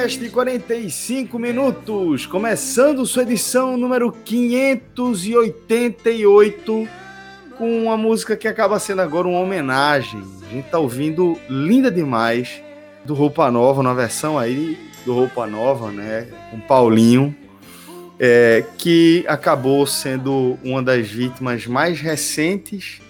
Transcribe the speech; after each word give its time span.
Podcast 0.00 0.30
45 0.30 1.38
minutos, 1.38 2.24
começando 2.24 3.04
sua 3.04 3.22
edição 3.22 3.76
número 3.76 4.10
588 4.10 6.88
com 7.58 7.82
uma 7.82 7.98
música 7.98 8.34
que 8.34 8.48
acaba 8.48 8.78
sendo 8.78 9.02
agora 9.02 9.28
uma 9.28 9.40
homenagem. 9.40 10.22
A 10.42 10.46
gente 10.54 10.70
tá 10.70 10.78
ouvindo 10.78 11.38
Linda 11.50 11.90
Demais 11.90 12.62
do 13.04 13.12
Roupa 13.12 13.50
Nova, 13.50 13.82
na 13.82 13.92
versão 13.92 14.38
aí 14.38 14.78
do 15.04 15.12
Roupa 15.12 15.46
Nova, 15.46 15.92
né? 15.92 16.28
Com 16.50 16.60
Paulinho, 16.60 17.36
é, 18.18 18.64
que 18.78 19.22
acabou 19.28 19.86
sendo 19.86 20.58
uma 20.64 20.82
das 20.82 21.10
vítimas 21.10 21.66
mais 21.66 22.00
recentes 22.00 23.02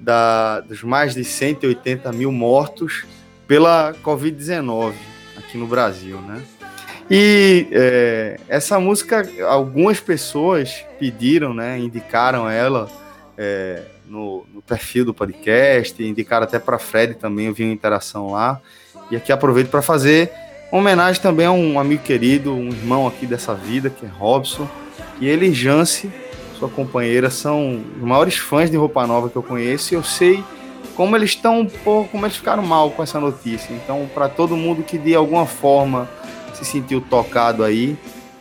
da, 0.00 0.60
dos 0.60 0.82
mais 0.82 1.14
de 1.14 1.22
180 1.22 2.10
mil 2.12 2.32
mortos 2.32 3.04
pela 3.46 3.92
Covid-19 4.02 5.09
aqui 5.50 5.58
no 5.58 5.66
Brasil, 5.66 6.20
né? 6.20 6.40
E 7.10 7.66
é, 7.72 8.38
essa 8.48 8.78
música, 8.78 9.28
algumas 9.48 9.98
pessoas 9.98 10.84
pediram, 10.98 11.52
né? 11.52 11.76
Indicaram 11.76 12.48
ela 12.48 12.88
é, 13.36 13.82
no, 14.06 14.46
no, 14.54 14.62
perfil 14.62 15.04
do 15.04 15.12
podcast, 15.12 16.00
indicaram 16.02 16.44
até 16.44 16.60
para 16.60 16.78
Fred 16.78 17.14
também, 17.14 17.46
eu 17.46 17.54
vi 17.54 17.64
uma 17.64 17.72
interação 17.72 18.30
lá. 18.30 18.60
E 19.10 19.16
aqui 19.16 19.32
aproveito 19.32 19.68
para 19.68 19.82
fazer 19.82 20.30
uma 20.70 20.80
homenagem 20.80 21.20
também 21.20 21.46
a 21.46 21.50
um 21.50 21.80
amigo 21.80 22.04
querido, 22.04 22.54
um 22.54 22.68
irmão 22.68 23.08
aqui 23.08 23.26
dessa 23.26 23.54
vida, 23.54 23.90
que 23.90 24.06
é 24.06 24.08
Robson. 24.08 24.68
E 25.20 25.26
ele 25.26 25.46
e 25.46 25.52
Jance, 25.52 26.08
sua 26.56 26.68
companheira, 26.68 27.28
são 27.28 27.82
os 27.96 28.02
maiores 28.02 28.36
fãs 28.36 28.70
de 28.70 28.76
Roupa 28.76 29.04
Nova 29.04 29.28
que 29.28 29.36
eu 29.36 29.42
conheço. 29.42 29.92
E 29.92 29.96
eu 29.96 30.04
sei 30.04 30.44
como 31.00 31.16
eles 31.16 31.30
estão 31.30 31.60
um 31.60 31.64
pouco, 31.64 32.10
como 32.10 32.26
eles 32.26 32.36
ficaram 32.36 32.62
mal 32.62 32.90
com 32.90 33.02
essa 33.02 33.18
notícia. 33.18 33.72
Então, 33.72 34.06
para 34.12 34.28
todo 34.28 34.54
mundo 34.54 34.82
que 34.82 34.98
de 34.98 35.14
alguma 35.14 35.46
forma 35.46 36.06
se 36.52 36.62
sentiu 36.62 37.00
tocado 37.00 37.64
aí 37.64 37.96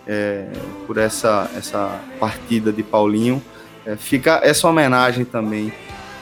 é, 0.05 0.45
por 0.85 0.97
essa, 0.97 1.49
essa 1.55 2.01
partida 2.19 2.73
de 2.73 2.83
Paulinho, 2.83 3.41
é, 3.85 3.95
fica 3.95 4.41
essa 4.43 4.67
homenagem 4.67 5.23
também. 5.23 5.71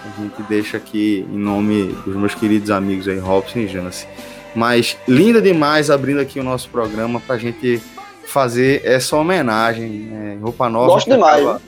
A 0.05 0.21
gente 0.21 0.43
deixa 0.43 0.77
aqui 0.77 1.25
em 1.27 1.39
nome 1.39 1.85
dos 2.05 2.15
meus 2.15 2.35
queridos 2.35 2.69
amigos 2.69 3.07
aí, 3.07 3.17
Robson 3.17 3.57
e 3.57 3.67
Jance. 3.67 4.07
Mas 4.55 4.95
linda 5.07 5.41
demais 5.41 5.89
abrindo 5.89 6.19
aqui 6.21 6.39
o 6.39 6.43
nosso 6.43 6.69
programa 6.69 7.19
para 7.19 7.33
a 7.33 7.39
gente 7.39 7.81
fazer 8.27 8.83
essa 8.85 9.17
homenagem. 9.17 9.89
Né? 9.89 10.37
Roupa 10.39 10.69
Nova. 10.69 10.85
Gosto 10.85 11.09
demais. 11.09 11.41
Acaba... 11.41 11.61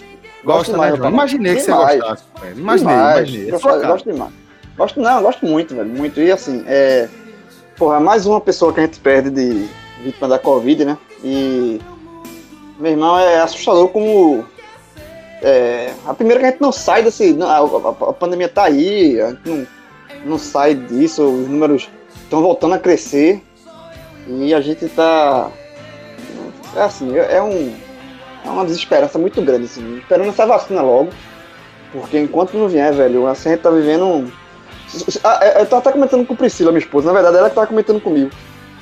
Gosto 0.44 0.72
demais. 0.74 1.00
Né, 1.00 1.08
imaginei 1.08 1.56
que 1.56 1.64
demais. 1.64 1.88
você 1.88 1.98
gostasse. 1.98 2.24
Imaginei, 2.56 2.94
demais. 2.94 3.18
imaginei. 3.18 3.48
Eu 3.48 3.60
gosto, 3.60 3.88
gosto 3.88 4.12
demais. 4.12 4.49
Gosto, 4.80 5.02
não, 5.02 5.22
gosto 5.22 5.46
muito, 5.46 5.76
velho. 5.76 5.90
Muito. 5.90 6.22
E 6.22 6.32
assim, 6.32 6.64
é. 6.66 7.10
Porra, 7.76 8.00
mais 8.00 8.26
uma 8.26 8.40
pessoa 8.40 8.74
que 8.74 8.80
a 8.80 8.84
gente 8.84 8.98
perde 9.02 9.30
de 9.30 9.68
vítima 10.02 10.30
da 10.30 10.40
Covid, 10.40 10.86
né? 10.86 10.98
E. 11.22 11.82
Meu 12.80 12.92
irmão, 12.94 13.20
é 13.20 13.42
assustador 13.42 13.90
como. 13.90 14.46
É, 15.42 15.92
a 16.06 16.14
primeira 16.14 16.40
que 16.40 16.46
a 16.46 16.52
gente 16.52 16.62
não 16.62 16.72
sai 16.72 17.04
desse. 17.04 17.38
A, 17.44 17.58
a, 17.58 18.14
pandemia 18.14 18.48
tá 18.48 18.64
aí, 18.64 19.20
a 19.20 19.32
gente 19.32 19.42
não, 19.50 19.68
não 20.26 20.38
sai 20.38 20.76
disso, 20.76 21.24
os 21.24 21.50
números 21.50 21.90
estão 22.24 22.42
voltando 22.42 22.76
a 22.76 22.80
crescer 22.80 23.44
e 24.30 24.54
a 24.54 24.62
gente 24.62 24.88
tá. 24.88 25.52
É 26.74 26.84
assim, 26.84 27.18
é, 27.18 27.42
um, 27.42 27.76
é 28.46 28.50
uma 28.50 28.64
desesperança 28.64 29.20
muito 29.20 29.42
grande, 29.42 29.66
assim, 29.66 29.98
esperando 29.98 30.30
essa 30.30 30.46
vacina 30.46 30.82
logo, 30.82 31.10
porque 31.92 32.18
enquanto 32.18 32.54
não 32.54 32.70
vier, 32.70 32.94
velho, 32.94 33.28
assim, 33.28 33.50
a 33.50 33.52
gente 33.52 33.62
tá 33.62 33.72
vivendo. 33.72 34.32
Um... 34.96 35.60
Eu 35.60 35.66
tô 35.66 35.76
até 35.76 35.92
comentando 35.92 36.26
com 36.26 36.36
Priscila, 36.36 36.72
minha 36.72 36.84
esposa, 36.84 37.08
na 37.08 37.14
verdade 37.14 37.38
ela 37.38 37.50
que 37.50 37.56
tava 37.56 37.68
comentando 37.68 38.02
comigo, 38.02 38.32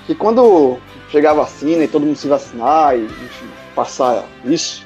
que 0.05 0.15
quando 0.15 0.77
chegar 1.09 1.31
a 1.31 1.35
vacina 1.35 1.83
e 1.83 1.87
todo 1.87 2.05
mundo 2.05 2.17
se 2.17 2.27
vacinar 2.27 2.97
e 2.97 3.03
enfim, 3.03 3.49
passar 3.75 4.23
isso, 4.45 4.85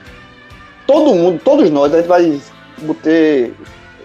todo 0.85 1.15
mundo, 1.15 1.41
todos 1.43 1.69
nós, 1.69 1.93
a 1.93 1.97
gente 1.97 2.07
vai 2.07 2.41
boter, 2.79 3.53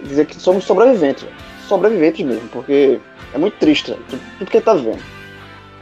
dizer 0.03 0.27
que 0.27 0.37
somos 0.37 0.65
sobreviventes, 0.65 1.27
sobreviventes 1.69 2.25
mesmo, 2.25 2.49
porque 2.49 3.00
é 3.34 3.38
muito 3.38 3.56
triste, 3.59 3.91
né? 3.91 3.98
tudo, 4.09 4.22
tudo 4.38 4.50
que 4.50 4.60
tá 4.60 4.75
vendo. 4.75 5.03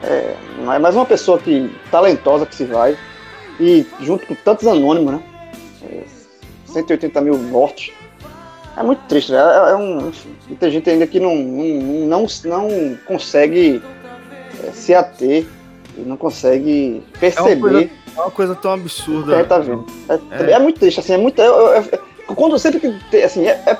É, 0.02 0.34
é 0.74 0.78
mais 0.78 0.94
uma 0.94 1.06
pessoa 1.06 1.38
que 1.38 1.70
talentosa 1.90 2.46
que 2.46 2.54
se 2.54 2.64
vai, 2.64 2.96
e 3.60 3.86
junto 4.00 4.26
com 4.26 4.34
tantos 4.34 4.66
anônimos, 4.66 5.14
né? 5.14 5.22
É, 5.82 6.02
180 6.66 7.20
mil 7.20 7.38
mortos. 7.38 7.92
É 8.76 8.82
muito 8.82 9.00
triste, 9.08 9.32
né? 9.32 9.38
É, 9.38 9.70
é 9.70 9.76
um, 9.76 10.12
muita 10.48 10.70
gente 10.70 10.90
ainda 10.90 11.06
que 11.06 11.20
não, 11.20 11.34
não, 11.34 12.06
não, 12.06 12.26
não 12.44 12.98
consegue 13.06 13.82
é, 14.62 14.70
se 14.72 14.94
ater 14.94 15.46
e 15.96 16.00
não 16.00 16.16
consegue 16.16 17.02
perceber. 17.20 17.50
É 17.50 17.54
uma 17.54 17.60
coisa, 17.60 17.90
é 18.16 18.20
uma 18.20 18.30
coisa 18.30 18.54
tão 18.56 18.72
absurda. 18.72 19.42
Que 19.42 19.48
tá 19.48 19.58
vendo. 19.58 19.86
É, 20.08 20.52
é, 20.52 20.58
muito 20.58 20.80
triste, 20.80 21.00
assim, 21.00 21.14
é 21.14 21.18
muito. 21.18 21.40
quando 22.34 22.58
sempre 22.58 22.80
que. 22.80 23.22
Assim, 23.22 23.46
é 23.46 23.78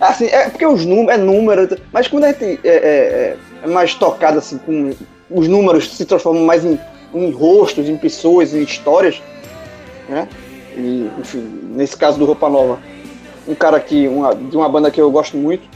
Assim, 0.00 0.26
é 0.26 0.50
porque 0.50 0.66
os 0.66 0.84
números, 0.84 1.20
é 1.20 1.22
número, 1.22 1.78
mas 1.92 2.08
quando 2.08 2.24
a 2.24 2.32
gente 2.32 2.60
é, 2.64 2.68
é, 2.68 3.36
é, 3.62 3.66
mais 3.66 3.94
tocado 3.94 4.38
assim, 4.38 4.58
com 4.58 4.92
os 5.30 5.48
números 5.48 5.96
se 5.96 6.04
transformam 6.04 6.44
mais 6.44 6.64
em, 6.64 6.78
em 7.14 7.30
rostos, 7.30 7.88
em 7.88 7.96
pessoas, 7.96 8.52
em 8.52 8.62
histórias, 8.62 9.22
né? 10.08 10.28
E, 10.76 11.08
enfim, 11.18 11.60
nesse 11.74 11.96
caso 11.96 12.18
do 12.18 12.24
Roupa 12.24 12.50
Nova, 12.50 12.80
um 13.46 13.54
cara 13.54 13.78
que, 13.80 14.08
uma, 14.08 14.34
de 14.34 14.56
uma 14.56 14.68
banda 14.68 14.90
que 14.90 15.00
eu 15.00 15.10
gosto 15.10 15.36
muito, 15.36 15.68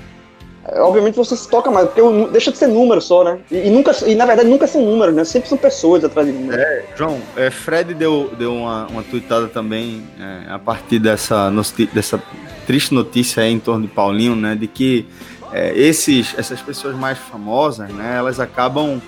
é, 0.65 0.81
obviamente 0.81 1.17
você 1.17 1.37
se 1.37 1.49
toca 1.49 1.71
mais, 1.71 1.89
porque 1.89 2.03
deixa 2.31 2.53
de 2.53 2.59
ser 2.59 2.67
número 2.67 3.01
só, 3.01 3.25
né? 3.25 3.39
E, 3.51 3.69
e, 3.69 3.71
nunca, 3.71 3.93
e 4.07 4.15
na 4.15 4.27
verdade 4.27 4.49
nunca 4.49 4.67
são 4.67 4.83
números, 4.83 5.15
né? 5.15 5.25
Sempre 5.25 5.49
são 5.49 5.57
pessoas 5.57 6.05
atrás 6.05 6.27
de 6.27 6.35
números. 6.35 6.61
É, 6.61 6.85
João, 6.97 7.19
é, 7.37 7.51
Fred 7.51 7.95
deu, 7.95 8.31
deu 8.39 8.55
uma, 8.55 8.87
uma 8.87 9.03
tweetada 9.03 9.49
também 9.49 10.05
é, 10.21 10.53
a 10.53 10.59
partir 10.59 10.99
dessa, 10.99 11.51
dessa 11.93 12.23
triste 12.67 12.93
notícia 12.93 13.43
aí 13.43 13.53
em 13.53 13.59
torno 13.59 13.87
de 13.87 13.93
Paulinho, 13.93 14.37
né? 14.37 14.55
De 14.55 14.67
que 14.67 15.07
é, 15.53 15.73
esses, 15.75 16.35
essas 16.37 16.61
pessoas 16.61 16.95
mais 16.95 17.17
famosas, 17.17 17.89
né? 17.89 18.17
Elas 18.19 18.39
acabam 18.39 19.01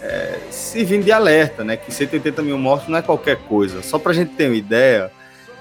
é, 0.00 0.38
servindo 0.50 1.04
de 1.04 1.12
alerta, 1.12 1.62
né? 1.62 1.76
Que 1.76 1.92
180 1.92 2.40
mil 2.42 2.56
mortos 2.56 2.88
não 2.88 2.98
é 2.98 3.02
qualquer 3.02 3.36
coisa. 3.36 3.82
Só 3.82 3.98
para 3.98 4.12
a 4.12 4.14
gente 4.14 4.32
ter 4.32 4.46
uma 4.46 4.56
ideia, 4.56 5.10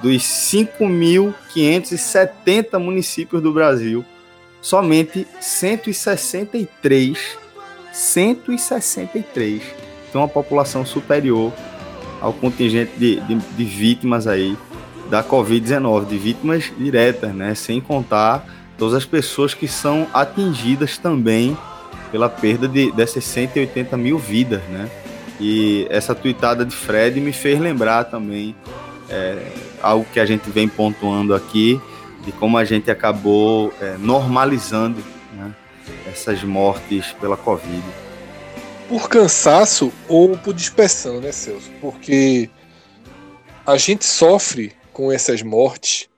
dos 0.01 0.23
5.570 0.23 2.79
municípios 2.79 3.41
do 3.41 3.53
Brasil, 3.53 4.03
somente 4.61 5.27
163, 5.39 7.37
163 7.91 9.91
tem 10.11 10.19
uma 10.19 10.27
população 10.27 10.85
superior 10.85 11.51
ao 12.19 12.33
contingente 12.33 12.91
de, 12.97 13.19
de, 13.21 13.35
de 13.35 13.63
vítimas 13.63 14.27
aí 14.27 14.57
da 15.09 15.23
Covid-19, 15.23 16.05
de 16.05 16.17
vítimas 16.17 16.71
diretas, 16.77 17.33
né? 17.33 17.55
Sem 17.55 17.81
contar 17.81 18.45
todas 18.77 18.93
as 18.93 19.05
pessoas 19.05 19.53
que 19.53 19.67
são 19.67 20.07
atingidas 20.13 20.97
também 20.97 21.57
pela 22.11 22.29
perda 22.29 22.67
de, 22.67 22.91
dessas 22.91 23.23
180 23.23 23.97
mil 23.97 24.17
vidas, 24.17 24.61
né? 24.63 24.89
E 25.39 25.87
essa 25.89 26.13
tuitada 26.13 26.63
de 26.63 26.75
Fred 26.75 27.19
me 27.19 27.33
fez 27.33 27.59
lembrar 27.59 28.05
também 28.05 28.55
é, 29.09 29.51
algo 29.81 30.05
que 30.05 30.19
a 30.19 30.25
gente 30.25 30.49
vem 30.49 30.67
pontuando 30.67 31.33
aqui, 31.33 31.79
de 32.25 32.31
como 32.31 32.57
a 32.57 32.65
gente 32.65 32.89
acabou 32.89 33.73
é, 33.81 33.97
normalizando 33.97 35.03
né, 35.33 35.55
essas 36.07 36.43
mortes 36.43 37.11
pela 37.13 37.37
Covid. 37.37 37.83
Por 38.87 39.09
cansaço 39.09 39.91
ou 40.07 40.37
por 40.37 40.53
dispersão, 40.53 41.19
né, 41.21 41.31
Celso? 41.31 41.71
Porque 41.79 42.49
a 43.65 43.77
gente 43.77 44.05
sofre 44.05 44.73
com 44.91 45.11
essas 45.11 45.41
mortes 45.41 46.09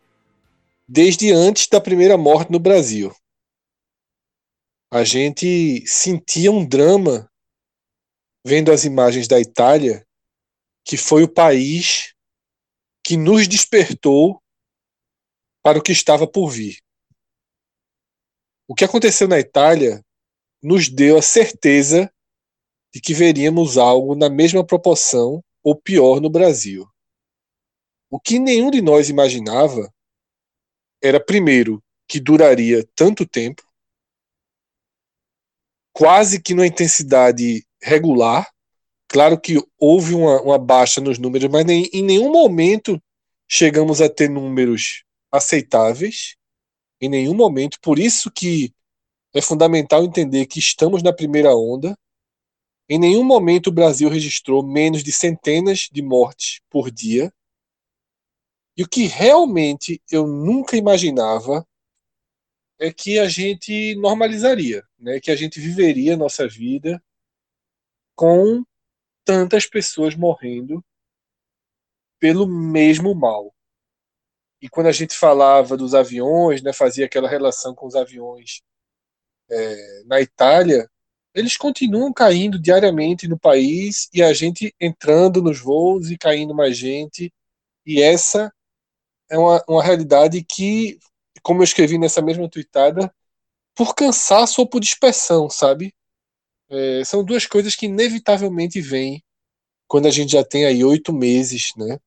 desde 0.87 1.31
antes 1.31 1.67
da 1.67 1.79
primeira 1.79 2.17
morte 2.17 2.51
no 2.51 2.59
Brasil. 2.59 3.15
A 4.91 5.03
gente 5.03 5.83
sentia 5.87 6.51
um 6.51 6.65
drama 6.65 7.29
vendo 8.45 8.71
as 8.71 8.83
imagens 8.83 9.27
da 9.27 9.39
Itália, 9.39 10.05
que 10.85 10.97
foi 10.97 11.23
o 11.23 11.27
país 11.27 12.12
que 13.03 13.17
nos 13.17 13.47
despertou 13.47 14.41
para 15.61 15.77
o 15.77 15.81
que 15.81 15.91
estava 15.91 16.27
por 16.27 16.49
vir. 16.49 16.81
O 18.67 18.75
que 18.75 18.85
aconteceu 18.85 19.27
na 19.27 19.39
Itália 19.39 20.03
nos 20.61 20.87
deu 20.87 21.17
a 21.17 21.21
certeza 21.21 22.11
de 22.93 23.01
que 23.01 23.13
veríamos 23.13 23.77
algo 23.77 24.15
na 24.15 24.29
mesma 24.29 24.65
proporção 24.65 25.43
ou 25.63 25.75
pior 25.75 26.21
no 26.21 26.29
Brasil. 26.29 26.87
O 28.09 28.19
que 28.19 28.37
nenhum 28.37 28.69
de 28.69 28.81
nós 28.81 29.09
imaginava 29.09 29.91
era, 31.01 31.19
primeiro, 31.19 31.83
que 32.07 32.19
duraria 32.19 32.87
tanto 32.95 33.27
tempo, 33.27 33.63
quase 35.91 36.41
que 36.41 36.53
numa 36.53 36.67
intensidade 36.67 37.65
regular. 37.81 38.52
Claro 39.07 39.39
que 39.39 39.57
houve 39.77 40.15
uma, 40.15 40.41
uma 40.41 40.57
baixa 40.57 40.99
nos 40.99 41.19
números, 41.19 41.49
mas 41.51 41.65
nem, 41.65 41.89
em 41.93 42.01
nenhum 42.01 42.31
momento 42.31 43.01
chegamos 43.47 44.01
a 44.01 44.09
ter 44.09 44.29
números 44.29 45.03
aceitáveis. 45.31 46.35
Em 46.99 47.09
nenhum 47.09 47.33
momento. 47.33 47.79
Por 47.81 47.99
isso 47.99 48.31
que 48.31 48.73
é 49.33 49.41
fundamental 49.41 50.03
entender 50.03 50.45
que 50.45 50.59
estamos 50.59 51.03
na 51.03 51.11
primeira 51.11 51.55
onda. 51.55 51.97
Em 52.87 52.99
nenhum 52.99 53.23
momento 53.23 53.67
o 53.67 53.73
Brasil 53.73 54.09
registrou 54.09 54.65
menos 54.65 55.03
de 55.03 55.11
centenas 55.11 55.89
de 55.91 56.01
mortes 56.01 56.61
por 56.69 56.89
dia. 56.91 57.33
E 58.77 58.83
o 58.83 58.87
que 58.87 59.05
realmente 59.05 60.01
eu 60.09 60.27
nunca 60.27 60.77
imaginava 60.77 61.65
é 62.79 62.91
que 62.91 63.19
a 63.19 63.27
gente 63.27 63.95
normalizaria, 63.95 64.83
né? 64.99 65.19
que 65.19 65.31
a 65.31 65.35
gente 65.35 65.59
viveria 65.59 66.15
a 66.15 66.17
nossa 66.17 66.47
vida 66.47 67.03
com 68.15 68.63
tantas 69.25 69.65
pessoas 69.65 70.15
morrendo 70.15 70.83
pelo 72.19 72.47
mesmo 72.47 73.13
mal. 73.13 73.53
E 74.61 74.69
quando 74.69 74.87
a 74.87 74.91
gente 74.91 75.17
falava 75.17 75.75
dos 75.75 75.93
aviões, 75.93 76.61
né, 76.61 76.71
fazia 76.71 77.05
aquela 77.05 77.27
relação 77.27 77.75
com 77.75 77.85
os 77.85 77.95
aviões 77.95 78.61
é, 79.49 80.03
na 80.05 80.21
Itália, 80.21 80.89
eles 81.33 81.57
continuam 81.57 82.13
caindo 82.13 82.59
diariamente 82.59 83.27
no 83.27 83.37
país 83.37 84.07
e 84.13 84.21
a 84.21 84.33
gente 84.33 84.73
entrando 84.79 85.41
nos 85.41 85.59
voos 85.59 86.11
e 86.11 86.17
caindo 86.17 86.53
mais 86.53 86.77
gente. 86.77 87.33
E 87.85 88.01
essa 88.01 88.53
é 89.29 89.37
uma, 89.37 89.63
uma 89.67 89.83
realidade 89.83 90.43
que, 90.43 90.99
como 91.41 91.61
eu 91.61 91.65
escrevi 91.65 91.97
nessa 91.97 92.21
mesma 92.21 92.49
tweetada, 92.49 93.13
por 93.75 93.95
cansaço 93.95 94.61
ou 94.61 94.69
por 94.69 94.79
dispersão, 94.79 95.49
sabe? 95.49 95.93
É, 96.69 97.03
são 97.03 97.23
duas 97.23 97.45
coisas 97.45 97.75
que 97.75 97.85
inevitavelmente 97.85 98.81
vêm 98.81 99.23
quando 99.87 100.07
a 100.07 100.11
gente 100.11 100.31
já 100.31 100.43
tem 100.43 100.65
aí 100.65 100.83
oito 100.83 101.13
meses, 101.13 101.71
né? 101.77 101.99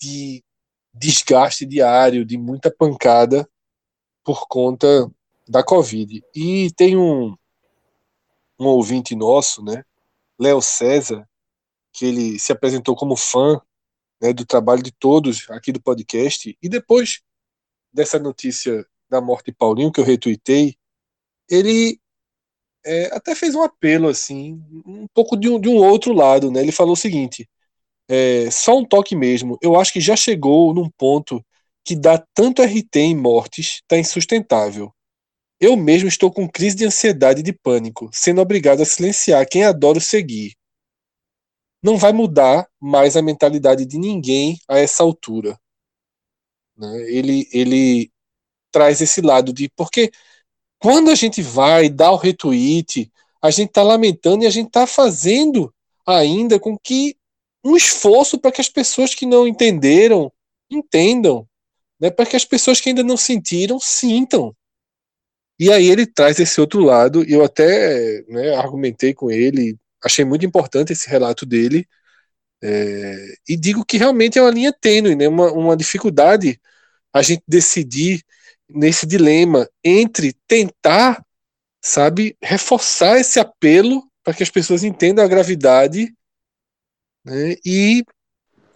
De 0.00 0.44
desgaste 0.92 1.64
diário, 1.64 2.24
de 2.24 2.36
muita 2.36 2.70
pancada 2.70 3.48
por 4.24 4.46
conta 4.48 5.10
da 5.48 5.62
Covid. 5.62 6.22
E 6.34 6.70
tem 6.72 6.96
um, 6.96 7.36
um 8.58 8.66
ouvinte 8.66 9.14
nosso, 9.14 9.62
né? 9.62 9.84
Léo 10.38 10.60
César, 10.60 11.26
que 11.92 12.04
ele 12.04 12.38
se 12.38 12.52
apresentou 12.52 12.94
como 12.94 13.16
fã 13.16 13.60
né, 14.20 14.32
do 14.32 14.44
trabalho 14.44 14.82
de 14.82 14.92
todos 14.92 15.48
aqui 15.50 15.72
do 15.72 15.80
podcast. 15.80 16.56
E 16.60 16.68
depois 16.68 17.22
dessa 17.92 18.18
notícia 18.18 18.86
da 19.08 19.20
morte 19.20 19.46
de 19.46 19.52
Paulinho, 19.52 19.92
que 19.92 20.00
eu 20.00 20.04
retuitei, 20.04 20.76
ele 21.48 22.00
é, 22.86 23.14
até 23.14 23.34
fez 23.34 23.54
um 23.54 23.62
apelo 23.62 24.08
assim, 24.08 24.62
um 24.86 25.06
pouco 25.12 25.36
de 25.36 25.48
um, 25.48 25.60
de 25.60 25.68
um 25.68 25.76
outro 25.76 26.12
lado, 26.12 26.50
né? 26.50 26.60
Ele 26.60 26.72
falou 26.72 26.92
o 26.92 26.96
seguinte: 26.96 27.48
é, 28.08 28.50
só 28.50 28.78
um 28.78 28.84
toque 28.84 29.16
mesmo. 29.16 29.58
Eu 29.60 29.78
acho 29.78 29.92
que 29.92 30.00
já 30.00 30.16
chegou 30.16 30.72
num 30.72 30.88
ponto 30.90 31.44
que 31.84 31.96
dá 31.96 32.18
tanto 32.34 32.62
RT 32.62 32.96
em 32.96 33.16
mortes, 33.16 33.82
tá 33.88 33.98
insustentável. 33.98 34.92
Eu 35.60 35.76
mesmo 35.76 36.08
estou 36.08 36.30
com 36.32 36.48
crise 36.48 36.76
de 36.76 36.84
ansiedade 36.84 37.40
e 37.40 37.42
de 37.42 37.52
pânico, 37.52 38.10
sendo 38.12 38.40
obrigado 38.40 38.82
a 38.82 38.86
silenciar 38.86 39.46
quem 39.48 39.64
adoro 39.64 40.00
seguir. 40.00 40.54
Não 41.82 41.96
vai 41.96 42.12
mudar 42.12 42.68
mais 42.80 43.16
a 43.16 43.22
mentalidade 43.22 43.86
de 43.86 43.98
ninguém 43.98 44.58
a 44.68 44.78
essa 44.78 45.02
altura. 45.02 45.58
Né? 46.76 47.02
Ele, 47.10 47.48
ele 47.52 48.10
traz 48.70 49.00
esse 49.00 49.20
lado 49.20 49.52
de 49.52 49.70
porque 49.76 50.10
quando 50.78 51.10
a 51.10 51.14
gente 51.14 51.42
vai 51.42 51.88
dar 51.88 52.12
o 52.12 52.16
retweet, 52.16 53.10
a 53.42 53.50
gente 53.50 53.68
está 53.68 53.82
lamentando 53.82 54.44
e 54.44 54.46
a 54.46 54.50
gente 54.50 54.68
está 54.68 54.86
fazendo 54.86 55.72
ainda 56.06 56.58
com 56.58 56.78
que 56.78 57.16
um 57.64 57.76
esforço 57.76 58.38
para 58.38 58.52
que 58.52 58.60
as 58.60 58.68
pessoas 58.68 59.14
que 59.14 59.26
não 59.26 59.46
entenderam 59.46 60.32
entendam, 60.70 61.46
né? 62.00 62.10
para 62.10 62.26
que 62.26 62.36
as 62.36 62.44
pessoas 62.44 62.80
que 62.80 62.88
ainda 62.88 63.02
não 63.02 63.16
sentiram 63.16 63.78
sintam. 63.80 64.54
E 65.58 65.72
aí 65.72 65.88
ele 65.88 66.06
traz 66.06 66.38
esse 66.38 66.60
outro 66.60 66.80
lado, 66.80 67.24
eu 67.24 67.42
até 67.42 68.22
né, 68.28 68.54
argumentei 68.56 69.14
com 69.14 69.30
ele, 69.30 69.78
achei 70.04 70.24
muito 70.24 70.44
importante 70.44 70.92
esse 70.92 71.08
relato 71.08 71.46
dele, 71.46 71.88
é, 72.62 73.34
e 73.48 73.56
digo 73.56 73.84
que 73.84 73.96
realmente 73.96 74.38
é 74.38 74.42
uma 74.42 74.50
linha 74.50 74.72
tênue, 74.72 75.14
né, 75.16 75.28
uma, 75.28 75.50
uma 75.52 75.76
dificuldade 75.76 76.60
a 77.12 77.22
gente 77.22 77.42
decidir 77.48 78.22
nesse 78.68 79.06
dilema 79.06 79.68
entre 79.84 80.34
tentar, 80.46 81.24
sabe, 81.82 82.36
reforçar 82.42 83.18
esse 83.18 83.38
apelo 83.38 84.02
para 84.24 84.34
que 84.34 84.42
as 84.42 84.50
pessoas 84.50 84.82
entendam 84.82 85.24
a 85.24 85.28
gravidade 85.28 86.12
né, 87.24 87.56
e 87.64 88.04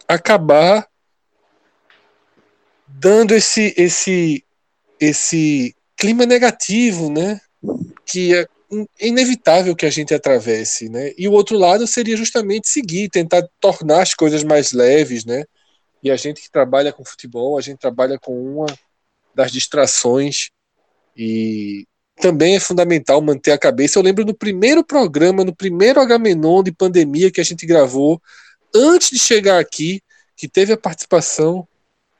acabar 0.07 0.87
dando 2.87 3.33
esse 3.33 3.73
esse 3.77 4.45
esse 4.99 5.75
clima 5.97 6.25
negativo, 6.25 7.09
né, 7.11 7.41
que 8.05 8.35
é 8.35 8.47
inevitável 8.99 9.75
que 9.75 9.85
a 9.85 9.89
gente 9.89 10.13
atravesse, 10.13 10.87
né? 10.87 11.11
E 11.17 11.27
o 11.27 11.33
outro 11.33 11.57
lado 11.57 11.85
seria 11.85 12.15
justamente 12.15 12.69
seguir, 12.69 13.09
tentar 13.09 13.45
tornar 13.59 14.01
as 14.01 14.13
coisas 14.13 14.43
mais 14.43 14.71
leves, 14.71 15.25
né? 15.25 15.43
E 16.01 16.09
a 16.09 16.15
gente 16.15 16.41
que 16.41 16.49
trabalha 16.49 16.93
com 16.93 17.03
futebol, 17.03 17.57
a 17.57 17.61
gente 17.61 17.79
trabalha 17.79 18.17
com 18.17 18.33
uma 18.33 18.67
das 19.35 19.51
distrações 19.51 20.49
e 21.15 21.85
também 22.21 22.55
é 22.55 22.59
fundamental 22.59 23.21
manter 23.21 23.51
a 23.51 23.57
cabeça. 23.57 23.97
Eu 23.97 24.03
lembro 24.03 24.23
no 24.23 24.33
primeiro 24.33 24.83
programa, 24.83 25.43
no 25.43 25.55
primeiro 25.55 25.99
Agamenon 25.99 26.63
de 26.63 26.71
pandemia 26.71 27.31
que 27.31 27.41
a 27.41 27.43
gente 27.43 27.65
gravou, 27.65 28.21
antes 28.73 29.09
de 29.09 29.19
chegar 29.19 29.59
aqui, 29.59 30.01
que 30.35 30.47
teve 30.47 30.71
a 30.71 30.77
participação 30.77 31.67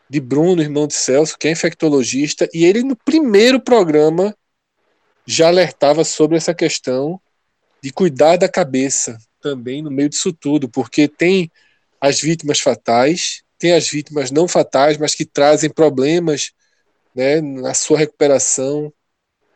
de 0.09 0.19
Bruno, 0.19 0.61
irmão 0.61 0.87
de 0.87 0.93
Celso, 0.93 1.37
que 1.37 1.47
é 1.47 1.51
infectologista, 1.51 2.49
e 2.53 2.65
ele 2.65 2.83
no 2.83 2.95
primeiro 2.95 3.61
programa 3.61 4.35
já 5.25 5.47
alertava 5.47 6.03
sobre 6.03 6.35
essa 6.35 6.53
questão 6.53 7.19
de 7.81 7.91
cuidar 7.91 8.37
da 8.37 8.49
cabeça 8.49 9.17
também 9.39 9.81
no 9.81 9.89
meio 9.89 10.09
disso 10.09 10.33
tudo, 10.33 10.67
porque 10.67 11.07
tem 11.07 11.49
as 11.99 12.19
vítimas 12.19 12.59
fatais, 12.59 13.43
tem 13.57 13.73
as 13.73 13.87
vítimas 13.87 14.31
não 14.31 14.47
fatais, 14.47 14.97
mas 14.97 15.15
que 15.15 15.25
trazem 15.25 15.69
problemas 15.69 16.51
né, 17.15 17.41
na 17.41 17.73
sua 17.73 17.97
recuperação, 17.97 18.91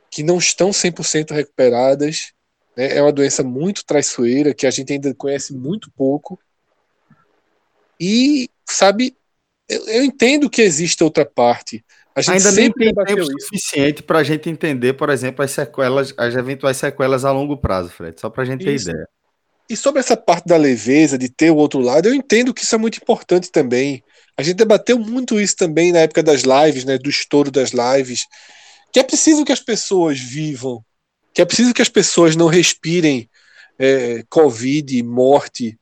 que 0.09 0.23
não 0.23 0.37
estão 0.37 0.71
100% 0.71 1.31
recuperadas. 1.31 2.33
Né, 2.75 2.97
é 2.97 3.01
uma 3.01 3.11
doença 3.11 3.43
muito 3.43 3.85
traiçoeira, 3.85 4.53
que 4.53 4.67
a 4.67 4.71
gente 4.71 4.93
ainda 4.93 5.13
conhece 5.13 5.53
muito 5.53 5.91
pouco. 5.91 6.39
E, 7.99 8.49
sabe, 8.65 9.15
eu, 9.69 9.87
eu 9.87 10.03
entendo 10.03 10.49
que 10.49 10.61
existe 10.61 11.03
outra 11.03 11.25
parte. 11.25 11.83
A 12.15 12.21
gente 12.21 12.37
ainda 12.37 12.51
nem 12.53 12.71
tem 12.71 12.93
tempo 12.93 13.21
isso. 13.21 13.31
suficiente 13.41 14.01
para 14.01 14.19
a 14.19 14.23
gente 14.23 14.49
entender, 14.49 14.93
por 14.93 15.09
exemplo, 15.09 15.43
as 15.43 15.51
sequelas, 15.51 16.13
as 16.17 16.33
eventuais 16.33 16.77
sequelas 16.77 17.25
a 17.25 17.31
longo 17.31 17.57
prazo, 17.57 17.89
Fred, 17.89 18.19
só 18.19 18.29
para 18.29 18.43
a 18.43 18.45
gente 18.45 18.63
ter 18.63 18.73
isso. 18.73 18.89
ideia. 18.89 19.07
E 19.69 19.75
sobre 19.75 19.99
essa 19.99 20.15
parte 20.15 20.45
da 20.45 20.55
leveza, 20.55 21.17
de 21.17 21.27
ter 21.27 21.49
o 21.49 21.57
outro 21.57 21.79
lado, 21.79 22.07
eu 22.07 22.13
entendo 22.13 22.53
que 22.53 22.63
isso 22.63 22.75
é 22.75 22.77
muito 22.77 22.99
importante 22.99 23.51
também. 23.51 24.03
A 24.37 24.43
gente 24.43 24.55
debateu 24.55 24.99
muito 24.99 25.39
isso 25.39 25.55
também 25.55 25.91
na 25.91 25.99
época 25.99 26.21
das 26.21 26.41
lives, 26.41 26.83
né, 26.83 26.97
do 26.97 27.09
estouro 27.09 27.49
das 27.49 27.71
lives, 27.71 28.25
que 28.91 28.99
é 28.99 29.03
preciso 29.03 29.45
que 29.45 29.51
as 29.51 29.59
pessoas 29.59 30.19
vivam, 30.19 30.83
que 31.33 31.41
é 31.41 31.45
preciso 31.45 31.73
que 31.73 31.81
as 31.81 31.89
pessoas 31.89 32.35
não 32.35 32.47
respirem 32.47 33.29
é, 33.79 34.23
Covid, 34.29 35.01
morte, 35.03 35.77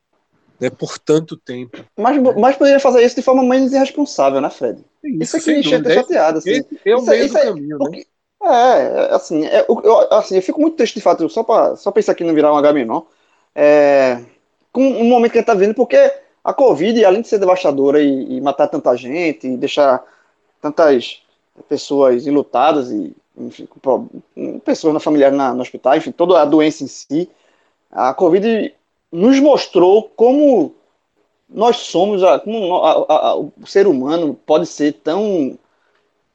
né, 0.60 0.70
por 0.70 0.98
tanto 0.98 1.36
tempo. 1.38 1.84
Mas, 1.98 2.22
mas 2.38 2.56
poderia 2.56 2.80
fazer 2.80 3.04
isso 3.04 3.16
de 3.16 3.22
forma 3.22 3.44
menos 3.44 3.74
irresponsável, 3.74 4.40
né, 4.40 4.50
Fred? 4.50 4.84
Isso, 5.04 5.38
aqui 5.38 5.52
me 5.52 5.62
deixa 5.62 6.02
chateado, 6.02 6.38
assim. 6.38 6.50
Esse 6.52 6.80
é 6.86 6.96
o 6.96 7.00
Isso- 7.00 7.14
isso 7.14 7.38
é- 7.38 7.44
caminho, 7.46 7.78
né? 7.80 8.02
É, 8.46 9.16
assim, 9.16 9.46
é, 9.46 9.66
eu, 9.70 10.14
assim, 10.14 10.36
eu 10.36 10.42
fico 10.42 10.60
muito 10.60 10.76
triste 10.76 10.96
de 10.96 11.02
fato, 11.02 11.30
só 11.30 11.44
pra, 11.44 11.78
só 11.78 11.94
isso 11.96 12.12
aqui 12.12 12.26
não 12.26 12.34
virar 12.34 12.54
um 12.54 12.58
HM, 12.58 12.86
não. 12.86 13.08
É, 13.56 14.20
com 14.72 14.82
um 14.86 15.06
momento 15.06 15.32
que 15.32 15.38
a 15.38 15.42
gente 15.42 15.48
tá 15.48 15.54
vendo, 15.54 15.74
porque 15.74 16.12
a 16.44 16.54
Covid, 16.54 17.04
além 17.06 17.22
de 17.22 17.28
ser 17.28 17.40
devastadora 17.40 18.02
e, 18.02 18.38
e 18.38 18.42
matar 18.42 18.68
tanta 18.68 18.96
gente, 18.96 19.48
e 19.48 19.58
deixar 19.58 20.04
tantas 20.62 21.22
pessoas 21.70 22.26
enlutadas 22.28 22.92
e 22.92 23.16
enfim, 23.38 23.68
pessoas 24.64 24.94
na 24.94 25.00
familiar 25.00 25.32
na, 25.32 25.54
no 25.54 25.62
hospital, 25.62 25.96
enfim, 25.98 26.12
toda 26.12 26.42
a 26.42 26.46
doença 26.46 26.84
em 26.84 26.88
si, 26.88 27.30
a 27.92 28.14
Covid 28.14 28.74
nos 29.12 29.40
mostrou 29.40 30.12
como 30.16 30.76
nós 31.50 31.78
somos, 31.78 32.22
como 32.44 32.76
a- 32.78 33.06
a- 33.10 33.28
a- 33.30 33.36
o 33.36 33.52
ser 33.66 33.88
humano 33.88 34.38
pode 34.46 34.66
ser 34.66 34.94
tão 34.94 35.58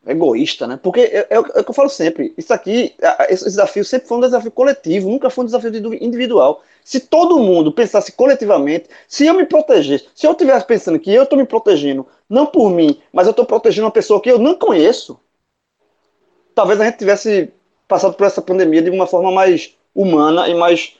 egoísta, 0.08 0.66
né? 0.66 0.78
Porque 0.82 1.00
é, 1.00 1.26
é 1.30 1.34
é 1.34 1.38
o 1.38 1.44
que 1.44 1.70
eu 1.70 1.74
falo 1.74 1.88
sempre, 1.88 2.34
isso 2.36 2.52
aqui, 2.52 2.94
esse 3.28 3.44
desafio 3.44 3.84
sempre 3.84 4.08
foi 4.08 4.18
um 4.18 4.22
desafio 4.22 4.50
coletivo, 4.50 5.10
nunca 5.10 5.30
foi 5.30 5.42
um 5.42 5.46
desafio 5.46 5.68
individu- 5.68 5.94
individual. 5.94 6.62
Se 6.84 7.00
todo 7.00 7.38
mundo 7.38 7.70
pensasse 7.70 8.10
coletivamente, 8.12 8.88
se 9.06 9.26
eu 9.26 9.34
me 9.34 9.44
protegesse, 9.44 10.06
se 10.14 10.26
eu 10.26 10.32
estivesse 10.32 10.66
pensando 10.66 10.98
que 10.98 11.12
eu 11.12 11.24
estou 11.24 11.38
me 11.38 11.44
protegendo, 11.44 12.06
não 12.28 12.46
por 12.46 12.70
mim, 12.70 13.00
mas 13.12 13.26
eu 13.26 13.32
estou 13.32 13.44
protegendo 13.44 13.86
uma 13.86 13.92
pessoa 13.92 14.20
que 14.20 14.30
eu 14.30 14.38
não 14.38 14.54
conheço, 14.54 15.20
talvez 16.54 16.80
a 16.80 16.84
gente 16.86 16.98
tivesse 16.98 17.52
passado 17.86 18.14
por 18.14 18.26
essa 18.26 18.42
pandemia 18.42 18.82
de 18.82 18.90
uma 18.90 19.06
forma 19.06 19.30
mais 19.30 19.74
humana 19.94 20.48
e 20.48 20.54
mais, 20.54 20.94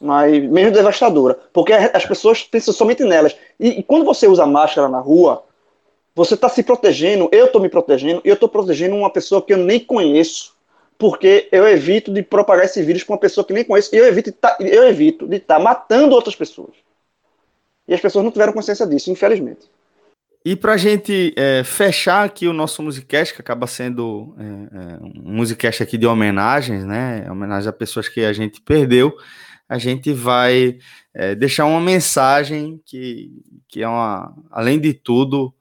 mais 0.00 0.42
menos 0.50 0.72
devastadora. 0.72 1.38
Porque 1.52 1.72
as 1.72 2.04
pessoas 2.04 2.42
pensam 2.42 2.72
somente 2.74 3.04
nelas. 3.04 3.36
E, 3.58 3.80
e 3.80 3.82
quando 3.82 4.04
você 4.04 4.26
usa 4.26 4.46
máscara 4.46 4.88
na 4.88 4.98
rua, 4.98 5.44
você 6.14 6.34
está 6.34 6.48
se 6.48 6.62
protegendo, 6.62 7.28
eu 7.32 7.46
estou 7.46 7.60
me 7.60 7.68
protegendo, 7.68 8.22
e 8.24 8.28
eu 8.28 8.34
estou 8.34 8.48
protegendo 8.48 8.94
uma 8.94 9.10
pessoa 9.10 9.42
que 9.42 9.52
eu 9.52 9.58
nem 9.58 9.80
conheço, 9.80 10.54
porque 10.96 11.48
eu 11.50 11.66
evito 11.66 12.12
de 12.12 12.22
propagar 12.22 12.66
esse 12.66 12.82
vírus 12.82 13.02
para 13.02 13.14
uma 13.14 13.20
pessoa 13.20 13.44
que 13.44 13.52
nem 13.52 13.64
conheço, 13.64 13.94
e 13.94 13.98
eu 13.98 14.06
evito 14.06 14.30
de 14.30 14.36
tá, 14.36 14.56
estar 15.30 15.58
matando 15.58 16.14
outras 16.14 16.36
pessoas. 16.36 16.74
E 17.86 17.94
as 17.94 18.00
pessoas 18.00 18.24
não 18.24 18.30
tiveram 18.30 18.52
consciência 18.52 18.86
disso, 18.86 19.10
infelizmente. 19.10 19.68
E 20.44 20.54
pra 20.54 20.76
gente 20.76 21.32
é, 21.36 21.64
fechar 21.64 22.24
aqui 22.24 22.46
o 22.46 22.52
nosso 22.52 22.82
Musicast, 22.82 23.34
que 23.34 23.40
acaba 23.40 23.66
sendo 23.66 24.34
é, 24.38 24.44
é, 24.44 24.98
um 25.02 25.36
Musicast 25.36 25.82
aqui 25.82 25.96
de 25.96 26.06
homenagens, 26.06 26.84
né? 26.84 27.26
Homenagem 27.30 27.68
a 27.68 27.72
pessoas 27.72 28.08
que 28.08 28.22
a 28.22 28.32
gente 28.32 28.60
perdeu, 28.60 29.16
a 29.66 29.78
gente 29.78 30.12
vai 30.12 30.78
é, 31.14 31.34
deixar 31.34 31.64
uma 31.64 31.80
mensagem 31.80 32.78
que, 32.84 33.30
que 33.68 33.82
é 33.82 33.88
uma, 33.88 34.34
além 34.50 34.78
de 34.78 34.92
tudo, 34.92 35.52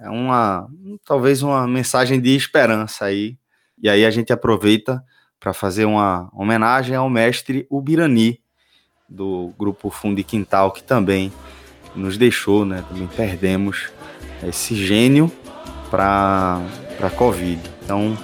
é 0.00 0.08
uma 0.08 0.66
talvez 1.04 1.42
uma 1.42 1.68
mensagem 1.68 2.20
de 2.20 2.34
esperança 2.34 3.04
aí. 3.04 3.36
E 3.82 3.88
aí 3.88 4.04
a 4.04 4.10
gente 4.10 4.32
aproveita 4.32 5.04
para 5.38 5.52
fazer 5.52 5.84
uma 5.84 6.30
homenagem 6.32 6.94
ao 6.94 7.08
mestre 7.08 7.66
Ubirani, 7.70 8.40
do 9.08 9.52
grupo 9.58 9.90
Fundo 9.90 10.20
e 10.20 10.24
Quintal, 10.24 10.70
que 10.70 10.82
também 10.82 11.32
nos 11.96 12.16
deixou, 12.16 12.64
né? 12.64 12.84
Também 12.88 13.08
perdemos 13.08 13.90
esse 14.46 14.74
gênio 14.74 15.30
para 15.90 16.62
a 17.02 17.10
Covid. 17.10 17.60
Então, 17.82 18.16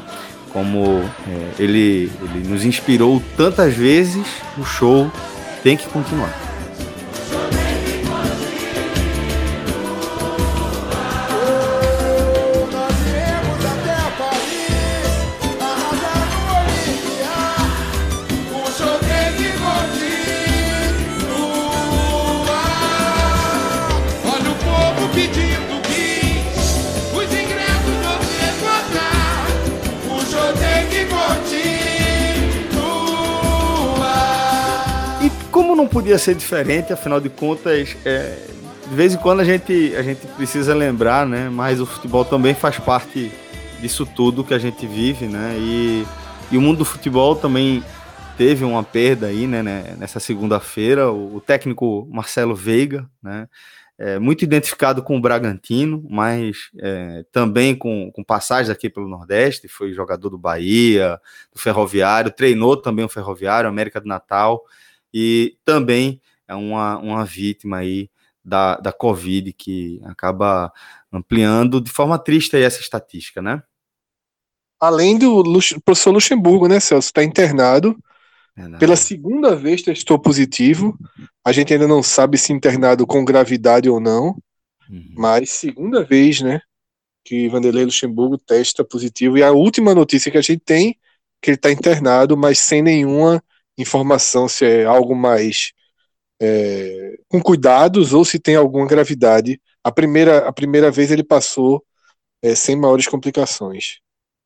como 0.53 1.01
é, 1.29 1.63
ele, 1.63 2.11
ele 2.23 2.49
nos 2.49 2.65
inspirou 2.65 3.21
tantas 3.37 3.75
vezes, 3.75 4.27
o 4.57 4.65
show 4.65 5.11
tem 5.63 5.77
que 5.77 5.89
continuar. 5.89 6.46
Não 35.77 35.87
podia 35.87 36.19
ser 36.19 36.35
diferente, 36.35 36.93
afinal 36.93 37.21
de 37.21 37.29
contas, 37.29 37.97
é, 38.05 38.37
de 38.89 38.95
vez 38.95 39.15
em 39.15 39.19
quando 39.19 39.41
a 39.41 39.45
gente, 39.45 39.95
a 39.97 40.03
gente 40.03 40.27
precisa 40.29 40.75
lembrar, 40.75 41.27
né? 41.27 41.49
Mas 41.49 41.81
o 41.81 41.87
futebol 41.87 42.25
também 42.25 42.55
faz 42.55 42.79
parte 42.79 43.31
disso 43.81 44.07
tudo 44.07 44.43
que 44.45 44.55
a 44.55 44.59
gente 44.59 44.87
vive, 44.87 45.27
né? 45.27 45.55
E, 45.59 46.07
e 46.51 46.57
o 46.57 46.61
mundo 46.61 46.79
do 46.79 46.85
futebol 46.85 47.37
também 47.37 47.83
teve 48.37 48.65
uma 48.65 48.83
perda 48.83 49.27
aí, 49.27 49.47
né? 49.47 49.63
né, 49.63 49.95
Nessa 49.99 50.21
segunda-feira, 50.21 51.11
o, 51.11 51.41
técnico 51.41 52.07
Marcelo 52.11 52.55
Veiga, 52.55 53.09
né? 53.23 53.49
é, 53.99 54.19
muito 54.19 54.43
identificado 54.43 55.03
com 55.03 55.17
o 55.17 55.21
Bragantino, 55.21 56.05
mas 56.09 56.71
é, 56.79 57.25
também 57.33 57.75
com, 57.75 58.11
com 58.13 58.23
passagens 58.23 58.69
aqui 58.69 58.91
pelo 58.91 59.09
Nordeste, 59.09 59.69
foi 59.69 59.93
jogador 59.93 60.29
do 60.29 60.39
Bahia, 60.39 61.19
do 61.53 61.59
Ferroviário, 61.59 62.31
treinou 62.31 62.77
também 62.77 63.05
o 63.05 63.09
Ferroviário, 63.09 63.69
América 63.69 64.01
do 64.01 64.07
Natal, 64.07 64.63
e 65.19 65.57
também 65.65 66.21
é 66.47 66.55
uma, 66.55 66.99
uma 66.99 67.25
vítima 67.25 67.79
aí 67.79 68.11
da, 68.45 68.77
da 68.77 68.93
Covid, 68.93 69.51
que 69.55 69.99
acaba 70.05 70.71
ampliando 71.11 71.81
de 71.81 71.91
forma 71.91 72.19
triste 72.19 72.55
aí 72.55 72.63
essa 72.63 72.83
estatística, 72.83 73.41
né? 73.41 73.63
Além 74.79 75.17
do 75.17 75.37
Lux- 75.37 75.75
professor 75.83 76.11
Luxemburgo, 76.11 76.69
né, 76.69 76.79
Celso? 76.81 77.09
Está 77.09 77.25
internado. 77.25 77.99
Verdade. 78.55 78.79
Pela 78.79 78.95
segunda 78.95 79.57
vez 79.57 79.81
testou 79.81 80.19
positivo. 80.19 80.99
A 81.43 81.51
gente 81.51 81.73
ainda 81.73 81.89
não 81.89 82.03
sabe 82.03 82.37
se 82.37 82.53
internado 82.53 83.07
com 83.07 83.25
gravidade 83.25 83.89
ou 83.89 83.99
não. 83.99 84.37
Uhum. 84.91 85.15
Mas 85.17 85.49
segunda 85.49 86.05
vez, 86.05 86.43
né? 86.43 86.61
Que 87.25 87.49
Vanderlei 87.49 87.87
Luxemburgo 87.87 88.37
testa 88.37 88.85
positivo. 88.85 89.39
E 89.39 89.43
a 89.43 89.51
última 89.51 89.95
notícia 89.95 90.31
que 90.31 90.37
a 90.37 90.43
gente 90.43 90.61
tem 90.61 90.95
que 91.41 91.53
ele 91.53 91.57
está 91.57 91.71
internado, 91.71 92.37
mas 92.37 92.59
sem 92.59 92.83
nenhuma 92.83 93.43
informação 93.79 94.49
se 94.49 94.65
é 94.65 94.85
algo 94.85 95.15
mais 95.15 95.73
é, 96.41 97.19
com 97.29 97.41
cuidados 97.41 98.13
ou 98.13 98.25
se 98.25 98.39
tem 98.39 98.57
alguma 98.57 98.87
gravidade. 98.87 99.61
A 99.83 99.93
primeira, 99.93 100.49
a 100.49 100.53
primeira 100.53 100.91
vez 100.91 101.11
ele 101.11 101.25
passou 101.25 101.85
é, 102.43 102.55
sem 102.55 102.77
maiores 102.77 103.07
complicações. 103.07 103.99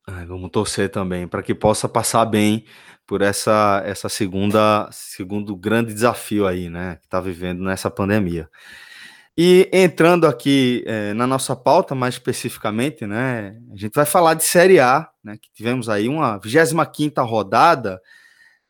Ai, 0.06 0.26
vamos 0.26 0.50
torcer 0.50 0.90
também 0.90 1.28
para 1.28 1.42
que 1.42 1.54
possa 1.54 1.88
passar 1.88 2.24
bem 2.24 2.64
por 3.06 3.22
essa 3.22 3.82
essa 3.84 4.08
segunda 4.08 4.88
segundo 4.92 5.56
grande 5.56 5.92
desafio 5.92 6.46
aí, 6.46 6.68
né, 6.68 6.96
que 6.96 7.06
está 7.06 7.20
vivendo 7.20 7.62
nessa 7.62 7.90
pandemia. 7.90 8.48
E 9.36 9.68
entrando 9.72 10.26
aqui 10.26 10.84
eh, 10.86 11.14
na 11.14 11.26
nossa 11.26 11.56
pauta 11.56 11.94
mais 11.94 12.14
especificamente, 12.14 13.06
né, 13.06 13.56
a 13.72 13.76
gente 13.76 13.94
vai 13.94 14.04
falar 14.04 14.34
de 14.34 14.44
Série 14.44 14.80
A, 14.80 15.08
né, 15.24 15.36
que 15.40 15.50
tivemos 15.52 15.88
aí 15.88 16.08
uma 16.08 16.38
25ª 16.40 17.22
rodada, 17.24 18.00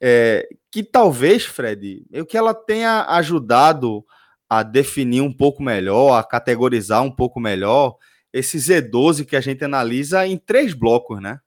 eh, 0.01 0.49
que 0.71 0.83
talvez, 0.83 1.45
Fred, 1.45 2.05
eu 2.11 2.25
que 2.25 2.37
ela 2.37 2.55
tenha 2.55 3.05
ajudado 3.09 4.05
a 4.49 4.63
definir 4.63 5.21
um 5.21 5.33
pouco 5.33 5.63
melhor, 5.63 6.19
a 6.19 6.25
categorizar 6.25 7.03
um 7.03 7.11
pouco 7.11 7.39
melhor 7.39 7.97
esse 8.33 8.59
Z12 8.59 9.25
que 9.25 9.37
a 9.37 9.41
gente 9.41 9.65
analisa 9.65 10.27
em 10.27 10.39
três 10.39 10.73
blocos, 10.73 11.21
né? 11.21 11.39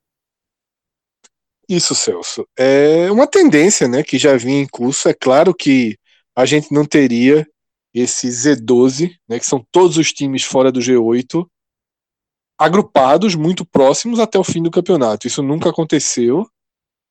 Isso, 1.67 1.95
Celso. 1.95 2.47
É 2.57 3.09
uma 3.11 3.25
tendência, 3.25 3.87
né, 3.87 4.03
que 4.03 4.17
já 4.17 4.35
vinha 4.35 4.61
em 4.61 4.67
curso. 4.67 5.07
É 5.07 5.13
claro 5.13 5.53
que 5.53 5.97
a 6.35 6.45
gente 6.45 6.73
não 6.73 6.85
teria 6.85 7.47
esse 7.93 8.27
Z12, 8.27 9.11
né, 9.27 9.39
que 9.39 9.45
são 9.45 9.65
todos 9.71 9.97
os 9.97 10.11
times 10.11 10.43
fora 10.43 10.71
do 10.71 10.79
G8, 10.79 11.47
agrupados 12.57 13.35
muito 13.35 13.65
próximos 13.65 14.19
até 14.19 14.37
o 14.37 14.43
fim 14.43 14.61
do 14.61 14.71
campeonato. 14.71 15.27
Isso 15.27 15.41
nunca 15.41 15.69
aconteceu 15.69 16.47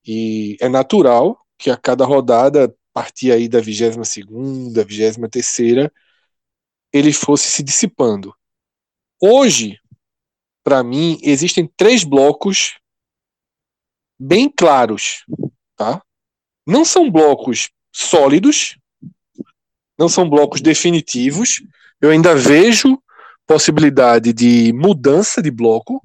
e 0.05 0.57
é 0.59 0.67
natural 0.67 1.39
que 1.57 1.69
a 1.69 1.77
cada 1.77 2.05
rodada, 2.05 2.65
a 2.65 2.69
partir 2.93 3.31
aí 3.31 3.47
da 3.47 3.61
22ª, 3.61 4.85
23ª, 4.85 5.91
ele 6.91 7.11
fosse 7.11 7.49
se 7.49 7.63
dissipando. 7.63 8.35
Hoje, 9.21 9.79
para 10.63 10.83
mim, 10.83 11.17
existem 11.21 11.69
três 11.75 12.03
blocos 12.03 12.77
bem 14.19 14.49
claros, 14.49 15.25
tá? 15.75 16.01
Não 16.65 16.85
são 16.85 17.09
blocos 17.09 17.69
sólidos, 17.91 18.77
não 19.97 20.07
são 20.07 20.29
blocos 20.29 20.61
definitivos. 20.61 21.61
Eu 21.99 22.09
ainda 22.09 22.35
vejo 22.35 23.01
possibilidade 23.45 24.33
de 24.33 24.71
mudança 24.73 25.41
de 25.41 25.51
bloco. 25.51 26.01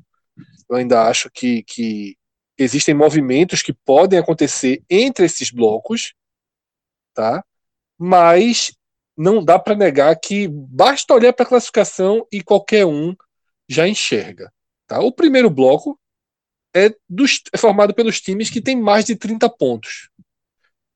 Eu 0.68 0.76
ainda 0.76 1.08
acho 1.08 1.30
que, 1.32 1.62
que 1.62 2.17
existem 2.58 2.94
movimentos 2.94 3.62
que 3.62 3.72
podem 3.72 4.18
acontecer 4.18 4.82
entre 4.90 5.24
esses 5.24 5.50
blocos, 5.50 6.14
tá? 7.14 7.44
Mas 7.96 8.72
não 9.16 9.44
dá 9.44 9.58
para 9.58 9.74
negar 9.74 10.14
que 10.16 10.48
basta 10.48 11.14
olhar 11.14 11.32
para 11.32 11.44
a 11.44 11.48
classificação 11.48 12.26
e 12.30 12.42
qualquer 12.42 12.86
um 12.86 13.14
já 13.68 13.86
enxerga. 13.86 14.52
Tá? 14.86 15.00
O 15.00 15.12
primeiro 15.12 15.50
bloco 15.50 15.98
é, 16.74 16.94
dos, 17.08 17.42
é 17.52 17.58
formado 17.58 17.94
pelos 17.94 18.20
times 18.20 18.48
que 18.48 18.60
têm 18.60 18.76
mais 18.76 19.04
de 19.04 19.16
30 19.16 19.48
pontos. 19.50 20.08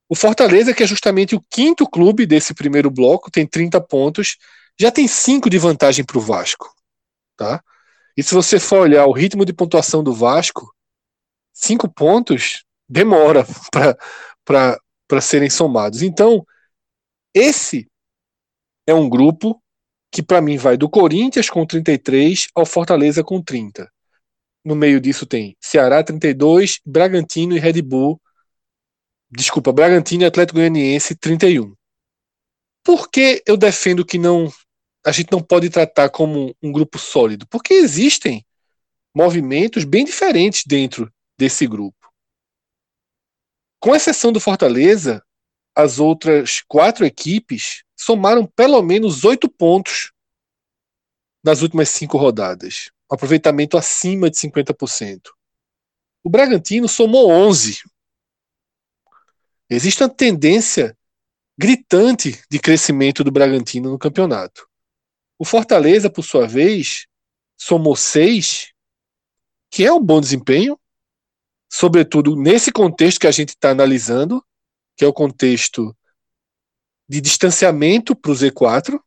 O 0.09 0.15
Fortaleza, 0.15 0.75
que 0.75 0.83
é 0.83 0.87
justamente 0.87 1.35
o 1.35 1.43
quinto 1.51 1.89
clube 1.89 2.27
desse 2.27 2.55
primeiro 2.55 2.91
bloco, 2.91 3.31
tem 3.31 3.47
30 3.47 3.81
pontos, 3.81 4.37
já 4.79 4.91
tem 4.91 5.09
5 5.09 5.51
de 5.51 5.59
vantagem 5.59 6.05
para 6.05 6.19
o 6.19 6.21
Vasco. 6.21 6.73
Tá? 7.37 7.63
E 8.17 8.23
se 8.23 8.35
você 8.35 8.61
for 8.61 8.81
olhar 8.81 9.07
o 9.07 9.13
ritmo 9.13 9.45
de 9.45 9.53
pontuação 9.53 10.05
do 10.05 10.13
Vasco, 10.13 10.73
5 11.53 11.89
pontos 11.93 12.65
demora 12.89 13.45
para 14.45 15.21
serem 15.21 15.51
somados. 15.51 16.03
Então, 16.03 16.45
esse 17.35 17.89
é 18.87 18.95
um 18.95 19.09
grupo 19.09 19.63
que 20.11 20.23
para 20.23 20.43
mim 20.43 20.59
vai 20.59 20.77
do 20.77 20.89
Corinthians 20.89 21.49
com 21.49 21.65
33 21.65 22.49
ao 22.55 22.67
Fortaleza 22.67 23.25
com 23.25 23.43
30. 23.43 23.91
No 24.65 24.77
meio 24.77 25.01
disso 25.01 25.27
tem 25.27 25.57
Ceará 25.61 26.05
32, 26.05 26.81
Bragantino 26.85 27.57
e 27.57 27.59
Red 27.59 27.81
Bull. 27.83 28.21
Desculpa, 29.31 29.73
Bragantino 29.73 30.23
e 30.23 30.27
Atlético 30.27 30.59
Goianiense 30.59 31.17
31. 31.17 31.75
Por 32.85 33.11
que 33.11 33.43
eu 33.47 33.57
defendo 33.57 34.05
que 34.05 34.19
não 34.19 34.53
a 35.05 35.11
gente 35.11 35.33
não 35.33 35.43
pode 35.43 35.69
tratar 35.69 36.11
como 36.11 36.55
um 36.63 36.71
grupo 36.71 36.99
sólido? 36.99 37.47
Porque 37.49 37.75
existem 37.75 38.45
movimentos 39.15 39.85
bem 39.85 40.05
diferentes 40.05 40.63
dentro 40.67 41.13
desse 41.43 41.67
grupo. 41.67 42.15
Com 43.81 43.97
exceção 43.97 44.31
do 44.31 44.39
Fortaleza, 44.39 45.21
as 45.75 45.99
outras 45.99 46.63
quatro 46.69 47.05
equipes 47.05 47.83
somaram 47.99 48.47
pelo 48.47 48.81
menos 48.81 49.25
oito 49.25 49.49
pontos 49.49 50.13
nas 51.43 51.61
últimas 51.61 51.89
cinco 51.89 52.17
rodadas. 52.17 52.93
Um 53.11 53.17
aproveitamento 53.17 53.77
acima 53.77 54.31
de 54.31 54.37
50%. 54.37 55.33
O 56.23 56.31
Bragantino 56.31 56.89
somou 56.89 57.29
11. 57.29 57.83
Existe 59.69 60.01
uma 60.01 60.09
tendência 60.09 60.97
gritante 61.59 62.41
de 62.49 62.61
crescimento 62.61 63.25
do 63.25 63.33
Bragantino 63.33 63.91
no 63.91 63.99
campeonato. 63.99 64.69
O 65.37 65.45
Fortaleza, 65.45 66.09
por 66.09 66.23
sua 66.23 66.47
vez, 66.47 67.09
somou 67.57 67.97
6, 67.97 68.73
que 69.73 69.85
é 69.85 69.93
um 69.93 70.01
bom 70.01 70.21
desempenho, 70.21 70.79
sobretudo 71.73 72.37
nesse 72.37 72.71
contexto 72.71 73.21
que 73.21 73.27
a 73.27 73.31
gente 73.31 73.51
está 73.51 73.71
analisando, 73.71 74.45
que 74.95 75.03
é 75.07 75.09
o 75.09 75.13
contexto 75.13 75.97
de 77.09 77.19
distanciamento 77.19 78.15
para 78.15 78.31
o 78.31 78.35
Z4. 78.35 79.01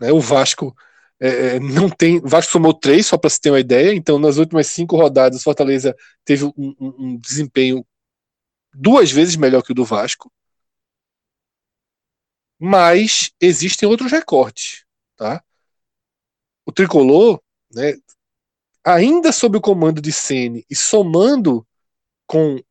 Né? 0.00 0.12
O 0.12 0.20
Vasco 0.20 0.72
é, 1.20 1.56
é, 1.56 1.60
não 1.60 1.90
tem. 1.90 2.18
O 2.18 2.28
Vasco 2.28 2.52
somou 2.52 2.72
três, 2.72 3.06
só 3.06 3.18
para 3.18 3.28
se 3.30 3.40
ter 3.40 3.50
uma 3.50 3.58
ideia. 3.58 3.92
Então, 3.92 4.16
nas 4.16 4.36
últimas 4.36 4.68
cinco 4.68 4.96
rodadas, 4.96 5.40
o 5.40 5.42
Fortaleza 5.42 5.94
teve 6.24 6.44
um, 6.44 6.52
um, 6.56 6.94
um 6.98 7.16
desempenho 7.16 7.84
duas 8.72 9.10
vezes 9.10 9.34
melhor 9.34 9.62
que 9.62 9.72
o 9.72 9.74
do 9.74 9.84
Vasco. 9.84 10.30
Mas 12.60 13.32
existem 13.40 13.88
outros 13.88 14.12
recortes. 14.12 14.84
Tá? 15.16 15.42
O 16.64 16.70
tricolor, 16.70 17.42
né, 17.74 17.94
ainda 18.86 19.32
sob 19.32 19.58
o 19.58 19.60
comando 19.60 20.00
de 20.00 20.12
Sene 20.12 20.64
e 20.70 20.76
somando 20.76 21.66
com 22.24 22.62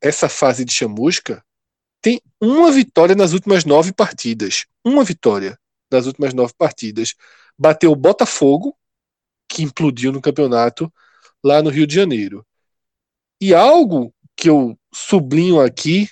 essa 0.00 0.28
fase 0.28 0.64
de 0.64 0.72
chamusca, 0.72 1.44
tem 2.02 2.20
uma 2.40 2.72
vitória 2.72 3.14
nas 3.14 3.32
últimas 3.32 3.64
nove 3.64 3.92
partidas. 3.92 4.66
Uma 4.84 5.04
vitória 5.04 5.56
das 5.88 6.06
últimas 6.06 6.34
nove 6.34 6.52
partidas. 6.58 7.14
Bateu 7.56 7.92
o 7.92 7.96
Botafogo, 7.96 8.76
que 9.48 9.62
implodiu 9.62 10.10
no 10.10 10.20
campeonato 10.20 10.92
lá 11.44 11.62
no 11.62 11.70
Rio 11.70 11.86
de 11.86 11.94
Janeiro. 11.94 12.44
E 13.40 13.54
algo 13.54 14.12
que 14.36 14.50
eu 14.50 14.76
sublinho 14.92 15.60
aqui 15.60 16.10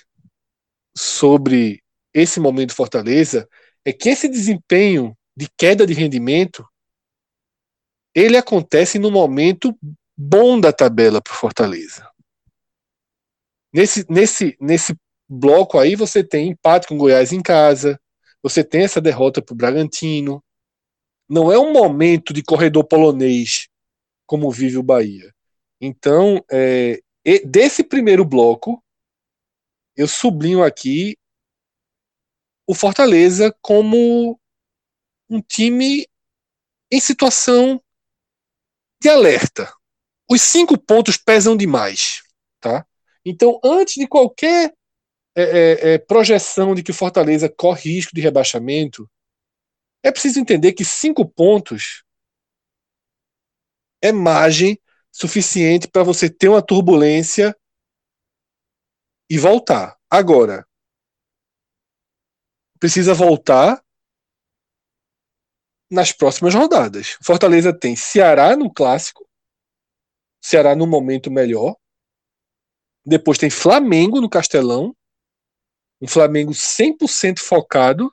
sobre 0.97 1.83
esse 2.13 2.39
momento 2.39 2.69
de 2.69 2.75
Fortaleza 2.75 3.49
é 3.83 3.91
que 3.91 4.09
esse 4.09 4.29
desempenho 4.29 5.15
de 5.35 5.49
queda 5.57 5.85
de 5.85 5.93
rendimento 5.93 6.65
ele 8.15 8.37
acontece 8.37 8.97
no 8.97 9.11
momento 9.11 9.77
bom 10.17 10.59
da 10.59 10.71
tabela 10.71 11.21
para 11.21 11.33
Fortaleza. 11.33 12.09
Nesse, 13.73 14.05
nesse, 14.09 14.57
nesse 14.59 14.95
bloco 15.27 15.77
aí 15.77 15.95
você 15.95 16.23
tem 16.23 16.49
empate 16.49 16.87
com 16.87 16.97
Goiás 16.97 17.33
em 17.33 17.41
casa, 17.41 17.99
você 18.41 18.63
tem 18.63 18.85
essa 18.85 19.01
derrota 19.01 19.41
para 19.41 19.53
o 19.53 19.57
Bragantino. 19.57 20.41
Não 21.27 21.51
é 21.51 21.59
um 21.59 21.73
momento 21.73 22.31
de 22.33 22.41
corredor 22.41 22.85
polonês 22.85 23.67
como 24.25 24.49
vive 24.49 24.77
o 24.77 24.83
Bahia. 24.83 25.33
Então, 25.81 26.43
é, 26.49 27.01
desse 27.45 27.83
primeiro 27.83 28.23
bloco, 28.23 28.81
eu 29.95 30.07
sublinho 30.07 30.63
aqui 30.63 31.17
o 32.67 32.73
Fortaleza 32.73 33.55
como 33.61 34.39
um 35.29 35.41
time 35.41 36.07
em 36.91 36.99
situação 36.99 37.81
de 39.01 39.09
alerta. 39.09 39.71
Os 40.29 40.41
cinco 40.41 40.77
pontos 40.77 41.17
pesam 41.17 41.55
demais, 41.55 42.23
tá? 42.59 42.85
Então, 43.23 43.59
antes 43.63 43.95
de 43.95 44.07
qualquer 44.07 44.73
é, 45.35 45.43
é, 45.43 45.93
é, 45.93 45.97
projeção 45.97 46.73
de 46.73 46.81
que 46.81 46.91
o 46.91 46.93
Fortaleza 46.93 47.49
corre 47.49 47.91
risco 47.91 48.15
de 48.15 48.21
rebaixamento, 48.21 49.09
é 50.03 50.11
preciso 50.11 50.39
entender 50.39 50.73
que 50.73 50.85
cinco 50.85 51.27
pontos 51.27 52.03
é 54.01 54.11
margem 54.11 54.79
suficiente 55.11 55.87
para 55.87 56.03
você 56.03 56.29
ter 56.29 56.49
uma 56.49 56.61
turbulência 56.61 57.55
e 59.29 59.37
voltar. 59.37 59.97
Agora, 60.09 60.67
precisa 62.79 63.13
voltar 63.13 63.83
nas 65.89 66.11
próximas 66.11 66.53
rodadas. 66.53 67.17
Fortaleza 67.21 67.77
tem 67.77 67.95
Ceará 67.95 68.55
no 68.55 68.73
clássico, 68.73 69.27
Ceará 70.41 70.75
no 70.75 70.87
momento 70.87 71.31
melhor. 71.31 71.75
Depois 73.05 73.37
tem 73.37 73.49
Flamengo 73.49 74.19
no 74.19 74.29
Castelão, 74.29 74.95
um 76.01 76.07
Flamengo 76.07 76.53
100% 76.53 77.39
focado 77.39 78.11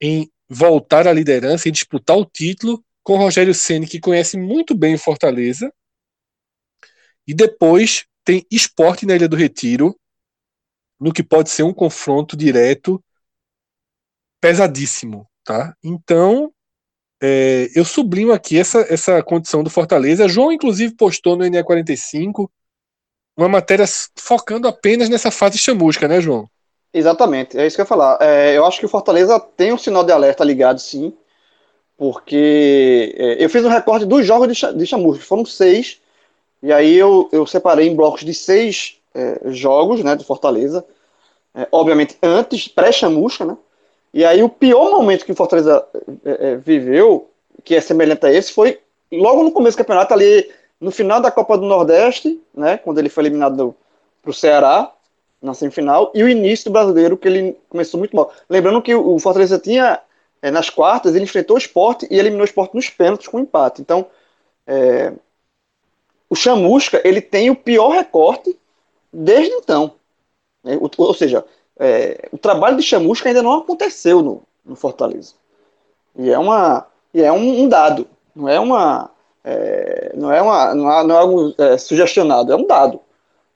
em 0.00 0.30
voltar 0.48 1.06
à 1.06 1.12
liderança 1.12 1.68
e 1.68 1.72
disputar 1.72 2.16
o 2.16 2.26
título 2.26 2.84
com 3.02 3.16
Rogério 3.16 3.54
Ceni 3.54 3.86
que 3.86 4.00
conhece 4.00 4.36
muito 4.36 4.74
bem 4.74 4.94
o 4.94 4.98
Fortaleza. 4.98 5.72
E 7.26 7.34
depois 7.34 8.06
tem 8.24 8.46
Esporte 8.50 9.06
na 9.06 9.14
Ilha 9.14 9.28
do 9.28 9.36
Retiro, 9.36 9.98
no 11.00 11.12
que 11.12 11.22
pode 11.22 11.50
ser 11.50 11.62
um 11.62 11.74
confronto 11.74 12.36
direto 12.36 13.02
pesadíssimo, 14.40 15.28
tá? 15.44 15.74
Então, 15.82 16.52
é, 17.22 17.68
eu 17.74 17.84
sublinho 17.84 18.32
aqui 18.32 18.58
essa, 18.58 18.80
essa 18.88 19.22
condição 19.22 19.62
do 19.62 19.70
Fortaleza. 19.70 20.28
João, 20.28 20.50
inclusive, 20.50 20.96
postou 20.96 21.36
no 21.36 21.44
NE45 21.44 22.48
uma 23.36 23.48
matéria 23.48 23.84
focando 24.16 24.68
apenas 24.68 25.08
nessa 25.08 25.30
fase 25.30 25.56
chamusca, 25.58 26.08
né, 26.08 26.20
João? 26.20 26.48
Exatamente, 26.92 27.56
é 27.56 27.66
isso 27.66 27.76
que 27.76 27.80
eu 27.80 27.84
ia 27.84 27.88
falar. 27.88 28.18
É, 28.20 28.56
eu 28.56 28.66
acho 28.66 28.78
que 28.78 28.84
o 28.84 28.88
Fortaleza 28.88 29.40
tem 29.40 29.72
um 29.72 29.78
sinal 29.78 30.04
de 30.04 30.12
alerta 30.12 30.44
ligado, 30.44 30.78
sim, 30.78 31.14
porque 31.96 33.14
é, 33.16 33.42
eu 33.42 33.48
fiz 33.48 33.64
um 33.64 33.68
recorde 33.68 34.04
dos 34.04 34.26
jogos 34.26 34.54
de, 34.54 34.72
de 34.74 34.86
chamusca, 34.86 35.24
foram 35.24 35.46
seis, 35.46 36.00
e 36.62 36.70
aí 36.70 36.94
eu, 36.94 37.28
eu 37.32 37.46
separei 37.46 37.88
em 37.88 37.96
blocos 37.96 38.24
de 38.24 38.34
seis 38.34 39.00
é, 39.14 39.40
jogos, 39.46 40.04
né, 40.04 40.14
do 40.14 40.24
Fortaleza, 40.24 40.84
é, 41.54 41.66
obviamente 41.72 42.18
antes, 42.22 42.68
pré-chamusca, 42.68 43.46
né, 43.46 43.56
e 44.12 44.24
aí 44.24 44.42
o 44.42 44.48
pior 44.48 44.90
momento 44.90 45.24
que 45.24 45.32
o 45.32 45.36
Fortaleza 45.36 45.84
é, 46.24 46.56
viveu, 46.56 47.30
que 47.64 47.74
é 47.74 47.80
semelhante 47.80 48.26
a 48.26 48.32
esse, 48.32 48.52
foi 48.52 48.80
logo 49.10 49.42
no 49.42 49.52
começo 49.52 49.76
do 49.76 49.80
campeonato, 49.80 50.12
ali 50.12 50.50
no 50.80 50.90
final 50.90 51.20
da 51.20 51.30
Copa 51.30 51.56
do 51.56 51.66
Nordeste, 51.66 52.40
né, 52.52 52.76
quando 52.76 52.98
ele 52.98 53.08
foi 53.08 53.24
eliminado 53.24 53.74
para 54.20 54.30
o 54.30 54.34
Ceará, 54.34 54.92
na 55.40 55.54
semifinal, 55.54 56.12
e 56.14 56.22
o 56.22 56.28
início 56.28 56.66
do 56.66 56.72
brasileiro, 56.72 57.16
que 57.16 57.26
ele 57.26 57.56
começou 57.68 57.98
muito 57.98 58.14
mal. 58.14 58.32
Lembrando 58.48 58.82
que 58.82 58.94
o 58.94 59.18
Fortaleza 59.18 59.58
tinha, 59.58 60.00
é, 60.40 60.50
nas 60.50 60.70
quartas, 60.70 61.14
ele 61.14 61.24
enfrentou 61.24 61.56
o 61.56 61.58
esporte 61.58 62.06
e 62.10 62.18
eliminou 62.18 62.42
o 62.42 62.44
esporte 62.44 62.74
nos 62.74 62.88
pênaltis 62.88 63.28
com 63.28 63.40
empate. 63.40 63.80
Então, 63.80 64.06
é, 64.66 65.12
o 66.30 66.34
Chamusca, 66.34 67.00
ele 67.04 67.20
tem 67.20 67.50
o 67.50 67.56
pior 67.56 67.90
recorte 67.90 68.56
desde 69.12 69.52
então. 69.54 69.94
Né, 70.62 70.78
ou, 70.80 70.90
ou 70.96 71.14
seja, 71.14 71.44
é, 71.82 72.28
o 72.30 72.38
trabalho 72.38 72.76
de 72.76 72.82
Chamusca 72.82 73.28
ainda 73.28 73.42
não 73.42 73.54
aconteceu 73.54 74.22
no, 74.22 74.42
no 74.64 74.76
Fortaleza. 74.76 75.34
E 76.16 76.30
é, 76.30 76.38
uma, 76.38 76.86
e 77.12 77.22
é 77.22 77.32
um, 77.32 77.62
um 77.62 77.68
dado, 77.68 78.06
não 78.34 78.48
é 78.48 78.60
uma 78.60 79.10
é, 79.44 80.12
não, 80.14 80.32
é 80.32 80.40
uma, 80.40 80.74
não, 80.74 80.92
é, 80.92 81.04
não 81.04 81.14
é 81.14 81.18
algo 81.18 81.54
é, 81.58 81.76
sugestionado, 81.76 82.52
é 82.52 82.56
um 82.56 82.66
dado. 82.66 83.00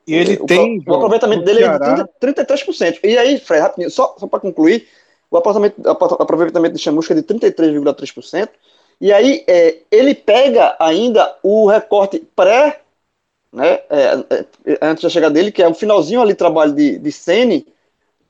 E 0.06 0.14
ele 0.14 0.34
o, 0.34 0.46
tem. 0.46 0.82
O, 0.86 0.90
o 0.90 0.94
aproveitamento 0.94 1.44
dele 1.44 1.60
Ceará... 1.60 1.92
é 1.92 1.94
de 1.94 2.08
30, 2.20 2.44
33%. 2.44 2.98
E 3.04 3.18
aí, 3.18 3.38
Fred, 3.38 3.62
rapidinho, 3.62 3.90
só, 3.90 4.14
só 4.18 4.26
para 4.26 4.40
concluir, 4.40 4.88
o 5.30 5.36
aproveitamento, 5.36 5.88
aproveitamento 5.88 6.74
de 6.74 6.82
chamusca 6.82 7.14
é 7.14 7.16
de 7.16 7.22
33,3%. 7.22 8.48
E 9.00 9.12
aí 9.12 9.44
é, 9.46 9.78
ele 9.90 10.14
pega 10.14 10.74
ainda 10.78 11.36
o 11.42 11.66
recorte 11.66 12.26
pré, 12.34 12.80
né, 13.52 13.80
é, 13.90 14.24
é, 14.30 14.78
antes 14.82 15.02
da 15.02 15.10
chegada 15.10 15.34
dele, 15.34 15.52
que 15.52 15.62
é 15.62 15.68
o 15.68 15.74
finalzinho 15.74 16.22
ali 16.22 16.34
trabalho 16.34 16.72
de, 16.72 16.98
de 16.98 17.12
Sene, 17.12 17.66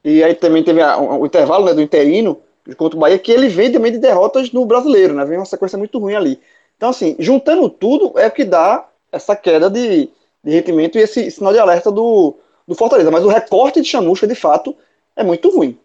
e 0.09 0.23
aí 0.23 0.37
também 0.37 0.63
teve 0.63 0.81
a, 0.81 0.97
o, 0.97 1.27
intervalo 1.27 1.65
né, 1.65 1.75
do 1.75 1.83
interino 1.83 2.41
contra 2.77 2.97
o 2.97 3.01
Bahia, 3.01 3.19
que 3.19 3.33
ele 3.33 3.49
vem 3.49 3.73
também 3.73 3.91
de 3.91 3.99
derrotas 3.99 4.53
no 4.53 4.65
brasileiro, 4.65 5.13
né? 5.13 5.25
Vem 5.25 5.37
uma 5.37 5.45
sequência 5.45 5.77
muito 5.77 5.99
ruim 5.99 6.15
ali. 6.15 6.41
Então, 6.77 6.91
assim, 6.91 7.17
juntando 7.19 7.69
tudo 7.69 8.17
é 8.17 8.29
o 8.29 8.31
que 8.31 8.45
dá 8.45 8.89
essa 9.11 9.35
queda 9.35 9.69
de, 9.69 10.09
de 10.45 10.51
rendimento 10.53 10.97
e 10.97 11.01
esse 11.01 11.29
sinal 11.33 11.53
de 11.53 11.59
alerta 11.59 11.91
do, 11.91 12.37
do 12.69 12.77
Fortaleza. 12.77 13.11
Mas 13.11 13.25
o 13.25 13.29
recorte 13.29 13.81
de 13.81 13.89
chamusca, 13.89 14.29
de 14.29 14.37
fato, 14.37 14.77
é 15.17 15.25
muito 15.25 15.51
ruim. 15.51 15.77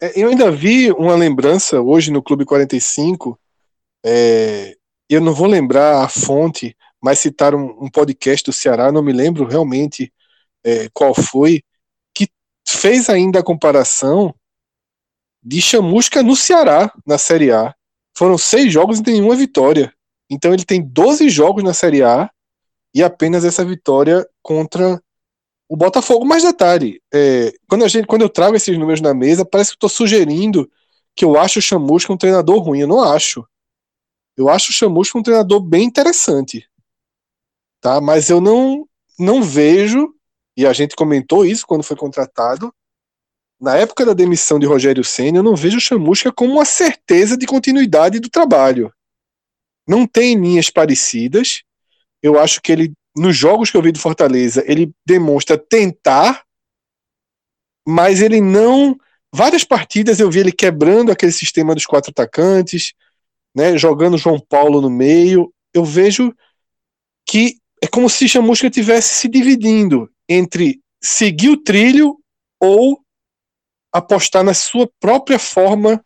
É, 0.00 0.22
eu 0.22 0.28
ainda 0.28 0.48
vi 0.48 0.92
uma 0.92 1.16
lembrança 1.16 1.80
hoje 1.80 2.12
no 2.12 2.22
Clube 2.22 2.44
45. 2.44 3.36
É, 4.06 4.76
eu 5.08 5.20
não 5.20 5.34
vou 5.34 5.48
lembrar 5.48 6.04
a 6.04 6.08
fonte, 6.08 6.76
mas 7.02 7.18
citaram 7.18 7.76
um, 7.80 7.90
podcast 7.90 8.44
do 8.44 8.52
Ceará, 8.52 8.92
não 8.92 9.02
me 9.02 9.12
lembro 9.12 9.44
realmente 9.44 10.12
é, 10.64 10.88
qual 10.94 11.12
foi, 11.12 11.64
fez 12.72 13.08
ainda 13.08 13.40
a 13.40 13.44
comparação 13.44 14.34
de 15.42 15.60
chamusca 15.60 16.22
no 16.22 16.36
Ceará, 16.36 16.92
na 17.06 17.18
Série 17.18 17.50
A. 17.50 17.74
Foram 18.16 18.36
seis 18.36 18.72
jogos 18.72 18.98
e 18.98 19.02
nenhuma 19.02 19.36
vitória. 19.36 19.92
Então 20.28 20.52
ele 20.52 20.64
tem 20.64 20.82
12 20.82 21.28
jogos 21.30 21.64
na 21.64 21.72
Série 21.72 22.02
A 22.02 22.30
e 22.94 23.02
apenas 23.02 23.44
essa 23.44 23.64
vitória 23.64 24.28
contra 24.42 25.02
o 25.68 25.76
Botafogo. 25.76 26.24
Mais 26.24 26.42
detalhe, 26.42 27.00
é, 27.12 27.52
quando, 27.68 27.84
a 27.84 27.88
gente, 27.88 28.06
quando 28.06 28.22
eu 28.22 28.28
trago 28.28 28.56
esses 28.56 28.76
números 28.76 29.00
na 29.00 29.14
mesa, 29.14 29.44
parece 29.44 29.70
que 29.70 29.76
estou 29.76 29.88
sugerindo 29.88 30.70
que 31.16 31.24
eu 31.24 31.38
acho 31.38 31.58
o 31.58 31.62
Chamusca 31.62 32.12
um 32.12 32.16
treinador 32.16 32.58
ruim. 32.58 32.80
Eu 32.80 32.88
não 32.88 33.02
acho. 33.02 33.46
Eu 34.36 34.48
acho 34.48 34.70
o 34.70 34.74
Chamusca 34.74 35.18
um 35.18 35.22
treinador 35.22 35.60
bem 35.60 35.84
interessante. 35.84 36.68
Tá? 37.80 38.00
Mas 38.00 38.28
eu 38.28 38.40
não, 38.40 38.86
não 39.18 39.42
vejo, 39.42 40.14
e 40.60 40.66
a 40.66 40.74
gente 40.74 40.94
comentou 40.94 41.46
isso 41.46 41.66
quando 41.66 41.82
foi 41.82 41.96
contratado, 41.96 42.70
na 43.58 43.78
época 43.78 44.04
da 44.04 44.12
demissão 44.12 44.58
de 44.58 44.66
Rogério 44.66 45.02
Senna, 45.02 45.38
eu 45.38 45.42
não 45.42 45.56
vejo 45.56 45.78
o 45.78 45.80
Chamusca 45.80 46.30
como 46.30 46.52
uma 46.52 46.66
certeza 46.66 47.34
de 47.34 47.46
continuidade 47.46 48.20
do 48.20 48.28
trabalho. 48.28 48.92
Não 49.88 50.06
tem 50.06 50.34
linhas 50.34 50.68
parecidas. 50.68 51.62
Eu 52.22 52.38
acho 52.38 52.60
que 52.60 52.72
ele 52.72 52.92
nos 53.16 53.34
jogos 53.34 53.70
que 53.70 53.76
eu 53.76 53.82
vi 53.82 53.90
do 53.90 53.98
Fortaleza, 53.98 54.62
ele 54.66 54.92
demonstra 55.04 55.56
tentar, 55.56 56.44
mas 57.88 58.20
ele 58.20 58.40
não. 58.40 58.98
Várias 59.34 59.64
partidas 59.64 60.20
eu 60.20 60.30
vi 60.30 60.40
ele 60.40 60.52
quebrando 60.52 61.10
aquele 61.10 61.32
sistema 61.32 61.74
dos 61.74 61.86
quatro 61.86 62.10
atacantes, 62.10 62.92
né, 63.56 63.78
jogando 63.78 64.18
João 64.18 64.38
Paulo 64.38 64.82
no 64.82 64.90
meio. 64.90 65.50
Eu 65.72 65.86
vejo 65.86 66.34
que 67.26 67.56
é 67.82 67.86
como 67.86 68.10
se 68.10 68.28
Chamusca 68.28 68.66
estivesse 68.66 69.14
se 69.14 69.26
dividindo 69.26 70.10
entre 70.30 70.80
seguir 71.02 71.48
o 71.48 71.56
trilho 71.56 72.16
ou 72.60 73.00
apostar 73.92 74.44
na 74.44 74.54
sua 74.54 74.88
própria 75.00 75.40
forma 75.40 76.02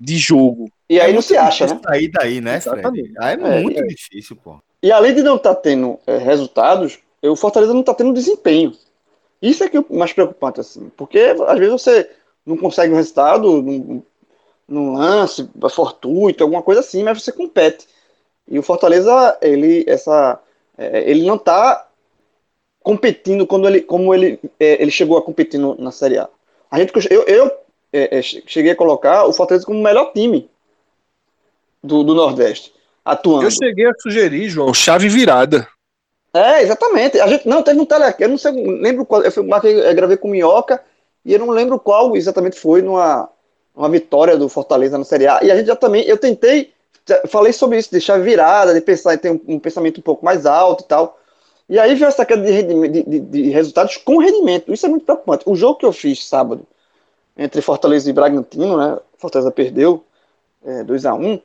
de 0.00 0.16
jogo. 0.16 0.70
E 0.88 0.98
aí 0.98 1.10
é 1.10 1.14
não 1.14 1.20
se 1.20 1.36
acha, 1.36 1.66
né? 1.66 1.78
Sair 1.84 2.08
daí, 2.08 2.40
né, 2.40 2.58
Fred? 2.60 3.12
Aí 3.18 3.36
é, 3.36 3.58
é 3.58 3.62
muito 3.62 3.80
é. 3.80 3.86
difícil, 3.86 4.36
pô. 4.36 4.58
E 4.82 4.90
além 4.90 5.14
de 5.14 5.22
não 5.22 5.36
estar 5.36 5.54
tá 5.54 5.60
tendo 5.60 5.98
é, 6.06 6.16
resultados, 6.16 6.98
o 7.22 7.36
Fortaleza 7.36 7.74
não 7.74 7.80
está 7.80 7.92
tendo 7.92 8.14
desempenho. 8.14 8.74
Isso 9.40 9.62
é 9.62 9.68
que 9.68 9.76
é 9.76 9.80
o 9.80 9.98
mais 9.98 10.12
preocupante, 10.12 10.60
assim. 10.60 10.90
Porque 10.96 11.18
às 11.46 11.58
vezes 11.58 11.72
você 11.72 12.10
não 12.46 12.56
consegue 12.56 12.92
um 12.92 12.96
resultado 12.96 13.62
num, 13.62 14.02
num 14.66 14.94
lance, 14.94 15.48
fortuito, 15.70 16.42
alguma 16.42 16.62
coisa 16.62 16.80
assim, 16.80 17.02
mas 17.02 17.22
você 17.22 17.32
compete. 17.32 17.86
E 18.48 18.58
o 18.58 18.62
Fortaleza, 18.62 19.38
ele, 19.40 19.84
essa, 19.86 20.38
é, 20.76 21.10
ele 21.10 21.26
não 21.26 21.36
está 21.36 21.88
competindo 22.84 23.46
quando 23.46 23.66
ele, 23.66 23.80
como 23.80 24.14
ele, 24.14 24.38
é, 24.60 24.80
ele 24.80 24.90
chegou 24.90 25.16
a 25.16 25.22
competir 25.22 25.58
no, 25.58 25.74
na 25.76 25.90
Série 25.90 26.18
A. 26.18 26.28
A 26.70 26.78
gente, 26.78 26.92
eu, 27.10 27.22
eu 27.22 27.50
é, 27.90 28.18
é 28.18 28.22
cheguei 28.22 28.72
a 28.72 28.76
colocar 28.76 29.24
o 29.24 29.32
Fortaleza 29.32 29.64
como 29.64 29.80
o 29.80 29.82
melhor 29.82 30.12
time 30.12 30.48
do, 31.82 32.04
do 32.04 32.14
Nordeste 32.14 32.72
atuando. 33.02 33.46
Eu 33.46 33.50
cheguei 33.50 33.86
a 33.86 33.92
sugerir, 33.98 34.48
João, 34.50 34.72
chave 34.74 35.08
virada. 35.08 35.66
É, 36.32 36.62
exatamente. 36.62 37.18
A 37.18 37.26
gente 37.26 37.48
não 37.48 37.62
teve 37.62 37.80
um 37.80 37.86
tele, 37.86 38.04
eu 38.18 38.28
não 38.28 38.36
sei, 38.36 38.52
lembro 38.52 39.06
qual, 39.06 39.22
eu 39.22 39.44
marquei, 39.44 39.80
eu 39.80 39.94
gravei 39.94 40.16
com 40.16 40.28
Minhoca 40.28 40.82
e 41.24 41.32
eu 41.32 41.38
não 41.38 41.50
lembro 41.50 41.78
qual 41.78 42.14
exatamente 42.16 42.58
foi 42.58 42.82
numa 42.82 43.30
uma 43.74 43.88
vitória 43.88 44.36
do 44.36 44.48
Fortaleza 44.48 44.98
na 44.98 45.04
Série 45.04 45.26
A. 45.26 45.40
E 45.42 45.50
a 45.50 45.56
gente 45.56 45.66
já 45.66 45.74
também, 45.74 46.04
eu 46.04 46.16
tentei, 46.16 46.72
falei 47.28 47.52
sobre 47.52 47.78
isso, 47.78 47.90
de 47.90 48.00
chave 48.00 48.22
virada, 48.22 48.72
de 48.72 48.80
pensar 48.80 49.14
em 49.14 49.18
ter 49.18 49.30
um, 49.30 49.40
um 49.48 49.58
pensamento 49.58 49.98
um 49.98 50.02
pouco 50.02 50.24
mais 50.24 50.46
alto 50.46 50.84
e 50.84 50.86
tal. 50.86 51.18
E 51.68 51.78
aí 51.78 51.94
veio 51.94 52.08
essa 52.08 52.26
queda 52.26 52.42
de, 52.42 53.02
de, 53.02 53.20
de, 53.20 53.50
resultados 53.50 53.96
com 53.96 54.18
rendimento. 54.18 54.72
Isso 54.72 54.84
é 54.84 54.88
muito 54.88 55.04
preocupante. 55.04 55.44
O 55.46 55.56
jogo 55.56 55.78
que 55.78 55.86
eu 55.86 55.92
fiz 55.92 56.26
sábado 56.26 56.66
entre 57.36 57.62
Fortaleza 57.62 58.08
e 58.08 58.12
Bragantino, 58.12 58.76
né? 58.76 58.98
Fortaleza 59.16 59.50
perdeu 59.50 60.04
é, 60.64 60.84
2 60.84 61.06
a 61.06 61.14
1 61.14 61.40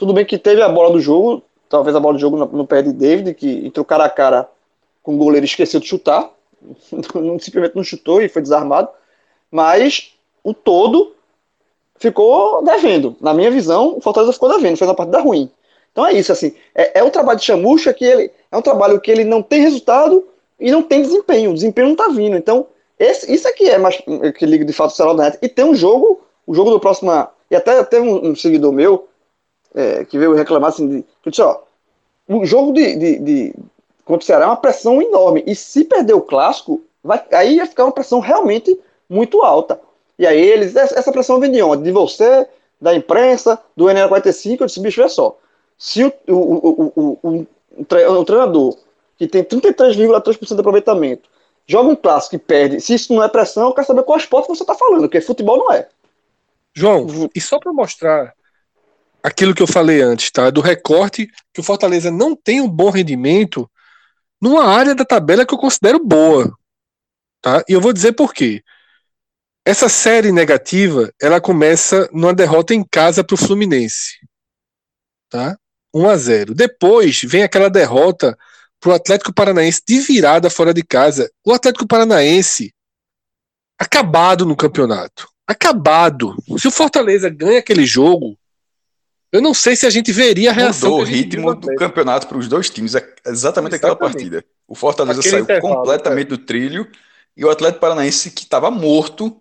tudo 0.00 0.14
bem 0.14 0.24
que 0.24 0.38
teve 0.38 0.62
a 0.62 0.68
bola 0.68 0.90
do 0.90 0.98
jogo, 0.98 1.42
talvez 1.68 1.94
a 1.94 2.00
bola 2.00 2.14
do 2.14 2.18
jogo 2.18 2.34
no, 2.34 2.46
no 2.46 2.66
pé 2.66 2.80
de 2.80 2.90
David, 2.90 3.34
que 3.34 3.66
entrou 3.66 3.84
cara 3.84 4.06
a 4.06 4.08
cara 4.08 4.48
com 5.02 5.14
o 5.14 5.18
goleiro 5.18 5.44
esqueceu 5.44 5.78
de 5.78 5.86
chutar. 5.86 6.30
simplesmente 7.38 7.76
não 7.76 7.84
chutou 7.84 8.22
e 8.22 8.28
foi 8.28 8.40
desarmado. 8.40 8.88
Mas 9.50 10.14
o 10.42 10.54
todo 10.54 11.14
ficou 11.96 12.64
devendo. 12.64 13.14
Na 13.20 13.34
minha 13.34 13.50
visão, 13.50 13.98
o 13.98 14.00
Fortaleza 14.00 14.32
ficou 14.32 14.48
devendo, 14.48 14.78
fez 14.78 14.88
uma 14.88 14.96
partida 14.96 15.20
ruim. 15.20 15.50
Então 15.92 16.06
é 16.06 16.12
isso, 16.12 16.32
assim. 16.32 16.54
É, 16.74 17.00
é 17.00 17.04
um 17.04 17.10
trabalho 17.10 17.38
de 17.38 17.44
chamucha 17.44 17.92
que 17.92 18.04
ele 18.04 18.30
é 18.50 18.56
um 18.56 18.62
trabalho 18.62 19.00
que 19.00 19.10
ele 19.10 19.24
não 19.24 19.42
tem 19.42 19.60
resultado 19.60 20.26
e 20.58 20.70
não 20.70 20.82
tem 20.82 21.02
desempenho. 21.02 21.50
O 21.50 21.54
desempenho 21.54 21.88
não 21.88 21.96
tá 21.96 22.08
vindo. 22.08 22.36
Então, 22.36 22.66
esse, 22.98 23.32
isso 23.32 23.48
aqui 23.48 23.68
é 23.68 23.78
mais 23.78 23.96
que 24.36 24.46
liga 24.46 24.64
de 24.64 24.72
fato 24.72 24.90
o 24.90 24.94
celular 24.94 25.16
da 25.16 25.24
net. 25.24 25.38
E 25.42 25.48
tem 25.48 25.64
um 25.64 25.74
jogo, 25.74 26.20
o 26.46 26.54
jogo 26.54 26.70
do 26.70 26.80
próximo. 26.80 27.10
E 27.50 27.56
até 27.56 27.82
teve 27.84 28.06
um, 28.06 28.30
um 28.30 28.36
seguidor 28.36 28.72
meu 28.72 29.08
é, 29.74 30.04
que 30.04 30.18
veio 30.18 30.34
reclamar 30.34 30.70
assim, 30.70 30.88
de, 30.88 31.04
que 31.22 31.30
disse, 31.30 31.42
ó, 31.42 31.60
o 32.28 32.44
jogo 32.44 32.72
de, 32.72 32.96
de, 32.96 33.18
de, 33.18 33.54
contra 34.04 34.22
o 34.22 34.26
Ceará 34.26 34.44
é 34.44 34.48
uma 34.48 34.56
pressão 34.56 35.00
enorme, 35.00 35.42
e 35.46 35.54
se 35.54 35.84
perder 35.84 36.14
o 36.14 36.20
clássico, 36.20 36.82
vai, 37.02 37.22
aí 37.32 37.56
vai 37.56 37.66
ficar 37.66 37.84
uma 37.84 37.92
pressão 37.92 38.20
realmente 38.20 38.78
muito 39.08 39.42
alta. 39.42 39.80
E 40.18 40.26
aí 40.26 40.40
eles, 40.40 40.76
essa 40.76 41.10
pressão 41.10 41.40
vem 41.40 41.50
de 41.50 41.62
onde? 41.62 41.82
De 41.82 41.92
você, 41.92 42.46
da 42.80 42.94
imprensa, 42.94 43.58
do 43.76 43.86
NL45, 43.86 44.60
eu 44.60 44.66
disse, 44.66 44.80
bicho, 44.80 45.02
é 45.02 45.08
só, 45.08 45.36
se 45.80 46.04
o, 46.04 46.12
o, 46.28 47.18
o, 47.22 47.46
o, 47.78 48.24
treinador 48.26 48.76
que 49.16 49.26
tem 49.26 49.42
33,3% 49.42 50.54
de 50.54 50.60
aproveitamento 50.60 51.30
joga 51.66 51.88
um 51.88 51.96
clássico 51.96 52.36
e 52.36 52.38
perde, 52.38 52.82
se 52.82 52.92
isso 52.92 53.14
não 53.14 53.24
é 53.24 53.28
pressão, 53.28 53.68
eu 53.68 53.72
quero 53.72 53.86
saber 53.86 54.02
qual 54.02 54.18
esporte 54.18 54.48
você 54.48 54.62
está 54.62 54.74
falando, 54.74 55.02
porque 55.02 55.22
futebol 55.22 55.56
não 55.56 55.72
é. 55.72 55.88
João, 56.74 57.06
e 57.34 57.40
só 57.40 57.58
para 57.58 57.72
mostrar 57.72 58.34
aquilo 59.22 59.54
que 59.54 59.62
eu 59.62 59.66
falei 59.66 60.02
antes, 60.02 60.30
tá? 60.30 60.50
Do 60.50 60.60
recorte 60.60 61.30
que 61.52 61.60
o 61.60 61.64
Fortaleza 61.64 62.10
não 62.10 62.36
tem 62.36 62.60
um 62.60 62.68
bom 62.68 62.90
rendimento 62.90 63.68
numa 64.38 64.66
área 64.66 64.94
da 64.94 65.04
tabela 65.04 65.46
que 65.46 65.54
eu 65.54 65.58
considero 65.58 65.98
boa, 65.98 66.52
tá? 67.40 67.64
E 67.66 67.72
eu 67.72 67.80
vou 67.80 67.92
dizer 67.92 68.12
por 68.12 68.34
quê. 68.34 68.62
Essa 69.64 69.88
série 69.88 70.30
negativa, 70.30 71.10
ela 71.20 71.40
começa 71.40 72.06
numa 72.12 72.34
derrota 72.34 72.74
em 72.74 72.84
casa 72.84 73.24
para 73.24 73.34
o 73.34 73.38
Fluminense, 73.38 74.18
tá? 75.30 75.56
1 75.94 76.08
a 76.08 76.16
0. 76.16 76.54
Depois 76.54 77.22
vem 77.24 77.42
aquela 77.42 77.68
derrota 77.68 78.36
para 78.78 78.90
o 78.90 78.94
Atlético 78.94 79.32
Paranaense 79.32 79.82
de 79.86 80.00
virada 80.00 80.48
fora 80.48 80.72
de 80.72 80.82
casa. 80.82 81.30
O 81.44 81.52
Atlético 81.52 81.86
Paranaense 81.86 82.72
acabado 83.78 84.44
no 84.44 84.56
campeonato, 84.56 85.28
acabado. 85.46 86.34
Se 86.58 86.68
o 86.68 86.70
Fortaleza 86.70 87.28
ganha 87.28 87.58
aquele 87.58 87.86
jogo, 87.86 88.36
eu 89.32 89.40
não 89.40 89.54
sei 89.54 89.76
se 89.76 89.86
a 89.86 89.90
gente 89.90 90.12
veria 90.12 90.50
a 90.50 90.52
reação. 90.52 90.90
Mudou 90.90 91.06
o 91.06 91.08
ritmo 91.08 91.54
do 91.54 91.74
campeonato 91.76 92.26
para 92.26 92.38
os 92.38 92.48
dois 92.48 92.68
times. 92.68 92.94
É 92.94 92.98
exatamente, 92.98 93.30
exatamente. 93.32 93.74
aquela 93.76 93.96
partida. 93.96 94.44
O 94.66 94.74
Fortaleza 94.74 95.20
Aquele 95.20 95.44
saiu 95.44 95.60
completamente 95.60 96.26
é. 96.26 96.30
do 96.30 96.38
trilho 96.38 96.90
e 97.36 97.44
o 97.44 97.50
Atlético 97.50 97.80
Paranaense 97.80 98.30
que 98.30 98.42
estava 98.42 98.70
morto, 98.70 99.40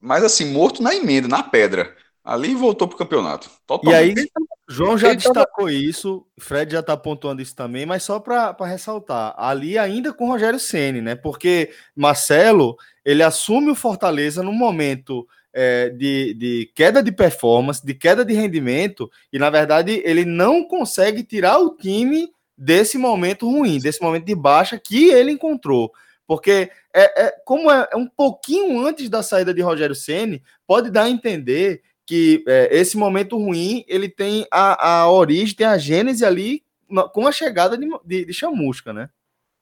mas 0.00 0.24
assim, 0.24 0.46
morto 0.52 0.82
na 0.82 0.94
emenda, 0.94 1.28
na 1.28 1.42
pedra. 1.42 1.96
Ali 2.30 2.54
voltou 2.54 2.86
para 2.86 2.94
o 2.94 2.98
campeonato. 2.98 3.50
Totalmente. 3.66 4.18
E 4.18 4.20
aí, 4.20 4.28
João 4.68 4.96
já 4.96 5.12
destacou 5.12 5.66
tava... 5.66 5.72
isso, 5.72 6.24
Fred 6.38 6.70
já 6.70 6.78
está 6.78 6.96
pontuando 6.96 7.42
isso 7.42 7.56
também, 7.56 7.84
mas 7.84 8.04
só 8.04 8.20
para 8.20 8.54
ressaltar, 8.64 9.34
ali 9.36 9.76
ainda 9.76 10.12
com 10.12 10.28
Rogério 10.28 10.60
Ceni, 10.60 11.00
né? 11.00 11.16
Porque 11.16 11.70
Marcelo 11.96 12.76
ele 13.04 13.24
assume 13.24 13.72
o 13.72 13.74
Fortaleza 13.74 14.44
no 14.44 14.52
momento 14.52 15.26
é, 15.52 15.88
de, 15.88 16.32
de 16.34 16.70
queda 16.72 17.02
de 17.02 17.10
performance, 17.10 17.84
de 17.84 17.94
queda 17.94 18.24
de 18.24 18.32
rendimento, 18.32 19.10
e 19.32 19.36
na 19.36 19.50
verdade 19.50 20.00
ele 20.04 20.24
não 20.24 20.62
consegue 20.62 21.24
tirar 21.24 21.58
o 21.58 21.76
time 21.76 22.30
desse 22.56 22.96
momento 22.96 23.50
ruim, 23.50 23.80
desse 23.80 24.00
momento 24.00 24.26
de 24.26 24.36
baixa 24.36 24.78
que 24.78 25.08
ele 25.08 25.32
encontrou. 25.32 25.90
Porque 26.28 26.70
é, 26.94 27.24
é 27.24 27.34
como 27.44 27.68
é, 27.72 27.88
é, 27.92 27.96
um 27.96 28.06
pouquinho 28.06 28.86
antes 28.86 29.10
da 29.10 29.20
saída 29.20 29.52
de 29.52 29.62
Rogério 29.62 29.96
Ceni, 29.96 30.40
pode 30.64 30.88
dar 30.88 31.02
a 31.02 31.10
entender 31.10 31.82
que 32.10 32.42
é, 32.48 32.76
esse 32.76 32.96
momento 32.96 33.38
ruim 33.38 33.84
ele 33.86 34.08
tem 34.08 34.44
a, 34.50 35.02
a 35.02 35.08
origem, 35.08 35.54
tem 35.54 35.66
a 35.68 35.78
gênese 35.78 36.24
ali 36.24 36.64
com 37.12 37.24
a 37.24 37.30
chegada 37.30 37.78
de, 37.78 37.86
de, 38.04 38.24
de 38.24 38.34
Chamusca, 38.34 38.92
né? 38.92 39.08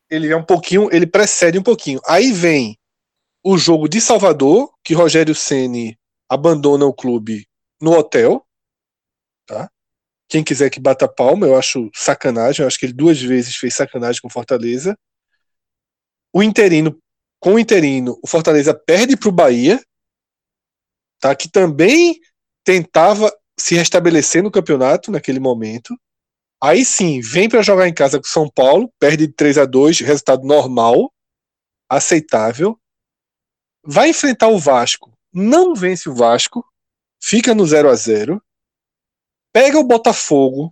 Ele 0.09 0.29
é 0.33 0.35
um 0.35 0.43
pouquinho, 0.43 0.89
ele 0.91 1.07
precede 1.07 1.59
um 1.59 1.63
pouquinho. 1.63 2.01
Aí 2.07 2.33
vem 2.33 2.79
o 3.45 3.59
jogo 3.59 3.87
de 3.87 4.01
Salvador, 4.01 4.73
que 4.83 4.95
Rogério 4.95 5.35
Ceni 5.35 5.99
abandona 6.27 6.87
o 6.87 6.95
clube 6.95 7.47
no 7.79 7.93
hotel, 7.93 8.43
tá? 9.45 9.71
Quem 10.27 10.43
quiser 10.43 10.71
que 10.71 10.81
bata 10.81 11.07
palma, 11.07 11.47
eu 11.47 11.55
acho 11.55 11.91
sacanagem. 11.95 12.63
Eu 12.63 12.67
acho 12.67 12.79
que 12.79 12.87
ele 12.87 12.95
duas 12.95 13.21
vezes 13.21 13.57
fez 13.57 13.75
sacanagem 13.75 14.23
com 14.23 14.31
Fortaleza. 14.31 14.99
O 16.33 16.43
interino, 16.43 16.99
com 17.39 17.57
o 17.57 17.59
interino, 17.59 18.19
o 18.23 18.27
Fortaleza 18.27 18.73
perde 18.73 19.19
para 19.19 19.29
o 19.29 19.33
Bahia, 19.33 19.79
tá? 21.21 21.37
Que 21.37 21.51
também 21.51 22.19
tentava 22.69 23.35
se 23.59 23.77
restabelecer 23.77 24.43
no 24.43 24.51
campeonato 24.51 25.11
naquele 25.11 25.41
momento. 25.41 25.99
Aí 26.63 26.85
sim, 26.85 27.19
vem 27.23 27.49
para 27.49 27.63
jogar 27.63 27.89
em 27.89 27.95
casa 27.95 28.19
com 28.19 28.27
São 28.27 28.47
Paulo, 28.47 28.93
perde 28.99 29.27
de 29.27 29.33
3 29.33 29.57
a 29.57 29.65
2, 29.65 30.01
resultado 30.01 30.47
normal, 30.47 31.11
aceitável. 31.89 32.79
Vai 33.83 34.11
enfrentar 34.11 34.49
o 34.49 34.59
Vasco, 34.59 35.11
não 35.33 35.75
vence 35.75 36.11
o 36.11 36.15
Vasco, 36.15 36.63
fica 37.19 37.55
no 37.55 37.67
0 37.67 37.89
a 37.89 37.95
0 37.95 38.43
pega 39.51 39.79
o 39.79 39.85
Botafogo, 39.85 40.71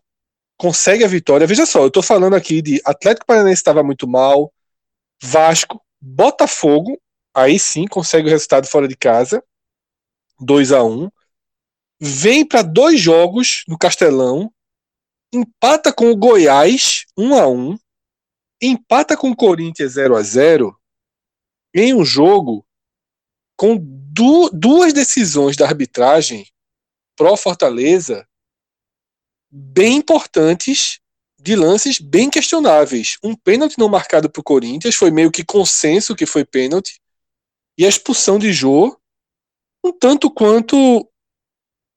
consegue 0.59 1.03
a 1.03 1.09
vitória. 1.09 1.47
Veja 1.47 1.65
só, 1.65 1.83
eu 1.83 1.91
tô 1.91 2.03
falando 2.03 2.37
aqui 2.37 2.61
de 2.61 2.79
Atlético 2.85 3.25
Paranaense 3.25 3.61
estava 3.61 3.83
muito 3.83 4.07
mal, 4.07 4.53
Vasco, 5.23 5.83
Botafogo, 5.99 7.01
aí 7.35 7.59
sim 7.59 7.87
consegue 7.87 8.29
o 8.29 8.31
resultado 8.31 8.67
fora 8.67 8.87
de 8.87 8.97
casa, 8.99 9.43
2 10.39 10.73
a 10.73 10.85
1 10.85 11.11
Vem 12.01 12.47
para 12.47 12.63
dois 12.63 13.01
jogos 13.01 13.65
no 13.67 13.79
Castelão, 13.79 14.53
empata 15.33 15.93
com 15.93 16.11
o 16.11 16.17
Goiás 16.17 17.05
1 17.17 17.35
a 17.35 17.49
1 17.49 17.79
empata 18.61 19.17
com 19.17 19.31
o 19.31 19.37
Corinthians 19.37 19.93
0 19.93 20.17
a 20.17 20.23
0 20.23 20.79
em 21.75 21.95
um 21.95 22.05
jogo 22.05 22.67
com 23.57 23.77
du 23.79 24.49
duas 24.51 24.93
decisões 24.93 25.57
da 25.57 25.67
arbitragem 25.67 26.47
pró 27.17 27.37
Fortaleza 27.37 28.27
bem 29.51 29.97
importantes 29.97 31.01
de 31.39 31.55
lances 31.55 31.99
bem 31.99 32.29
questionáveis. 32.29 33.19
Um 33.23 33.35
pênalti 33.35 33.79
não 33.79 33.89
marcado 33.89 34.29
para 34.29 34.41
o 34.41 34.45
Corinthians 34.45 34.95
foi 34.95 35.11
meio 35.11 35.31
que 35.31 35.45
consenso 35.45 36.17
que 36.17 36.27
foi 36.27 36.45
pênalti. 36.45 37.01
E 37.79 37.85
a 37.85 37.89
expulsão 37.89 38.39
de 38.39 38.53
Jô, 38.53 38.99
um 39.85 39.93
tanto 39.93 40.31
quanto 40.31 41.09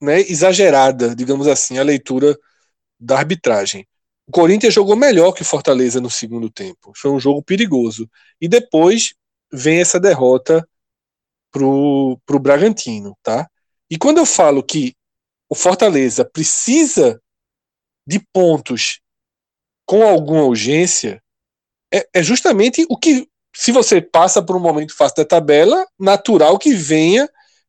né, 0.02 0.22
exagerada, 0.22 1.16
digamos 1.16 1.48
assim, 1.48 1.78
a 1.78 1.84
leitura 1.84 2.38
da 3.00 3.18
arbitragem. 3.18 3.88
O 4.28 4.32
Corinthians 4.32 4.74
jogou 4.74 4.96
melhor 4.96 5.32
que 5.34 5.42
o 5.42 5.46
Fortaleza 5.46 6.00
no 6.00 6.10
segundo 6.10 6.50
tempo. 6.50 6.92
Foi 6.96 7.12
um 7.12 7.20
jogo 7.20 7.42
perigoso. 7.44 8.10
E 8.40 8.48
depois 8.48 9.14
vem 9.52 9.80
essa 9.80 10.00
derrota 10.00 10.68
pro, 11.52 12.20
pro 12.26 12.40
Bragantino, 12.40 13.18
tá? 13.24 13.50
E 13.90 13.98
quando 13.98 14.20
eu 14.20 14.26
falo 14.26 14.64
que 14.64 14.96
o 15.50 15.56
Fortaleza 15.56 16.24
precisa 16.24 17.20
de 18.06 18.20
pontos 18.32 19.00
com 19.86 20.04
alguma 20.04 20.44
urgência 20.44 21.22
é, 21.92 22.08
é, 22.14 22.24
justamente 22.24 22.86
o 22.88 22.96
que, 22.98 23.28
se 23.56 23.72
você 23.72 24.00
passa 24.00 24.44
por 24.44 24.56
um 24.56 24.60
momento 24.60 24.96
fácil 24.96 25.18
da 25.18 25.26
tabela, 25.26 25.86
natural 26.00 26.60
que 26.60 26.74
venha 26.74 27.28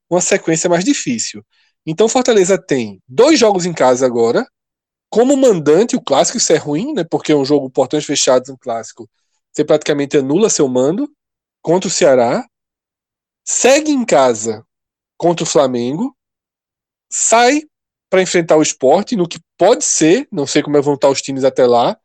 uma 0.08 0.20
sequência 0.20 0.68
mais 0.68 0.84
difícil. 0.84 1.42
Então 1.86 2.08
Fortaleza 2.08 2.58
tem 2.58 3.02
dois 3.08 3.38
jogos 3.38 3.66
em 3.66 3.72
casa 3.72 4.06
agora, 4.06 4.46
como 5.10 5.36
mandante, 5.36 5.96
o 5.96 6.00
clássico, 6.00 6.38
isso 6.38 6.52
é 6.52 6.56
ruim, 6.56 6.92
né? 6.92 7.04
Porque 7.04 7.32
é 7.32 7.36
um 7.36 7.44
jogo 7.44 7.68
portões 7.68 8.04
fechados, 8.04 8.48
um 8.48 8.56
clássico. 8.56 9.10
Você 9.52 9.64
praticamente 9.64 10.16
anula 10.16 10.48
seu 10.48 10.68
mando 10.68 11.10
contra 11.60 11.88
o 11.88 11.90
Ceará. 11.90 12.46
Segue 13.44 13.90
em 13.90 14.04
casa 14.04 14.64
contra 15.18 15.42
o 15.42 15.46
Flamengo. 15.46 16.16
Sai 17.12 17.62
para 18.08 18.22
enfrentar 18.22 18.56
o 18.56 18.62
esporte, 18.62 19.16
no 19.16 19.28
que 19.28 19.40
pode 19.58 19.84
ser, 19.84 20.28
não 20.30 20.46
sei 20.46 20.62
como 20.62 20.80
vão 20.80 20.94
estar 20.94 21.08
os 21.08 21.22
times 21.22 21.44
até 21.44 21.66
lá, 21.66 21.98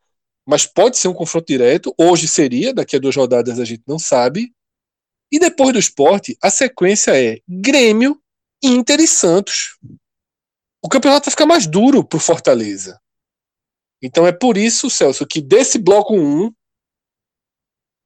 mas 0.45 0.65
pode 0.65 0.97
ser 0.97 1.07
um 1.07 1.13
confronto 1.13 1.45
direto. 1.47 1.93
Hoje 1.97 2.27
seria, 2.27 2.73
daqui 2.73 2.95
a 2.95 2.99
duas 2.99 3.15
rodadas 3.15 3.59
a 3.59 3.65
gente 3.65 3.83
não 3.87 3.99
sabe. 3.99 4.51
E 5.31 5.39
depois 5.39 5.73
do 5.73 5.79
esporte, 5.79 6.37
a 6.41 6.49
sequência 6.49 7.11
é 7.11 7.39
Grêmio, 7.47 8.19
Inter 8.65 8.99
e 8.99 9.07
Santos. 9.07 9.77
O 10.81 10.89
campeonato 10.89 11.25
vai 11.25 11.31
ficar 11.31 11.45
mais 11.45 11.65
duro 11.65 12.03
para 12.03 12.17
o 12.17 12.19
Fortaleza. 12.19 12.99
Então 14.01 14.27
é 14.27 14.31
por 14.31 14.57
isso, 14.57 14.89
Celso, 14.89 15.25
que 15.25 15.41
desse 15.41 15.79
bloco 15.79 16.15
1, 16.15 16.53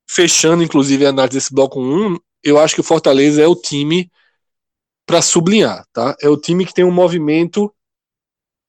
fechando 0.10 0.64
inclusive 0.64 1.06
a 1.06 1.10
análise 1.10 1.38
desse 1.38 1.54
bloco 1.54 1.82
1, 1.82 2.18
eu 2.44 2.58
acho 2.58 2.76
que 2.76 2.82
o 2.82 2.86
Fortaleza 2.86 3.42
é 3.42 3.48
o 3.48 3.56
time 3.56 4.10
para 5.06 5.22
sublinhar, 5.22 5.86
tá? 5.92 6.16
É 6.22 6.30
o 6.30 6.38
time 6.38 6.66
que 6.66 6.74
tem 6.74 6.86
um 6.86 6.92
movimento 6.92 7.74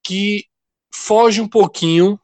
que 0.03 0.47
foge 0.93 1.41
um 1.41 1.49
pouquinho 1.49 2.19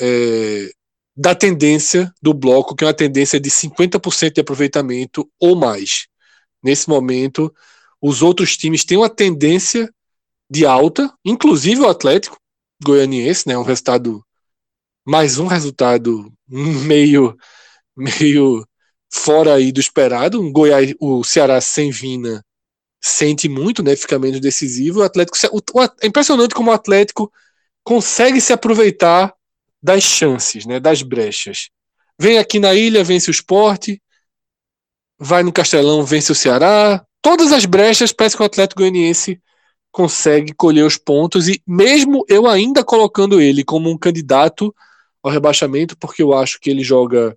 é, 0.00 0.70
da 1.16 1.34
tendência 1.34 2.12
do 2.22 2.34
bloco, 2.34 2.74
que 2.74 2.84
é 2.84 2.86
uma 2.86 2.94
tendência 2.94 3.40
de 3.40 3.50
50% 3.50 4.34
de 4.34 4.40
aproveitamento 4.40 5.28
ou 5.40 5.56
mais. 5.56 6.06
Nesse 6.62 6.88
momento, 6.88 7.52
os 8.00 8.22
outros 8.22 8.56
times 8.56 8.84
têm 8.84 8.98
uma 8.98 9.10
tendência 9.10 9.92
de 10.50 10.64
alta, 10.64 11.12
inclusive 11.24 11.80
o 11.80 11.88
Atlético 11.88 12.36
Goianiense, 12.82 13.48
né, 13.48 13.58
um 13.58 13.62
resultado 13.62 14.24
mais 15.06 15.38
um 15.38 15.46
resultado 15.46 16.32
meio 16.48 17.36
meio 17.96 18.66
fora 19.10 19.54
aí 19.54 19.72
do 19.72 19.80
esperado, 19.80 20.40
um 20.40 20.52
Goiás, 20.52 20.94
o 21.00 21.24
Ceará 21.24 21.60
sem 21.60 21.90
Vina 21.90 22.44
sente 23.00 23.48
muito, 23.48 23.82
né? 23.82 23.96
Fica 23.96 24.18
menos 24.18 24.40
decisivo. 24.40 25.00
O 25.00 25.02
Atlético, 25.02 25.36
o, 25.52 25.80
o, 25.80 25.82
é 25.82 26.06
impressionante 26.06 26.54
como 26.54 26.70
o 26.70 26.74
Atlético 26.74 27.32
consegue 27.82 28.40
se 28.40 28.52
aproveitar 28.52 29.34
das 29.82 30.02
chances, 30.02 30.66
né? 30.66 30.80
Das 30.80 31.02
brechas. 31.02 31.70
Vem 32.18 32.38
aqui 32.38 32.58
na 32.58 32.74
ilha, 32.74 33.04
vence 33.04 33.30
o 33.30 33.32
esporte, 33.32 34.02
vai 35.18 35.42
no 35.42 35.52
Castelão, 35.52 36.04
vence 36.04 36.32
o 36.32 36.34
Ceará. 36.34 37.04
Todas 37.22 37.52
as 37.52 37.64
brechas, 37.64 38.12
parece 38.12 38.36
que 38.36 38.42
o 38.42 38.46
Atlético 38.46 38.80
Goianiense 38.80 39.40
consegue 39.90 40.52
colher 40.54 40.84
os 40.84 40.96
pontos 40.96 41.48
e 41.48 41.62
mesmo 41.66 42.24
eu 42.28 42.46
ainda 42.46 42.84
colocando 42.84 43.40
ele 43.40 43.64
como 43.64 43.90
um 43.90 43.98
candidato 43.98 44.74
ao 45.22 45.30
rebaixamento, 45.30 45.96
porque 45.96 46.22
eu 46.22 46.32
acho 46.32 46.60
que 46.60 46.70
ele 46.70 46.84
joga, 46.84 47.36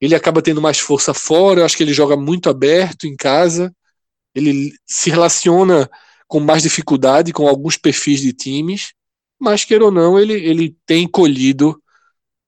ele 0.00 0.14
acaba 0.14 0.42
tendo 0.42 0.60
mais 0.60 0.78
força 0.78 1.14
fora, 1.14 1.60
eu 1.60 1.64
acho 1.64 1.76
que 1.76 1.82
ele 1.82 1.92
joga 1.92 2.16
muito 2.16 2.50
aberto 2.50 3.06
em 3.06 3.16
casa 3.16 3.72
ele 4.34 4.72
se 4.84 5.10
relaciona 5.10 5.88
com 6.26 6.40
mais 6.40 6.62
dificuldade 6.62 7.32
com 7.32 7.46
alguns 7.46 7.76
perfis 7.76 8.20
de 8.20 8.32
times, 8.32 8.92
mas 9.38 9.64
queira 9.64 9.84
ou 9.84 9.90
não, 9.90 10.18
ele, 10.18 10.34
ele 10.34 10.76
tem 10.84 11.06
colhido 11.06 11.80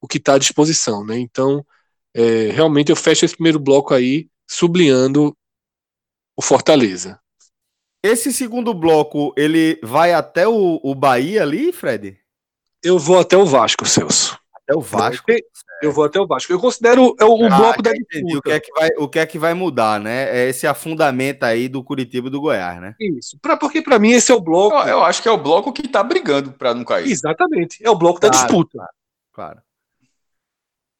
o 0.00 0.08
que 0.08 0.18
está 0.18 0.34
à 0.34 0.38
disposição, 0.38 1.04
né? 1.04 1.18
Então, 1.18 1.64
é, 2.14 2.50
realmente 2.50 2.90
eu 2.90 2.96
fecho 2.96 3.24
esse 3.24 3.34
primeiro 3.34 3.60
bloco 3.60 3.94
aí 3.94 4.28
sublinhando 4.48 5.36
o 6.36 6.42
Fortaleza. 6.42 7.18
Esse 8.02 8.32
segundo 8.32 8.72
bloco, 8.74 9.32
ele 9.36 9.80
vai 9.82 10.12
até 10.12 10.46
o, 10.46 10.78
o 10.82 10.94
Bahia 10.94 11.42
ali, 11.42 11.72
Fred? 11.72 12.16
Eu 12.82 12.98
vou 12.98 13.18
até 13.18 13.36
o 13.36 13.46
Vasco, 13.46 13.86
Celso. 13.86 14.38
Até 14.54 14.76
o 14.76 14.80
Vasco. 14.80 15.26
Eu 15.82 15.92
vou 15.92 16.04
até 16.04 16.20
o 16.20 16.26
Vasco. 16.26 16.52
Eu 16.52 16.60
considero 16.60 17.14
é 17.18 17.24
o, 17.24 17.34
o 17.34 17.46
ah, 17.46 17.56
bloco 17.56 17.82
da 17.82 17.92
disputa. 17.92 18.38
O 18.38 18.42
que, 18.42 18.50
é 18.50 18.60
que 18.60 18.72
vai, 18.72 18.88
o 18.98 19.08
que 19.08 19.18
é 19.18 19.26
que 19.26 19.38
vai 19.38 19.54
mudar, 19.54 19.98
né? 19.98 20.38
É 20.38 20.48
esse 20.48 20.66
afundamento 20.66 21.42
aí 21.42 21.68
do 21.68 21.82
Curitiba 21.82 22.28
e 22.28 22.30
do 22.30 22.40
Goiás, 22.40 22.80
né? 22.80 22.94
Isso. 23.00 23.38
Pra, 23.40 23.56
porque 23.56 23.82
para 23.82 23.98
mim 23.98 24.12
esse 24.12 24.30
é 24.30 24.34
o 24.34 24.40
bloco. 24.40 24.76
Eu, 24.76 24.88
eu, 24.88 25.04
acho 25.04 25.22
que 25.22 25.28
é 25.28 25.32
o 25.32 25.38
bloco 25.38 25.72
que 25.72 25.88
tá 25.88 26.02
brigando 26.02 26.52
para 26.52 26.74
não 26.74 26.84
cair. 26.84 27.10
Exatamente. 27.10 27.84
É 27.84 27.90
o 27.90 27.96
bloco 27.96 28.20
claro, 28.20 28.32
da 28.32 28.40
disputa. 28.40 28.78
Claro, 28.78 28.92
claro. 29.32 29.62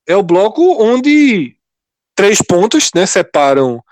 É 0.09 0.17
o 0.17 0.23
bloco 0.23 0.83
onde 0.83 1.57
três 2.15 2.41
pontos, 2.41 2.91
né, 2.95 3.07
separam 3.07 3.83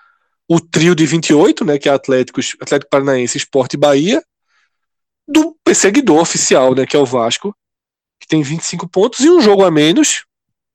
o 0.48 0.60
trio 0.60 0.94
de 0.94 1.06
28, 1.06 1.64
né, 1.64 1.78
que 1.78 1.88
é 1.88 1.92
Atlético, 1.92 2.40
Atlético 2.60 2.90
Paranaense, 2.90 3.38
Esporte 3.38 3.74
e 3.74 3.78
Bahia, 3.78 4.22
do 5.26 5.56
perseguidor 5.64 6.20
oficial, 6.20 6.74
né, 6.74 6.84
que 6.86 6.96
é 6.96 6.98
o 6.98 7.06
Vasco, 7.06 7.56
que 8.20 8.26
tem 8.26 8.42
25 8.42 8.88
pontos 8.88 9.20
e 9.20 9.30
um 9.30 9.40
jogo 9.40 9.64
a 9.64 9.70
menos, 9.70 10.24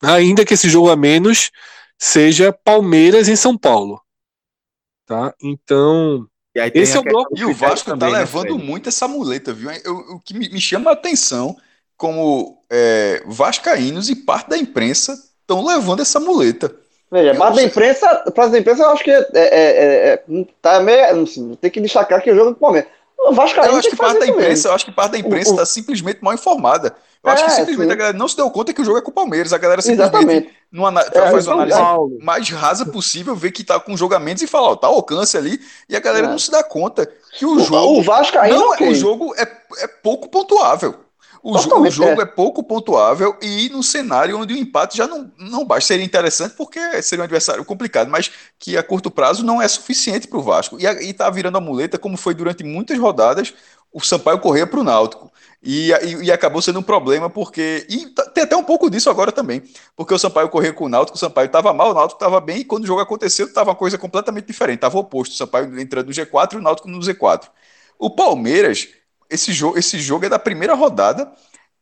ainda 0.01 0.45
que 0.45 0.53
esse 0.53 0.69
jogo 0.69 0.89
a 0.89 0.95
menos 0.95 1.51
seja 1.97 2.53
Palmeiras 2.53 3.27
em 3.27 3.35
São 3.35 3.57
Paulo. 3.57 4.01
Tá? 5.05 5.33
Então, 5.41 6.27
esse 6.73 6.95
é 6.95 6.99
o 6.99 7.03
bloco. 7.03 7.37
E 7.37 7.45
o 7.45 7.53
Vasco 7.53 7.97
tá 7.97 8.09
né, 8.09 8.19
levando 8.19 8.57
muito 8.57 8.89
essa 8.89 9.07
muleta, 9.07 9.53
viu? 9.53 9.71
Eu, 9.71 9.95
o 9.95 10.19
que 10.19 10.33
me, 10.33 10.49
me, 10.49 10.61
chama 10.61 10.91
a 10.91 10.93
atenção, 10.93 11.57
como 11.97 12.63
é, 12.69 13.23
vascaínos 13.25 14.09
e 14.09 14.15
parte 14.15 14.49
da 14.49 14.57
imprensa 14.57 15.13
estão 15.41 15.65
levando 15.65 16.01
essa 16.01 16.19
muleta. 16.19 16.75
Veja, 17.11 17.35
parte 17.35 17.55
da 17.55 17.63
imprensa, 17.63 18.07
parte 18.35 18.51
da 18.51 18.59
imprensa 18.59 18.83
eu 18.83 18.89
acho 18.89 19.03
que 19.03 19.11
é, 19.11 19.27
é, 19.33 19.43
é, 19.43 20.13
é 20.13 20.23
tá 20.61 20.79
meio, 20.79 21.23
assim, 21.23 21.55
tem 21.55 21.71
que 21.71 21.81
destacar 21.81 22.21
que 22.21 22.31
o 22.31 22.35
jogo 22.35 22.51
é 22.51 22.53
do 22.53 22.59
Palmeiras. 22.59 22.89
O 23.17 23.33
Vasco 23.33 23.59
eu 23.59 23.75
acho 23.75 23.89
que 23.89 23.95
parte 23.95 24.19
da 24.19 24.27
imprensa, 24.27 24.67
eu 24.69 24.73
acho 24.73 24.85
que 24.85 24.91
parte 24.91 25.11
da 25.11 25.17
imprensa 25.17 25.51
está 25.51 25.65
simplesmente 25.65 26.23
mal 26.23 26.33
informada. 26.33 26.95
Eu 27.21 27.29
é, 27.29 27.33
acho 27.33 27.45
que 27.45 27.51
simplesmente 27.51 27.87
sim. 27.87 27.93
a 27.93 27.95
galera 27.97 28.17
não 28.17 28.27
se 28.29 28.37
deu 28.37 28.49
conta 28.49 28.73
que 28.73 28.81
o 28.81 28.85
jogo 28.85 28.97
é 28.97 29.01
com 29.01 29.11
o 29.11 29.13
Palmeiras. 29.13 29.51
A 29.51 29.57
galera 29.57 29.81
simplesmente 29.81 30.49
numa, 30.71 31.01
é, 31.01 31.31
faz 31.31 31.47
uma 31.47 31.55
análise 31.55 31.77
Paulo. 31.77 32.17
mais 32.21 32.49
rasa 32.49 32.85
possível, 32.85 33.35
vê 33.35 33.51
que 33.51 33.63
tá 33.63 33.77
com 33.77 33.97
jogamentos 33.97 34.41
e 34.41 34.47
fala, 34.47 34.69
ó, 34.69 34.75
tá 34.75 34.87
alcance 34.87 35.35
ali, 35.35 35.59
e 35.89 35.97
a 35.97 35.99
galera 35.99 36.27
é. 36.27 36.29
não 36.29 36.39
se 36.39 36.49
dá 36.49 36.63
conta 36.63 37.11
que 37.33 37.45
o, 37.45 37.57
o 37.57 37.59
jogo. 37.59 37.99
O 37.99 38.01
Vasco 38.01 38.37
ainda 38.37 38.57
não, 38.57 38.87
o 38.87 38.95
jogo 38.95 39.35
é, 39.35 39.41
é 39.79 39.87
pouco 39.87 40.29
pontuável. 40.29 40.95
O, 41.41 41.57
jo 41.57 41.79
o 41.79 41.89
jogo 41.89 42.21
é. 42.21 42.23
é. 42.23 42.25
pouco 42.25 42.61
pontuável 42.63 43.35
e 43.41 43.69
no 43.69 43.81
cenário 43.81 44.37
onde 44.37 44.53
o 44.53 44.57
empate 44.57 44.97
já 44.97 45.07
não, 45.07 45.31
não 45.37 45.65
basta. 45.65 45.87
Seria 45.87 46.05
interessante 46.05 46.55
porque 46.55 47.01
seria 47.01 47.21
um 47.21 47.25
adversário 47.25 47.63
complicado, 47.63 48.09
mas 48.09 48.31
que 48.57 48.77
a 48.77 48.83
curto 48.83 49.09
prazo 49.09 49.43
não 49.43 49.61
é 49.61 49.67
suficiente 49.67 50.27
para 50.27 50.39
o 50.39 50.43
Vasco. 50.43 50.77
E, 50.79 50.85
está 50.85 51.29
virando 51.29 51.57
a 51.57 51.61
muleta, 51.61 51.97
como 51.97 52.17
foi 52.17 52.33
durante 52.33 52.63
muitas 52.63 52.97
rodadas, 52.99 53.53
o 53.91 53.99
Sampaio 54.01 54.39
correr 54.39 54.67
para 54.67 54.79
o 54.79 54.83
Náutico. 54.83 55.31
E, 55.61 55.91
e, 55.91 56.25
e, 56.25 56.31
acabou 56.31 56.61
sendo 56.61 56.79
um 56.79 56.83
problema 56.83 57.29
porque. 57.29 57.85
E 57.89 58.05
tem 58.33 58.43
até 58.43 58.55
um 58.55 58.63
pouco 58.63 58.89
disso 58.89 59.09
agora 59.09 59.31
também. 59.31 59.61
Porque 59.95 60.13
o 60.13 60.19
Sampaio 60.19 60.47
correu 60.47 60.73
com 60.73 60.85
o 60.85 60.89
Náutico, 60.89 61.17
o 61.17 61.19
Sampaio 61.19 61.47
estava 61.47 61.73
mal, 61.73 61.91
o 61.91 61.93
Náutico 61.93 62.15
estava 62.15 62.39
bem, 62.39 62.59
e 62.59 62.65
quando 62.65 62.85
o 62.85 62.87
jogo 62.87 63.01
aconteceu, 63.01 63.47
estava 63.47 63.71
uma 63.71 63.75
coisa 63.75 63.97
completamente 63.97 64.45
diferente. 64.45 64.75
Estava 64.75 64.97
oposto. 64.97 65.33
O 65.33 65.35
Sampaio 65.35 65.77
entrando 65.79 66.07
no 66.07 66.13
G4 66.13 66.53
e 66.53 66.57
o 66.57 66.61
Náutico 66.61 66.87
no 66.87 66.99
Z4. 66.99 67.49
O 67.97 68.09
Palmeiras 68.09 68.87
esse 69.29 69.53
jogo, 69.53 69.77
esse 69.77 69.99
jogo 69.99 70.25
é 70.25 70.29
da 70.29 70.39
primeira 70.39 70.73
rodada 70.73 71.31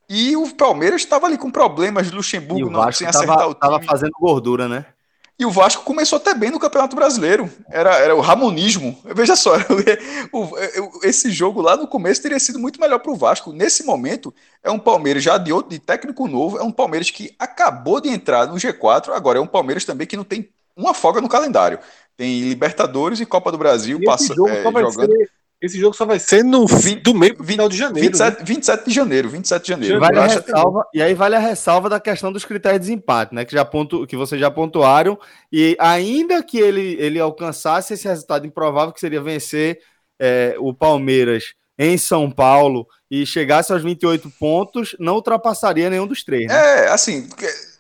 e 0.10 0.36
o 0.36 0.49
Palmeiras 0.55 1.01
estava 1.01 1.27
ali 1.27 1.38
com 1.38 1.51
problemas 1.51 2.07
de 2.07 2.15
Luxemburgo 2.15 2.69
não, 2.69 2.91
sem 2.91 3.07
tava, 3.07 3.17
acertar 3.17 3.49
o 3.49 3.53
time. 3.53 3.60
Tava 3.60 3.83
fazendo 3.83 4.12
gordura, 4.19 4.67
né? 4.67 4.86
E 5.39 5.45
o 5.45 5.51
Vasco 5.51 5.83
começou 5.83 6.17
até 6.17 6.33
bem 6.33 6.49
no 6.49 6.60
Campeonato 6.60 6.95
Brasileiro. 6.95 7.47
Era, 7.69 7.95
era 7.99 8.15
o 8.15 8.21
Ramonismo. 8.21 8.97
Veja 9.05 9.36
só, 9.36 9.53
esse 11.03 11.29
jogo 11.29 11.62
lá 11.62 11.77
no 11.77 11.88
começo 11.88 12.23
teria 12.23 12.39
sido 12.39 12.57
muito 12.57 12.79
melhor 12.81 12.97
para 12.97 13.12
o 13.12 13.15
Vasco. 13.15 13.53
Nesse 13.53 13.83
momento, 13.83 14.33
é 14.63 14.71
um 14.71 14.79
Palmeiras 14.79 15.21
já 15.21 15.38
de 15.38 15.53
outro 15.53 15.69
de 15.69 15.77
técnico 15.77 16.27
novo, 16.27 16.57
é 16.57 16.63
um 16.63 16.71
Palmeiras 16.71 17.12
que 17.12 17.36
acabou 17.38 18.01
de 18.01 18.10
entrar 18.10 18.47
no 18.47 18.55
G4. 18.55 19.12
Agora 19.13 19.38
é 19.38 19.41
um 19.41 19.45
Palmeiras 19.45 19.86
também 19.86 20.07
que 20.07 20.17
não 20.17 20.23
tem 20.23 20.49
uma 20.75 20.93
folga 20.95 21.21
no 21.21 21.29
calendário. 21.29 21.77
Tem 22.15 22.41
Libertadores 22.41 23.19
e 23.19 23.25
Copa 23.25 23.51
do 23.51 23.60
Brasil 23.60 23.99
passa, 24.03 24.33
é, 24.33 24.36
jogando. 24.36 25.12
Ser 25.12 25.29
esse 25.62 25.80
jogo 25.80 25.96
só 25.96 26.06
vai 26.06 26.20
ser 26.20 26.43
no 26.43 26.67
fim 26.67 26.98
do 26.98 27.13
meio 27.13 27.43
final 27.43 27.67
de 27.67 27.76
janeiro. 27.76 28.10
27, 28.10 28.39
né? 28.39 28.46
27 28.46 28.86
de 28.86 28.93
janeiro, 28.93 29.30
27 29.30 29.62
de 29.63 29.67
janeiro. 29.70 30.00
Vale 30.00 30.20
ressalva, 30.20 30.86
e 30.93 31.02
aí 31.02 31.13
vale 31.15 31.36
a 31.36 31.39
ressalva 31.39 31.89
da 31.89 32.00
questão 32.00 32.32
dos 32.32 32.46
critérios 32.46 32.82
de 32.82 32.88
desempate, 32.88 33.34
né? 33.34 33.43
Que, 33.43 33.54
já 33.54 33.65
pontu, 33.65 34.06
que 34.06 34.15
vocês 34.15 34.39
já 34.39 34.52
pontuaram. 34.52 35.17
E 35.52 35.76
ainda 35.80 36.43
que 36.43 36.60
ele, 36.60 36.96
ele 37.00 37.20
alcançasse 37.20 37.93
esse 37.93 38.08
resultado 38.08 38.46
improvável, 38.46 38.93
que 38.93 39.00
seria 39.00 39.22
vencer 39.22 39.80
é, 40.20 40.56
o 40.60 40.74
Palmeiras 40.74 41.56
em 41.78 41.98
São 41.98 42.30
Paulo 42.30 42.88
e 43.10 43.26
chegasse 43.26 43.72
aos 43.72 43.84
28 43.84 44.30
pontos, 44.39 44.96
não 45.00 45.15
ultrapassaria 45.15 45.89
nenhum 45.89 46.08
dos 46.08 46.24
três. 46.24 46.48
Né? 46.48 46.56
É, 46.56 46.88
assim, 46.89 47.30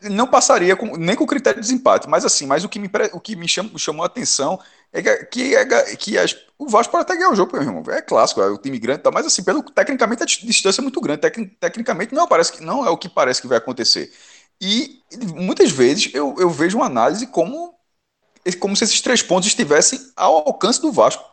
não 0.03 0.27
passaria 0.27 0.75
com, 0.75 0.95
nem 0.97 1.15
com 1.15 1.23
o 1.23 1.27
critério 1.27 1.59
de 1.59 1.67
desempate, 1.67 2.07
mas 2.07 2.23
assim, 2.23 2.45
mas 2.45 2.63
o 2.63 2.69
que 2.69 2.79
me, 2.79 2.89
o 3.11 3.19
que 3.19 3.35
me 3.35 3.47
chamou, 3.47 3.77
chamou 3.77 4.03
a 4.03 4.07
atenção 4.07 4.59
é 4.93 5.01
que, 5.01 5.25
que, 5.25 5.55
é, 5.55 5.95
que 5.95 6.17
as, 6.17 6.35
o 6.57 6.67
Vasco 6.67 6.91
pode 6.91 7.03
até 7.03 7.15
ganhar 7.15 7.29
o 7.29 7.35
jogo, 7.35 7.51
meu 7.53 7.61
irmão. 7.61 7.83
É 7.89 8.01
clássico, 8.01 8.41
é 8.41 8.49
o 8.49 8.57
time 8.57 8.79
grande, 8.79 9.03
tá, 9.03 9.11
mas 9.11 9.25
assim, 9.25 9.43
pelo, 9.43 9.61
tecnicamente 9.63 10.23
a 10.23 10.25
distância 10.25 10.81
é 10.81 10.83
muito 10.83 10.99
grande. 10.99 11.21
Tec, 11.21 11.37
tecnicamente 11.59 12.13
não, 12.13 12.27
parece 12.27 12.53
que, 12.53 12.63
não 12.63 12.85
é 12.85 12.89
o 12.89 12.97
que 12.97 13.07
parece 13.07 13.41
que 13.41 13.47
vai 13.47 13.57
acontecer. 13.57 14.11
E 14.59 15.01
muitas 15.35 15.71
vezes 15.71 16.13
eu, 16.13 16.35
eu 16.39 16.49
vejo 16.49 16.77
uma 16.77 16.87
análise 16.87 17.27
como, 17.27 17.75
como 18.59 18.75
se 18.75 18.83
esses 18.85 19.01
três 19.01 19.21
pontos 19.21 19.47
estivessem 19.47 19.99
ao 20.15 20.47
alcance 20.47 20.81
do 20.81 20.91
Vasco. 20.91 21.23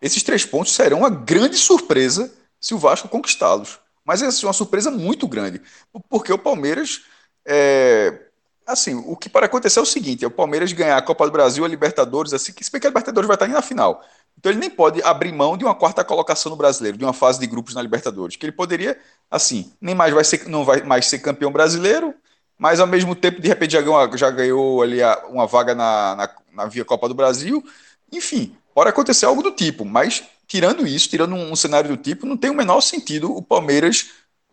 Esses 0.00 0.22
três 0.22 0.44
pontos 0.44 0.72
serão 0.72 1.00
uma 1.00 1.10
grande 1.10 1.56
surpresa 1.56 2.32
se 2.60 2.74
o 2.74 2.78
Vasco 2.78 3.08
conquistá-los. 3.08 3.78
Mas 4.04 4.22
é 4.22 4.26
assim, 4.26 4.46
uma 4.46 4.52
surpresa 4.52 4.90
muito 4.90 5.28
grande, 5.28 5.62
porque 6.08 6.32
o 6.32 6.38
Palmeiras 6.38 7.02
é, 7.46 8.26
assim, 8.66 8.94
o 9.06 9.16
que 9.16 9.28
pode 9.28 9.46
acontecer 9.46 9.78
é 9.78 9.82
o 9.82 9.86
seguinte: 9.86 10.24
é 10.24 10.28
o 10.28 10.30
Palmeiras 10.30 10.72
ganhar 10.72 10.96
a 10.96 11.02
Copa 11.02 11.26
do 11.26 11.32
Brasil, 11.32 11.64
a 11.64 11.68
Libertadores, 11.68 12.32
assim, 12.32 12.52
que 12.52 12.64
se 12.64 12.70
bem 12.70 12.80
que 12.80 12.86
a 12.86 12.90
Libertadores 12.90 13.26
vai 13.26 13.36
estar 13.36 13.48
na 13.48 13.62
final. 13.62 14.04
Então 14.38 14.50
ele 14.50 14.60
nem 14.60 14.70
pode 14.70 15.02
abrir 15.02 15.32
mão 15.32 15.56
de 15.56 15.64
uma 15.64 15.74
quarta 15.74 16.04
colocação 16.04 16.50
no 16.50 16.56
brasileiro, 16.56 16.98
de 16.98 17.04
uma 17.04 17.12
fase 17.12 17.38
de 17.38 17.46
grupos 17.46 17.74
na 17.74 17.82
Libertadores. 17.82 18.36
Que 18.36 18.46
ele 18.46 18.52
poderia, 18.52 18.98
assim, 19.30 19.72
nem 19.80 19.94
mais 19.94 20.12
vai 20.12 20.24
ser, 20.24 20.48
não 20.48 20.64
vai 20.64 20.82
mais 20.82 21.06
ser 21.06 21.20
campeão 21.20 21.52
brasileiro, 21.52 22.14
mas 22.58 22.80
ao 22.80 22.86
mesmo 22.86 23.14
tempo, 23.14 23.40
de 23.40 23.48
repente, 23.48 23.72
já 23.72 23.80
ganhou, 23.80 24.16
já 24.16 24.30
ganhou 24.30 24.82
ali 24.82 24.98
uma 25.28 25.46
vaga 25.46 25.74
na, 25.74 26.16
na, 26.16 26.30
na 26.52 26.66
via 26.66 26.84
Copa 26.84 27.08
do 27.08 27.14
Brasil. 27.14 27.64
Enfim, 28.10 28.56
pode 28.74 28.90
acontecer 28.90 29.26
algo 29.26 29.42
do 29.42 29.52
tipo, 29.52 29.84
mas 29.84 30.24
tirando 30.46 30.86
isso, 30.86 31.08
tirando 31.08 31.34
um, 31.34 31.52
um 31.52 31.56
cenário 31.56 31.88
do 31.88 31.96
tipo, 31.96 32.26
não 32.26 32.36
tem 32.36 32.50
o 32.50 32.54
menor 32.54 32.80
sentido 32.80 33.34
o 33.34 33.42
Palmeiras 33.42 34.10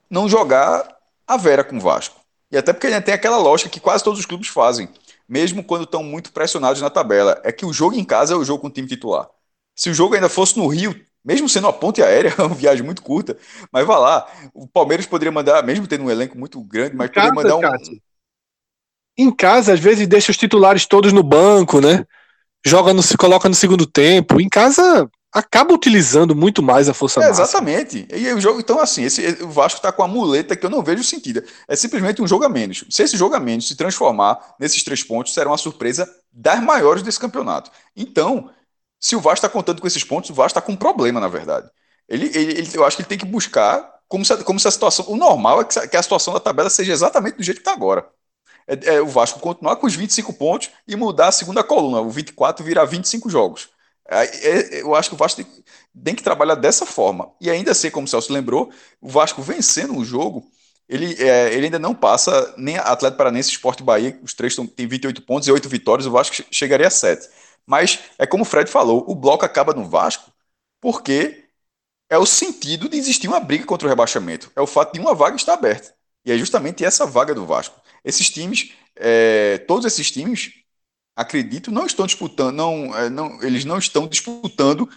não 0.10 0.30
jogar 0.30 0.98
a 1.28 1.38
Vera 1.38 1.64
com 1.64 1.78
o 1.78 1.80
Vasco. 1.80 2.20
E 2.52 2.58
até 2.58 2.74
porque 2.74 3.02
tem 3.02 3.14
aquela 3.14 3.38
lógica 3.38 3.70
que 3.70 3.80
quase 3.80 4.04
todos 4.04 4.20
os 4.20 4.26
clubes 4.26 4.48
fazem, 4.48 4.90
mesmo 5.28 5.64
quando 5.64 5.84
estão 5.84 6.02
muito 6.02 6.32
pressionados 6.32 6.82
na 6.82 6.90
tabela, 6.90 7.40
é 7.44 7.52
que 7.52 7.66
o 7.66 7.72
jogo 7.72 7.96
em 7.96 8.04
casa 8.04 8.34
é 8.34 8.38
o 8.38 8.44
jogo 8.44 8.62
com 8.62 8.68
o 8.68 8.72
time 8.72 8.88
titular. 8.88 9.30
Se 9.80 9.90
o 9.90 9.94
jogo 9.94 10.14
ainda 10.14 10.28
fosse 10.28 10.58
no 10.58 10.68
Rio, 10.68 10.94
mesmo 11.24 11.48
sendo 11.48 11.64
uma 11.64 11.72
ponte 11.72 12.04
aérea, 12.04 12.36
é 12.38 12.42
uma 12.44 12.54
viagem 12.54 12.84
muito 12.84 13.02
curta, 13.02 13.38
mas 13.72 13.88
vá 13.88 13.98
lá, 13.98 14.28
o 14.54 14.68
Palmeiras 14.68 15.06
poderia 15.06 15.32
mandar, 15.32 15.64
mesmo 15.64 15.88
tendo 15.88 16.04
um 16.04 16.12
elenco 16.12 16.38
muito 16.38 16.62
grande, 16.62 16.98
mas 16.98 17.08
poderia 17.10 17.34
mandar 17.34 17.56
um. 17.56 17.62
Em 19.18 19.32
casa, 19.32 19.74
às 19.74 19.80
vezes, 19.80 20.06
deixa 20.06 20.32
os 20.32 20.38
titulares 20.38 20.86
todos 20.86 21.14
no 21.14 21.24
banco, 21.24 21.80
né? 21.80 22.06
Joga 22.66 22.94
no, 22.94 23.02
se 23.02 23.18
coloca 23.18 23.48
no 23.48 23.56
segundo 23.56 23.86
tempo. 23.86 24.42
Em 24.42 24.50
casa, 24.50 25.10
acaba 25.32 25.74
utilizando 25.74 26.36
muito 26.36 26.62
mais 26.62 26.90
a 26.90 26.94
força 26.94 27.24
é, 27.24 27.30
Exatamente. 27.30 28.06
E 28.14 28.34
o 28.34 28.42
jogo, 28.42 28.60
então, 28.60 28.82
assim, 28.82 29.04
esse, 29.04 29.44
o 29.44 29.50
Vasco 29.50 29.78
está 29.78 29.94
com 29.94 30.04
a 30.04 30.08
muleta 30.08 30.58
que 30.58 30.66
eu 30.66 30.70
não 30.70 30.84
vejo 30.84 31.04
sentido. 31.06 31.42
É 31.68 31.76
simplesmente 31.76 32.22
um 32.22 32.28
jogo 32.28 32.44
a 32.44 32.50
menos. 32.50 32.84
Se 32.90 33.04
esse 33.04 33.16
jogo 33.16 33.36
a 33.36 33.40
menos 33.40 33.68
se 33.68 33.76
transformar 33.76 34.56
nesses 34.60 34.84
três 34.84 35.04
pontos, 35.04 35.34
será 35.34 35.50
uma 35.50 35.58
surpresa 35.58 36.10
das 36.32 36.62
maiores 36.62 37.02
desse 37.02 37.20
campeonato. 37.20 37.72
Então, 37.96 38.50
se 39.00 39.16
o 39.16 39.20
Vasco 39.20 39.46
está 39.46 39.50
contando 39.50 39.82
com 39.82 39.88
esses 39.88 40.04
pontos, 40.04 40.30
o 40.30 40.34
Vasco 40.34 40.60
está 40.60 40.62
com 40.62 40.74
um 40.74 40.78
problema, 40.78 41.20
na 41.20 41.28
verdade. 41.28 41.70
Ele, 42.08 42.26
ele, 42.36 42.60
ele, 42.60 42.70
eu 42.74 42.84
acho 42.84 42.98
que 42.98 43.04
ele 43.04 43.10
tem 43.10 43.18
que 43.18 43.26
buscar 43.26 44.00
como 44.08 44.26
se, 44.26 44.36
como 44.44 44.60
se 44.60 44.68
a 44.68 44.72
situação. 44.72 45.06
O 45.08 45.16
normal 45.16 45.62
é 45.62 45.64
que, 45.66 45.88
que 45.88 45.98
a 45.98 46.04
situação 46.04 46.34
da 46.34 46.40
tabela 46.40 46.70
seja 46.70 46.92
exatamente 46.92 47.38
do 47.38 47.44
jeito 47.44 47.58
que 47.58 47.62
está 47.62 47.74
agora. 47.74 48.06
É, 48.68 48.96
é, 48.96 49.02
o 49.02 49.08
Vasco 49.08 49.40
continuar 49.40 49.78
com 49.78 49.88
os 49.88 49.96
25 49.96 50.34
pontos 50.34 50.70
e 50.88 50.96
mudar 50.96 51.28
a 51.30 51.32
segunda 51.32 51.64
coluna. 51.64 52.02
O 52.02 52.10
24 52.10 52.66
virar 52.66 52.86
25 52.86 53.30
jogos. 53.30 53.70
É, 54.10 54.82
eu 54.82 54.96
acho 54.96 55.10
que 55.10 55.16
o 55.16 55.18
Vasco 55.18 55.44
tem, 55.44 55.64
tem, 56.04 56.16
que 56.16 56.24
trabalhar 56.24 56.56
dessa 56.56 56.86
forma. 56.86 57.32
E 57.40 57.50
ainda 57.50 57.72
assim, 57.72 57.92
como 57.92 58.06
o 58.06 58.10
Celso 58.10 58.34
lembrou, 58.34 58.72
o 59.00 59.08
Vasco 59.08 59.42
vencendo 59.42 59.96
o 59.96 60.04
jogo, 60.04 60.44
ele, 60.88 61.16
é, 61.24 61.54
ele 61.54 61.66
ainda 61.66 61.78
não 61.78 61.94
passa 61.94 62.54
nem 62.58 62.78
Atlético 62.78 63.18
Paranense 63.20 63.52
Esporte 63.52 63.84
Bahia, 63.84 64.20
os 64.24 64.34
três 64.34 64.56
têm 64.56 64.88
28 64.88 65.22
pontos 65.22 65.48
e 65.48 65.52
8 65.52 65.70
vitórias, 65.70 66.08
o 66.08 66.12
Vasco 66.12 66.44
chegaria 66.52 66.88
a 66.88 66.92
7. 66.92 67.28
Mas 67.70 68.00
é 68.18 68.26
como 68.26 68.42
o 68.42 68.46
Fred 68.46 68.68
falou, 68.68 69.06
o 69.08 69.14
bloco 69.14 69.46
acaba 69.46 69.76
no 69.76 69.88
Vasco 69.88 70.34
porque 70.82 71.46
é 72.10 72.18
o 72.18 72.26
sentido 72.26 72.90
de 72.90 72.98
existir 72.98 73.28
uma 73.28 73.40
briga 73.40 73.64
contra 73.64 73.86
o 73.86 73.90
rebaixamento. 73.90 74.52
É 74.56 74.62
o 74.62 74.66
fato 74.66 74.94
de 74.94 75.00
uma 75.00 75.14
vaga 75.14 75.36
estar 75.36 75.54
aberta. 75.54 75.94
E 76.26 76.32
é 76.32 76.38
justamente 76.38 76.84
essa 76.84 77.06
vaga 77.06 77.36
do 77.36 77.46
Vasco. 77.46 77.80
Esses 78.04 78.28
times, 78.32 78.74
é, 78.96 79.60
todos 79.60 79.86
esses 79.86 80.10
times, 80.10 80.52
acredito, 81.16 81.70
não 81.70 81.86
estão 81.86 82.08
disputando, 82.08 82.56
não, 82.56 82.98
é, 82.98 83.08
não, 83.08 83.40
eles 83.44 83.64
não 83.66 83.78
estão 83.78 84.08
disputando, 84.08 84.90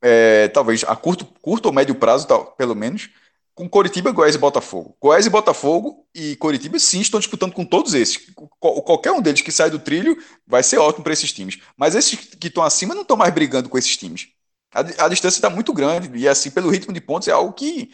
é, 0.00 0.48
talvez 0.48 0.84
a 0.84 0.96
curto, 0.96 1.26
curto 1.26 1.66
ou 1.66 1.72
médio 1.72 1.94
prazo, 1.94 2.26
tal, 2.26 2.52
pelo 2.52 2.74
menos, 2.74 3.10
com 3.54 3.68
Coritiba, 3.68 4.10
Goiás 4.10 4.34
e 4.34 4.38
Botafogo. 4.38 4.96
Goiás 5.00 5.26
e 5.26 5.30
Botafogo 5.30 6.06
e 6.12 6.34
Coritiba, 6.36 6.78
sim, 6.78 7.00
estão 7.00 7.20
disputando 7.20 7.52
com 7.52 7.64
todos 7.64 7.94
esses. 7.94 8.18
Qualquer 8.58 9.12
um 9.12 9.22
deles 9.22 9.42
que 9.42 9.52
sai 9.52 9.70
do 9.70 9.78
trilho 9.78 10.16
vai 10.46 10.62
ser 10.62 10.78
ótimo 10.78 11.04
para 11.04 11.12
esses 11.12 11.32
times. 11.32 11.60
Mas 11.76 11.94
esses 11.94 12.18
que 12.18 12.48
estão 12.48 12.64
acima 12.64 12.94
não 12.94 13.02
estão 13.02 13.16
mais 13.16 13.32
brigando 13.32 13.68
com 13.68 13.78
esses 13.78 13.96
times. 13.96 14.28
A, 14.72 15.04
a 15.04 15.08
distância 15.08 15.38
está 15.38 15.48
muito 15.48 15.72
grande 15.72 16.10
e, 16.18 16.26
assim, 16.26 16.50
pelo 16.50 16.68
ritmo 16.68 16.92
de 16.92 17.00
pontos, 17.00 17.28
é 17.28 17.30
algo 17.30 17.52
que 17.52 17.92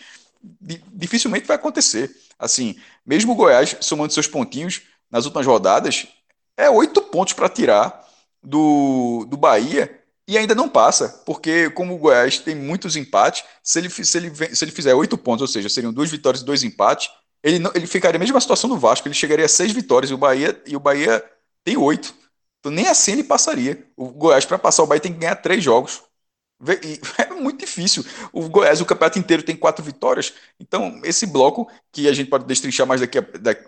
dificilmente 0.92 1.46
vai 1.46 1.56
acontecer. 1.56 2.10
Assim, 2.38 2.76
mesmo 3.04 3.32
o 3.32 3.36
Goiás 3.36 3.76
somando 3.80 4.14
seus 4.14 4.26
pontinhos 4.26 4.82
nas 5.10 5.26
últimas 5.26 5.46
rodadas, 5.46 6.06
é 6.56 6.70
oito 6.70 7.02
pontos 7.02 7.34
para 7.34 7.50
tirar 7.50 8.02
do, 8.42 9.26
do 9.28 9.36
Bahia 9.36 9.99
e 10.28 10.38
ainda 10.38 10.54
não 10.54 10.68
passa, 10.68 11.22
porque 11.26 11.70
como 11.70 11.94
o 11.94 11.98
Goiás 11.98 12.38
tem 12.38 12.54
muitos 12.54 12.96
empates, 12.96 13.44
se 13.62 13.78
ele, 13.78 13.90
se 13.90 14.16
ele, 14.16 14.54
se 14.54 14.64
ele 14.64 14.72
fizer 14.72 14.94
oito 14.94 15.18
pontos, 15.18 15.42
ou 15.42 15.48
seja, 15.48 15.68
seriam 15.68 15.92
duas 15.92 16.10
vitórias 16.10 16.42
e 16.42 16.44
dois 16.44 16.62
empates, 16.62 17.10
ele, 17.42 17.58
não, 17.58 17.72
ele 17.74 17.86
ficaria 17.86 18.16
a 18.16 18.20
mesma 18.20 18.40
situação 18.40 18.68
do 18.68 18.78
Vasco, 18.78 19.08
ele 19.08 19.14
chegaria 19.14 19.46
a 19.46 19.48
seis 19.48 19.72
vitórias 19.72 20.10
e 20.10 20.14
o 20.14 20.18
Bahia, 20.18 20.60
e 20.66 20.76
o 20.76 20.80
Bahia 20.80 21.24
tem 21.64 21.76
oito. 21.76 22.14
Então 22.60 22.70
nem 22.70 22.86
assim 22.86 23.12
ele 23.12 23.24
passaria. 23.24 23.86
O 23.96 24.08
Goiás, 24.10 24.44
para 24.44 24.58
passar 24.58 24.82
o 24.82 24.86
Bahia, 24.86 25.00
tem 25.00 25.12
que 25.12 25.18
ganhar 25.18 25.36
três 25.36 25.62
jogos. 25.62 26.02
É 27.18 27.34
muito 27.34 27.60
difícil. 27.60 28.04
O 28.32 28.48
Goiás, 28.48 28.82
o 28.82 28.84
campeonato 28.86 29.18
inteiro, 29.18 29.42
tem 29.42 29.56
quatro 29.56 29.82
vitórias. 29.82 30.34
Então, 30.58 31.00
esse 31.04 31.26
bloco, 31.26 31.70
que 31.90 32.06
a 32.06 32.12
gente 32.12 32.28
pode 32.28 32.44
destrinchar 32.44 32.86
mais 32.86 33.00
daqui 33.00 33.18
a, 33.18 33.24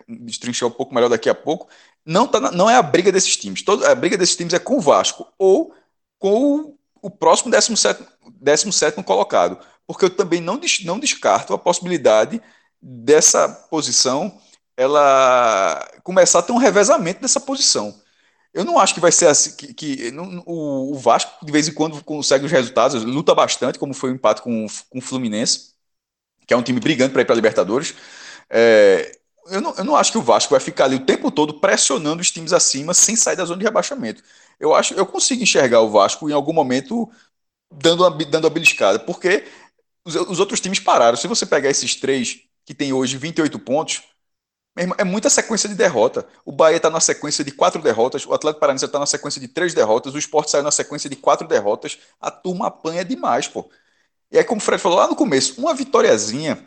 destrinchar 0.06 0.68
um 0.68 0.72
pouco 0.72 0.94
melhor 0.94 1.08
daqui 1.08 1.28
a 1.30 1.34
pouco, 1.34 1.68
não, 2.04 2.26
tá, 2.26 2.38
não 2.50 2.68
é 2.68 2.76
a 2.76 2.82
briga 2.82 3.10
desses 3.10 3.34
times. 3.36 3.62
Todo, 3.62 3.84
a 3.86 3.94
briga 3.94 4.18
desses 4.18 4.36
times 4.36 4.52
é 4.52 4.58
com 4.58 4.76
o 4.76 4.80
Vasco 4.80 5.26
ou 5.38 5.74
com 6.22 6.76
o, 7.02 7.10
próximo 7.10 7.50
17, 7.50 8.00
17 8.40 9.02
colocado. 9.02 9.58
Porque 9.84 10.04
eu 10.04 10.10
também 10.10 10.40
não, 10.40 10.60
não 10.84 11.00
descarto 11.00 11.52
a 11.52 11.58
possibilidade 11.58 12.40
dessa 12.80 13.48
posição 13.68 14.38
ela 14.76 15.84
começar 16.04 16.38
a 16.38 16.42
ter 16.42 16.52
um 16.52 16.58
revezamento 16.58 17.20
dessa 17.20 17.40
posição. 17.40 18.00
Eu 18.54 18.64
não 18.64 18.78
acho 18.78 18.94
que 18.94 19.00
vai 19.00 19.10
ser 19.10 19.26
assim, 19.26 19.56
que, 19.56 19.74
que 19.74 20.10
não, 20.12 20.44
o, 20.46 20.92
o, 20.92 20.94
Vasco 20.98 21.44
de 21.44 21.50
vez 21.50 21.66
em 21.66 21.74
quando 21.74 22.02
consegue 22.04 22.46
os 22.46 22.52
resultados, 22.52 23.02
luta 23.02 23.34
bastante, 23.34 23.78
como 23.78 23.92
foi 23.92 24.12
o 24.12 24.14
empate 24.14 24.42
com, 24.42 24.66
com 24.88 24.98
o 24.98 25.02
Fluminense, 25.02 25.72
que 26.46 26.54
é 26.54 26.56
um 26.56 26.62
time 26.62 26.78
brigando 26.78 27.12
para 27.12 27.22
ir 27.22 27.24
para 27.24 27.34
a 27.34 27.36
Libertadores. 27.36 27.94
É, 28.48 29.18
eu, 29.46 29.60
não, 29.60 29.74
eu 29.76 29.84
não 29.84 29.96
acho 29.96 30.12
que 30.12 30.18
o 30.18 30.22
Vasco 30.22 30.52
vai 30.52 30.60
ficar 30.60 30.84
ali 30.84 30.96
o 30.96 31.04
tempo 31.04 31.30
todo 31.32 31.60
pressionando 31.60 32.22
os 32.22 32.30
times 32.30 32.52
acima 32.52 32.94
sem 32.94 33.16
sair 33.16 33.36
da 33.36 33.44
zona 33.44 33.58
de 33.58 33.64
rebaixamento. 33.64 34.22
Eu 34.62 34.74
acho, 34.76 34.94
eu 34.94 35.04
consigo 35.04 35.42
enxergar 35.42 35.80
o 35.80 35.90
Vasco 35.90 36.30
em 36.30 36.32
algum 36.32 36.52
momento 36.52 37.10
dando 37.68 38.04
uma, 38.04 38.10
dando 38.24 38.46
a 38.46 38.50
beliscada, 38.50 39.00
porque 39.00 39.44
os, 40.04 40.14
os 40.14 40.38
outros 40.38 40.60
times 40.60 40.78
pararam. 40.78 41.16
Se 41.16 41.26
você 41.26 41.44
pegar 41.44 41.68
esses 41.68 41.96
três 41.96 42.42
que 42.64 42.72
tem 42.72 42.92
hoje 42.92 43.16
28 43.18 43.58
pontos, 43.58 44.04
é 44.76 45.02
muita 45.04 45.28
sequência 45.28 45.68
de 45.68 45.74
derrota. 45.74 46.24
O 46.44 46.52
Bahia 46.52 46.76
está 46.76 46.88
na 46.88 47.00
sequência 47.00 47.44
de 47.44 47.50
quatro 47.50 47.82
derrotas, 47.82 48.24
o 48.24 48.32
Atlético 48.32 48.60
Paranaense 48.60 48.84
está 48.84 49.00
na 49.00 49.06
sequência 49.06 49.40
de 49.40 49.48
três 49.48 49.74
derrotas, 49.74 50.14
o 50.14 50.18
Sport 50.18 50.48
saiu 50.48 50.62
na 50.62 50.70
sequência 50.70 51.10
de 51.10 51.16
quatro 51.16 51.48
derrotas. 51.48 51.98
A 52.20 52.30
turma 52.30 52.68
apanha 52.68 53.04
demais, 53.04 53.48
pô. 53.48 53.68
E 54.30 54.38
aí, 54.38 54.44
como 54.44 54.60
o 54.60 54.64
Fred 54.64 54.80
falou 54.80 54.98
lá 54.98 55.08
no 55.08 55.16
começo, 55.16 55.60
uma 55.60 55.74
vitóriazinha, 55.74 56.64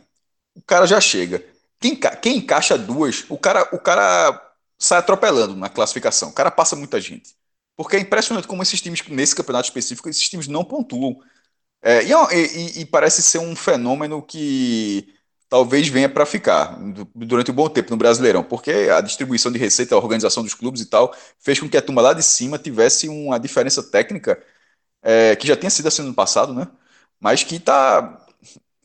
o 0.53 0.61
cara 0.61 0.85
já 0.85 0.99
chega. 1.01 1.45
Quem, 1.79 1.95
quem 2.21 2.37
encaixa 2.39 2.77
duas, 2.77 3.25
o 3.29 3.37
cara, 3.37 3.69
o 3.73 3.79
cara 3.79 4.41
sai 4.77 4.99
atropelando 4.99 5.55
na 5.55 5.69
classificação. 5.69 6.29
O 6.29 6.33
cara 6.33 6.51
passa 6.51 6.75
muita 6.75 6.99
gente. 7.01 7.35
Porque 7.75 7.97
é 7.97 7.99
impressionante 7.99 8.47
como 8.47 8.63
esses 8.63 8.81
times, 8.81 9.01
nesse 9.09 9.35
campeonato 9.35 9.67
específico, 9.67 10.09
esses 10.09 10.29
times 10.29 10.47
não 10.47 10.63
pontuam. 10.63 11.17
É, 11.81 12.03
e, 12.03 12.11
e, 12.79 12.81
e 12.81 12.85
parece 12.85 13.21
ser 13.21 13.39
um 13.39 13.55
fenômeno 13.55 14.21
que 14.21 15.13
talvez 15.49 15.87
venha 15.87 16.09
para 16.09 16.25
ficar 16.25 16.77
durante 17.15 17.51
um 17.51 17.53
bom 17.55 17.69
tempo 17.69 17.91
no 17.91 17.97
Brasileirão, 17.97 18.43
porque 18.43 18.71
a 18.71 19.01
distribuição 19.01 19.51
de 19.51 19.59
receita, 19.59 19.95
a 19.95 19.97
organização 19.97 20.43
dos 20.43 20.53
clubes 20.55 20.81
e 20.81 20.85
tal, 20.87 21.13
fez 21.39 21.59
com 21.59 21.69
que 21.69 21.77
a 21.77 21.81
turma 21.81 22.01
lá 22.01 22.13
de 22.13 22.23
cima 22.23 22.57
tivesse 22.59 23.07
uma 23.09 23.39
diferença 23.39 23.83
técnica 23.83 24.41
é, 25.03 25.35
que 25.35 25.47
já 25.47 25.55
tinha 25.57 25.69
sido 25.69 25.87
assim 25.87 26.01
no 26.03 26.13
passado, 26.13 26.53
né? 26.53 26.67
Mas 27.19 27.43
que 27.43 27.59
tá. 27.59 28.25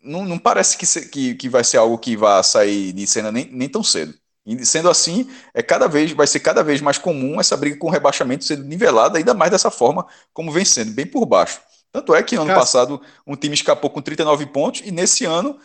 Não, 0.03 0.24
não 0.24 0.38
parece 0.38 0.78
que, 0.78 0.86
se, 0.86 1.09
que, 1.11 1.34
que 1.34 1.49
vai 1.49 1.64
ser 1.64 1.76
algo 1.78 1.99
que 1.99 2.16
vai 2.16 2.43
sair 2.45 2.93
de 2.93 3.07
cena 3.07 3.32
nem, 3.32 3.47
nem 3.53 3.68
tão 3.68 3.82
cedo. 3.82 4.14
E 4.51 4.67
sendo 4.67 4.91
assim, 4.91 5.31
é 5.55 5.63
cada 5.63 5.87
vez, 5.87 6.13
vai 6.13 6.27
ser 6.27 6.41
cada 6.41 6.63
vez 6.63 6.81
mais 6.81 6.99
comum 6.99 7.41
essa 7.41 7.57
briga 7.57 7.77
com 7.77 7.87
o 7.87 7.91
rebaixamento 7.91 8.45
sendo 8.45 8.65
nivelada, 8.65 9.19
ainda 9.19 9.35
mais 9.35 9.51
dessa 9.51 9.71
forma, 9.71 10.07
como 10.33 10.51
vem 10.51 10.65
sendo, 10.65 10.93
bem 10.93 11.07
por 11.07 11.25
baixo. 11.25 11.61
Tanto 11.93 12.15
é 12.15 12.23
que 12.23 12.37
ano 12.37 12.47
Cássio. 12.47 12.61
passado 12.61 13.03
um 13.27 13.37
time 13.37 13.55
escapou 13.55 13.91
com 13.91 14.01
39 14.01 14.47
pontos 14.47 14.83
e 14.85 14.91
nesse 14.91 15.25
ano 15.25 15.59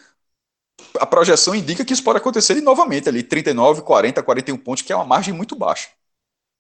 a 1.00 1.06
projeção 1.06 1.56
indica 1.56 1.86
que 1.86 1.94
isso 1.94 2.04
pode 2.04 2.18
acontecer 2.18 2.60
novamente 2.62 3.08
ali, 3.08 3.24
39, 3.24 3.82
40, 3.82 4.22
41 4.22 4.58
pontos, 4.58 4.84
que 4.84 4.92
é 4.92 4.96
uma 4.96 5.06
margem 5.06 5.34
muito 5.34 5.56
baixa. 5.56 5.90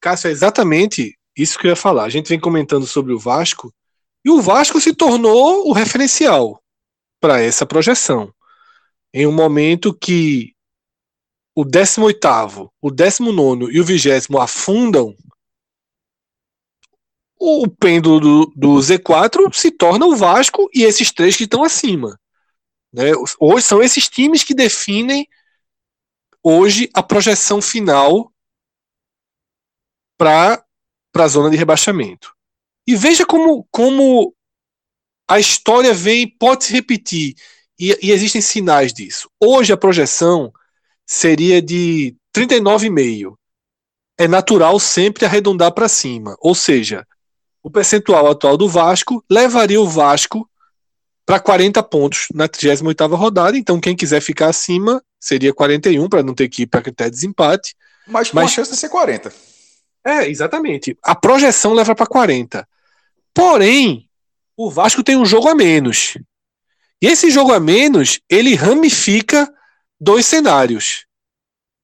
Cássio, 0.02 0.30
é 0.30 0.32
exatamente 0.32 1.18
isso 1.38 1.60
que 1.60 1.68
eu 1.68 1.70
ia 1.70 1.76
falar. 1.76 2.04
A 2.04 2.10
gente 2.10 2.30
vem 2.30 2.40
comentando 2.40 2.86
sobre 2.86 3.14
o 3.14 3.20
Vasco, 3.20 3.74
e 4.24 4.32
o 4.32 4.42
Vasco 4.42 4.80
se 4.82 4.94
tornou 4.94 5.68
o 5.68 5.74
referencial 5.74 6.60
para 7.20 7.42
essa 7.42 7.66
projeção. 7.66 8.34
Em 9.14 9.28
um 9.28 9.32
momento 9.32 9.94
que 9.94 10.55
o 11.56 11.64
18º, 11.64 12.70
o 12.82 12.92
19 12.92 13.74
e 13.74 13.80
o 13.80 13.86
20 13.86 14.10
afundam, 14.38 15.16
o 17.40 17.68
pêndulo 17.70 18.20
do, 18.20 18.54
do 18.56 18.76
Z4 18.76 19.54
se 19.54 19.72
torna 19.72 20.06
o 20.06 20.16
Vasco 20.16 20.70
e 20.74 20.84
esses 20.84 21.12
três 21.12 21.38
que 21.38 21.46
estão 21.46 21.64
acima. 21.64 22.20
Né? 22.92 23.12
Hoje 23.40 23.66
são 23.66 23.82
esses 23.82 24.10
times 24.10 24.44
que 24.44 24.54
definem 24.54 25.28
hoje 26.44 26.90
a 26.94 27.02
projeção 27.02 27.62
final 27.62 28.32
para 30.18 30.66
a 31.16 31.28
zona 31.28 31.50
de 31.50 31.58
rebaixamento. 31.58 32.34
E 32.88 32.96
veja 32.96 33.26
como, 33.26 33.66
como 33.72 34.36
a 35.28 35.40
história 35.40 35.94
vem 35.94 36.28
pode 36.38 36.66
se 36.66 36.74
repetir 36.74 37.36
e, 37.80 37.98
e 38.02 38.12
existem 38.12 38.42
sinais 38.42 38.94
disso. 38.94 39.30
Hoje 39.40 39.74
a 39.74 39.78
projeção 39.78 40.54
seria 41.06 41.62
de 41.62 42.16
39,5. 42.36 43.36
É 44.18 44.28
natural 44.28 44.80
sempre 44.80 45.26
arredondar 45.26 45.74
para 45.74 45.90
cima, 45.90 46.36
ou 46.40 46.56
seja, 46.56 47.06
o 47.62 47.70
percentual 47.70 48.30
atual 48.30 48.58
do 48.58 48.70
Vasco 48.70 49.24
levaria 49.30 49.82
o 49.82 49.88
Vasco 49.88 50.50
para 51.26 51.40
40 51.40 51.82
pontos 51.84 52.28
na 52.34 52.48
38 52.48 53.16
rodada. 53.16 53.58
Então, 53.58 53.80
quem 53.80 53.96
quiser 53.96 54.22
ficar 54.22 54.50
acima 54.50 55.04
seria 55.20 55.54
41, 55.54 56.08
para 56.08 56.22
não 56.22 56.36
ter 56.36 56.48
que 56.48 56.64
ir 56.64 56.68
para 56.68 56.84
critério 56.84 57.12
de 57.12 57.18
desempate. 57.18 57.76
Mas 58.08 58.30
com 58.30 58.36
Mas, 58.36 58.52
a 58.52 58.54
chance 58.54 58.72
de 58.72 58.78
ser 58.78 58.90
40. 58.90 59.34
É, 60.06 60.30
exatamente. 60.30 60.96
A 61.02 61.16
projeção 61.16 61.74
leva 61.74 61.96
para 61.96 62.06
40. 62.06 62.68
Porém, 63.34 64.08
o 64.56 64.70
Vasco 64.70 65.04
tem 65.04 65.18
um 65.18 65.26
jogo 65.26 65.50
a 65.50 65.56
menos. 65.56 66.16
E 67.02 67.08
esse 67.08 67.32
jogo 67.32 67.52
a 67.52 67.60
menos, 67.60 68.20
ele 68.30 68.54
ramifica 68.54 69.52
dois 70.00 70.26
cenários. 70.26 71.06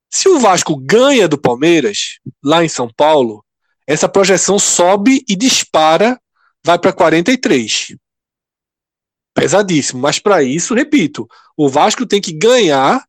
Se 0.10 0.28
o 0.28 0.40
Vasco 0.40 0.76
ganha 0.76 1.28
do 1.28 1.38
Palmeiras, 1.38 2.20
lá 2.44 2.64
em 2.64 2.70
São 2.70 2.90
Paulo, 2.92 3.46
essa 3.88 4.10
projeção 4.10 4.60
sobe 4.60 5.24
e 5.28 5.36
dispara, 5.36 6.20
vai 6.64 6.78
para 6.78 6.94
43 6.94 7.96
pesadíssimo. 9.34 10.02
Mas 10.02 10.20
para 10.20 10.44
isso, 10.44 10.74
repito, 10.74 11.28
o 11.56 11.70
Vasco 11.70 12.06
tem 12.06 12.22
que 12.22 12.34
ganhar 12.34 13.04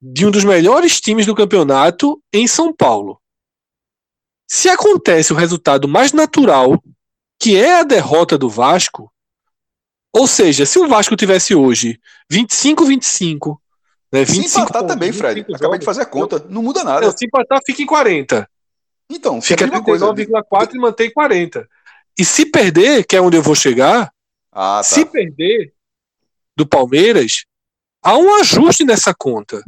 de 0.00 0.26
um 0.26 0.30
dos 0.30 0.44
melhores 0.44 1.00
times 1.00 1.26
do 1.26 1.34
campeonato 1.34 2.22
em 2.32 2.46
São 2.46 2.72
Paulo. 2.72 3.20
Se 4.48 4.68
acontece 4.68 5.32
o 5.32 5.36
resultado 5.36 5.88
mais 5.88 6.12
natural, 6.12 6.80
que 7.38 7.56
é 7.56 7.80
a 7.80 7.82
derrota 7.82 8.38
do 8.38 8.48
Vasco, 8.48 9.12
ou 10.12 10.26
seja, 10.26 10.64
se 10.64 10.78
o 10.78 10.88
Vasco 10.88 11.16
tivesse 11.16 11.54
hoje 11.54 12.00
25-25, 12.32 13.58
né, 14.20 14.24
25 14.24 14.48
se 14.48 14.60
empatar 14.60 14.86
também, 14.86 15.12
Fred, 15.12 15.40
jogos, 15.40 15.54
acabei 15.54 15.78
de 15.78 15.84
fazer 15.84 16.02
a 16.02 16.06
conta, 16.06 16.44
não 16.48 16.62
muda 16.62 16.82
nada. 16.82 17.06
Não, 17.06 17.16
se 17.16 17.26
empatar, 17.26 17.60
fica 17.64 17.82
em 17.82 17.86
40. 17.86 18.48
Então, 19.10 19.40
fica 19.40 19.66
39,4 19.66 20.74
e 20.74 20.78
mantém 20.78 21.10
40. 21.10 21.68
E 22.18 22.24
se 22.24 22.46
perder, 22.46 23.04
que 23.04 23.16
é 23.16 23.20
onde 23.20 23.36
eu 23.36 23.42
vou 23.42 23.54
chegar, 23.54 24.10
ah, 24.50 24.78
tá. 24.78 24.82
Se 24.82 25.04
perder 25.04 25.72
do 26.56 26.66
Palmeiras, 26.66 27.44
há 28.02 28.16
um 28.16 28.36
ajuste 28.36 28.84
nessa 28.84 29.14
conta. 29.14 29.62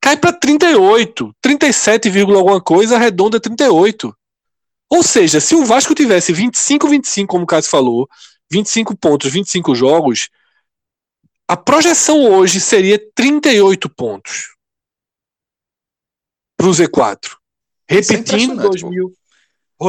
Cai 0.00 0.16
para 0.16 0.32
38, 0.32 1.34
37, 1.42 2.08
alguma 2.20 2.60
coisa, 2.60 2.96
arredonda 2.96 3.38
38. 3.38 4.16
Ou 4.88 5.02
seja, 5.02 5.40
se 5.40 5.54
o 5.54 5.64
Vasco 5.64 5.94
tivesse 5.94 6.32
25, 6.32 6.88
25, 6.88 7.30
como 7.30 7.44
o 7.44 7.46
Cássio 7.46 7.70
falou, 7.70 8.08
25 8.50 8.96
pontos, 8.96 9.30
25 9.30 9.74
jogos, 9.74 10.28
a 11.48 11.56
projeção 11.56 12.24
hoje 12.30 12.60
seria 12.60 12.98
38 13.14 13.88
pontos 13.88 14.54
para 16.56 16.66
o 16.66 16.70
Z4. 16.70 17.36
Repetindo 17.88 18.60
é 18.60 18.68
2000. 18.68 19.16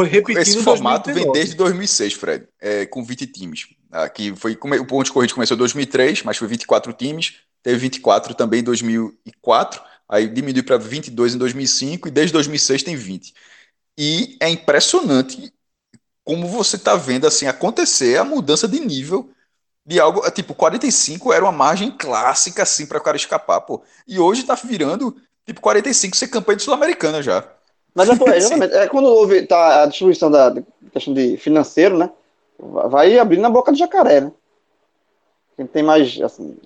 Repetindo 0.04 0.40
Esse 0.40 0.64
formato 0.64 1.06
2019. 1.06 1.24
vem 1.24 1.32
desde 1.32 1.56
2006, 1.56 2.14
Fred, 2.14 2.48
é, 2.60 2.86
com 2.86 3.04
20 3.04 3.28
times. 3.28 3.68
Aqui 3.90 4.36
foi 4.36 4.54
o 4.54 4.86
ponto 4.86 5.06
de 5.06 5.12
corrida 5.12 5.34
começou 5.34 5.56
em 5.56 5.60
2003, 5.60 6.24
mas 6.24 6.38
foi 6.38 6.48
24 6.48 6.92
times, 6.94 7.36
teve 7.64 7.78
24 7.78 8.36
também 8.36 8.60
em 8.60 8.64
2004, 8.64 9.82
aí 10.10 10.28
diminuiu 10.28 10.64
para 10.64 10.78
22 10.78 11.36
em 11.36 11.38
2005 11.38 12.08
e 12.08 12.12
desde 12.12 12.34
2006 12.34 12.84
tem 12.84 12.96
20. 12.96 13.34
E 13.98 14.38
é 14.42 14.50
impressionante 14.50 15.54
como 16.24 16.48
você 16.48 16.76
está 16.76 16.96
vendo 16.98 17.26
assim 17.26 17.48
acontecer 17.48 18.18
a 18.18 18.26
mudança 18.26 18.68
de 18.68 18.82
nível 18.82 19.32
de 19.88 20.02
algo, 20.02 20.30
tipo, 20.32 20.54
45 20.54 21.32
era 21.32 21.46
uma 21.46 21.52
margem 21.52 21.90
clássica 21.90 22.64
assim 22.64 22.86
para 22.86 22.98
o 22.98 23.02
cara 23.02 23.16
escapar, 23.16 23.62
pô. 23.62 23.82
E 24.06 24.20
hoje 24.20 24.42
está 24.42 24.54
virando 24.54 25.16
tipo 25.46 25.62
45 25.62 26.18
ser 26.18 26.28
campanha 26.28 26.58
de 26.58 26.64
sul-americana 26.64 27.24
já. 27.24 27.48
Mas 27.96 28.10
é, 28.10 28.12
exatamente, 28.36 28.74
é 28.76 28.88
quando 28.90 29.06
houve 29.06 29.44
tá, 29.48 29.84
a 29.84 29.86
distribuição 29.86 30.30
da 30.30 30.54
questão 30.92 31.14
de 31.14 31.38
financeiro, 31.38 31.98
né? 31.98 32.10
vai 32.60 33.18
abrindo 33.18 33.42
na 33.42 33.50
boca 33.50 33.72
do 33.72 33.78
jacaré, 33.78 34.22
né? 34.22 34.32
Quem 35.56 35.66
tem 35.66 35.84
mais, 35.84 36.20
assim, 36.22 36.58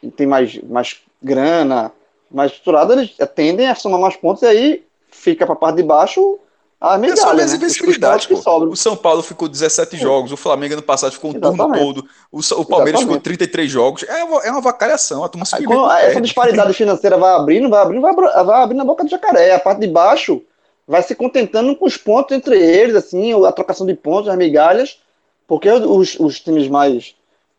quem 0.00 0.10
tem 0.10 0.26
mais, 0.26 0.60
mais 0.62 1.00
grana, 1.22 1.92
mais 2.30 2.52
estruturado, 2.52 2.92
eles 2.94 3.14
tendem 3.34 3.68
a 3.68 3.74
somar 3.74 4.00
mais 4.00 4.16
pontos 4.16 4.42
e 4.42 4.46
aí 4.46 4.84
fica 5.10 5.44
para 5.44 5.54
a 5.54 5.58
parte 5.58 5.76
de 5.76 5.82
baixo 5.82 6.38
a 6.80 6.94
É 6.94 7.16
só 7.16 7.32
né? 7.34 8.36
pô. 8.36 8.42
sobram. 8.42 8.70
O 8.70 8.76
São 8.76 8.96
Paulo 8.96 9.22
ficou 9.22 9.48
17 9.48 9.96
jogos, 9.96 10.30
o 10.30 10.36
Flamengo 10.36 10.74
ano 10.74 10.82
passado 10.82 11.12
ficou 11.12 11.30
um 11.30 11.34
turno 11.34 11.48
Exatamente. 11.48 11.84
todo, 11.84 12.08
o, 12.30 12.38
o 12.38 12.64
Palmeiras 12.64 13.00
ficou 13.00 13.16
Exatamente. 13.16 13.22
33 13.24 13.70
jogos. 13.70 14.02
É 14.04 14.22
uma, 14.22 14.40
é 14.44 14.50
uma 14.50 14.60
vacalhação, 14.60 15.24
a 15.24 15.28
turma 15.28 15.44
Aí, 15.52 15.64
quando 15.64 15.78
não 15.80 15.92
essa 15.92 16.20
disparidade 16.20 16.72
financeira 16.74 17.18
vai 17.18 17.34
abrindo, 17.34 17.68
vai 17.68 17.82
abrindo, 17.82 18.00
vai, 18.02 18.14
vai 18.14 18.62
abrindo 18.62 18.78
na 18.78 18.84
boca 18.84 19.02
do 19.02 19.10
jacaré. 19.10 19.52
A 19.54 19.58
parte 19.60 19.80
de 19.80 19.88
baixo 19.88 20.40
vai 20.86 21.02
se 21.02 21.14
contentando 21.14 21.74
com 21.74 21.84
os 21.84 21.96
pontos 21.96 22.36
entre 22.36 22.56
eles, 22.56 22.94
assim, 22.94 23.32
a 23.44 23.52
trocação 23.52 23.84
de 23.86 23.94
pontos, 23.94 24.28
as 24.28 24.36
migalhas, 24.38 25.00
porque 25.46 25.68
os, 25.70 26.16
os 26.18 26.40
times 26.40 26.68
mais 26.68 27.14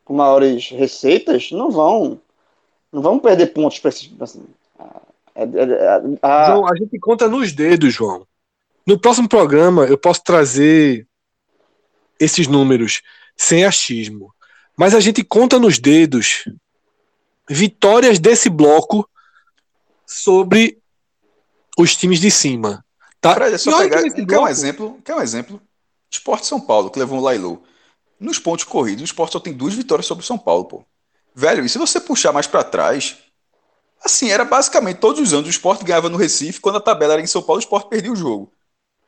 com 0.05 0.13
maiores 0.13 0.69
receitas 0.69 1.51
não 1.51 1.69
vão 1.69 2.19
não 2.91 3.01
vão 3.01 3.19
perder 3.19 3.47
pontos 3.47 3.77
para 3.79 3.89
esses. 3.89 4.09
Assim, 4.19 4.43
é- 5.35 5.43
é- 5.43 5.45
é- 5.45 6.01
a- 6.21 6.45
João, 6.47 6.67
a 6.67 6.75
gente 6.75 6.97
conta 6.99 7.27
nos 7.27 7.51
dedos, 7.51 7.93
João. 7.93 8.25
No 8.85 8.99
próximo 8.99 9.27
programa 9.29 9.85
eu 9.85 9.97
posso 9.97 10.23
trazer 10.23 11.07
esses 12.19 12.47
números 12.47 13.01
sem 13.37 13.63
achismo. 13.65 14.33
Mas 14.77 14.95
a 14.95 14.99
gente 14.99 15.23
conta 15.23 15.59
nos 15.59 15.77
dedos 15.79 16.45
vitórias 17.49 18.19
desse 18.19 18.49
bloco 18.49 19.07
sobre 20.05 20.79
os 21.77 21.95
times 21.95 22.19
de 22.19 22.31
cima. 22.31 22.83
Tá? 23.21 23.33
Fred, 23.35 23.55
é 23.55 23.57
só 23.57 23.77
pegar. 23.79 24.01
que 24.03 24.11
Quer 24.11 24.21
um 24.21 24.25
bloco- 24.25 24.47
exemplo? 24.47 24.99
Quer 25.03 25.15
um 25.15 25.21
exemplo? 25.21 25.61
Esporte 26.11 26.45
São 26.47 26.59
Paulo, 26.59 26.89
que 26.89 26.99
levou 26.99 27.19
um 27.19 27.21
Lailô. 27.21 27.61
Nos 28.19 28.39
pontos 28.39 28.65
corridos, 28.65 29.01
o 29.01 29.05
Esporte 29.05 29.33
só 29.33 29.39
tem 29.39 29.53
duas 29.53 29.73
vitórias 29.73 30.05
sobre 30.05 30.23
o 30.23 30.27
São 30.27 30.37
Paulo, 30.37 30.65
pô. 30.65 30.85
Velho, 31.35 31.63
e 31.63 31.69
se 31.69 31.77
você 31.77 31.99
puxar 32.01 32.33
mais 32.33 32.47
pra 32.47 32.63
trás, 32.63 33.17
assim, 34.03 34.29
era 34.29 34.43
basicamente 34.43 34.97
todos 34.97 35.21
os 35.21 35.33
anos 35.33 35.47
o 35.47 35.49
Esporte 35.49 35.85
ganhava 35.85 36.09
no 36.09 36.17
Recife, 36.17 36.59
quando 36.59 36.77
a 36.77 36.81
tabela 36.81 37.13
era 37.13 37.21
em 37.21 37.27
São 37.27 37.41
Paulo, 37.41 37.59
o 37.59 37.63
Esporte 37.63 37.89
perdia 37.89 38.11
o 38.11 38.15
jogo. 38.15 38.51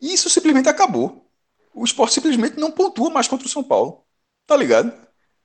E 0.01 0.13
isso 0.13 0.29
simplesmente 0.29 0.69
acabou. 0.69 1.25
O 1.73 1.85
Esporte 1.85 2.13
simplesmente 2.15 2.59
não 2.59 2.71
pontua 2.71 3.09
mais 3.09 3.27
contra 3.27 3.47
o 3.47 3.49
São 3.49 3.63
Paulo. 3.63 4.03
Tá 4.45 4.57
ligado? 4.57 4.91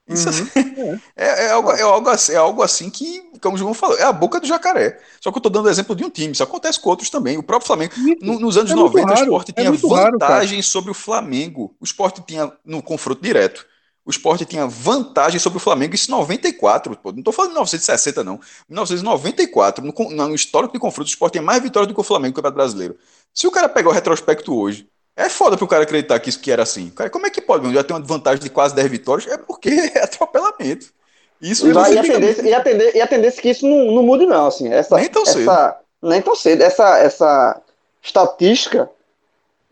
Isso 0.09 0.29
assim, 0.29 0.45
é, 1.17 1.47
é 1.47 1.51
algo, 1.51 1.73
é, 1.73 1.83
algo 1.83 2.09
assim, 2.09 2.33
é 2.33 2.37
algo 2.37 2.63
assim 2.63 2.91
que, 2.91 3.23
como 3.41 3.57
o 3.57 3.59
João 3.59 3.75
falou, 3.75 3.99
é 3.99 4.05
a 4.05 4.13
boca 4.13 4.41
do 4.41 4.47
jacaré. 4.47 5.01
Só 5.21 5.33
que 5.33 5.39
eu 5.39 5.43
tô 5.43 5.49
dando 5.51 5.69
exemplo 5.69 5.97
de 5.97 6.05
um 6.05 6.11
time, 6.11 6.33
isso 6.33 6.43
acontece 6.43 6.81
com 6.81 6.91
outros 6.91 7.11
também. 7.11 7.37
O 7.39 7.43
próprio 7.43 7.67
Flamengo. 7.67 7.95
No- 8.21 8.39
nos 8.39 8.57
anos 8.57 8.73
É 8.73 8.75
muito 8.75 8.97
90, 8.97 9.13
o 9.13 9.15
raro, 9.15 9.15
esporte 9.17 9.53
é 9.55 9.63
tinha 9.63 9.71
muito 9.71 9.89
raro, 9.89 10.19
vantagem 10.19 10.63
sobre 10.63 10.91
o 10.91 10.95
Flamengo. 10.95 11.77
O 11.81 11.85
esporte 11.85 12.23
tinha, 12.27 12.53
no 12.65 12.83
confronto 12.83 13.21
direto, 13.23 13.67
o 14.07 14.11
esporte 14.11 14.45
tinha 14.45 14.69
vantagem 14.69 15.41
sobre 15.41 15.57
o 15.57 15.61
Flamengo, 15.61 15.97
isso 15.97 16.09
em 16.09 16.15
94. 16.15 16.97
Pô, 16.97 17.11
não 17.11 17.25
tô 17.25 17.33
falando 17.33 17.51
de 17.51 17.55
1960, 17.55 18.23
não. 18.23 18.39
1994, 18.69 19.85
no, 19.85 20.11
no 20.29 20.35
histórico 20.35 20.73
de 20.73 20.79
confronto, 20.79 21.09
o 21.09 21.11
esporte 21.11 21.33
tinha 21.33 21.43
mais 21.43 21.61
vitórias 21.61 21.89
do 21.89 21.95
que 21.95 22.01
o 22.01 22.05
Flamengo 22.05 22.29
no 22.29 22.35
Campeonato 22.35 22.57
Brasileiro. 22.57 22.97
Se 23.35 23.49
o 23.49 23.51
cara 23.51 23.69
pegar 23.69 23.89
o 23.89 23.93
retrospecto 23.93 24.55
hoje, 24.55 24.87
é 25.17 25.29
foda 25.29 25.57
pro 25.57 25.67
cara 25.67 25.83
acreditar 25.83 26.21
que 26.21 26.29
isso 26.29 26.39
que 26.39 26.53
era 26.53 26.63
assim. 26.63 26.89
Cara, 26.91 27.11
como 27.11 27.27
é 27.27 27.31
que 27.31 27.41
pode? 27.41 27.73
Já 27.75 27.83
tem 27.83 27.97
uma 27.97 28.07
vantagem 28.07 28.41
de 28.41 28.49
quase 28.49 28.77
10 28.77 28.89
vitórias? 28.89 29.29
É 29.29 29.37
porque 29.37 29.71
é 29.95 30.05
atropelamento. 30.05 30.95
Isso 31.43 31.67
E, 31.67 31.73
vai, 31.73 31.95
e, 31.95 31.99
a 31.99 32.03
tendência, 32.03 32.43
e, 32.43 32.55
a 32.55 32.61
tendência, 32.61 32.97
e 32.97 33.01
a 33.01 33.07
tendência 33.09 33.43
que 33.43 33.51
isso 33.51 33.67
não, 33.67 33.91
não 33.91 34.03
mude, 34.05 34.25
não. 34.25 34.47
Assim, 34.47 34.73
essa, 34.73 34.95
Nem 34.95 35.09
tão 35.09 35.23
essa, 35.23 35.33
cedo. 35.33 35.75
Nem 36.01 36.23
tão 36.23 36.37
cedo. 36.37 36.63
Essa, 36.63 36.99
essa 36.99 37.61
estatística 38.01 38.89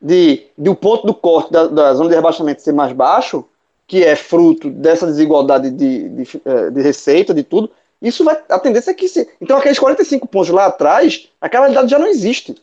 de, 0.02 0.44
de 0.58 0.68
o 0.68 0.74
ponto 0.74 1.06
do 1.06 1.14
corte 1.14 1.52
da, 1.52 1.68
da 1.68 1.94
zona 1.94 2.10
de 2.10 2.16
rebaixamento 2.16 2.60
ser 2.60 2.72
mais 2.72 2.92
baixo, 2.92 3.46
que 3.86 4.02
é 4.02 4.16
fruto 4.16 4.70
dessa 4.70 5.06
desigualdade 5.06 5.70
de, 5.70 6.08
de, 6.08 6.42
eh, 6.44 6.70
de 6.70 6.82
receita, 6.82 7.34
de 7.34 7.42
tudo, 7.42 7.70
isso 8.00 8.24
vai. 8.24 8.38
A 8.48 8.58
tendência 8.58 8.90
é 8.90 8.94
que 8.94 9.08
se. 9.08 9.28
Então, 9.40 9.56
aqueles 9.56 9.78
45 9.78 10.26
pontos 10.28 10.50
lá 10.50 10.66
atrás, 10.66 11.28
aquela 11.40 11.66
realidade 11.66 11.90
já 11.90 11.98
não 11.98 12.06
existe. 12.06 12.54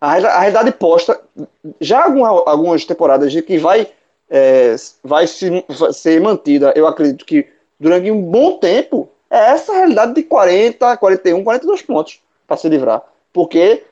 A, 0.00 0.12
a 0.12 0.40
realidade 0.40 0.72
posta, 0.72 1.20
já 1.80 2.04
alguma, 2.04 2.28
algumas 2.28 2.84
temporadas 2.84 3.32
de 3.32 3.42
que 3.42 3.58
vai, 3.58 3.88
eh, 4.30 4.76
vai, 5.02 5.26
se, 5.26 5.64
vai 5.68 5.92
ser 5.92 6.20
mantida, 6.20 6.72
eu 6.76 6.86
acredito 6.86 7.24
que 7.24 7.46
durante 7.78 8.10
um 8.10 8.20
bom 8.20 8.58
tempo, 8.58 9.08
é 9.30 9.50
essa 9.50 9.72
realidade 9.72 10.14
de 10.14 10.22
40, 10.22 10.96
41, 10.96 11.44
42 11.44 11.82
pontos 11.82 12.20
para 12.46 12.56
se 12.56 12.68
livrar. 12.68 13.02
Porque 13.32 13.84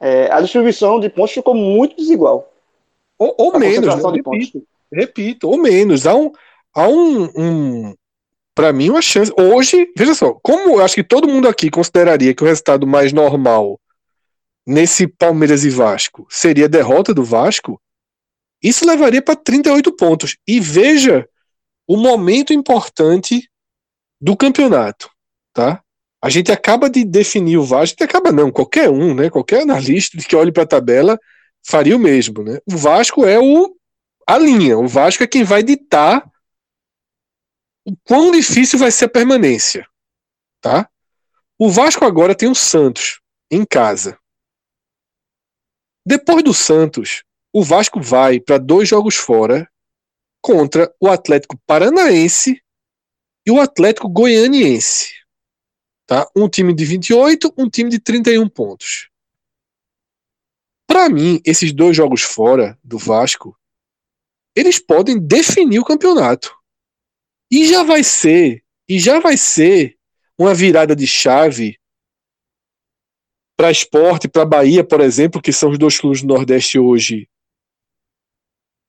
é, 0.00 0.30
a 0.30 0.40
distribuição 0.40 1.00
de 1.00 1.08
pontos 1.08 1.32
ficou 1.32 1.54
muito 1.54 1.96
desigual. 1.96 2.48
Ou, 3.18 3.34
ou 3.36 3.56
A 3.56 3.58
menos, 3.58 4.02
né? 4.02 4.12
de 4.12 4.22
repito, 4.22 4.62
repito, 4.94 5.48
ou 5.48 5.58
menos. 5.58 6.06
Há 6.06 6.14
um, 6.14 6.30
há 6.74 6.88
um, 6.88 7.24
um 7.36 7.94
para 8.54 8.72
mim, 8.72 8.90
uma 8.90 9.02
chance. 9.02 9.32
Hoje, 9.36 9.90
veja 9.96 10.14
só, 10.14 10.34
como 10.42 10.76
eu 10.76 10.84
acho 10.84 10.94
que 10.94 11.04
todo 11.04 11.28
mundo 11.28 11.48
aqui 11.48 11.70
consideraria 11.70 12.34
que 12.34 12.42
o 12.42 12.46
resultado 12.46 12.86
mais 12.86 13.12
normal 13.12 13.80
nesse 14.66 15.06
Palmeiras 15.06 15.64
e 15.64 15.70
Vasco 15.70 16.26
seria 16.30 16.64
a 16.64 16.68
derrota 16.68 17.12
do 17.12 17.24
Vasco, 17.24 17.80
isso 18.62 18.86
levaria 18.86 19.20
para 19.20 19.36
38 19.36 19.94
pontos. 19.94 20.36
E 20.46 20.58
veja 20.58 21.28
o 21.86 21.96
momento 21.96 22.52
importante 22.52 23.48
do 24.20 24.36
campeonato, 24.36 25.10
tá? 25.52 25.82
A 26.22 26.30
gente 26.30 26.50
acaba 26.50 26.88
de 26.88 27.04
definir 27.04 27.58
o 27.58 27.64
Vasco, 27.64 28.02
acaba 28.02 28.32
não, 28.32 28.50
qualquer 28.50 28.88
um, 28.88 29.14
né? 29.14 29.28
Qualquer 29.28 29.62
analista 29.62 30.16
que 30.16 30.34
olhe 30.34 30.50
para 30.50 30.62
a 30.62 30.66
tabela 30.66 31.18
faria 31.62 31.94
o 31.94 32.00
mesmo, 32.00 32.42
né? 32.42 32.58
O 32.66 32.76
Vasco 32.78 33.26
é 33.26 33.38
o 33.38 33.74
a 34.26 34.38
linha, 34.38 34.78
o 34.78 34.88
Vasco 34.88 35.22
é 35.22 35.26
quem 35.26 35.44
vai 35.44 35.62
ditar 35.62 36.30
o 37.84 37.94
quão 38.04 38.30
difícil 38.30 38.78
vai 38.78 38.90
ser 38.90 39.04
a 39.04 39.10
permanência, 39.10 39.86
tá? 40.60 40.88
O 41.58 41.70
Vasco 41.70 42.04
agora 42.04 42.34
tem 42.34 42.48
o 42.48 42.54
Santos 42.54 43.20
em 43.50 43.64
casa. 43.64 44.18
Depois 46.06 46.42
do 46.42 46.54
Santos, 46.54 47.24
o 47.52 47.62
Vasco 47.62 48.00
vai 48.00 48.40
para 48.40 48.58
dois 48.58 48.88
jogos 48.88 49.16
fora 49.16 49.70
contra 50.40 50.94
o 50.98 51.08
Atlético 51.08 51.58
Paranaense 51.66 52.60
e 53.46 53.50
o 53.50 53.60
Atlético 53.60 54.08
Goianiense. 54.08 55.12
Tá? 56.06 56.28
Um 56.36 56.48
time 56.48 56.74
de 56.74 56.84
28, 56.84 57.54
um 57.56 57.70
time 57.70 57.90
de 57.90 57.98
31 57.98 58.48
pontos. 58.48 59.08
Para 60.86 61.08
mim, 61.08 61.40
esses 61.44 61.72
dois 61.72 61.96
jogos 61.96 62.22
fora 62.22 62.78
do 62.84 62.98
Vasco, 62.98 63.56
eles 64.54 64.78
podem 64.78 65.18
definir 65.18 65.78
o 65.78 65.84
campeonato. 65.84 66.54
E 67.50 67.66
já 67.66 67.82
vai 67.82 68.02
ser, 68.02 68.64
e 68.88 68.98
já 68.98 69.20
vai 69.20 69.36
ser 69.36 69.96
uma 70.38 70.54
virada 70.54 70.94
de 70.94 71.06
chave 71.06 71.78
para 73.56 73.70
esporte, 73.70 74.28
para 74.28 74.44
Bahia, 74.44 74.82
por 74.82 75.00
exemplo, 75.00 75.40
que 75.40 75.52
são 75.52 75.70
os 75.70 75.78
dois 75.78 75.98
clubes 75.98 76.22
do 76.22 76.28
Nordeste 76.28 76.78
hoje 76.78 77.28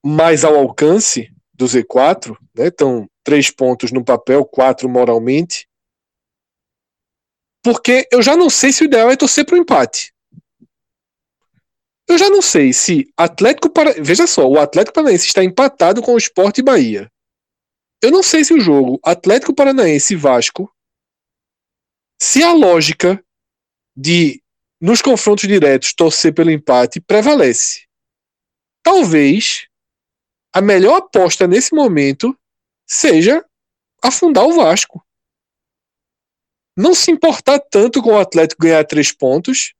mais 0.04 0.44
ao 0.44 0.56
alcance 0.56 1.32
do 1.52 1.66
Z4, 1.66 2.38
né? 2.56 2.68
Estão 2.68 3.10
três 3.24 3.50
pontos 3.50 3.92
no 3.92 4.06
papel, 4.06 4.46
quatro 4.46 4.88
moralmente. 4.88 5.68
Porque 7.64 8.08
eu 8.12 8.22
já 8.22 8.38
não 8.38 8.50
sei 8.50 8.72
se 8.72 8.84
o 8.84 8.86
ideal 8.86 9.10
é 9.10 9.16
torcer 9.16 9.46
para 9.46 9.56
o 9.56 9.58
empate. 9.58 10.14
Eu 12.08 12.18
já 12.18 12.30
não 12.30 12.42
sei 12.42 12.72
se 12.72 13.12
Atlético 13.18 13.70
para 13.70 13.94
veja 14.02 14.28
só, 14.28 14.48
o 14.48 14.60
Atlético 14.60 14.94
Paranaense 14.94 15.26
está 15.26 15.44
empatado 15.44 16.02
com 16.02 16.14
o 16.14 16.18
Sport 16.18 16.62
Bahia. 16.62 17.12
Eu 18.02 18.12
não 18.12 18.22
sei 18.22 18.44
se 18.44 18.54
o 18.54 18.60
jogo 18.60 19.00
Atlético 19.04 19.54
Paranaense 19.54 20.14
e 20.14 20.18
Vasco 20.18 20.72
se 22.22 22.44
a 22.44 22.54
lógica 22.54 23.24
de 23.96 24.42
nos 24.80 25.02
confrontos 25.02 25.48
diretos 25.48 25.94
torcer 25.94 26.34
pelo 26.34 26.52
empate 26.52 27.00
prevalece. 27.00 27.86
Talvez 28.84 29.68
a 30.54 30.62
melhor 30.62 30.98
aposta 30.98 31.48
nesse 31.48 31.74
momento 31.74 32.38
seja 32.88 33.44
afundar 34.02 34.46
o 34.46 34.54
Vasco. 34.54 35.06
Não 36.78 36.94
se 36.94 37.10
importar 37.10 37.60
tanto 37.60 38.02
com 38.02 38.12
o 38.12 38.20
Atlético 38.20 38.62
ganhar 38.62 38.86
três 38.86 39.12
pontos, 39.12 39.74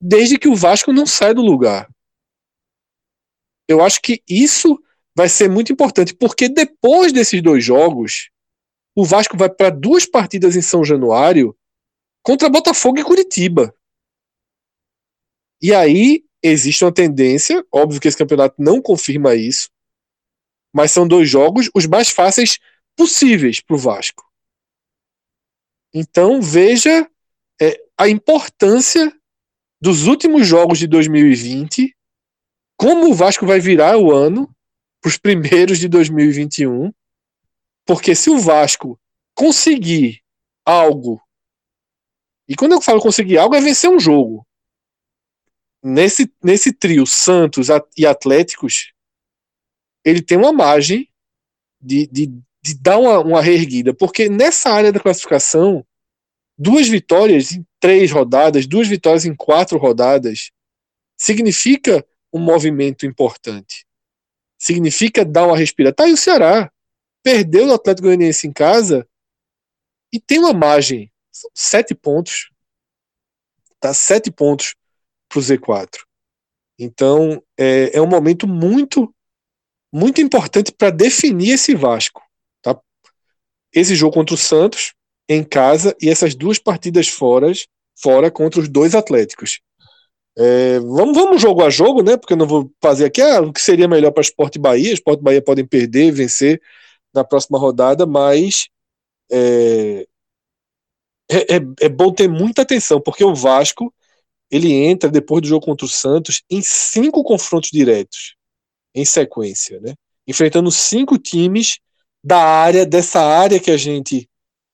desde 0.00 0.38
que 0.38 0.48
o 0.48 0.56
Vasco 0.56 0.92
não 0.92 1.06
saia 1.06 1.34
do 1.34 1.42
lugar. 1.42 1.88
Eu 3.68 3.82
acho 3.82 4.00
que 4.00 4.22
isso 4.28 4.82
vai 5.14 5.28
ser 5.28 5.48
muito 5.48 5.72
importante, 5.72 6.14
porque 6.14 6.48
depois 6.48 7.12
desses 7.12 7.42
dois 7.42 7.64
jogos, 7.64 8.30
o 8.96 9.04
Vasco 9.04 9.36
vai 9.36 9.50
para 9.50 9.70
duas 9.70 10.06
partidas 10.06 10.56
em 10.56 10.62
São 10.62 10.84
Januário 10.84 11.56
contra 12.22 12.48
Botafogo 12.48 12.98
e 12.98 13.04
Curitiba. 13.04 13.74
E 15.62 15.74
aí 15.74 16.24
existe 16.42 16.84
uma 16.84 16.92
tendência, 16.92 17.64
óbvio 17.70 18.00
que 18.00 18.08
esse 18.08 18.16
campeonato 18.16 18.56
não 18.58 18.80
confirma 18.80 19.34
isso, 19.34 19.70
mas 20.72 20.90
são 20.90 21.06
dois 21.06 21.28
jogos 21.28 21.68
os 21.74 21.86
mais 21.86 22.08
fáceis 22.08 22.58
possíveis 22.96 23.60
para 23.60 23.76
o 23.76 23.78
Vasco. 23.78 24.24
Então 25.92 26.40
veja 26.40 27.08
é, 27.60 27.78
a 27.98 28.08
importância 28.08 29.12
dos 29.80 30.06
últimos 30.06 30.46
jogos 30.46 30.78
de 30.78 30.86
2020, 30.86 31.96
como 32.76 33.10
o 33.10 33.14
Vasco 33.14 33.46
vai 33.46 33.60
virar 33.60 33.96
o 33.96 34.12
ano 34.12 34.54
para 35.00 35.08
os 35.08 35.16
primeiros 35.16 35.78
de 35.78 35.88
2021, 35.88 36.92
porque 37.86 38.14
se 38.14 38.28
o 38.28 38.38
Vasco 38.38 39.00
conseguir 39.34 40.20
algo, 40.64 41.20
e 42.46 42.54
quando 42.54 42.72
eu 42.72 42.80
falo 42.80 43.00
conseguir 43.00 43.38
algo 43.38 43.54
é 43.54 43.60
vencer 43.60 43.88
um 43.88 43.98
jogo, 43.98 44.46
nesse, 45.82 46.30
nesse 46.42 46.72
trio 46.72 47.06
Santos 47.06 47.68
e 47.96 48.06
Atléticos, 48.06 48.92
ele 50.04 50.20
tem 50.20 50.36
uma 50.36 50.52
margem 50.52 51.08
de, 51.80 52.06
de, 52.06 52.26
de 52.62 52.74
dar 52.74 52.98
uma, 52.98 53.18
uma 53.20 53.40
reerguida, 53.40 53.94
porque 53.94 54.28
nessa 54.28 54.70
área 54.70 54.92
da 54.92 55.00
classificação, 55.00 55.84
duas 56.60 56.86
vitórias 56.86 57.52
em 57.52 57.66
três 57.80 58.12
rodadas, 58.12 58.66
duas 58.66 58.86
vitórias 58.86 59.24
em 59.24 59.34
quatro 59.34 59.78
rodadas, 59.78 60.50
significa 61.16 62.06
um 62.30 62.38
movimento 62.38 63.06
importante. 63.06 63.86
Significa 64.58 65.24
dar 65.24 65.46
uma 65.46 65.56
respira. 65.56 65.90
Tá 65.90 66.04
aí 66.04 66.12
o 66.12 66.18
Ceará. 66.18 66.70
Perdeu 67.22 67.68
o 67.68 67.72
Atlético 67.72 68.08
Goianiense 68.08 68.46
em 68.46 68.52
casa 68.52 69.08
e 70.12 70.20
tem 70.20 70.38
uma 70.38 70.52
margem. 70.52 71.10
São 71.32 71.50
sete 71.54 71.94
pontos. 71.94 72.50
Tá 73.80 73.94
sete 73.94 74.30
pontos 74.30 74.74
para 75.30 75.38
o 75.38 75.42
Z4. 75.42 76.04
Então 76.78 77.42
é, 77.58 77.96
é 77.96 78.02
um 78.02 78.06
momento 78.06 78.46
muito 78.46 79.14
muito 79.92 80.20
importante 80.20 80.72
para 80.72 80.90
definir 80.90 81.52
esse 81.52 81.74
Vasco. 81.74 82.22
Tá? 82.62 82.78
Esse 83.72 83.96
jogo 83.96 84.14
contra 84.14 84.34
o 84.34 84.38
Santos 84.38 84.92
em 85.30 85.44
casa 85.44 85.96
e 86.02 86.10
essas 86.10 86.34
duas 86.34 86.58
partidas 86.58 87.06
fora, 87.06 87.52
fora 87.96 88.32
contra 88.32 88.60
os 88.60 88.68
dois 88.68 88.96
Atléticos. 88.96 89.60
É, 90.36 90.80
vamos, 90.80 91.16
vamos 91.16 91.40
jogo 91.40 91.62
a 91.62 91.70
jogo, 91.70 92.02
né? 92.02 92.16
Porque 92.16 92.32
eu 92.32 92.36
não 92.36 92.48
vou 92.48 92.72
fazer 92.82 93.04
aqui 93.04 93.22
ah, 93.22 93.40
o 93.40 93.52
que 93.52 93.60
seria 93.60 93.86
melhor 93.86 94.10
para 94.10 94.22
Sport 94.22 94.58
Bahia. 94.58 94.92
Sport 94.92 95.20
Bahia 95.20 95.40
podem 95.40 95.64
perder, 95.64 96.10
vencer 96.10 96.60
na 97.14 97.22
próxima 97.22 97.60
rodada, 97.60 98.06
mas 98.06 98.68
é, 99.30 100.04
é, 101.30 101.56
é, 101.56 101.60
é 101.82 101.88
bom 101.88 102.12
ter 102.12 102.28
muita 102.28 102.62
atenção, 102.62 103.00
porque 103.00 103.22
o 103.22 103.34
Vasco 103.34 103.94
ele 104.50 104.72
entra 104.72 105.08
depois 105.08 105.42
do 105.42 105.48
jogo 105.48 105.64
contra 105.64 105.86
o 105.86 105.88
Santos 105.88 106.42
em 106.50 106.60
cinco 106.60 107.22
confrontos 107.22 107.70
diretos 107.70 108.34
em 108.92 109.04
sequência, 109.04 109.78
né? 109.78 109.94
Enfrentando 110.26 110.72
cinco 110.72 111.16
times 111.16 111.78
da 112.22 112.42
área 112.42 112.84
dessa 112.84 113.20
área 113.20 113.60
que 113.60 113.70
a 113.70 113.76
gente 113.76 114.28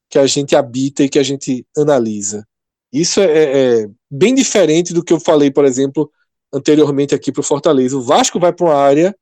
que 0.09 0.19
a 0.19 0.27
gente 0.27 0.55
habita 0.55 1.03
e 1.03 1.09
que 1.09 1.19
a 1.19 1.23
gente 1.23 1.67
analisa. 1.77 2.47
Isso 2.93 3.21
é, 3.21 3.25
é, 3.27 3.83
é 3.83 3.89
bem 4.11 4.35
diferente 4.35 4.95
do 4.95 5.03
que 5.05 5.13
eu 5.13 5.21
falei, 5.21 5.51
por 5.51 5.65
exemplo, 5.65 6.11
anteriormente 6.53 7.15
aqui 7.15 7.33
para 7.33 7.41
o 7.41 7.45
Fortaleza. 7.45 7.97
O 7.97 8.03
Vasco 8.03 8.39
vai 8.39 8.53
para 8.53 8.67
uma 8.67 8.77
área 8.77 9.17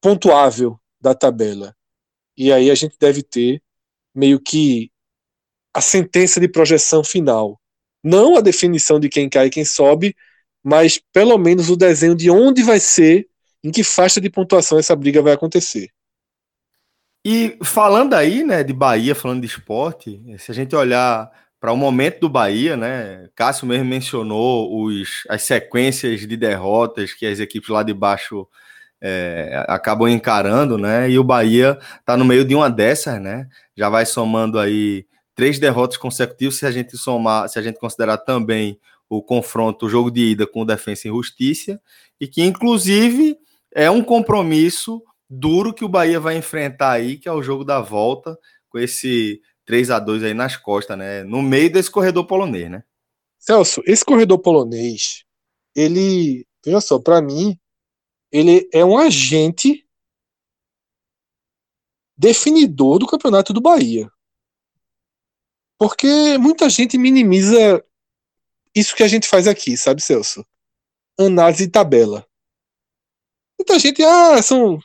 pontuável 0.00 0.78
da 1.00 1.14
tabela. 1.14 1.74
E 2.36 2.52
aí 2.52 2.70
a 2.70 2.74
gente 2.74 2.96
deve 2.98 3.22
ter 3.22 3.62
meio 4.14 4.40
que 4.40 4.90
a 5.74 5.80
sentença 5.80 6.40
de 6.40 6.48
projeção 6.48 7.02
final. 7.04 7.60
Não 8.02 8.36
a 8.36 8.40
definição 8.40 8.98
de 8.98 9.08
quem 9.08 9.28
cai 9.28 9.46
e 9.46 9.50
quem 9.50 9.64
sobe, 9.64 10.16
mas 10.62 11.00
pelo 11.12 11.36
menos 11.38 11.70
o 11.70 11.76
desenho 11.76 12.14
de 12.14 12.30
onde 12.30 12.62
vai 12.62 12.80
ser 12.80 13.28
em 13.62 13.70
que 13.70 13.84
faixa 13.84 14.20
de 14.20 14.30
pontuação 14.30 14.78
essa 14.78 14.96
briga 14.96 15.22
vai 15.22 15.32
acontecer. 15.32 15.90
E 17.24 17.58
falando 17.62 18.14
aí, 18.14 18.42
né, 18.42 18.62
de 18.64 18.72
Bahia, 18.72 19.14
falando 19.14 19.42
de 19.42 19.46
esporte, 19.46 20.22
se 20.38 20.50
a 20.50 20.54
gente 20.54 20.74
olhar 20.74 21.30
para 21.60 21.70
o 21.70 21.76
momento 21.76 22.20
do 22.20 22.28
Bahia, 22.30 22.76
né, 22.76 23.28
Cássio 23.34 23.66
mesmo 23.66 23.84
mencionou 23.84 24.82
os, 24.82 25.24
as 25.28 25.42
sequências 25.42 26.20
de 26.20 26.34
derrotas 26.34 27.12
que 27.12 27.26
as 27.26 27.38
equipes 27.38 27.68
lá 27.68 27.82
de 27.82 27.92
baixo 27.92 28.48
é, 29.02 29.64
acabam 29.68 30.08
encarando, 30.08 30.78
né, 30.78 31.10
e 31.10 31.18
o 31.18 31.24
Bahia 31.24 31.78
está 31.98 32.16
no 32.16 32.24
meio 32.24 32.44
de 32.44 32.54
uma 32.54 32.70
dessas, 32.70 33.20
né, 33.20 33.46
já 33.76 33.90
vai 33.90 34.06
somando 34.06 34.58
aí 34.58 35.04
três 35.34 35.58
derrotas 35.58 35.98
consecutivas, 35.98 36.56
se 36.56 36.64
a 36.64 36.70
gente 36.70 36.96
somar, 36.96 37.50
se 37.50 37.58
a 37.58 37.62
gente 37.62 37.78
considerar 37.78 38.16
também 38.16 38.80
o 39.10 39.22
confronto, 39.22 39.84
o 39.84 39.90
jogo 39.90 40.10
de 40.10 40.30
ida 40.30 40.46
com 40.46 40.62
o 40.62 40.66
Defensa 40.66 41.08
e 41.08 41.10
Justiça, 41.10 41.78
e 42.18 42.26
que 42.26 42.42
inclusive 42.42 43.36
é 43.74 43.90
um 43.90 44.02
compromisso 44.02 45.02
duro 45.30 45.72
que 45.72 45.84
o 45.84 45.88
Bahia 45.88 46.18
vai 46.18 46.36
enfrentar 46.36 46.90
aí, 46.90 47.16
que 47.16 47.28
é 47.28 47.32
o 47.32 47.42
jogo 47.42 47.64
da 47.64 47.80
volta, 47.80 48.36
com 48.68 48.78
esse 48.78 49.40
3 49.64 49.90
a 49.92 50.00
2 50.00 50.24
aí 50.24 50.34
nas 50.34 50.56
costas, 50.56 50.98
né? 50.98 51.22
No 51.22 51.40
meio 51.40 51.72
desse 51.72 51.88
corredor 51.88 52.26
polonês, 52.26 52.68
né? 52.68 52.82
Celso, 53.38 53.80
esse 53.86 54.04
corredor 54.04 54.40
polonês, 54.40 55.24
ele, 55.74 56.44
veja 56.64 56.80
só, 56.80 56.98
para 56.98 57.22
mim, 57.22 57.56
ele 58.32 58.68
é 58.72 58.84
um 58.84 58.98
agente 58.98 59.86
definidor 62.18 62.98
do 62.98 63.06
campeonato 63.06 63.52
do 63.52 63.60
Bahia. 63.60 64.10
Porque 65.78 66.36
muita 66.38 66.68
gente 66.68 66.98
minimiza 66.98 67.82
isso 68.74 68.94
que 68.94 69.02
a 69.02 69.08
gente 69.08 69.26
faz 69.26 69.46
aqui, 69.46 69.76
sabe, 69.76 70.02
Celso? 70.02 70.44
Análise 71.18 71.66
de 71.66 71.72
tabela. 71.72 72.26
Muita 73.58 73.78
gente, 73.78 74.02
ah, 74.02 74.42
são 74.42 74.78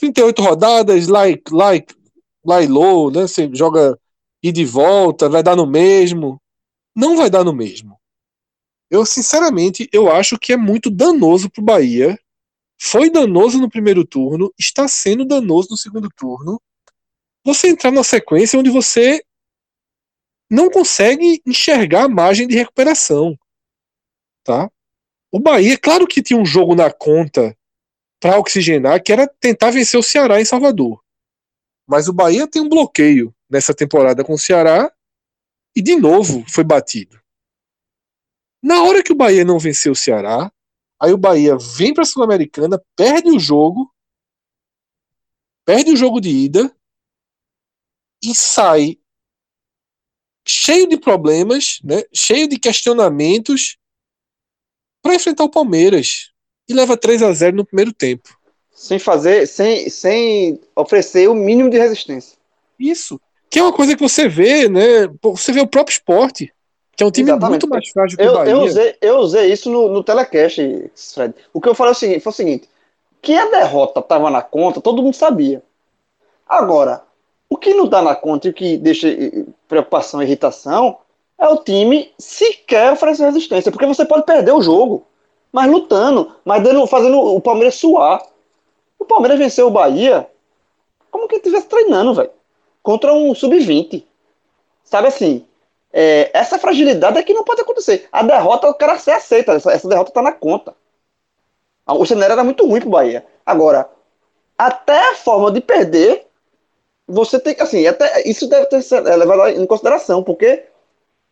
38 0.00 0.42
rodadas, 0.42 1.06
like, 1.06 1.52
like, 1.52 1.94
like 2.44 2.72
low, 2.72 3.10
né? 3.10 3.22
Você 3.22 3.50
joga 3.52 3.98
e 4.42 4.50
de 4.50 4.64
volta, 4.64 5.28
vai 5.28 5.42
dar 5.42 5.54
no 5.54 5.66
mesmo. 5.66 6.40
Não 6.96 7.16
vai 7.16 7.28
dar 7.28 7.44
no 7.44 7.52
mesmo. 7.52 8.00
Eu, 8.90 9.04
sinceramente, 9.04 9.88
eu 9.92 10.10
acho 10.10 10.38
que 10.38 10.52
é 10.52 10.56
muito 10.56 10.90
danoso 10.90 11.50
pro 11.50 11.62
Bahia. 11.62 12.18
Foi 12.80 13.10
danoso 13.10 13.58
no 13.58 13.68
primeiro 13.68 14.06
turno, 14.06 14.52
está 14.58 14.88
sendo 14.88 15.24
danoso 15.24 15.68
no 15.70 15.76
segundo 15.76 16.08
turno. 16.16 16.60
Você 17.44 17.68
entrar 17.68 17.90
na 17.90 18.02
sequência 18.02 18.58
onde 18.58 18.70
você 18.70 19.22
não 20.50 20.70
consegue 20.70 21.40
enxergar 21.46 22.04
a 22.04 22.08
margem 22.08 22.48
de 22.48 22.56
recuperação. 22.56 23.38
Tá? 24.42 24.70
O 25.30 25.38
Bahia, 25.38 25.78
claro 25.78 26.06
que 26.06 26.22
tinha 26.22 26.40
um 26.40 26.44
jogo 26.44 26.74
na 26.74 26.90
conta 26.90 27.56
para 28.20 28.38
oxigenar, 28.38 29.02
que 29.02 29.12
era 29.12 29.26
tentar 29.26 29.70
vencer 29.70 29.98
o 29.98 30.02
Ceará 30.02 30.40
em 30.40 30.44
Salvador. 30.44 31.02
Mas 31.86 32.06
o 32.06 32.12
Bahia 32.12 32.46
tem 32.46 32.60
um 32.60 32.68
bloqueio 32.68 33.34
nessa 33.48 33.74
temporada 33.74 34.22
com 34.22 34.34
o 34.34 34.38
Ceará 34.38 34.92
e 35.74 35.80
de 35.80 35.96
novo 35.96 36.44
foi 36.46 36.62
batido. 36.62 37.18
Na 38.62 38.82
hora 38.82 39.02
que 39.02 39.12
o 39.12 39.16
Bahia 39.16 39.44
não 39.44 39.58
venceu 39.58 39.92
o 39.92 39.96
Ceará, 39.96 40.52
aí 41.00 41.12
o 41.12 41.18
Bahia 41.18 41.56
vem 41.56 41.94
para 41.94 42.02
a 42.02 42.06
Sul-Americana, 42.06 42.80
perde 42.94 43.30
o 43.30 43.40
jogo, 43.40 43.90
perde 45.64 45.90
o 45.90 45.96
jogo 45.96 46.20
de 46.20 46.28
ida 46.28 46.74
e 48.22 48.34
sai 48.34 49.00
cheio 50.46 50.86
de 50.86 50.98
problemas, 50.98 51.80
né, 51.82 52.02
cheio 52.12 52.46
de 52.46 52.58
questionamentos 52.58 53.78
para 55.02 55.14
enfrentar 55.14 55.44
o 55.44 55.50
Palmeiras 55.50 56.29
e 56.70 56.74
leva 56.74 56.96
3 56.96 57.22
a 57.22 57.32
0 57.32 57.56
no 57.56 57.64
primeiro 57.64 57.92
tempo. 57.92 58.38
Sem 58.72 58.98
fazer, 58.98 59.46
sem, 59.46 59.90
sem 59.90 60.60
oferecer 60.74 61.28
o 61.28 61.34
mínimo 61.34 61.68
de 61.68 61.76
resistência. 61.76 62.38
Isso. 62.78 63.20
Que 63.50 63.58
é 63.58 63.62
uma 63.62 63.72
coisa 63.72 63.96
que 63.96 64.02
você 64.02 64.28
vê, 64.28 64.68
né? 64.68 65.08
Você 65.22 65.52
vê 65.52 65.60
o 65.60 65.66
próprio 65.66 65.92
esporte, 65.92 66.52
que 66.96 67.02
é 67.02 67.06
um 67.06 67.10
time 67.10 67.30
Exatamente. 67.30 67.50
muito 67.50 67.68
mais 67.68 67.88
frágil 67.88 68.16
que 68.16 68.24
eu, 68.24 68.30
o 68.30 68.34
Bahia. 68.34 68.52
Eu 68.52 68.60
usei, 68.60 68.96
eu 69.00 69.16
usei 69.18 69.52
isso 69.52 69.70
no, 69.70 69.88
no 69.88 70.04
telecast, 70.04 70.90
Fred. 71.12 71.34
O 71.52 71.60
que 71.60 71.68
eu 71.68 71.74
falei 71.74 71.90
é 71.90 71.96
o 71.96 71.98
seguinte, 71.98 72.20
foi 72.20 72.30
o 72.30 72.34
seguinte: 72.34 72.68
que 73.20 73.34
a 73.34 73.50
derrota 73.50 74.00
estava 74.00 74.30
na 74.30 74.40
conta, 74.40 74.80
todo 74.80 75.02
mundo 75.02 75.14
sabia. 75.14 75.62
Agora, 76.48 77.02
o 77.48 77.56
que 77.56 77.74
não 77.74 77.86
está 77.86 78.00
na 78.00 78.14
conta 78.14 78.46
e 78.46 78.50
o 78.50 78.54
que 78.54 78.76
deixa 78.76 79.08
preocupação 79.68 80.22
e 80.22 80.24
irritação 80.24 80.98
é 81.38 81.48
o 81.48 81.56
time 81.56 82.12
sequer 82.18 82.92
oferecer 82.92 83.24
resistência, 83.24 83.72
porque 83.72 83.86
você 83.86 84.04
pode 84.04 84.24
perder 84.24 84.52
o 84.52 84.62
jogo 84.62 85.06
mas 85.52 85.70
lutando, 85.70 86.36
mas 86.44 86.62
dando, 86.62 86.86
fazendo 86.86 87.18
o 87.18 87.40
Palmeiras 87.40 87.74
suar. 87.74 88.22
O 88.98 89.04
Palmeiras 89.04 89.38
venceu 89.38 89.66
o 89.66 89.70
Bahia 89.70 90.28
como 91.10 91.26
que 91.26 91.36
estivesse 91.36 91.66
treinando, 91.66 92.14
velho. 92.14 92.30
Contra 92.82 93.12
um 93.12 93.34
sub-20. 93.34 94.04
Sabe 94.84 95.08
assim? 95.08 95.46
É, 95.92 96.30
essa 96.32 96.58
fragilidade 96.58 97.18
é 97.18 97.22
que 97.22 97.34
não 97.34 97.44
pode 97.44 97.60
acontecer. 97.60 98.08
A 98.12 98.22
derrota, 98.22 98.68
o 98.68 98.74
cara 98.74 98.98
se 98.98 99.10
aceita. 99.10 99.52
Essa, 99.52 99.72
essa 99.72 99.88
derrota 99.88 100.12
tá 100.12 100.22
na 100.22 100.32
conta. 100.32 100.74
O 101.86 102.06
cenário 102.06 102.32
era 102.32 102.44
muito 102.44 102.66
ruim 102.66 102.80
pro 102.80 102.90
Bahia. 102.90 103.26
Agora, 103.44 103.90
até 104.56 105.10
a 105.10 105.14
forma 105.14 105.50
de 105.50 105.60
perder, 105.60 106.26
você 107.06 107.40
tem 107.40 107.54
que, 107.54 107.62
assim, 107.62 107.86
até 107.86 108.28
isso 108.28 108.48
deve 108.48 108.66
ter 108.66 108.82
sido 108.82 109.02
levado 109.02 109.48
em 109.48 109.66
consideração, 109.66 110.22
porque 110.22 110.64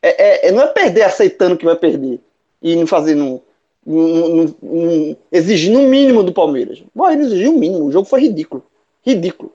é, 0.03 0.49
é, 0.49 0.53
não 0.53 0.64
é 0.64 0.66
perder 0.69 1.03
aceitando 1.03 1.57
que 1.57 1.64
vai 1.64 1.77
perder 1.77 2.21
e 2.61 2.75
não 2.75 2.87
fazendo 2.87 3.43
um, 3.89 4.55
um, 4.62 5.16
exigindo 5.32 5.78
um 5.78 5.89
mínimo 5.89 6.22
do 6.22 6.32
Palmeiras. 6.32 6.82
Bom, 6.95 7.11
ele 7.11 7.22
exigiu 7.22 7.53
um 7.53 7.59
mínimo, 7.59 7.86
o 7.86 7.93
jogo 7.93 8.07
foi 8.07 8.20
ridículo. 8.20 8.64
Ridículo. 9.05 9.53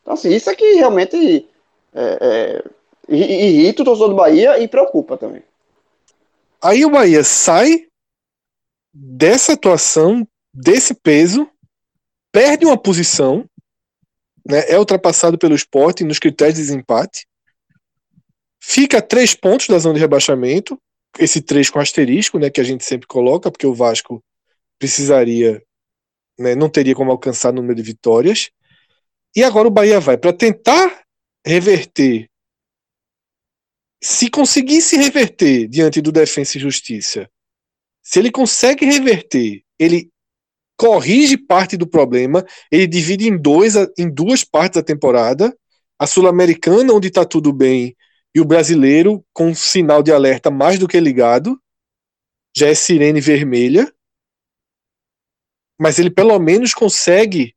Então, 0.00 0.14
assim, 0.14 0.30
isso 0.30 0.48
é 0.48 0.54
que 0.54 0.74
realmente 0.74 1.48
é, 1.92 2.18
é, 2.20 2.64
irrita 3.08 3.82
o 3.82 3.84
torcedor 3.84 4.10
do 4.10 4.14
Bahia 4.14 4.58
e 4.60 4.68
preocupa 4.68 5.16
também. 5.16 5.42
Aí 6.62 6.84
o 6.84 6.90
Bahia 6.90 7.24
sai 7.24 7.86
dessa 8.92 9.54
atuação, 9.54 10.26
desse 10.52 10.94
peso, 10.94 11.48
perde 12.30 12.64
uma 12.64 12.76
posição, 12.76 13.44
né, 14.48 14.64
é 14.68 14.78
ultrapassado 14.78 15.36
pelo 15.36 15.54
esporte 15.54 16.04
nos 16.04 16.18
critérios 16.18 16.56
de 16.56 16.62
desempate, 16.62 17.26
fica 18.60 18.98
a 18.98 19.02
três 19.02 19.34
pontos 19.34 19.66
da 19.66 19.78
zona 19.78 19.94
de 19.94 20.00
rebaixamento, 20.00 20.78
esse 21.18 21.40
3 21.40 21.70
com 21.70 21.78
asterisco, 21.78 22.38
né, 22.38 22.50
que 22.50 22.60
a 22.60 22.64
gente 22.64 22.84
sempre 22.84 23.06
coloca, 23.06 23.50
porque 23.50 23.66
o 23.66 23.74
Vasco 23.74 24.22
precisaria, 24.78 25.62
né, 26.38 26.54
não 26.54 26.68
teria 26.68 26.94
como 26.94 27.10
alcançar 27.10 27.50
o 27.50 27.56
número 27.56 27.74
de 27.74 27.82
vitórias. 27.82 28.50
E 29.36 29.42
agora 29.42 29.68
o 29.68 29.70
Bahia 29.70 30.00
vai 30.00 30.16
para 30.16 30.32
tentar 30.32 31.04
reverter. 31.44 32.28
Se 34.02 34.30
conseguisse 34.30 34.96
reverter 34.96 35.66
diante 35.68 36.00
do 36.00 36.12
Defensa 36.12 36.58
e 36.58 36.60
Justiça, 36.60 37.28
se 38.02 38.18
ele 38.18 38.30
consegue 38.30 38.84
reverter, 38.84 39.62
ele 39.78 40.10
corrige 40.76 41.38
parte 41.38 41.76
do 41.76 41.86
problema, 41.86 42.44
ele 42.70 42.86
divide 42.86 43.28
em, 43.28 43.36
dois, 43.36 43.74
em 43.96 44.12
duas 44.12 44.44
partes 44.44 44.80
da 44.80 44.84
temporada, 44.84 45.56
a 45.98 46.06
Sul-Americana, 46.06 46.92
onde 46.92 47.08
está 47.08 47.24
tudo 47.24 47.52
bem, 47.52 47.96
e 48.34 48.40
o 48.40 48.44
brasileiro, 48.44 49.24
com 49.32 49.54
sinal 49.54 50.02
de 50.02 50.12
alerta 50.12 50.50
mais 50.50 50.78
do 50.78 50.88
que 50.88 50.98
ligado, 50.98 51.60
já 52.56 52.68
é 52.68 52.74
sirene 52.74 53.20
vermelha, 53.20 53.92
mas 55.78 55.98
ele 55.98 56.10
pelo 56.10 56.38
menos 56.38 56.74
consegue 56.74 57.54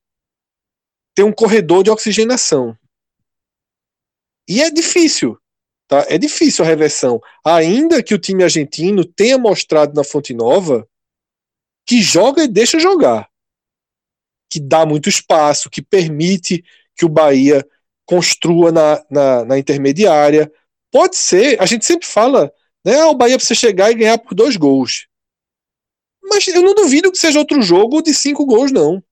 ter 1.16 1.24
um 1.24 1.32
corredor 1.32 1.84
de 1.84 1.90
oxigenação. 1.90 2.78
E 4.48 4.62
é 4.62 4.70
difícil, 4.70 5.38
tá? 5.88 6.06
É 6.10 6.18
difícil 6.18 6.64
a 6.64 6.68
reversão. 6.68 7.20
Ainda 7.44 8.04
que 8.04 8.14
o 8.14 8.20
time 8.20 8.44
argentino 8.44 9.04
tenha 9.04 9.38
mostrado 9.38 9.94
na 9.94 10.04
Fonte 10.04 10.34
Nova 10.34 10.88
que 11.86 12.02
joga 12.02 12.44
e 12.44 12.48
deixa 12.48 12.80
jogar, 12.80 13.30
que 14.52 14.60
dá 14.60 14.86
muito 14.86 15.10
espaço, 15.10 15.70
que 15.70 15.82
permite 15.82 16.64
que 16.96 17.06
o 17.06 17.10
Bahia 17.10 17.66
construa 18.06 18.72
na, 18.72 19.06
na, 19.10 19.46
na 19.46 19.60
intermediária. 19.60 20.52
Pode 20.92 21.16
ser, 21.16 21.62
a 21.62 21.66
gente 21.66 21.86
sempre 21.86 22.08
fala, 22.08 22.52
né? 22.86 23.00
Ah, 23.02 23.08
o 23.08 23.16
Bahia 23.16 23.38
precisa 23.38 23.60
chegar 23.60 23.92
e 23.92 23.96
ganhar 23.96 24.18
por 24.18 24.34
dois 24.34 24.56
gols. 24.56 25.08
Mas 26.24 26.48
eu 26.48 26.62
não 26.62 26.76
duvido 26.76 27.12
que 27.12 27.18
seja 27.18 27.40
outro 27.40 27.62
jogo 27.62 28.02
de 28.02 28.14
cinco 28.14 28.46
gols, 28.46 28.72
não. 28.72 29.04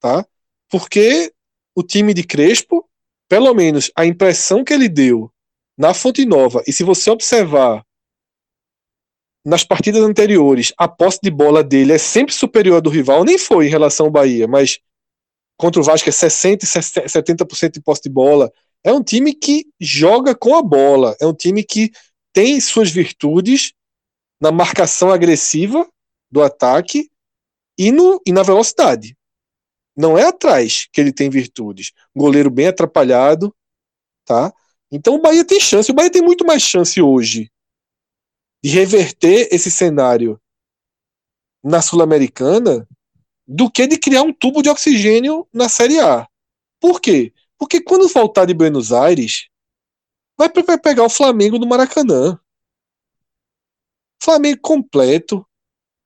Tá? 0.00 0.26
Porque 0.70 1.32
o 1.74 1.82
time 1.82 2.12
de 2.12 2.22
Crespo, 2.22 2.88
pelo 3.28 3.52
menos 3.54 3.90
a 3.96 4.04
impressão 4.04 4.64
que 4.64 4.72
ele 4.72 4.88
deu 4.88 5.32
na 5.76 5.94
Fonte 5.94 6.24
Nova, 6.24 6.62
e 6.66 6.72
se 6.72 6.82
você 6.82 7.10
observar 7.10 7.84
nas 9.44 9.64
partidas 9.64 10.02
anteriores, 10.02 10.72
a 10.76 10.86
posse 10.86 11.20
de 11.22 11.30
bola 11.30 11.64
dele 11.64 11.92
é 11.92 11.98
sempre 11.98 12.34
superior 12.34 12.76
à 12.76 12.80
do 12.80 12.90
rival, 12.90 13.24
nem 13.24 13.38
foi 13.38 13.66
em 13.66 13.70
relação 13.70 14.06
ao 14.06 14.12
Bahia, 14.12 14.46
mas 14.46 14.78
contra 15.56 15.80
o 15.80 15.84
Vasco 15.84 16.08
é 16.08 16.12
60% 16.12 16.62
e 16.62 16.66
70% 16.66 17.72
de 17.72 17.80
posse 17.80 18.02
de 18.02 18.10
bola. 18.10 18.52
É 18.84 18.92
um 18.92 19.02
time 19.02 19.34
que 19.34 19.66
joga 19.80 20.34
com 20.34 20.54
a 20.54 20.62
bola, 20.62 21.16
é 21.20 21.26
um 21.26 21.34
time 21.34 21.64
que 21.64 21.90
tem 22.32 22.60
suas 22.60 22.90
virtudes 22.90 23.72
na 24.40 24.52
marcação 24.52 25.10
agressiva 25.10 25.88
do 26.30 26.42
ataque 26.42 27.10
e, 27.76 27.90
no, 27.90 28.20
e 28.26 28.32
na 28.32 28.42
velocidade. 28.42 29.16
Não 29.96 30.16
é 30.16 30.26
atrás 30.26 30.86
que 30.92 31.00
ele 31.00 31.12
tem 31.12 31.28
virtudes. 31.28 31.92
Goleiro 32.14 32.50
bem 32.50 32.68
atrapalhado, 32.68 33.54
tá? 34.24 34.52
Então 34.90 35.16
o 35.16 35.20
Bahia 35.20 35.44
tem 35.44 35.58
chance. 35.58 35.90
O 35.90 35.94
Bahia 35.94 36.10
tem 36.10 36.22
muito 36.22 36.46
mais 36.46 36.62
chance 36.62 37.00
hoje 37.02 37.50
de 38.62 38.70
reverter 38.70 39.48
esse 39.50 39.70
cenário 39.70 40.40
na 41.62 41.82
Sul-Americana 41.82 42.86
do 43.46 43.70
que 43.70 43.86
de 43.86 43.98
criar 43.98 44.22
um 44.22 44.32
tubo 44.32 44.62
de 44.62 44.68
oxigênio 44.68 45.48
na 45.52 45.68
Série 45.68 45.98
A. 45.98 46.28
Por 46.80 47.00
quê? 47.00 47.32
Porque 47.58 47.82
quando 47.82 48.08
voltar 48.08 48.46
de 48.46 48.54
Buenos 48.54 48.92
Aires, 48.92 49.48
vai, 50.38 50.48
pegar 50.78 51.04
o 51.04 51.10
Flamengo 51.10 51.58
no 51.58 51.66
Maracanã. 51.66 52.38
Flamengo 54.22 54.60
completo, 54.60 55.46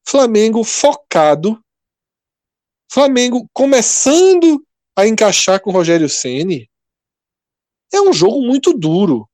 Flamengo 0.07 0.65
focado, 0.65 1.63
Flamengo 2.91 3.49
começando 3.53 4.67
a 4.97 5.07
encaixar 5.07 5.61
com 5.61 5.71
o 5.71 5.73
Rogério 5.73 6.09
Ceni. 6.09 6.71
É 7.93 8.01
um 8.01 8.13
jogo 8.13 8.43
muito 8.43 8.73
duro. 8.73 9.29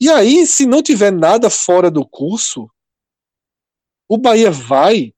E 0.00 0.10
aí, 0.10 0.46
se 0.46 0.66
não 0.66 0.82
tiver 0.82 1.10
nada 1.10 1.48
fora 1.48 1.90
do 1.90 2.06
curso, 2.06 2.70
o 4.08 4.18
Bahia 4.18 4.50
vai 4.50 5.14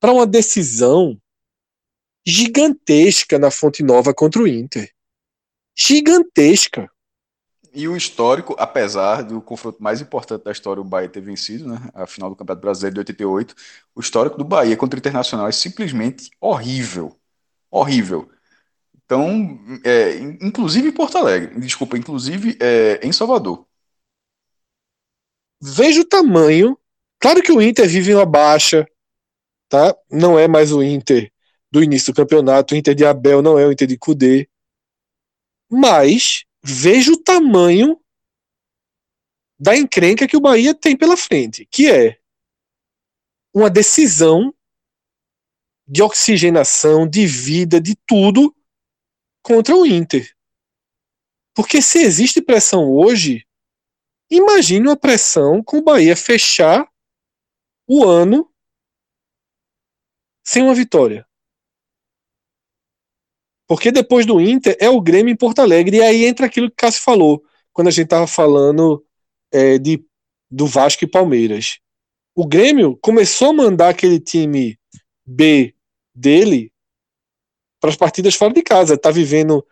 para 0.00 0.12
uma 0.12 0.26
decisão 0.26 1.20
gigantesca 2.26 3.38
na 3.38 3.52
Fonte 3.52 3.84
Nova 3.84 4.12
contra 4.12 4.42
o 4.42 4.48
Inter. 4.48 4.92
Gigantesca. 5.76 6.90
E 7.72 7.86
o 7.86 7.96
histórico, 7.96 8.56
apesar 8.58 9.22
do 9.22 9.40
confronto 9.40 9.82
mais 9.82 10.00
importante 10.00 10.42
da 10.42 10.50
história, 10.50 10.80
o 10.80 10.84
Bahia 10.84 11.08
ter 11.08 11.20
vencido, 11.20 11.68
né, 11.68 11.78
a 11.94 12.06
final 12.06 12.30
do 12.30 12.34
Campeonato 12.34 12.62
Brasileiro 12.62 12.94
de 12.94 13.00
88, 13.00 13.54
o 13.94 14.00
histórico 14.00 14.38
do 14.38 14.44
Bahia 14.44 14.76
contra 14.76 14.96
o 14.96 14.98
Internacional 14.98 15.46
é 15.46 15.52
simplesmente 15.52 16.30
horrível. 16.40 17.16
Horrível. 17.70 18.30
Então, 19.04 19.60
é, 19.84 20.16
inclusive 20.40 20.88
em 20.88 20.92
Porto 20.92 21.18
Alegre, 21.18 21.60
desculpa, 21.60 21.96
inclusive 21.98 22.56
é, 22.58 22.98
em 23.06 23.12
Salvador. 23.12 23.66
Veja 25.60 26.00
o 26.00 26.08
tamanho. 26.08 26.76
Claro 27.20 27.42
que 27.42 27.52
o 27.52 27.62
Inter 27.62 27.88
vive 27.88 28.14
uma 28.14 28.26
baixa, 28.26 28.86
tá? 29.68 29.94
Não 30.10 30.38
é 30.38 30.48
mais 30.48 30.72
o 30.72 30.82
Inter 30.82 31.30
do 31.76 31.84
início 31.84 32.10
do 32.10 32.16
campeonato, 32.16 32.72
o 32.72 32.76
Inter 32.78 32.94
de 32.94 33.04
Abel 33.04 33.42
não 33.42 33.58
é 33.58 33.66
o 33.66 33.70
Inter 33.70 33.86
de 33.86 33.98
Cudê. 33.98 34.48
Mas 35.70 36.46
veja 36.64 37.12
o 37.12 37.22
tamanho 37.22 38.00
da 39.60 39.76
encrenca 39.76 40.26
que 40.26 40.38
o 40.38 40.40
Bahia 40.40 40.74
tem 40.74 40.96
pela 40.96 41.18
frente, 41.18 41.66
que 41.66 41.90
é 41.90 42.18
uma 43.54 43.68
decisão 43.68 44.54
de 45.86 46.02
oxigenação, 46.02 47.06
de 47.06 47.26
vida, 47.26 47.78
de 47.78 47.94
tudo 48.06 48.56
contra 49.42 49.76
o 49.76 49.84
Inter. 49.84 50.34
Porque 51.54 51.82
se 51.82 51.98
existe 51.98 52.40
pressão 52.40 52.90
hoje, 52.90 53.46
imagine 54.30 54.88
uma 54.88 54.96
pressão 54.96 55.62
com 55.62 55.76
o 55.76 55.84
Bahia 55.84 56.16
fechar 56.16 56.90
o 57.86 58.02
ano 58.02 58.50
sem 60.42 60.62
uma 60.62 60.74
vitória. 60.74 61.26
Porque 63.66 63.90
depois 63.90 64.24
do 64.24 64.40
Inter 64.40 64.76
é 64.80 64.88
o 64.88 65.00
Grêmio 65.00 65.32
em 65.32 65.36
Porto 65.36 65.60
Alegre. 65.60 65.98
E 65.98 66.02
aí 66.02 66.24
entra 66.24 66.46
aquilo 66.46 66.70
que 66.70 66.76
Cássio 66.76 67.02
falou, 67.02 67.42
quando 67.72 67.88
a 67.88 67.90
gente 67.90 68.04
estava 68.04 68.26
falando 68.26 69.04
é, 69.52 69.78
de, 69.78 70.04
do 70.50 70.66
Vasco 70.66 71.04
e 71.04 71.10
Palmeiras. 71.10 71.78
O 72.34 72.46
Grêmio 72.46 72.96
começou 73.02 73.50
a 73.50 73.52
mandar 73.52 73.88
aquele 73.88 74.20
time 74.20 74.78
B 75.24 75.74
dele 76.14 76.72
para 77.80 77.90
as 77.90 77.96
partidas 77.96 78.34
fora 78.34 78.52
de 78.52 78.62
casa. 78.62 78.94
Está 78.94 79.10
vivendo 79.10 79.66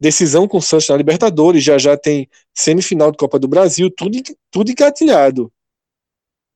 decisão 0.00 0.48
com 0.48 0.58
o 0.58 0.62
Santos 0.62 0.88
na 0.88 0.96
Libertadores, 0.96 1.62
já 1.62 1.76
já 1.76 1.96
tem 1.96 2.28
semifinal 2.54 3.12
de 3.12 3.18
Copa 3.18 3.38
do 3.38 3.46
Brasil, 3.46 3.90
tudo, 3.90 4.18
tudo 4.50 4.70
engatilhado. 4.70 5.52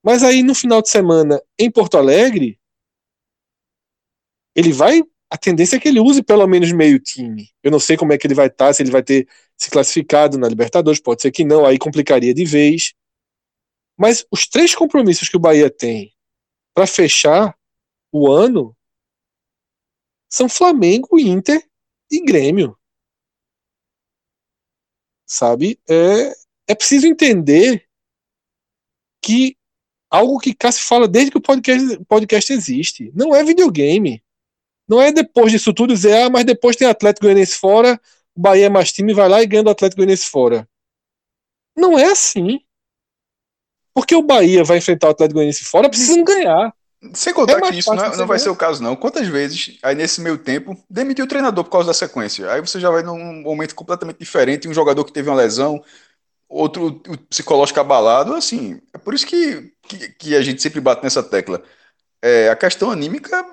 Mas 0.03 0.23
aí 0.23 0.43
no 0.43 0.55
final 0.55 0.81
de 0.81 0.89
semana 0.89 1.41
em 1.59 1.71
Porto 1.71 1.99
Alegre, 1.99 2.59
ele 4.55 4.73
vai 4.73 5.03
a 5.35 5.37
tendência 5.37 5.75
é 5.75 5.81
que 5.81 5.89
ele 5.89 5.99
use 5.99 6.23
pelo 6.23 6.47
menos 6.47 6.71
meio 6.71 6.97
time. 7.01 7.51
Eu 7.61 7.73
não 7.73 7.81
sei 7.81 7.97
como 7.97 8.13
é 8.13 8.19
que 8.19 8.25
ele 8.25 8.37
vai 8.37 8.47
estar, 8.47 8.69
tá, 8.69 8.73
se 8.73 8.81
ele 8.81 8.93
vai 8.93 9.03
ter 9.03 9.29
se 9.57 9.69
classificado 9.69 10.39
na 10.39 10.49
Libertadores, 10.49 11.01
pode 11.01 11.23
ser 11.23 11.33
que 11.33 11.45
não, 11.45 11.67
aí 11.67 11.77
complicaria 11.77 12.33
de 12.33 12.45
vez. 12.45 12.95
Mas 13.99 14.25
os 14.31 14.47
três 14.47 14.77
compromissos 14.77 15.29
que 15.29 15.37
o 15.37 15.41
Bahia 15.41 15.69
tem 15.69 16.15
para 16.73 16.87
fechar 16.87 17.59
o 18.13 18.31
ano 18.31 18.77
são 20.31 20.49
Flamengo, 20.49 21.19
Inter 21.19 21.69
e 22.13 22.25
Grêmio. 22.25 22.79
Sabe? 25.27 25.81
É, 25.91 26.33
é 26.69 26.75
preciso 26.77 27.09
entender 27.09 27.89
que 29.21 29.57
algo 30.09 30.39
que 30.39 30.55
Cássio 30.55 30.87
fala 30.87 31.09
desde 31.09 31.33
que 31.33 31.39
o 31.39 31.43
podcast, 31.43 32.05
podcast 32.05 32.53
existe. 32.53 33.11
Não 33.17 33.35
é 33.35 33.43
videogame. 33.43 34.24
Não 34.89 35.01
é 35.01 35.13
depois 35.13 35.51
disso 35.51 35.73
tudo 35.73 35.95
dizer, 35.95 36.15
ah, 36.23 36.31
mas 36.31 36.45
depois 36.45 36.77
tem 36.77 36.89
Atlético 36.89 37.27
Goianiense 37.27 37.57
fora, 37.57 38.01
o 38.35 38.41
Bahia 38.41 38.67
é 38.67 38.69
mais 38.69 38.93
time, 38.93 39.15
vai 39.15 39.29
lá 39.29 39.43
e 39.43 39.47
ganha 39.47 39.63
do 39.63 39.71
Atlético 39.71 39.99
Goianiense 39.99 40.29
fora. 40.29 40.69
Não 41.77 41.99
é 41.99 42.07
assim. 42.07 42.61
Porque 43.95 44.15
o 44.15 44.23
Bahia 44.23 44.65
vai 44.65 44.79
enfrentar 44.79 45.09
o 45.09 45.11
Atlético 45.11 45.35
Goianiense 45.35 45.65
fora, 45.65 45.89
precisa 45.89 46.23
ganhar. 46.23 46.75
Sem 47.13 47.35
contar 47.35 47.59
é 47.59 47.61
que 47.61 47.79
isso 47.79 47.95
não, 47.95 48.05
é, 48.05 48.17
não 48.17 48.27
vai 48.27 48.39
ser 48.39 48.49
o 48.49 48.57
caso, 48.57 48.83
não. 48.83 48.97
Quantas 48.97 49.29
vezes, 49.29 49.79
aí 49.83 49.95
nesse 49.95 50.21
meio 50.21 50.39
tempo, 50.39 50.77
demitiu 50.89 51.25
o 51.25 51.29
treinador 51.29 51.65
por 51.65 51.71
causa 51.71 51.89
da 51.89 51.95
sequência? 51.95 52.51
Aí 52.51 52.61
você 52.61 52.81
já 52.81 52.91
vai 52.91 53.03
num 53.03 53.43
momento 53.43 53.75
completamente 53.75 54.19
diferente, 54.19 54.69
um 54.69 54.75
jogador 54.75 55.05
que 55.05 55.13
teve 55.13 55.29
uma 55.29 55.37
lesão, 55.37 55.83
outro 56.49 57.03
psicológico 57.29 57.79
abalado, 57.81 58.35
assim. 58.35 58.81
É 58.93 58.99
por 58.99 59.13
isso 59.13 59.27
que, 59.27 59.73
que, 59.83 60.09
que 60.11 60.37
a 60.37 60.43
gente 60.43 60.63
sempre 60.63 60.81
bate 60.81 61.03
nessa 61.03 61.23
tecla. 61.23 61.63
É, 62.23 62.49
a 62.49 62.57
questão 62.57 62.91
anímica 62.91 63.45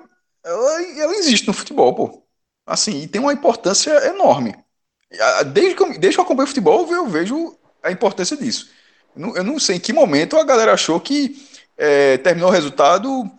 ela, 0.44 0.82
ela 1.00 1.14
existe 1.14 1.46
no 1.46 1.52
futebol, 1.52 1.94
pô. 1.94 2.22
Assim, 2.66 3.02
e 3.02 3.08
tem 3.08 3.20
uma 3.20 3.32
importância 3.32 3.90
enorme. 4.06 4.54
Desde 5.52 5.74
que 5.74 5.82
eu, 5.82 5.88
desde 5.98 6.10
que 6.10 6.20
eu 6.20 6.24
acompanho 6.24 6.48
futebol, 6.48 6.90
eu 6.90 7.06
vejo 7.06 7.56
a 7.82 7.90
importância 7.90 8.36
disso. 8.36 8.70
Eu 9.16 9.44
não 9.44 9.58
sei 9.58 9.76
em 9.76 9.80
que 9.80 9.92
momento 9.92 10.36
a 10.38 10.44
galera 10.44 10.72
achou 10.72 10.98
que 10.98 11.36
é, 11.76 12.16
terminou 12.18 12.48
o 12.48 12.52
resultado. 12.52 13.30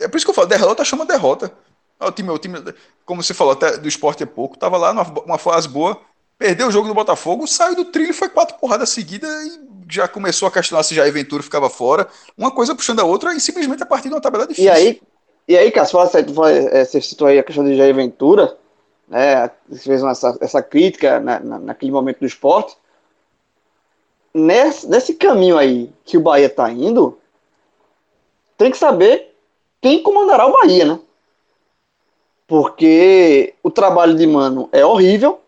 É 0.00 0.08
por 0.08 0.16
isso 0.16 0.26
que 0.26 0.30
eu 0.30 0.34
falo, 0.34 0.48
derrota 0.48 0.84
chama 0.84 1.06
derrota. 1.06 1.52
O 2.00 2.10
time, 2.10 2.30
o 2.30 2.38
time, 2.38 2.58
como 3.04 3.22
você 3.22 3.32
falou, 3.32 3.52
até 3.52 3.76
do 3.76 3.88
esporte 3.88 4.22
é 4.22 4.26
pouco, 4.26 4.58
tava 4.58 4.76
lá 4.76 4.92
numa, 4.92 5.08
uma 5.24 5.38
fase 5.38 5.68
boa, 5.68 6.00
perdeu 6.36 6.66
o 6.66 6.70
jogo 6.70 6.88
do 6.88 6.94
Botafogo, 6.94 7.46
saiu 7.46 7.76
do 7.76 7.84
trilho, 7.84 8.12
foi 8.12 8.28
quatro 8.28 8.58
porradas 8.58 8.90
seguidas 8.90 9.30
e 9.46 9.60
já 9.88 10.08
começou 10.08 10.48
a 10.48 10.50
questionar 10.50 10.82
se 10.82 10.94
já 10.94 11.08
Ventura 11.10 11.42
ficava 11.42 11.70
fora. 11.70 12.08
Uma 12.36 12.50
coisa 12.50 12.74
puxando 12.74 13.00
a 13.00 13.04
outra 13.04 13.34
e 13.34 13.40
simplesmente 13.40 13.82
a 13.82 13.86
partir 13.86 14.08
de 14.08 14.14
uma 14.14 14.20
tabela 14.20 14.46
difícil. 14.46 14.66
E 14.66 14.70
aí, 14.70 15.00
e 15.46 15.56
aí 15.56 15.70
Cássio, 15.70 16.00
é, 16.00 16.84
você 16.84 17.00
citou 17.00 17.28
aí 17.28 17.38
a 17.38 17.42
questão 17.42 17.64
de 17.64 17.76
Jair 17.76 17.94
Ventura, 17.94 18.56
né? 19.08 19.50
Você 19.68 19.84
fez 19.84 20.02
essa, 20.02 20.38
essa 20.40 20.62
crítica 20.62 21.20
na, 21.20 21.40
na, 21.40 21.58
naquele 21.58 21.92
momento 21.92 22.20
do 22.20 22.26
esporte. 22.26 22.76
Nesse, 24.32 24.88
nesse 24.88 25.14
caminho 25.14 25.56
aí 25.56 25.92
que 26.04 26.16
o 26.16 26.20
Bahia 26.20 26.46
está 26.46 26.70
indo, 26.70 27.18
tem 28.56 28.70
que 28.70 28.78
saber 28.78 29.34
quem 29.80 30.02
comandará 30.02 30.46
o 30.46 30.52
Bahia, 30.52 30.84
né? 30.84 31.00
Porque 32.46 33.54
o 33.62 33.70
trabalho 33.70 34.14
de 34.14 34.26
Mano 34.26 34.68
é 34.72 34.84
horrível, 34.84 35.40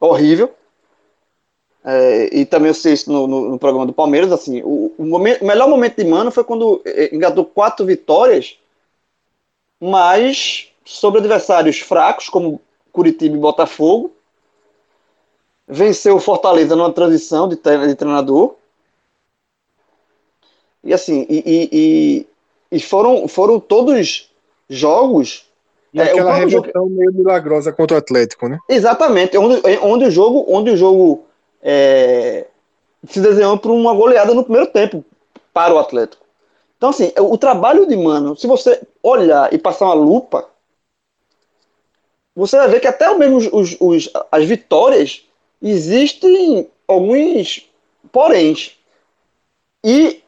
horrível. 0.00 0.52
É, 1.84 2.36
e 2.36 2.44
também 2.44 2.68
eu 2.68 2.74
sei 2.74 2.94
isso 2.94 3.12
no, 3.12 3.28
no, 3.28 3.50
no 3.50 3.58
programa 3.58 3.86
do 3.86 3.92
Palmeiras, 3.92 4.32
assim, 4.32 4.60
o, 4.64 4.92
o, 4.98 5.04
momento, 5.04 5.42
o, 5.42 5.46
melhor 5.46 5.68
momento 5.68 5.96
de 5.96 6.04
Mano 6.04 6.32
foi 6.32 6.42
quando 6.42 6.82
é, 6.84 7.14
engatou 7.14 7.44
quatro 7.44 7.86
vitórias, 7.86 8.58
mas 9.80 10.72
sobre 10.84 11.20
adversários 11.20 11.80
fracos, 11.80 12.28
como 12.28 12.60
Curitiba 12.92 13.36
e 13.36 13.40
Botafogo. 13.40 14.12
Venceu 15.68 16.16
o 16.16 16.20
Fortaleza 16.20 16.76
numa 16.76 16.92
transição 16.92 17.48
de, 17.48 17.56
de 17.56 17.94
treinador. 17.94 18.54
E 20.82 20.94
assim, 20.94 21.26
e, 21.28 21.42
e, 21.44 21.68
e, 21.72 22.76
e 22.76 22.80
foram, 22.80 23.26
foram 23.26 23.58
todos 23.58 24.30
jogos. 24.70 25.44
E 25.92 26.00
é, 26.00 26.04
aquela 26.04 26.46
jogo... 26.48 26.68
meio 26.88 27.12
milagrosa 27.12 27.72
contra 27.72 27.96
o 27.96 27.98
Atlético, 27.98 28.48
né? 28.48 28.58
Exatamente, 28.68 29.36
onde, 29.36 29.60
onde 29.82 30.04
o 30.04 30.10
jogo, 30.10 30.44
onde 30.48 30.70
o 30.70 30.76
jogo 30.76 31.24
é, 31.60 32.46
se 33.08 33.20
desenhou 33.20 33.58
por 33.58 33.72
uma 33.72 33.94
goleada 33.94 34.34
no 34.34 34.44
primeiro 34.44 34.68
tempo 34.68 35.04
para 35.52 35.74
o 35.74 35.78
Atlético. 35.78 36.25
Então, 36.76 36.90
assim, 36.90 37.12
o 37.18 37.38
trabalho 37.38 37.86
de 37.86 37.96
Mano, 37.96 38.36
se 38.36 38.46
você 38.46 38.80
olhar 39.02 39.52
e 39.52 39.58
passar 39.58 39.86
uma 39.86 39.94
lupa, 39.94 40.48
você 42.34 42.56
vai 42.58 42.68
ver 42.68 42.80
que 42.80 42.86
até 42.86 43.12
mesmo 43.14 43.38
os, 43.38 43.76
os, 43.80 44.10
as 44.30 44.44
vitórias 44.44 45.24
existem 45.62 46.68
alguns 46.86 47.66
poréns. 48.12 48.76
E, 49.82 50.22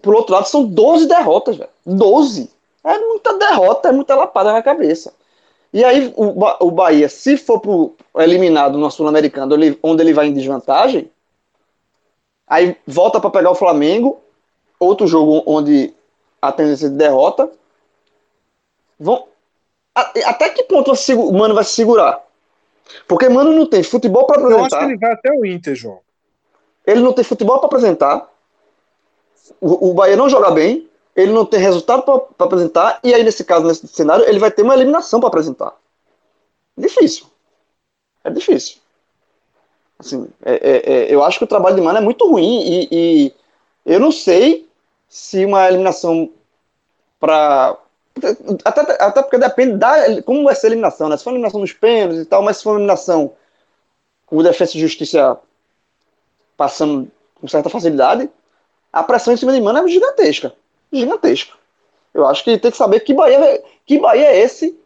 por 0.00 0.14
outro 0.14 0.34
lado, 0.34 0.48
são 0.48 0.64
12 0.64 1.06
derrotas, 1.06 1.56
velho. 1.56 1.70
12. 1.84 2.50
É 2.84 2.98
muita 2.98 3.38
derrota, 3.38 3.90
é 3.90 3.92
muita 3.92 4.14
lapada 4.14 4.52
na 4.52 4.62
cabeça. 4.62 5.12
E 5.72 5.84
aí, 5.84 6.12
o, 6.16 6.66
o 6.66 6.70
Bahia, 6.70 7.08
se 7.08 7.36
for 7.36 7.60
pro 7.60 7.94
eliminado 8.16 8.78
no 8.78 8.90
Sul-Americano, 8.90 9.54
onde 9.82 10.02
ele 10.02 10.12
vai 10.12 10.26
em 10.26 10.34
desvantagem, 10.34 11.10
aí 12.46 12.76
volta 12.86 13.20
para 13.20 13.30
pegar 13.30 13.50
o 13.50 13.54
Flamengo, 13.54 14.20
outro 14.82 15.06
jogo 15.06 15.42
onde 15.46 15.94
a 16.42 16.50
tendência 16.50 16.90
de 16.90 16.96
derrota. 16.96 17.50
Vão, 18.98 19.26
até 19.94 20.48
que 20.50 20.64
ponto 20.64 20.92
o 20.92 21.32
Mano 21.32 21.54
vai 21.54 21.64
se 21.64 21.74
segurar? 21.74 22.20
Porque 23.06 23.28
Mano 23.28 23.52
não 23.52 23.66
tem 23.66 23.82
futebol 23.82 24.26
para 24.26 24.40
apresentar. 24.40 24.58
Eu 24.58 24.64
acho 24.64 24.78
que 24.78 24.84
ele 24.84 24.98
vai 24.98 25.12
até 25.12 25.30
o 25.30 25.46
Inter, 25.46 25.74
João. 25.74 26.00
Ele 26.84 27.00
não 27.00 27.12
tem 27.12 27.24
futebol 27.24 27.58
para 27.58 27.66
apresentar. 27.66 28.28
O, 29.60 29.90
o 29.90 29.94
Bahia 29.94 30.16
não 30.16 30.28
joga 30.28 30.50
bem. 30.50 30.88
Ele 31.14 31.32
não 31.32 31.44
tem 31.44 31.60
resultado 31.60 32.02
para 32.02 32.46
apresentar. 32.46 32.98
E 33.04 33.14
aí, 33.14 33.22
nesse 33.22 33.44
caso, 33.44 33.66
nesse 33.66 33.86
cenário, 33.86 34.24
ele 34.26 34.38
vai 34.38 34.50
ter 34.50 34.62
uma 34.62 34.74
eliminação 34.74 35.20
para 35.20 35.28
apresentar. 35.28 35.74
Difícil. 36.76 37.26
É 38.24 38.30
difícil. 38.30 38.78
Assim, 39.98 40.28
é, 40.44 40.54
é, 40.54 40.92
é, 40.92 41.14
eu 41.14 41.22
acho 41.22 41.38
que 41.38 41.44
o 41.44 41.48
trabalho 41.48 41.76
de 41.76 41.82
Mano 41.82 41.98
é 41.98 42.00
muito 42.00 42.28
ruim. 42.28 42.62
E, 42.62 42.88
e 42.90 43.34
eu 43.86 44.00
não 44.00 44.10
sei 44.10 44.68
se 45.12 45.44
uma 45.44 45.68
eliminação 45.68 46.30
para 47.20 47.76
até, 48.64 48.80
até 48.98 49.22
porque 49.22 49.36
depende 49.36 49.76
da 49.76 50.22
como 50.22 50.44
vai 50.44 50.54
ser 50.54 50.68
a 50.68 50.70
eliminação, 50.70 51.06
né? 51.10 51.18
Se 51.18 51.22
for 51.22 51.30
uma 51.30 51.36
eliminação 51.36 51.60
nos 51.60 51.72
pênaltis 51.74 52.22
e 52.22 52.24
tal, 52.24 52.40
mas 52.40 52.56
se 52.56 52.62
for 52.62 52.70
uma 52.70 52.78
eliminação 52.78 53.34
com 54.24 54.38
o 54.38 54.42
Defesa 54.42 54.74
e 54.74 54.80
Justiça 54.80 55.38
passando 56.56 57.10
com 57.38 57.46
certa 57.46 57.68
facilidade, 57.68 58.30
a 58.90 59.02
pressão 59.02 59.34
em 59.34 59.36
cima 59.36 59.52
de 59.52 59.60
Mano 59.60 59.80
é 59.80 59.88
gigantesca. 59.88 60.54
Gigantesca. 60.90 61.58
Eu 62.14 62.26
acho 62.26 62.42
que 62.42 62.56
tem 62.56 62.70
que 62.70 62.76
saber 62.78 63.00
que 63.00 63.12
Bahia, 63.12 63.62
que 63.84 63.98
Bahia 63.98 64.28
é 64.28 64.38
esse 64.38 64.78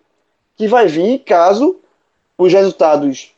que 0.57 0.66
vai 0.66 0.89
vir 0.89 1.20
caso 1.20 1.79
os 2.37 2.53
resultados 2.53 3.33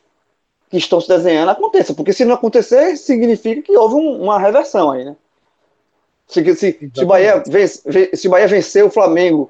que 0.71 0.77
estão 0.77 0.99
se 0.99 1.07
desenhando 1.07 1.49
aconteçam. 1.49 1.95
Porque 1.95 2.13
se 2.13 2.25
não 2.25 2.33
acontecer, 2.33 2.97
significa 2.97 3.61
que 3.61 3.77
houve 3.77 3.93
um, 3.93 4.23
uma 4.23 4.39
reversão 4.39 4.89
aí, 4.89 5.05
né? 5.05 5.15
Se, 6.29 6.55
se, 6.55 6.91
se, 6.93 7.05
Bahia 7.05 7.43
vence, 7.45 7.81
se 8.15 8.27
o 8.27 8.31
Bahia 8.31 8.47
vencer 8.47 8.85
o 8.85 8.91
Flamengo 8.91 9.49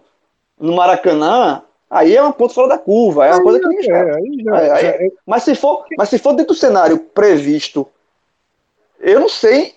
no 0.58 0.76
Maracanã, 0.76 1.62
aí 1.90 2.16
é 2.16 2.22
uma 2.22 2.32
ponto 2.32 2.54
fora 2.54 2.70
da 2.70 2.78
curva, 2.78 3.26
é 3.26 3.32
uma 3.32 3.38
aí 3.38 3.44
coisa 3.44 3.60
que 3.60 3.68
ninguém. 3.68 3.92
É, 3.92 4.68
é, 4.68 5.08
é, 5.08 5.12
mas, 5.26 5.44
se 5.44 5.56
for, 5.56 5.86
mas 5.98 6.08
se 6.08 6.18
for 6.18 6.34
dentro 6.34 6.54
do 6.54 6.60
cenário 6.60 6.98
previsto, 6.98 7.86
eu 8.98 9.20
não 9.20 9.28
sei 9.28 9.76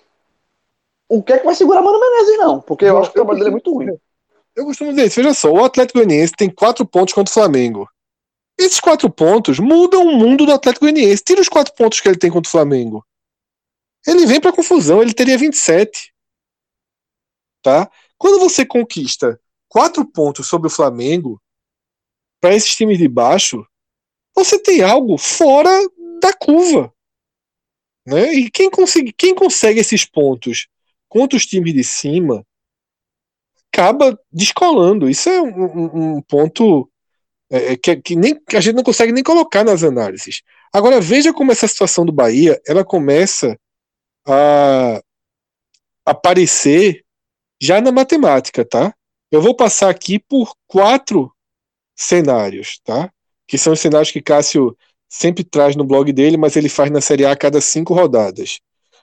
o 1.09 1.21
que 1.21 1.33
é 1.33 1.39
que 1.39 1.45
vai 1.45 1.55
segurar 1.55 1.81
Mano 1.81 1.99
Menezes, 1.99 2.37
não, 2.37 2.61
porque 2.61 2.85
eu, 2.85 2.89
eu 2.89 2.97
acho 2.99 3.11
que 3.11 3.19
o 3.19 3.21
trabalho 3.21 3.39
dele 3.39 3.49
é 3.49 3.51
muito 3.51 3.73
ruim. 3.73 3.97
Eu 4.55 4.65
costumo 4.65 4.91
dizer 4.91 5.07
isso, 5.07 5.21
veja 5.21 5.33
só, 5.33 5.51
o 5.51 5.65
Atlético 5.65 5.99
Goianiense 5.99 6.33
tem 6.37 6.49
quatro 6.49 6.85
pontos 6.85 7.13
contra 7.13 7.29
o 7.29 7.33
Flamengo. 7.33 7.89
Esses 8.57 8.79
quatro 8.79 9.09
pontos 9.09 9.59
mudam 9.59 10.05
o 10.05 10.15
mundo 10.15 10.45
do 10.45 10.53
Atlético 10.53 10.85
Goianiense. 10.85 11.23
Tira 11.23 11.41
os 11.41 11.49
quatro 11.49 11.73
pontos 11.73 11.99
que 11.99 12.07
ele 12.07 12.17
tem 12.17 12.31
contra 12.31 12.47
o 12.47 12.51
Flamengo. 12.51 13.03
Ele 14.05 14.25
vem 14.25 14.39
para 14.39 14.53
confusão, 14.53 15.01
ele 15.01 15.13
teria 15.13 15.37
27. 15.37 16.12
Tá? 17.63 17.89
Quando 18.17 18.39
você 18.39 18.65
conquista 18.65 19.39
quatro 19.69 20.05
pontos 20.05 20.47
sobre 20.47 20.67
o 20.67 20.71
Flamengo, 20.71 21.41
para 22.41 22.53
esses 22.53 22.75
times 22.75 22.97
de 22.97 23.07
baixo, 23.07 23.65
você 24.35 24.59
tem 24.59 24.83
algo 24.83 25.17
fora 25.17 25.71
da 26.19 26.33
curva. 26.33 26.93
Né? 28.05 28.33
E 28.33 28.51
quem 28.51 28.69
consegue, 28.69 29.13
quem 29.13 29.33
consegue 29.33 29.79
esses 29.79 30.03
pontos 30.03 30.67
contra 31.07 31.37
os 31.37 31.45
times 31.45 31.73
de 31.73 31.85
cima 31.85 32.45
acaba 33.71 34.19
descolando. 34.31 35.09
Isso 35.09 35.29
é 35.29 35.41
um, 35.41 36.17
um, 36.17 36.21
ponto 36.21 36.91
é, 37.49 37.77
que, 37.77 37.95
que, 37.95 38.15
nem, 38.15 38.37
que 38.43 38.57
a 38.57 38.61
gente 38.61 38.75
não 38.75 38.83
consegue 38.83 39.13
nem 39.13 39.23
colocar 39.23 39.63
nas 39.63 39.83
análises. 39.83 40.41
Agora 40.73 40.99
veja 40.99 41.31
como 41.31 41.51
essa 41.51 41.67
situação 41.67 42.05
do 42.05 42.11
Bahia 42.11 42.61
ela 42.67 42.83
começa 42.83 43.57
a 44.27 45.01
aparecer 46.05 47.02
já 47.63 47.79
na 47.79 47.93
matemática, 47.93 48.65
tá? 48.65 48.93
Eu 49.31 49.41
vou 49.41 49.55
passar 49.55 49.89
aqui 49.89 50.19
por 50.19 50.53
quatro 50.67 51.31
cenários, 51.95 52.81
tá? 52.83 53.09
Que 53.47 53.57
são 53.57 53.71
os 53.71 53.79
cenários 53.79 54.11
que 54.11 54.21
Cássio 54.21 54.77
sempre 55.07 55.45
traz 55.45 55.73
no 55.73 55.85
blog 55.85 56.11
dele, 56.11 56.35
mas 56.35 56.57
ele 56.57 56.67
faz 56.67 56.91
na 56.91 56.99
Série 56.99 57.23
A 57.23 57.31
a 57.31 57.37
cada 57.37 57.61
cinco 57.61 57.93
rodadas. 57.93 58.59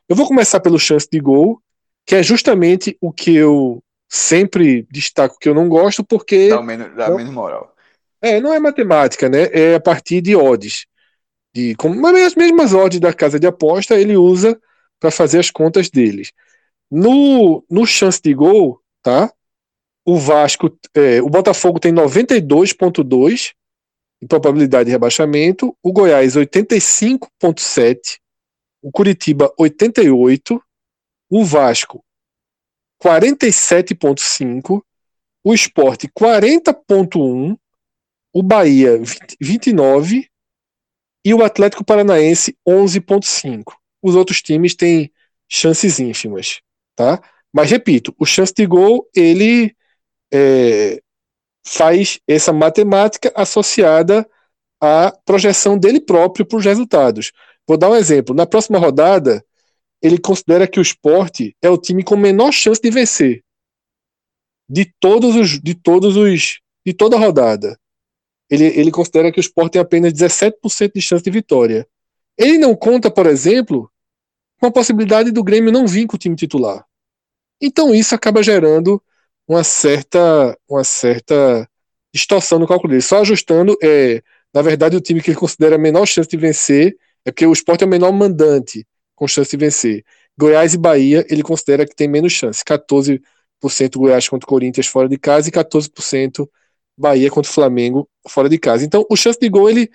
Eu 0.07 0.15
vou 0.15 0.27
começar 0.27 0.61
pelo 0.61 0.79
chance 0.79 1.09
de 1.11 1.19
gol, 1.19 1.59
que 2.05 2.15
é 2.15 2.23
justamente 2.23 2.99
o 3.01 3.11
que 3.11 3.35
eu 3.35 3.83
sempre 4.07 4.87
destaco 4.91 5.39
que 5.41 5.49
eu 5.49 5.55
não 5.55 5.67
gosto, 5.67 6.05
porque. 6.05 6.51
Dá, 6.51 6.61
menos, 6.61 6.95
dá 6.95 7.09
menos 7.09 7.33
moral. 7.33 7.75
É, 8.21 8.43
não 8.43 8.53
é 8.53 8.61
matemática, 8.61 9.27
né? 9.31 9.49
É 9.53 9.77
a 9.77 9.81
partir 9.81 10.21
de 10.21 10.37
odds. 10.37 10.85
De, 11.55 11.75
como, 11.77 12.07
as 12.07 12.35
mesmas 12.35 12.75
odds 12.75 13.01
da 13.01 13.15
casa 13.15 13.41
de 13.41 13.47
aposta 13.47 13.99
ele 13.99 14.19
usa 14.19 14.61
para 15.01 15.11
fazer 15.11 15.39
as 15.39 15.51
contas 15.51 15.89
deles. 15.89 16.31
No, 16.91 17.65
no 17.71 17.87
chance 17.87 18.21
de 18.21 18.35
gol, 18.35 18.81
tá? 19.03 19.33
O 20.05 20.17
Vasco, 20.17 20.77
é, 20.95 21.23
o 21.23 21.29
Botafogo 21.29 21.79
tem 21.79 21.93
92,2 21.93 23.53
em 24.23 24.27
probabilidade 24.27 24.87
de 24.87 24.91
rebaixamento, 24.91 25.77
o 25.83 25.93
Goiás 25.93 26.37
85,7, 26.37 28.19
o 28.83 28.91
Curitiba 28.91 29.53
88, 29.59 30.63
o 31.31 31.45
Vasco 31.45 32.05
47,5, 33.03 34.83
o 35.43 35.55
Esporte 35.55 36.07
40,1, 36.09 37.57
o 38.33 38.43
Bahia 38.43 38.99
20, 38.99 39.37
29 39.41 40.29
e 41.25 41.35
o 41.35 41.43
Atlético 41.43 41.85
Paranaense 41.85 42.57
11,5. 42.67 43.75
Os 44.03 44.15
outros 44.15 44.43
times 44.43 44.75
têm 44.75 45.11
chances 45.49 45.99
ínfimas, 45.99 46.61
tá? 46.95 47.23
Mas 47.53 47.71
repito, 47.71 48.15
o 48.19 48.25
chance 48.27 48.53
de 48.55 48.67
gol 48.67 49.09
ele 49.15 49.75
é, 50.33 51.01
faz 51.67 52.21
essa 52.27 52.53
matemática 52.53 53.33
associada 53.35 54.29
à 54.81 55.13
projeção 55.25 55.79
dele 55.79 56.01
próprio 56.01 56.47
para 56.47 56.59
os 56.59 56.65
resultados. 56.65 57.33
Vou 57.67 57.77
dar 57.77 57.91
um 57.91 57.97
exemplo. 57.97 58.35
Na 58.35 58.47
próxima 58.47 58.79
rodada, 58.79 59.45
ele 60.03 60.19
considera 60.19 60.67
que 60.67 60.79
o 60.79 60.83
esporte 60.83 61.57
é 61.61 61.69
o 61.69 61.79
time 61.79 62.03
com 62.03 62.17
menor 62.17 62.53
chance 62.53 62.81
de 62.81 62.91
vencer. 62.91 63.43
de 64.69 64.85
todos 65.01 65.35
os 65.35 65.61
de 65.61 65.75
todos 65.75 66.17
os 66.17 66.61
de 66.87 66.95
toda 66.95 67.17
a 67.17 67.19
rodada. 67.19 67.77
Ele, 68.49 68.65
ele 68.65 68.91
considera 68.91 69.31
que 69.31 69.39
o 69.39 69.41
Sport 69.41 69.73
tem 69.73 69.81
apenas 69.81 70.13
17% 70.13 70.93
de 70.95 71.01
chance 71.01 71.23
de 71.23 71.31
vitória. 71.31 71.87
Ele 72.37 72.59
não 72.59 72.75
conta, 72.75 73.11
por 73.11 73.27
exemplo, 73.27 73.90
com 74.61 74.67
a 74.67 74.71
possibilidade 74.71 75.33
do 75.33 75.43
Grêmio 75.43 75.73
não 75.73 75.87
vir 75.87 76.07
com 76.07 76.17
o 76.17 76.19
time 76.19 76.37
titular. 76.37 76.85
Então 77.61 77.95
isso 77.95 78.15
acaba 78.15 78.43
gerando 78.43 79.03
uma 79.49 79.65
certa 79.65 80.57
uma 80.69 80.85
certa 80.85 81.69
distorção 82.15 82.59
no 82.59 82.69
cálculo 82.69 82.91
dele. 82.91 83.03
Só 83.03 83.21
ajustando, 83.21 83.77
é, 83.83 84.23
na 84.53 84.63
verdade, 84.63 84.97
o 84.97 85.01
time 85.01 85.23
que 85.23 85.31
ele 85.31 85.39
considera 85.39 85.77
a 85.77 85.79
menor 85.79 86.07
chance 86.07 86.29
de 86.29 86.37
vencer 86.37 86.97
é 87.25 87.31
porque 87.31 87.47
o 87.47 87.53
Sport 87.53 87.83
é 87.83 87.85
o 87.85 87.89
menor 87.89 88.13
mandante 88.13 88.87
com 89.15 89.27
chance 89.27 89.51
de 89.51 89.57
vencer. 89.57 90.05
Goiás 90.39 90.75
e 90.75 90.79
Bahia, 90.79 91.27
ele 91.29 91.43
considera 91.43 91.87
que 91.87 91.95
tem 91.95 92.09
menos 92.09 92.33
chance. 92.33 92.65
14% 92.65 93.21
Goiás 93.97 94.29
contra 94.29 94.47
o 94.47 94.49
Corinthians 94.49 94.87
fora 94.87 95.09
de 95.09 95.19
casa 95.19 95.49
e 95.49 95.53
14% 95.53 96.49
Bahia 96.97 97.31
contra 97.31 97.51
o 97.51 97.55
Flamengo 97.55 98.09
fora 98.29 98.49
de 98.49 98.59
casa. 98.59 98.85
Então, 98.85 99.07
o 99.09 99.17
chance 99.17 99.39
de 99.39 99.49
gol, 99.49 99.71
ele 99.71 99.91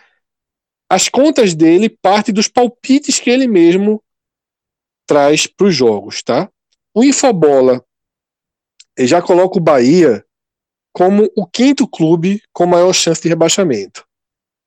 as 0.90 1.10
contas 1.10 1.56
dele 1.56 1.90
partem 1.90 2.34
dos 2.34 2.48
palpites 2.48 3.20
que 3.20 3.30
ele 3.30 3.48
mesmo 3.48 4.04
traz 5.06 5.48
para 5.48 5.68
os 5.68 5.76
jogos, 5.76 6.22
tá? 6.24 6.50
O 6.94 7.04
Infobola 7.04 7.84
já 9.00 9.22
coloca 9.22 9.58
o 9.58 9.62
Bahia 9.62 10.26
como 10.94 11.30
o 11.36 11.46
quinto 11.46 11.88
clube 11.88 12.42
com 12.54 12.66
maior 12.66 12.94
chance 12.94 13.22
de 13.22 13.28
rebaixamento. 13.28 14.06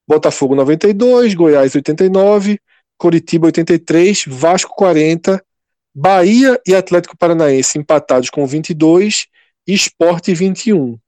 Botafogo 0.06 0.54
92, 0.54 1.34
Goiás 1.34 1.74
89, 1.74 2.60
Coritiba 2.98 3.46
83, 3.46 4.24
Vasco 4.26 4.74
40, 4.74 5.42
Bahia 5.94 6.60
e 6.66 6.74
Atlético 6.74 7.16
Paranaense 7.16 7.78
empatados 7.78 8.30
com 8.30 8.46
22 8.46 9.26
e 9.66 9.74
Esporte 9.74 10.34
21. 10.34 10.98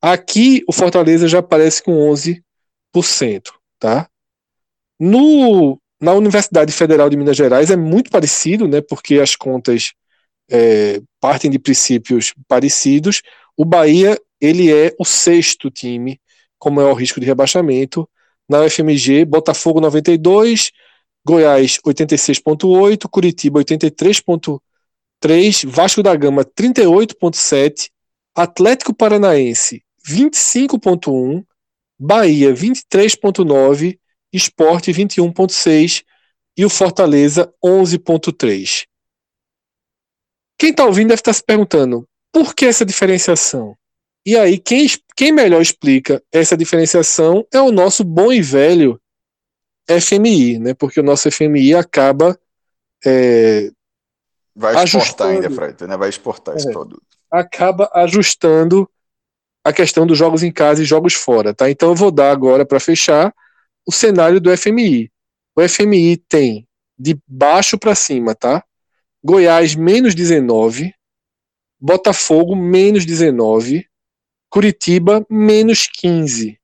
Aqui 0.00 0.62
o 0.68 0.72
Fortaleza 0.72 1.26
já 1.26 1.38
aparece 1.38 1.82
com 1.82 1.92
11%, 2.12 2.42
tá? 3.78 4.08
No, 4.98 5.80
na 6.04 6.12
Universidade 6.12 6.70
Federal 6.70 7.08
de 7.08 7.16
Minas 7.16 7.36
Gerais 7.36 7.70
é 7.70 7.76
muito 7.76 8.10
parecido, 8.10 8.68
né? 8.68 8.82
Porque 8.82 9.18
as 9.18 9.34
contas 9.34 9.94
é, 10.50 11.00
partem 11.18 11.50
de 11.50 11.58
princípios 11.58 12.34
parecidos. 12.46 13.22
O 13.56 13.64
Bahia 13.64 14.20
ele 14.38 14.70
é 14.70 14.94
o 14.98 15.04
sexto 15.04 15.70
time 15.70 16.20
com 16.58 16.70
maior 16.70 16.92
risco 16.92 17.18
de 17.18 17.26
rebaixamento. 17.26 18.08
Na 18.46 18.60
UFMG, 18.60 19.24
Botafogo 19.24 19.80
92, 19.80 20.70
Goiás 21.26 21.78
86.8, 21.86 23.08
Curitiba 23.08 23.60
83.3, 23.60 25.66
Vasco 25.66 26.02
da 26.02 26.14
Gama 26.14 26.44
38.7, 26.44 27.88
Atlético 28.34 28.92
Paranaense 28.92 29.82
25.1, 30.06 31.42
Bahia 31.98 32.52
23.9, 32.52 33.98
Esporte 34.34 34.92
21.6 34.92 36.04
e 36.56 36.64
o 36.64 36.70
Fortaleza 36.70 37.52
11.3. 37.64 38.84
Quem 40.58 40.70
está 40.70 40.84
ouvindo 40.84 41.08
deve 41.08 41.20
estar 41.20 41.30
tá 41.30 41.34
se 41.34 41.42
perguntando 41.44 42.06
por 42.32 42.54
que 42.54 42.66
essa 42.66 42.84
diferenciação? 42.84 43.76
E 44.26 44.36
aí, 44.36 44.58
quem, 44.58 44.88
quem 45.14 45.30
melhor 45.30 45.62
explica 45.62 46.20
essa 46.32 46.56
diferenciação 46.56 47.46
é 47.52 47.60
o 47.60 47.70
nosso 47.70 48.02
bom 48.02 48.32
e 48.32 48.42
velho 48.42 49.00
FMI, 49.88 50.58
né? 50.58 50.74
Porque 50.74 50.98
o 50.98 51.02
nosso 51.04 51.30
FMI 51.30 51.74
acaba. 51.74 52.38
É, 53.04 53.70
vai 54.56 54.82
exportar 54.82 55.28
ainda, 55.28 55.50
Fred, 55.50 55.86
né? 55.86 55.96
Vai 55.96 56.08
exportar 56.08 56.54
é, 56.54 56.58
esse 56.58 56.72
produto. 56.72 57.04
Acaba 57.30 57.90
ajustando 57.94 58.88
a 59.62 59.72
questão 59.72 60.06
dos 60.06 60.18
jogos 60.18 60.42
em 60.42 60.50
casa 60.50 60.82
e 60.82 60.86
jogos 60.86 61.14
fora, 61.14 61.54
tá? 61.54 61.70
Então 61.70 61.90
eu 61.90 61.94
vou 61.94 62.10
dar 62.10 62.30
agora 62.30 62.66
para 62.66 62.80
fechar 62.80 63.32
o 63.86 63.92
cenário 63.92 64.40
do 64.40 64.54
FMI. 64.56 65.10
O 65.56 65.68
FMI 65.68 66.16
tem 66.16 66.68
de 66.98 67.18
baixo 67.26 67.78
para 67.78 67.94
cima, 67.94 68.34
tá? 68.34 68.64
Goiás 69.22 69.74
menos 69.74 70.14
19, 70.14 70.94
Botafogo 71.78 72.56
menos 72.56 73.04
19, 73.04 73.88
Curitiba, 74.48 75.24
menos 75.28 75.86
15. 75.86 76.58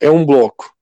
É 0.00 0.10
um 0.10 0.24
bloco. 0.24 0.76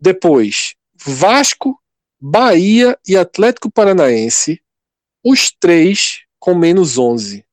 Depois, 0.00 0.74
Vasco, 0.94 1.80
Bahia 2.18 2.98
e 3.06 3.16
Atlético 3.16 3.70
Paranaense, 3.70 4.62
os 5.24 5.50
três 5.50 6.24
com 6.38 6.54
menos 6.54 6.96
11. 6.96 7.44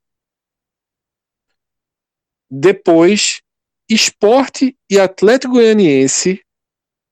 Depois, 2.50 3.43
Esporte 3.94 4.76
e 4.90 5.00
Atlético 5.00 5.54
Goianiense, 5.54 6.42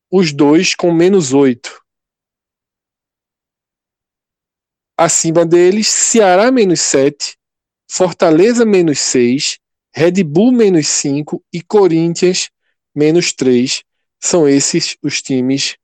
os 0.09 0.33
dois 0.33 0.73
com 0.73 0.91
menos 0.91 1.31
8. 1.31 1.79
Acima 4.97 5.45
deles, 5.45 5.87
Ceará 5.87 6.51
menos 6.51 6.81
7, 6.81 7.37
Fortaleza 7.87 8.65
menos 8.65 8.99
6, 8.99 9.59
Red 9.93 10.23
Bull 10.23 10.51
menos 10.51 10.87
5 10.87 11.43
e 11.53 11.61
Corinthians 11.61 12.49
menos 12.95 13.31
3. 13.31 13.83
São 14.19 14.47
esses 14.49 14.97
os 15.03 15.21
times 15.21 15.77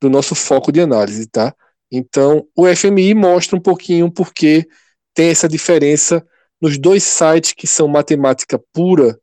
do 0.00 0.10
nosso 0.10 0.34
foco 0.34 0.72
de 0.72 0.80
análise, 0.80 1.28
tá? 1.28 1.54
Então, 1.92 2.44
o 2.56 2.66
FMI 2.66 3.14
mostra 3.14 3.56
um 3.56 3.62
pouquinho 3.62 4.10
porque 4.10 4.68
tem 5.14 5.28
essa 5.30 5.48
diferença 5.48 6.26
nos 6.60 6.76
dois 6.76 7.04
sites 7.04 7.52
que 7.52 7.68
são 7.68 7.86
matemática 7.86 8.60
pura, 8.72 9.16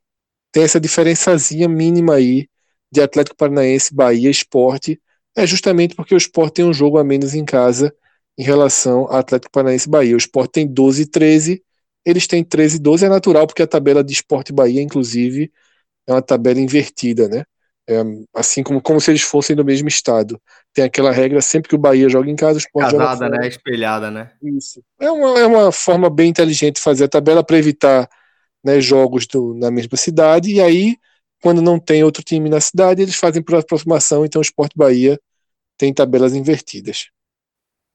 tem 0.52 0.62
essa 0.62 0.80
diferençazinha 0.80 1.68
mínima 1.68 2.14
aí 2.14 2.48
de 2.90 3.00
Atlético 3.00 3.36
Paranaense, 3.36 3.94
Bahia, 3.94 4.30
Esporte, 4.30 5.00
é 5.36 5.46
justamente 5.46 5.94
porque 5.94 6.14
o 6.14 6.18
Esporte 6.18 6.54
tem 6.54 6.64
um 6.64 6.72
jogo 6.72 6.98
a 6.98 7.04
menos 7.04 7.34
em 7.34 7.44
casa 7.44 7.94
em 8.36 8.42
relação 8.42 9.00
ao 9.00 9.16
Atlético 9.16 9.52
Paranaense 9.52 9.88
Bahia. 9.88 10.14
O 10.14 10.18
Esporte 10.18 10.52
tem 10.52 10.66
12 10.66 11.02
e 11.02 11.06
13 11.06 11.62
eles 12.04 12.26
têm 12.26 12.42
13 12.42 12.76
e 12.76 12.80
12, 12.80 13.04
é 13.04 13.08
natural, 13.08 13.46
porque 13.46 13.62
a 13.62 13.66
tabela 13.66 14.02
de 14.02 14.12
Esporte 14.12 14.50
Bahia, 14.50 14.80
inclusive, 14.80 15.52
é 16.06 16.12
uma 16.12 16.22
tabela 16.22 16.58
invertida, 16.58 17.28
né? 17.28 17.44
É, 17.86 18.02
assim 18.34 18.62
como, 18.62 18.80
como 18.80 19.00
se 19.00 19.10
eles 19.10 19.22
fossem 19.22 19.54
do 19.54 19.64
mesmo 19.64 19.88
estado. 19.88 20.40
Tem 20.72 20.84
aquela 20.84 21.10
regra, 21.10 21.40
sempre 21.42 21.68
que 21.68 21.74
o 21.74 21.78
Bahia 21.78 22.08
joga 22.08 22.30
em 22.30 22.36
casa, 22.36 22.54
o 22.54 22.58
Esporte 22.58 22.92
Casada, 22.92 23.14
joga 23.14 23.26
fora. 23.28 23.42
né? 23.42 23.48
Espelhada, 23.48 24.10
né? 24.10 24.30
Isso. 24.42 24.82
É 24.98 25.10
uma, 25.10 25.38
é 25.38 25.46
uma 25.46 25.72
forma 25.72 26.08
bem 26.08 26.30
inteligente 26.30 26.76
de 26.76 26.82
fazer 26.82 27.04
a 27.04 27.08
tabela 27.08 27.44
para 27.44 27.58
evitar 27.58 28.08
né, 28.64 28.80
jogos 28.80 29.26
do, 29.26 29.54
na 29.54 29.70
mesma 29.70 29.96
cidade, 29.96 30.52
e 30.52 30.60
aí, 30.60 30.96
quando 31.42 31.62
não 31.62 31.78
tem 31.78 32.02
outro 32.04 32.22
time 32.22 32.48
na 32.48 32.60
cidade, 32.60 33.02
eles 33.02 33.16
fazem 33.16 33.42
por 33.42 33.54
aproximação, 33.56 34.24
então 34.24 34.40
o 34.40 34.42
Esporte 34.42 34.76
Bahia 34.76 35.18
tem 35.76 35.94
tabelas 35.94 36.34
invertidas. 36.34 37.10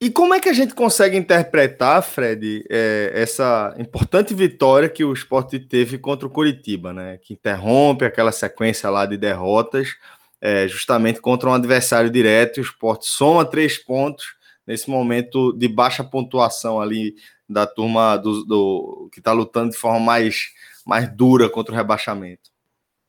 E 0.03 0.09
como 0.09 0.33
é 0.33 0.39
que 0.41 0.49
a 0.49 0.53
gente 0.53 0.73
consegue 0.73 1.15
interpretar, 1.15 2.03
Fred, 2.03 2.65
é, 2.69 3.11
essa 3.15 3.73
importante 3.77 4.33
vitória 4.33 4.89
que 4.89 5.01
o 5.01 5.13
esporte 5.13 5.57
teve 5.57 5.97
contra 5.97 6.27
o 6.27 6.29
Curitiba, 6.29 6.91
né? 6.91 7.17
Que 7.21 7.33
interrompe 7.33 8.03
aquela 8.03 8.33
sequência 8.33 8.89
lá 8.89 9.05
de 9.05 9.15
derrotas, 9.15 9.95
é, 10.41 10.67
justamente 10.67 11.21
contra 11.21 11.49
um 11.49 11.53
adversário 11.53 12.09
direto. 12.09 12.57
O 12.57 12.61
esporte 12.61 13.05
soma 13.07 13.45
três 13.45 13.77
pontos 13.77 14.25
nesse 14.67 14.89
momento 14.89 15.53
de 15.53 15.69
baixa 15.69 16.03
pontuação 16.03 16.81
ali 16.81 17.15
da 17.53 17.67
turma 17.67 18.17
do, 18.17 18.43
do 18.45 19.09
que 19.11 19.19
está 19.19 19.31
lutando 19.31 19.71
de 19.71 19.77
forma 19.77 19.99
mais, 19.99 20.47
mais 20.85 21.09
dura 21.15 21.49
contra 21.49 21.73
o 21.73 21.77
rebaixamento. 21.77 22.51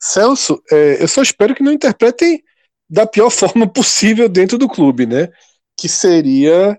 Celso, 0.01 0.63
é, 0.71 1.03
eu 1.03 1.09
só 1.09 1.23
espero 1.23 1.55
que 1.55 1.63
não 1.63 1.73
interpretem 1.73 2.43
da 2.89 3.07
pior 3.07 3.31
forma 3.33 3.67
possível 3.67 4.29
dentro 4.29 4.59
do 4.59 4.69
clube, 4.69 5.07
né? 5.07 5.29
Que 5.77 5.89
seria 5.89 6.79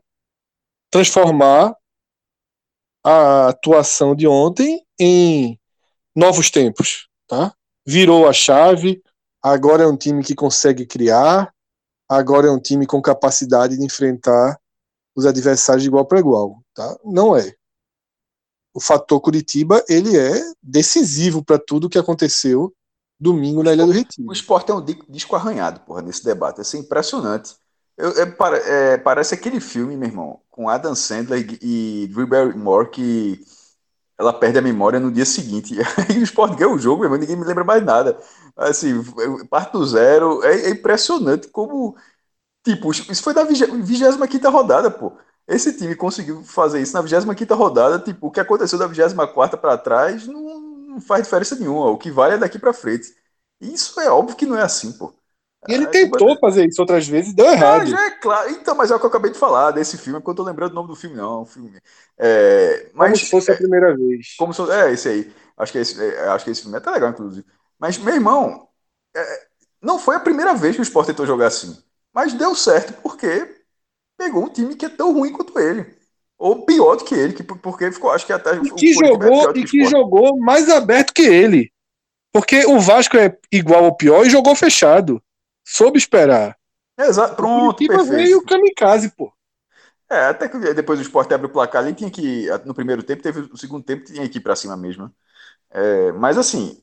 transformar 0.92 1.76
a 3.04 3.50
atuação 3.50 4.16
de 4.16 4.28
ontem 4.28 4.84
em 5.00 5.60
novos 6.16 6.50
tempos, 6.50 7.08
tá? 7.28 7.54
Virou 7.86 8.28
a 8.28 8.34
chave, 8.34 9.02
agora 9.44 9.84
é 9.84 9.88
um 9.88 9.98
time 9.98 10.24
que 10.24 10.34
consegue 10.34 10.86
criar, 10.86 11.54
agora 12.10 12.48
é 12.48 12.52
um 12.52 12.60
time 12.60 12.86
com 12.88 13.02
capacidade 13.02 13.78
de 13.78 13.84
enfrentar 13.84 14.58
os 15.16 15.26
adversários 15.26 15.84
de 15.84 15.90
igual 15.90 16.06
para 16.06 16.20
igual, 16.20 16.62
tá? 16.76 16.98
Não 17.04 17.36
é. 17.36 17.56
O 18.74 18.80
fator 18.80 19.20
Curitiba, 19.22 19.84
ele 19.88 20.18
é 20.18 20.34
decisivo 20.62 21.44
para 21.44 21.58
tudo 21.58 21.90
que 21.90 21.98
aconteceu 21.98 22.74
domingo 23.18 23.64
na 23.64 23.74
Ilha 23.74 23.86
do 23.86 23.92
Retiro. 23.92 24.30
O 24.30 24.34
esporte 24.34 24.70
é 24.70 24.76
um 24.76 24.84
disco 25.10 25.36
arranhado, 25.36 25.80
porra, 25.80 26.02
nesse 26.02 26.24
debate. 26.24 26.60
É 26.62 26.80
impressionante. 26.80 27.56
Eu, 27.98 28.12
é, 28.12 28.94
é, 28.94 28.98
parece 28.98 29.34
aquele 29.34 29.62
filme, 29.62 29.96
meu 29.96 30.10
irmão, 30.10 30.42
com 30.52 30.68
Adam 30.68 30.94
Sandler 30.94 31.58
e 31.62 32.10
Drew 32.12 32.28
Barrymore 32.28 32.90
que 32.90 33.40
ela 34.18 34.34
perde 34.34 34.58
a 34.58 34.62
memória 34.62 35.00
no 35.00 35.12
dia 35.12 35.26
seguinte. 35.26 35.76
Aí 36.10 36.20
o 36.20 36.24
Sport 36.24 36.58
ganha 36.58 36.72
o 36.72 36.80
jogo, 36.80 37.02
meu 37.02 37.06
irmão, 37.06 37.20
ninguém 37.20 37.36
me 37.36 37.46
lembra 37.46 37.64
mais 37.64 37.84
nada. 37.84 38.18
Assim, 38.56 39.02
parte 39.50 39.74
do 39.74 39.86
zero. 39.86 40.44
É, 40.44 40.68
é 40.68 40.70
impressionante 40.70 41.48
como. 41.50 41.96
Tipo, 42.64 42.92
isso 42.92 43.22
foi 43.22 43.34
da 43.34 43.44
25 43.44 44.50
rodada, 44.50 44.90
pô. 44.90 45.14
Esse 45.48 45.78
time 45.78 45.96
conseguiu 45.96 46.44
fazer 46.44 46.82
isso 46.82 46.94
na 46.94 47.02
25 47.02 47.54
rodada. 47.54 48.00
Tipo, 48.00 48.28
o 48.28 48.32
que 48.32 48.40
aconteceu 48.40 48.80
da 48.80 48.88
24 48.88 49.60
para 49.60 49.78
trás 49.78 50.28
não, 50.28 50.60
não, 50.60 51.02
faz 51.02 51.24
diferença 51.24 51.56
nenhuma. 51.56 51.92
O 51.92 51.98
que 51.98 52.10
vale 52.10 52.36
é 52.36 52.38
daqui 52.38 52.58
para 52.58 52.74
frente. 52.74 53.14
Isso 53.62 54.00
é 54.00 54.10
óbvio 54.10 54.36
que 54.36 54.46
não 54.46 54.58
é 54.58 54.64
assim, 54.64 54.92
pô. 54.92 55.14
E 55.68 55.74
ele 55.74 55.86
é, 55.86 55.88
tentou 55.88 56.30
mas... 56.30 56.40
fazer 56.40 56.68
isso 56.68 56.82
outras 56.82 57.08
vezes 57.08 57.32
e 57.32 57.36
deu 57.36 57.46
errado. 57.46 57.86
já 57.86 58.06
é 58.06 58.12
claro. 58.12 58.50
Então, 58.52 58.76
mas 58.76 58.92
é 58.92 58.96
o 58.96 59.00
que 59.00 59.06
eu 59.06 59.10
acabei 59.10 59.32
de 59.32 59.38
falar 59.38 59.72
desse 59.72 59.98
filme, 59.98 60.22
quando 60.22 60.38
eu 60.38 60.44
tô 60.44 60.50
lembrando 60.50 60.72
o 60.72 60.76
nome 60.76 60.88
do 60.88 60.96
filme, 60.96 61.16
não. 61.16 61.42
O 61.42 61.46
filme. 61.46 61.80
É, 62.18 62.90
mas, 62.94 63.12
como 63.12 63.18
se 63.18 63.30
fosse 63.30 63.52
a 63.52 63.58
primeira 63.58 63.96
vez. 63.96 64.36
Como 64.38 64.54
se, 64.54 64.62
é, 64.72 64.92
esse 64.92 65.10
aí. 65.10 65.34
Acho 65.58 65.72
que 65.72 65.78
esse, 65.78 66.04
é, 66.04 66.28
acho 66.30 66.46
que 66.46 66.52
esse 66.52 66.62
filme 66.62 66.76
é 66.76 66.80
até 66.80 66.92
legal, 66.92 67.10
inclusive. 67.10 67.46
Mas, 67.80 67.98
meu 67.98 68.14
irmão, 68.14 68.68
é, 69.16 69.48
não 69.82 69.98
foi 69.98 70.16
a 70.16 70.20
primeira 70.20 70.54
vez 70.54 70.76
que 70.76 70.82
o 70.82 70.84
Sport 70.84 71.08
tentou 71.08 71.26
jogar 71.26 71.48
assim. 71.48 71.78
Mas 72.14 72.34
deu 72.34 72.56
certo 72.56 72.94
porque 73.02 73.65
pegou 74.18 74.44
um 74.44 74.50
time 74.50 74.76
que 74.76 74.86
é 74.86 74.90
tão 74.90 75.14
ruim 75.14 75.32
quanto 75.32 75.58
ele. 75.60 75.96
Ou 76.38 76.66
pior 76.66 76.96
do 76.98 77.06
que 77.06 77.16
ele, 77.16 77.34
que, 77.34 77.44
porque 77.44 77.92
ficou, 77.92 78.12
acho 78.12 78.26
que 78.26 78.34
até. 78.34 78.56
E 78.56 78.72
que 78.72 78.94
jogou, 78.94 79.54
que 79.54 79.60
e 79.60 79.66
que 79.66 79.86
jogou 79.86 80.38
mais 80.38 80.70
aberto 80.70 81.14
que 81.14 81.24
ele. 81.24 81.72
Porque 82.32 82.66
o 82.66 82.80
Vasco 82.80 83.16
é 83.16 83.38
igual 83.52 83.86
ou 83.86 83.96
pior 83.96 84.26
e 84.26 84.30
jogou 84.30 84.54
fechado. 84.56 85.22
Soube 85.64 85.98
esperar. 85.98 86.58
Exato, 86.98 87.36
pronto. 87.36 87.82
O 87.84 88.06
veio 88.06 88.40
o 88.40 88.46
kamikaze, 88.46 89.10
pô. 89.10 89.32
É, 90.10 90.26
até 90.26 90.48
que 90.48 90.58
depois 90.74 91.00
o 91.00 91.02
Sport 91.02 91.32
abre 91.32 91.48
o 91.48 91.50
placar 91.52 91.82
ali, 91.82 91.94
tinha 91.94 92.12
que. 92.12 92.48
No 92.66 92.74
primeiro 92.74 93.02
tempo, 93.02 93.24
teve 93.24 93.40
o 93.52 93.58
segundo 93.58 93.84
tempo, 93.84 94.04
tinha 94.04 94.28
que 94.28 94.38
ir 94.38 94.42
pra 94.42 94.56
cima 94.56 94.76
mesmo. 94.76 95.10
É, 95.72 96.12
mas 96.14 96.38
assim, 96.38 96.82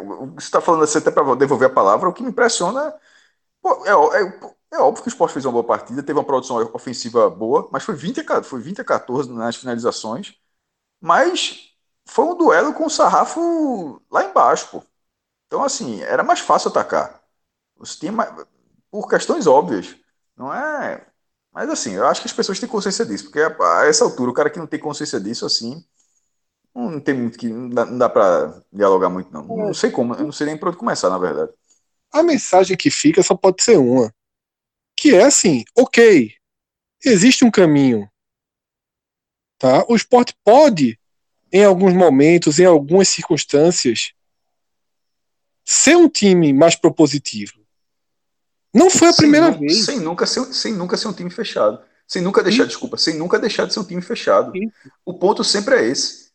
o 0.00 0.28
que 0.28 0.42
você 0.42 0.46
está 0.46 0.60
falando 0.60 0.84
assim, 0.84 0.98
até 0.98 1.10
para 1.10 1.34
devolver 1.34 1.68
a 1.68 1.72
palavra, 1.72 2.08
o 2.08 2.12
que 2.12 2.22
me 2.22 2.30
impressiona. 2.30 2.94
Pô, 3.62 3.84
é, 3.86 4.22
é, 4.22 4.54
é, 4.72 4.78
óbvio 4.78 5.02
que 5.02 5.08
o 5.08 5.10
Sport 5.10 5.32
fez 5.32 5.44
uma 5.44 5.52
boa 5.52 5.64
partida, 5.64 6.02
teve 6.02 6.18
uma 6.18 6.24
produção 6.24 6.58
ofensiva 6.74 7.30
boa, 7.30 7.68
mas 7.72 7.84
foi 7.84 7.94
20 7.94 8.20
a, 8.20 8.42
foi 8.42 8.60
20 8.60 8.80
a 8.80 8.84
14 8.84 9.32
nas 9.32 9.56
finalizações. 9.56 10.34
Mas 11.00 11.72
foi 12.06 12.24
um 12.26 12.36
duelo 12.36 12.74
com 12.74 12.86
o 12.86 12.90
sarrafo 12.90 14.02
lá 14.10 14.24
embaixo, 14.24 14.68
pô. 14.70 14.82
Então, 15.46 15.64
assim, 15.64 16.02
era 16.02 16.22
mais 16.22 16.40
fácil 16.40 16.70
atacar. 16.70 17.22
Você 17.78 17.98
tinha 17.98 18.12
mais, 18.12 18.30
por 18.90 19.08
questões 19.08 19.46
óbvias. 19.46 19.96
Não 20.36 20.52
é. 20.52 21.06
Mas 21.52 21.70
assim, 21.70 21.92
eu 21.94 22.06
acho 22.06 22.20
que 22.20 22.28
as 22.28 22.32
pessoas 22.32 22.60
têm 22.60 22.68
consciência 22.68 23.04
disso, 23.06 23.24
porque 23.24 23.40
a, 23.40 23.84
essa 23.86 24.04
altura, 24.04 24.30
o 24.30 24.34
cara 24.34 24.50
que 24.50 24.58
não 24.58 24.66
tem 24.66 24.78
consciência 24.78 25.20
disso, 25.20 25.46
assim, 25.46 25.84
não 26.74 27.00
tem 27.00 27.14
muito 27.14 27.38
que. 27.38 27.48
Não 27.48 27.68
dá, 27.68 27.84
não 27.84 27.98
dá 27.98 28.08
para 28.08 28.62
dialogar 28.72 29.08
muito, 29.08 29.32
não. 29.32 29.44
Não 29.44 29.74
sei 29.74 29.90
como, 29.90 30.14
eu 30.14 30.24
não 30.24 30.32
sei 30.32 30.46
nem 30.46 30.56
por 30.56 30.68
onde 30.68 30.76
começar, 30.78 31.10
na 31.10 31.18
verdade. 31.18 31.50
A 32.12 32.22
mensagem 32.22 32.76
que 32.76 32.90
fica 32.90 33.22
só 33.22 33.34
pode 33.34 33.62
ser 33.62 33.78
uma. 33.78 34.12
Que 34.98 35.14
é 35.14 35.22
assim, 35.22 35.64
ok, 35.76 36.34
existe 37.04 37.44
um 37.44 37.50
caminho. 37.52 38.10
Tá? 39.56 39.84
O 39.88 39.94
esporte 39.94 40.34
pode, 40.42 40.98
em 41.52 41.64
alguns 41.64 41.94
momentos, 41.94 42.58
em 42.58 42.64
algumas 42.64 43.08
circunstâncias, 43.08 44.12
ser 45.64 45.96
um 45.96 46.08
time 46.08 46.52
mais 46.52 46.74
propositivo. 46.74 47.64
Não 48.74 48.90
foi 48.90 49.06
a 49.06 49.12
sem 49.12 49.22
primeira 49.22 49.52
vez. 49.52 49.84
Sem 49.84 50.00
nunca, 50.00 50.26
ser, 50.26 50.44
sem 50.52 50.72
nunca 50.72 50.96
ser 50.96 51.06
um 51.06 51.12
time 51.12 51.30
fechado. 51.30 51.80
Sem 52.04 52.20
nunca 52.20 52.42
deixar, 52.42 52.64
Sim. 52.64 52.68
desculpa, 52.68 52.96
sem 52.96 53.14
nunca 53.14 53.38
deixar 53.38 53.66
de 53.66 53.74
ser 53.74 53.80
um 53.80 53.84
time 53.84 54.02
fechado. 54.02 54.50
Sim. 54.50 54.72
O 55.04 55.14
ponto 55.14 55.44
sempre 55.44 55.76
é 55.76 55.84
esse 55.86 56.28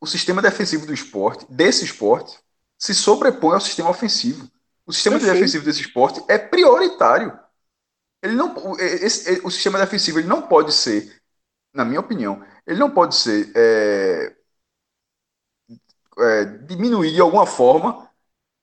o 0.00 0.06
sistema 0.06 0.40
defensivo 0.40 0.86
do 0.86 0.94
esporte, 0.94 1.46
desse 1.50 1.84
esporte, 1.84 2.38
se 2.78 2.94
sobrepõe 2.94 3.54
ao 3.54 3.60
sistema 3.60 3.90
ofensivo. 3.90 4.48
O 4.86 4.92
sistema 4.92 5.18
defensivo 5.18 5.64
desse 5.64 5.80
esporte 5.80 6.22
é 6.28 6.38
prioritário. 6.38 7.36
Ele 8.26 8.34
não, 8.34 8.76
esse, 8.78 9.40
o 9.44 9.50
sistema 9.50 9.78
defensivo 9.78 10.18
ele 10.18 10.26
não 10.26 10.42
pode 10.42 10.72
ser, 10.72 11.22
na 11.72 11.84
minha 11.84 12.00
opinião, 12.00 12.44
ele 12.66 12.80
não 12.80 12.90
pode 12.90 13.14
ser 13.14 13.52
é, 13.54 14.36
é, 16.18 16.44
diminuído 16.66 17.14
de 17.14 17.20
alguma 17.20 17.46
forma 17.46 18.10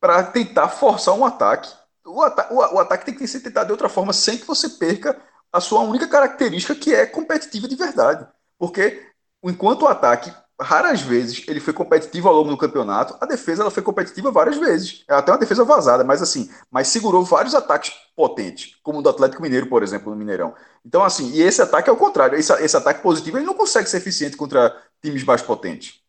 para 0.02 0.22
tentar 0.24 0.68
forçar 0.68 1.14
um 1.16 1.26
ataque. 1.26 1.74
O, 2.06 2.22
o, 2.22 2.76
o, 2.76 2.80
ataque 2.80 3.06
tem 3.06 3.16
que 3.16 3.26
ser 3.26 3.40
tentado 3.40 3.68
de 3.68 3.72
outra 3.72 3.88
forma 3.88 4.12
sem 4.12 4.38
que 4.38 4.46
você 4.46 4.68
perca 4.68 5.18
a 5.52 5.62
sua 5.62 5.80
única 5.80 6.08
característica 6.10 6.76
que 6.76 6.94
é 6.94 7.06
competitiva 7.06 7.68
de 7.68 7.76
verdade. 7.78 8.28
Porque 8.58 9.10
enquanto 9.42 9.84
o 9.84 9.88
ataque 9.88 10.34
raras 10.60 11.02
vezes 11.02 11.44
ele 11.48 11.60
foi 11.60 11.74
competitivo 11.74 12.28
ao 12.28 12.36
longo 12.36 12.52
do 12.52 12.58
campeonato. 12.58 13.18
A 13.20 13.26
defesa 13.26 13.64
ela 13.64 13.72
foi 13.72 13.84
competitiva 13.84 14.32
várias 14.32 14.58
vezes. 14.58 15.04
É 15.08 15.14
até 15.14 15.32
uma 15.32 15.38
defesa 15.38 15.64
vazada, 15.64 16.04
mas 16.04 16.22
assim, 16.22 16.50
mas 16.72 16.88
segurou 16.88 17.24
vários 17.24 17.56
ataques 17.56 17.94
potentes, 18.16 18.78
como 18.84 19.00
o 19.00 19.02
do 19.02 19.10
Atlético 19.10 19.42
Mineiro, 19.42 19.68
por 19.68 19.84
exemplo, 19.84 20.12
no 20.12 20.16
Mineirão. 20.16 20.54
Então, 20.86 21.04
assim, 21.04 21.32
e 21.32 21.42
esse 21.42 21.62
ataque 21.62 21.90
é 21.90 21.94
o 21.94 21.98
contrário. 21.98 22.38
Esse, 22.38 22.54
esse 22.64 22.78
ataque 22.78 23.02
positivo 23.02 23.38
ele 23.38 23.46
não 23.46 23.56
consegue 23.56 23.90
ser 23.90 23.98
eficiente 23.98 24.38
contra 24.38 24.76
times 25.02 25.24
mais 25.24 25.42
potentes. 25.42 26.02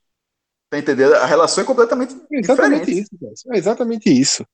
Tá 0.70 0.78
entendendo? 0.78 1.14
A 1.14 1.26
relação 1.26 1.62
é 1.62 1.66
completamente 1.66 2.14
é 2.32 2.38
exatamente 2.40 2.86
diferente. 2.86 3.08
Isso, 3.32 3.52
é 3.52 3.58
exatamente 3.58 4.20
isso. 4.20 4.46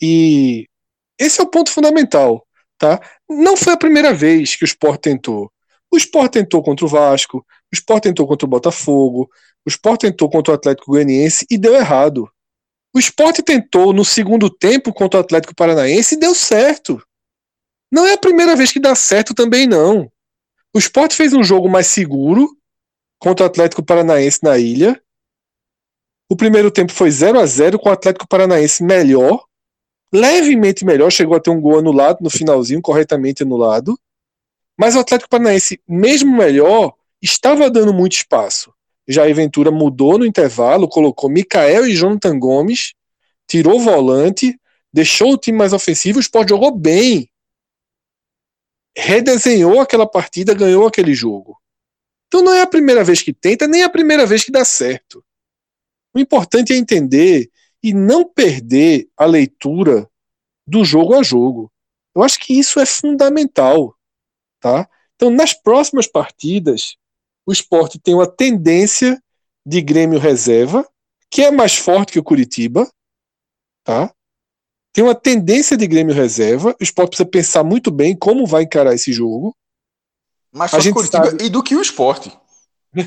E 0.00 0.66
esse 1.18 1.40
é 1.40 1.44
o 1.44 1.48
ponto 1.48 1.70
fundamental. 1.70 2.46
Tá? 2.78 3.00
Não 3.28 3.56
foi 3.56 3.72
a 3.72 3.78
primeira 3.78 4.12
vez 4.12 4.56
que 4.56 4.64
o 4.64 4.66
Sport 4.66 5.00
tentou. 5.00 5.50
O 5.90 5.96
Sport 5.96 6.32
tentou 6.32 6.62
contra 6.62 6.84
o 6.84 6.88
Vasco, 6.88 7.46
o 7.74 7.76
Sport 7.76 8.04
tentou 8.04 8.26
contra 8.26 8.46
o 8.46 8.48
Botafogo, 8.48 9.28
o 9.66 9.68
Sport 9.68 10.02
tentou 10.02 10.30
contra 10.30 10.52
o 10.52 10.54
Atlético 10.54 10.92
Goianiense 10.92 11.44
e 11.50 11.58
deu 11.58 11.74
errado. 11.74 12.30
O 12.94 13.00
Sport 13.00 13.40
tentou 13.40 13.92
no 13.92 14.04
segundo 14.04 14.48
tempo 14.48 14.92
contra 14.92 15.18
o 15.18 15.22
Atlético 15.22 15.54
Paranaense 15.54 16.14
e 16.14 16.18
deu 16.18 16.32
certo. 16.34 17.02
Não 17.90 18.06
é 18.06 18.12
a 18.12 18.18
primeira 18.18 18.54
vez 18.54 18.70
que 18.70 18.78
dá 18.78 18.94
certo 18.94 19.34
também, 19.34 19.66
não. 19.66 20.08
O 20.72 20.78
Sport 20.78 21.14
fez 21.14 21.32
um 21.32 21.42
jogo 21.42 21.68
mais 21.68 21.88
seguro 21.88 22.56
contra 23.18 23.44
o 23.44 23.48
Atlético 23.48 23.82
Paranaense 23.82 24.38
na 24.44 24.56
ilha. 24.56 25.00
O 26.30 26.36
primeiro 26.36 26.70
tempo 26.70 26.92
foi 26.92 27.10
0 27.10 27.40
a 27.40 27.46
0 27.46 27.78
com 27.80 27.88
o 27.88 27.92
Atlético 27.92 28.28
Paranaense 28.28 28.84
melhor, 28.84 29.44
levemente 30.12 30.84
melhor, 30.84 31.10
chegou 31.10 31.36
a 31.36 31.40
ter 31.40 31.50
um 31.50 31.60
gol 31.60 31.80
anulado 31.80 32.18
no 32.20 32.30
finalzinho, 32.30 32.80
corretamente 32.80 33.42
anulado. 33.42 33.98
Mas 34.78 34.94
o 34.94 35.00
Atlético 35.00 35.30
Paranaense, 35.30 35.80
mesmo 35.88 36.36
melhor, 36.36 36.94
estava 37.24 37.70
dando 37.70 37.92
muito 37.92 38.12
espaço. 38.12 38.72
Jair 39.08 39.34
Ventura 39.34 39.70
mudou 39.70 40.18
no 40.18 40.26
intervalo, 40.26 40.88
colocou 40.88 41.30
Mikael 41.30 41.86
e 41.86 41.94
Jonathan 41.94 42.38
Gomes, 42.38 42.94
tirou 43.46 43.76
o 43.76 43.82
volante, 43.82 44.58
deixou 44.92 45.32
o 45.32 45.38
time 45.38 45.58
mais 45.58 45.72
ofensivo, 45.72 46.18
o 46.18 46.20
Sport 46.20 46.48
jogou 46.48 46.70
bem. 46.76 47.30
Redesenhou 48.96 49.80
aquela 49.80 50.06
partida, 50.06 50.54
ganhou 50.54 50.86
aquele 50.86 51.14
jogo. 51.14 51.58
Então 52.28 52.42
não 52.42 52.54
é 52.54 52.62
a 52.62 52.66
primeira 52.66 53.02
vez 53.02 53.22
que 53.22 53.32
tenta, 53.32 53.66
nem 53.66 53.82
a 53.82 53.88
primeira 53.88 54.26
vez 54.26 54.44
que 54.44 54.52
dá 54.52 54.64
certo. 54.64 55.24
O 56.14 56.18
importante 56.18 56.72
é 56.72 56.76
entender 56.76 57.50
e 57.82 57.92
não 57.92 58.24
perder 58.24 59.08
a 59.16 59.24
leitura 59.24 60.08
do 60.66 60.84
jogo 60.84 61.14
a 61.14 61.22
jogo. 61.22 61.70
Eu 62.14 62.22
acho 62.22 62.38
que 62.38 62.58
isso 62.58 62.78
é 62.80 62.86
fundamental. 62.86 63.94
Tá? 64.60 64.88
Então, 65.16 65.30
nas 65.30 65.52
próximas 65.52 66.06
partidas, 66.06 66.96
o 67.46 67.52
esporte 67.52 67.98
tem 67.98 68.14
uma 68.14 68.26
tendência 68.26 69.22
de 69.64 69.80
Grêmio 69.80 70.18
reserva, 70.18 70.86
que 71.30 71.42
é 71.42 71.50
mais 71.50 71.76
forte 71.76 72.12
que 72.12 72.18
o 72.18 72.24
Curitiba. 72.24 72.88
Tá? 73.82 74.12
Tem 74.92 75.02
uma 75.02 75.14
tendência 75.14 75.76
de 75.76 75.86
Grêmio 75.86 76.14
reserva. 76.14 76.74
O 76.80 76.82
esporte 76.82 77.10
precisa 77.10 77.28
pensar 77.28 77.64
muito 77.64 77.90
bem 77.90 78.16
como 78.16 78.46
vai 78.46 78.62
encarar 78.62 78.94
esse 78.94 79.12
jogo. 79.12 79.54
Mais 80.52 80.70
forte 80.70 80.88
que 80.88 80.94
Curitiba 80.94 81.30
sabe... 81.30 81.44
e 81.44 81.48
do 81.48 81.62
que 81.62 81.74
o 81.74 81.82
esporte. 81.82 82.32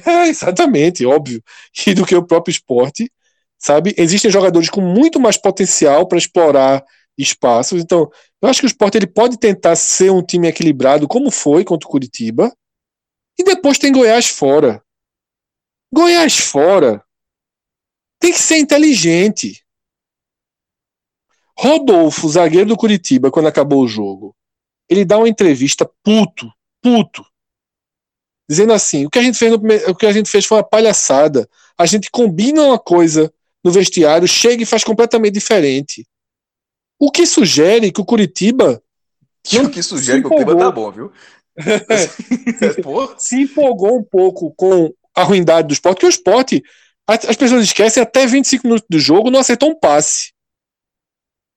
É, 0.06 0.28
exatamente, 0.28 1.06
óbvio. 1.06 1.42
E 1.86 1.94
do 1.94 2.06
que 2.06 2.16
o 2.16 2.26
próprio 2.26 2.52
esporte. 2.52 3.12
Sabe? 3.58 3.96
Existem 3.98 4.30
jogadores 4.30 4.70
com 4.70 4.82
muito 4.82 5.20
mais 5.20 5.38
potencial 5.38 6.08
para 6.08 6.18
explorar 6.18 6.84
espaços. 7.18 7.82
Então, 7.82 8.10
eu 8.42 8.50
acho 8.50 8.60
que 8.60 8.66
o 8.66 8.68
Sport 8.68 8.96
ele 8.96 9.08
pode 9.08 9.38
tentar 9.40 9.76
ser 9.76 10.12
um 10.12 10.22
time 10.22 10.48
equilibrado, 10.48 11.08
como 11.08 11.32
foi 11.32 11.64
contra 11.64 11.88
o 11.88 11.92
Curitiba. 11.92 12.54
E 13.40 13.44
depois 13.44 13.78
tem 13.78 13.92
Goiás 13.92 14.28
fora. 14.28 14.84
Goiás 15.94 16.38
fora 16.38 17.04
tem 18.20 18.32
que 18.32 18.40
ser 18.40 18.58
inteligente. 18.58 19.64
Rodolfo, 21.58 22.30
zagueiro 22.30 22.70
do 22.70 22.78
Curitiba, 22.78 23.32
quando 23.32 23.48
acabou 23.48 23.84
o 23.84 23.88
jogo, 23.88 24.36
ele 24.88 25.04
dá 25.04 25.18
uma 25.18 25.30
entrevista 25.30 25.90
puto, 26.04 26.52
puto, 26.82 27.26
dizendo 28.48 28.74
assim: 28.74 29.06
o 29.06 29.10
que 29.10 29.20
a 29.20 29.24
gente 29.24 29.38
fez, 29.38 29.52
no, 29.52 29.58
o 29.90 29.96
que 29.96 30.06
a 30.06 30.12
gente 30.12 30.30
fez 30.30 30.46
foi 30.46 30.58
uma 30.58 30.64
palhaçada. 30.64 31.50
A 31.78 31.86
gente 31.86 32.10
combina 32.12 32.62
uma 32.62 32.80
coisa 32.80 33.34
no 33.64 33.72
vestiário, 33.72 34.28
chega 34.28 34.64
e 34.64 34.68
faz 34.68 34.84
completamente 34.84 35.34
diferente. 35.34 36.08
O 37.00 37.12
que 37.12 37.26
sugere 37.26 37.92
que 37.92 38.02
o 38.02 38.06
Curitiba. 38.06 38.82
o 39.64 39.70
que 39.70 39.82
sugere 39.82 40.22
que 40.22 40.28
o 40.28 40.30
Curitiba 40.30 40.58
tá 40.58 40.72
bom, 40.72 40.92
viu? 40.92 41.12
se 43.18 43.42
empolgou 43.42 43.98
um 43.98 44.04
pouco 44.04 44.54
com 44.56 44.94
a 45.16 45.24
ruindade 45.24 45.68
do 45.68 45.74
esporte, 45.74 45.96
porque 45.96 46.06
o 46.06 46.10
esporte, 46.10 46.64
as 47.08 47.36
pessoas 47.36 47.64
esquecem, 47.64 48.04
até 48.04 48.28
25 48.28 48.68
minutos 48.68 48.88
do 48.90 49.00
jogo 49.00 49.32
não 49.32 49.40
acertou 49.40 49.70
um 49.70 49.80
passe. 49.80 50.32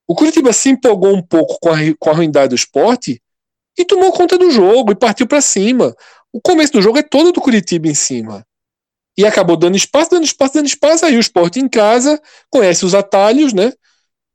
O 0.08 0.14
Curitiba 0.14 0.52
se 0.52 0.70
empolgou 0.70 1.14
um 1.14 1.22
pouco 1.22 1.58
com 1.60 1.68
a, 1.70 1.76
com 1.98 2.10
a 2.10 2.14
ruindade 2.14 2.48
do 2.48 2.54
esporte 2.56 3.22
e 3.78 3.84
tomou 3.84 4.12
conta 4.12 4.36
do 4.36 4.50
jogo 4.50 4.92
e 4.92 4.96
partiu 4.96 5.26
para 5.26 5.40
cima. 5.40 5.94
o 6.32 6.40
começo 6.40 6.72
do 6.72 6.82
jogo 6.82 6.98
é 6.98 7.02
todo 7.02 7.32
do 7.32 7.40
Curitiba 7.40 7.88
em 7.88 7.94
cima. 7.94 8.44
E 9.16 9.26
acabou 9.26 9.56
dando 9.56 9.76
espaço, 9.76 10.10
dando 10.10 10.24
espaço, 10.24 10.54
dando 10.54 10.66
espaço. 10.66 11.04
Aí 11.04 11.16
o 11.16 11.20
esporte 11.20 11.60
em 11.60 11.68
casa 11.68 12.20
conhece 12.48 12.84
os 12.84 12.94
atalhos, 12.94 13.52
né? 13.52 13.72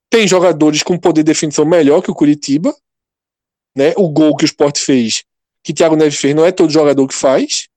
Tem 0.09 0.27
jogadores 0.27 0.83
com 0.83 0.97
poder 0.97 1.23
de 1.23 1.31
definição 1.31 1.65
melhor 1.65 2.01
que 2.01 2.11
o 2.11 2.15
Curitiba. 2.15 2.75
Né? 3.75 3.93
O 3.97 4.09
gol 4.09 4.35
que 4.35 4.43
o 4.43 4.45
esporte 4.45 4.79
fez, 4.79 5.25
que 5.65 5.73
Thiago 5.73 5.95
Neves 5.95 6.19
fez, 6.19 6.35
não 6.35 6.45
é 6.45 6.51
todo 6.51 6.71
jogador 6.71 7.07
que 7.07 7.15
faz. 7.15 7.67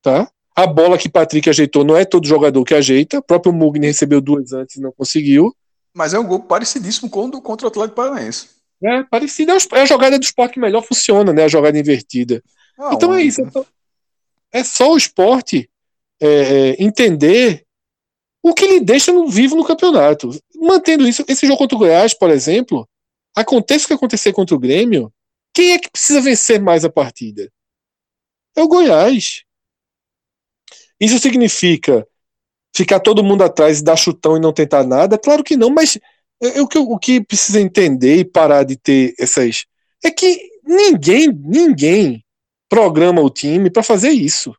Tá? 0.00 0.30
A 0.56 0.66
bola 0.66 0.96
que 0.96 1.10
Patrick 1.10 1.48
ajeitou 1.50 1.84
não 1.84 1.94
é 1.94 2.06
todo 2.06 2.26
jogador 2.26 2.64
que 2.64 2.74
ajeita. 2.74 3.18
O 3.18 3.22
próprio 3.22 3.52
Mugni 3.52 3.86
recebeu 3.86 4.18
duas 4.18 4.54
antes 4.54 4.76
e 4.76 4.80
não 4.80 4.90
conseguiu. 4.90 5.54
Mas 5.92 6.14
é 6.14 6.18
um 6.18 6.26
gol 6.26 6.40
parecidíssimo 6.40 7.10
com 7.10 7.26
o 7.26 7.42
contra 7.42 7.66
o 7.66 7.68
Atlético 7.68 7.96
Paranaense. 7.96 8.48
É, 8.82 9.02
parecido. 9.02 9.52
É 9.52 9.82
a 9.82 9.84
jogada 9.84 10.18
do 10.18 10.22
esporte 10.22 10.54
que 10.54 10.60
melhor 10.60 10.82
funciona, 10.82 11.34
né? 11.34 11.44
A 11.44 11.48
jogada 11.48 11.78
invertida. 11.78 12.42
Ah, 12.78 12.92
então 12.94 13.12
é 13.12 13.22
isso. 13.22 13.42
É 14.50 14.64
só 14.64 14.90
o 14.90 14.96
esporte 14.96 15.68
é, 16.18 16.28
é, 16.28 16.82
entender 16.82 17.66
o 18.42 18.54
que 18.54 18.66
lhe 18.66 18.80
deixa 18.80 19.12
no, 19.12 19.28
vivo 19.28 19.54
no 19.54 19.66
campeonato. 19.66 20.30
Mantendo 20.56 21.06
isso, 21.06 21.22
esse 21.28 21.46
jogo 21.46 21.58
contra 21.58 21.76
o 21.76 21.78
Goiás, 21.78 22.14
por 22.14 22.30
exemplo, 22.30 22.88
aconteça 23.36 23.84
o 23.84 23.88
que 23.88 23.94
acontecer 23.94 24.32
contra 24.32 24.54
o 24.54 24.58
Grêmio, 24.58 25.12
quem 25.52 25.72
é 25.72 25.78
que 25.78 25.90
precisa 25.90 26.20
vencer 26.20 26.60
mais 26.60 26.84
a 26.84 26.90
partida? 26.90 27.50
É 28.56 28.62
o 28.62 28.68
Goiás. 28.68 29.44
Isso 31.00 31.18
significa 31.18 32.06
ficar 32.74 33.00
todo 33.00 33.24
mundo 33.24 33.42
atrás 33.42 33.80
e 33.80 33.84
dar 33.84 33.96
chutão 33.96 34.36
e 34.36 34.40
não 34.40 34.52
tentar 34.52 34.84
nada? 34.84 35.18
Claro 35.18 35.42
que 35.42 35.56
não, 35.56 35.70
mas 35.70 35.98
o 36.60 36.66
que, 36.66 36.78
o 36.78 36.98
que 36.98 37.24
precisa 37.24 37.60
entender 37.60 38.16
e 38.16 38.24
parar 38.24 38.64
de 38.64 38.76
ter 38.76 39.14
essas. 39.18 39.66
É 40.04 40.10
que 40.10 40.50
ninguém, 40.64 41.28
ninguém 41.28 42.24
programa 42.68 43.20
o 43.20 43.30
time 43.30 43.70
para 43.70 43.82
fazer 43.82 44.10
isso. 44.10 44.54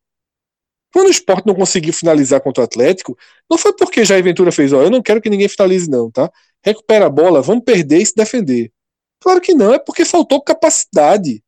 Quando 0.94 1.08
o 1.08 1.12
esporte 1.12 1.48
não 1.48 1.56
conseguiu 1.56 1.94
finalizar 1.94 2.42
contra 2.42 2.62
o 2.62 2.66
Atlético, 2.66 3.18
não 3.50 3.58
foi 3.58 3.74
porque 3.74 4.04
Jair 4.04 4.24
Ventura 4.24 4.52
fez, 4.52 4.74
ó, 4.74 4.82
eu 4.82 4.90
não 4.90 5.02
quero 5.02 5.22
que 5.22 5.30
ninguém 5.30 5.48
finalize, 5.48 5.90
não, 5.90 6.12
tá? 6.12 6.30
Recupera 6.64 7.06
a 7.06 7.10
bola, 7.10 7.42
vamos 7.42 7.64
perder 7.64 8.02
e 8.02 8.06
se 8.06 8.14
defender. 8.14 8.72
Claro 9.22 9.40
que 9.40 9.54
não, 9.54 9.74
é 9.74 9.80
porque 9.80 10.04
faltou 10.04 10.42
capacidade. 10.42 11.44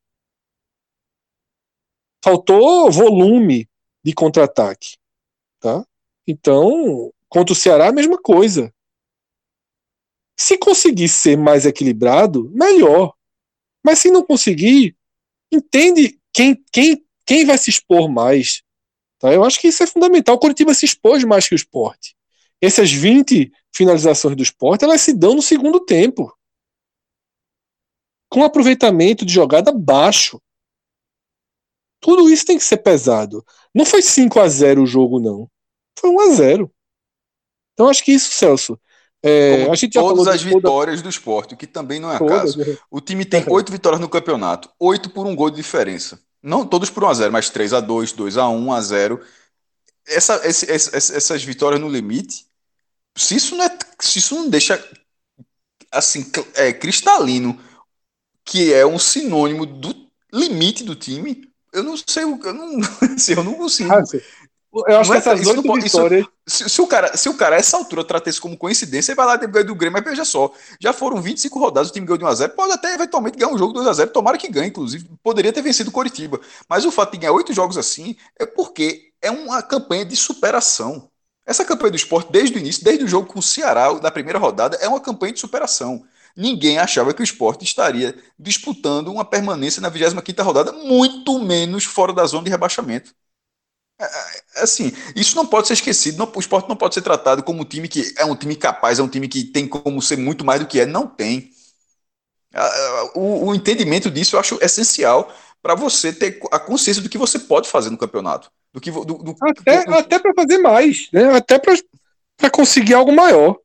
Faltou 2.24 2.92
volume 2.92 3.68
de 4.04 4.14
contra-ataque. 4.14 4.96
Tá? 5.60 5.86
Então, 6.28 7.12
contra 7.28 7.52
o 7.52 7.56
Ceará, 7.56 7.90
a 7.90 7.92
mesma 7.92 8.22
coisa. 8.22 8.72
Se 10.40 10.58
conseguir 10.58 11.10
ser 11.10 11.36
mais 11.36 11.66
equilibrado, 11.66 12.50
melhor. 12.52 13.14
Mas 13.84 14.00
se 14.00 14.12
não 14.12 14.24
conseguir, 14.24 14.96
entende 15.52 16.20
quem, 16.32 16.64
quem, 16.72 17.04
quem 17.26 17.44
vai 17.44 17.58
se 17.58 17.72
expor 17.72 18.08
mais. 18.08 18.62
Tá? 19.18 19.34
Eu 19.34 19.44
acho 19.44 19.60
que 19.60 19.68
isso 19.68 19.82
é 19.82 19.88
fundamental. 19.88 20.36
O 20.36 20.40
Curitiba 20.40 20.76
se 20.76 20.86
expôs 20.86 21.24
mais 21.24 21.48
que 21.48 21.56
o 21.56 21.58
esporte. 21.58 22.16
Essas 22.62 22.92
20 22.92 23.52
finalizações 23.76 24.36
do 24.36 24.44
esporte, 24.44 24.86
elas 24.86 25.02
se 25.02 25.12
dão 25.12 25.34
no 25.34 25.42
segundo 25.42 25.80
tempo. 25.80 26.32
Com 28.34 28.44
aproveitamento 28.44 29.24
de 29.24 29.32
jogada 29.32 29.72
baixo. 29.72 30.42
Tudo 32.00 32.28
isso 32.28 32.48
tem 32.48 32.58
que 32.58 32.64
ser 32.64 32.78
pesado. 32.78 33.46
Não 33.72 33.86
foi 33.86 34.02
5 34.02 34.40
a 34.40 34.48
0 34.48 34.82
o 34.82 34.88
jogo, 34.88 35.20
não. 35.20 35.48
Foi 36.00 36.10
1 36.10 36.20
a 36.20 36.30
0 36.34 36.72
Então 37.74 37.88
acho 37.88 38.04
que 38.04 38.12
isso, 38.12 38.34
Celso. 38.34 38.80
É, 39.22 39.70
a 39.70 39.76
gente 39.76 39.94
todas 39.94 40.28
as 40.28 40.42
vitórias 40.42 40.96
toda... 40.98 41.04
do 41.04 41.10
esporte, 41.10 41.56
que 41.56 41.68
também 41.68 42.00
não 42.00 42.12
é 42.12 42.16
acaso. 42.16 42.58
Todas. 42.58 42.80
O 42.90 43.00
time 43.00 43.24
tem 43.24 43.46
oito 43.48 43.72
vitórias 43.72 44.02
no 44.02 44.10
campeonato, 44.10 44.68
oito 44.80 45.12
por 45.12 45.28
um 45.28 45.36
gol 45.36 45.52
de 45.52 45.58
diferença. 45.58 46.20
Não 46.42 46.66
todos 46.66 46.90
por 46.90 47.04
1x0, 47.04 47.30
mas 47.30 47.52
3x2, 47.52 48.16
2x1, 48.16 48.66
1x0. 48.66 49.22
Essa, 50.08 50.42
esse, 50.44 50.70
essas 50.72 51.44
vitórias 51.44 51.80
no 51.80 51.88
limite, 51.88 52.48
se 53.16 53.36
isso 53.36 53.56
não, 53.56 53.64
é, 53.64 53.78
se 54.00 54.18
isso 54.18 54.34
não 54.34 54.50
deixa 54.50 54.84
assim, 55.92 56.26
é, 56.56 56.74
cristalino, 56.74 57.58
que 58.46 58.74
é 58.74 58.86
um 58.86 59.00
sinônimo 59.00 59.66
do 59.66 59.96
limite 60.32 60.84
do 60.84 60.96
time, 60.96 61.50
eu 61.72 61.84
não 61.84 61.96
sei, 61.98 62.24
eu 62.24 62.54
não, 62.54 62.80
assim, 63.16 63.34
eu 63.34 63.44
não 63.44 63.56
consigo. 63.56 63.92
Ah, 63.92 64.04
eu 64.88 65.00
acho 65.00 65.12
que 65.12 65.16
é 65.16 65.20
essas 65.20 65.48
oito 65.48 65.74
vitórias. 65.74 66.26
Isso, 66.48 66.64
se, 66.64 66.70
se, 66.70 66.82
o 66.82 66.88
cara, 66.88 67.16
se 67.16 67.30
o 67.30 67.36
cara, 67.36 67.56
essa 67.56 67.78
altura, 67.78 68.04
trata 68.04 68.30
isso 68.30 68.42
como 68.42 68.58
coincidência, 68.58 69.12
ele 69.12 69.16
vai 69.16 69.26
lá 69.28 69.38
ganhar 69.38 69.64
do 69.64 69.76
Grêmio, 69.76 69.94
mas 69.94 70.04
veja 70.04 70.26
só. 70.26 70.52
Já 70.80 70.92
foram 70.92 71.22
25 71.22 71.60
rodadas, 71.60 71.90
o 71.90 71.94
time 71.94 72.08
ganhou 72.08 72.18
de 72.18 72.26
1x0. 72.26 72.50
Pode 72.50 72.74
até 72.74 72.94
eventualmente 72.94 73.38
ganhar 73.38 73.54
um 73.54 73.58
jogo 73.58 73.80
2x0. 73.80 74.08
Tomara 74.08 74.38
que 74.38 74.50
ganhe, 74.50 74.70
inclusive. 74.70 75.08
Poderia 75.22 75.54
ter 75.54 75.62
vencido 75.62 75.92
o 75.92 75.94
Coritiba. 75.94 76.42
Mas 76.68 76.86
o 76.86 76.92
fato 76.92 77.12
de 77.12 77.20
ganhar 77.20 77.34
oito 77.34 77.54
jogos 77.54 77.78
assim 77.78 78.16
é 78.40 78.48
porque 78.48 79.12
é 79.22 79.30
uma 79.30 79.62
campanha 79.62 80.06
de 80.06 80.16
superação. 80.16 81.08
Essa 81.46 81.64
campanha 81.64 81.92
do 81.92 81.98
esporte, 81.98 82.32
desde 82.32 82.58
o 82.58 82.60
início, 82.60 82.84
desde 82.84 83.04
o 83.04 83.08
jogo 83.08 83.28
com 83.28 83.40
o 83.40 83.44
Ceará, 83.44 83.94
da 83.94 84.10
primeira 84.10 84.40
rodada, 84.40 84.78
é 84.78 84.88
uma 84.88 85.00
campanha 85.00 85.34
de 85.34 85.40
superação. 85.40 86.04
Ninguém 86.36 86.80
achava 86.80 87.14
que 87.14 87.22
o 87.22 87.24
esporte 87.24 87.64
estaria 87.64 88.16
disputando 88.40 89.10
uma 89.10 89.24
permanência 89.24 89.82
na 89.82 89.90
25 89.90 90.42
rodada, 90.42 90.72
muito 90.72 91.38
menos 91.40 91.84
fora 91.84 92.12
da 92.12 92.26
zona 92.26 92.46
de 92.46 92.50
rebaixamento. 92.50 93.14
É, 94.00 94.06
é, 94.06 94.64
assim, 94.64 94.92
isso 95.16 95.36
não 95.36 95.46
pode 95.46 95.68
ser 95.68 95.74
esquecido. 95.74 96.18
Não, 96.18 96.32
o 96.34 96.40
esporte 96.40 96.68
não 96.68 96.76
pode 96.76 96.96
ser 96.96 97.02
tratado 97.02 97.44
como 97.44 97.62
um 97.62 97.66
time 97.66 97.88
que 97.88 98.14
é 98.18 98.26
um 98.26 98.36
time 98.36 98.56
capaz, 98.56 99.00
é 99.00 99.04
um 99.04 99.08
time 99.08 99.28
que 99.28 99.44
tem 99.44 99.68
como 99.68 100.02
ser 100.02 100.18
muito 100.18 100.44
mais 100.44 100.60
do 100.60 100.68
que 100.68 100.80
é. 100.80 100.86
Não 100.86 101.08
tem. 101.08 101.52
O, 103.16 103.48
o 103.48 103.56
entendimento 103.56 104.12
disso 104.12 104.36
eu 104.36 104.40
acho 104.40 104.58
essencial 104.62 105.34
para 105.62 105.76
você 105.76 106.12
ter 106.12 106.40
a 106.52 106.60
consciência 106.60 107.02
do 107.02 107.10
que 107.10 107.18
você 107.18 107.40
pode 107.40 107.70
fazer 107.70 107.90
no 107.90 107.98
campeonato. 107.98 108.52
Do 108.74 108.82
que, 108.82 108.92
do, 108.92 109.04
do, 109.04 109.36
até 109.42 109.86
do, 109.86 109.94
até 109.94 110.20
para 110.20 110.34
fazer 110.34 110.58
mais, 110.58 111.08
né? 111.14 111.36
até 111.36 111.60
para 111.60 112.50
conseguir 112.50 112.96
algo 112.96 113.14
maior. 113.14 113.58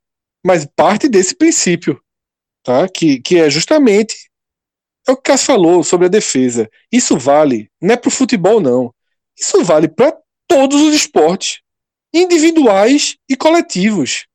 Mas 0.45 0.65
parte 0.75 1.09
desse 1.09 1.35
princípio, 1.35 2.01
tá? 2.63 2.87
que, 2.87 3.19
que 3.21 3.37
é 3.37 3.49
justamente 3.49 4.29
é 5.07 5.11
o 5.11 5.15
que 5.15 5.21
o 5.21 5.23
Cássio 5.23 5.47
falou 5.47 5.83
sobre 5.83 6.05
a 6.05 6.09
defesa. 6.09 6.69
Isso 6.91 7.17
vale, 7.17 7.69
não 7.81 7.93
é 7.93 7.97
para 7.97 8.09
o 8.09 8.11
futebol, 8.11 8.59
não. 8.59 8.93
Isso 9.37 9.63
vale 9.63 9.87
para 9.87 10.15
todos 10.47 10.79
os 10.81 10.93
esportes, 10.93 11.61
individuais 12.13 13.17
e 13.27 13.35
coletivos. 13.35 14.27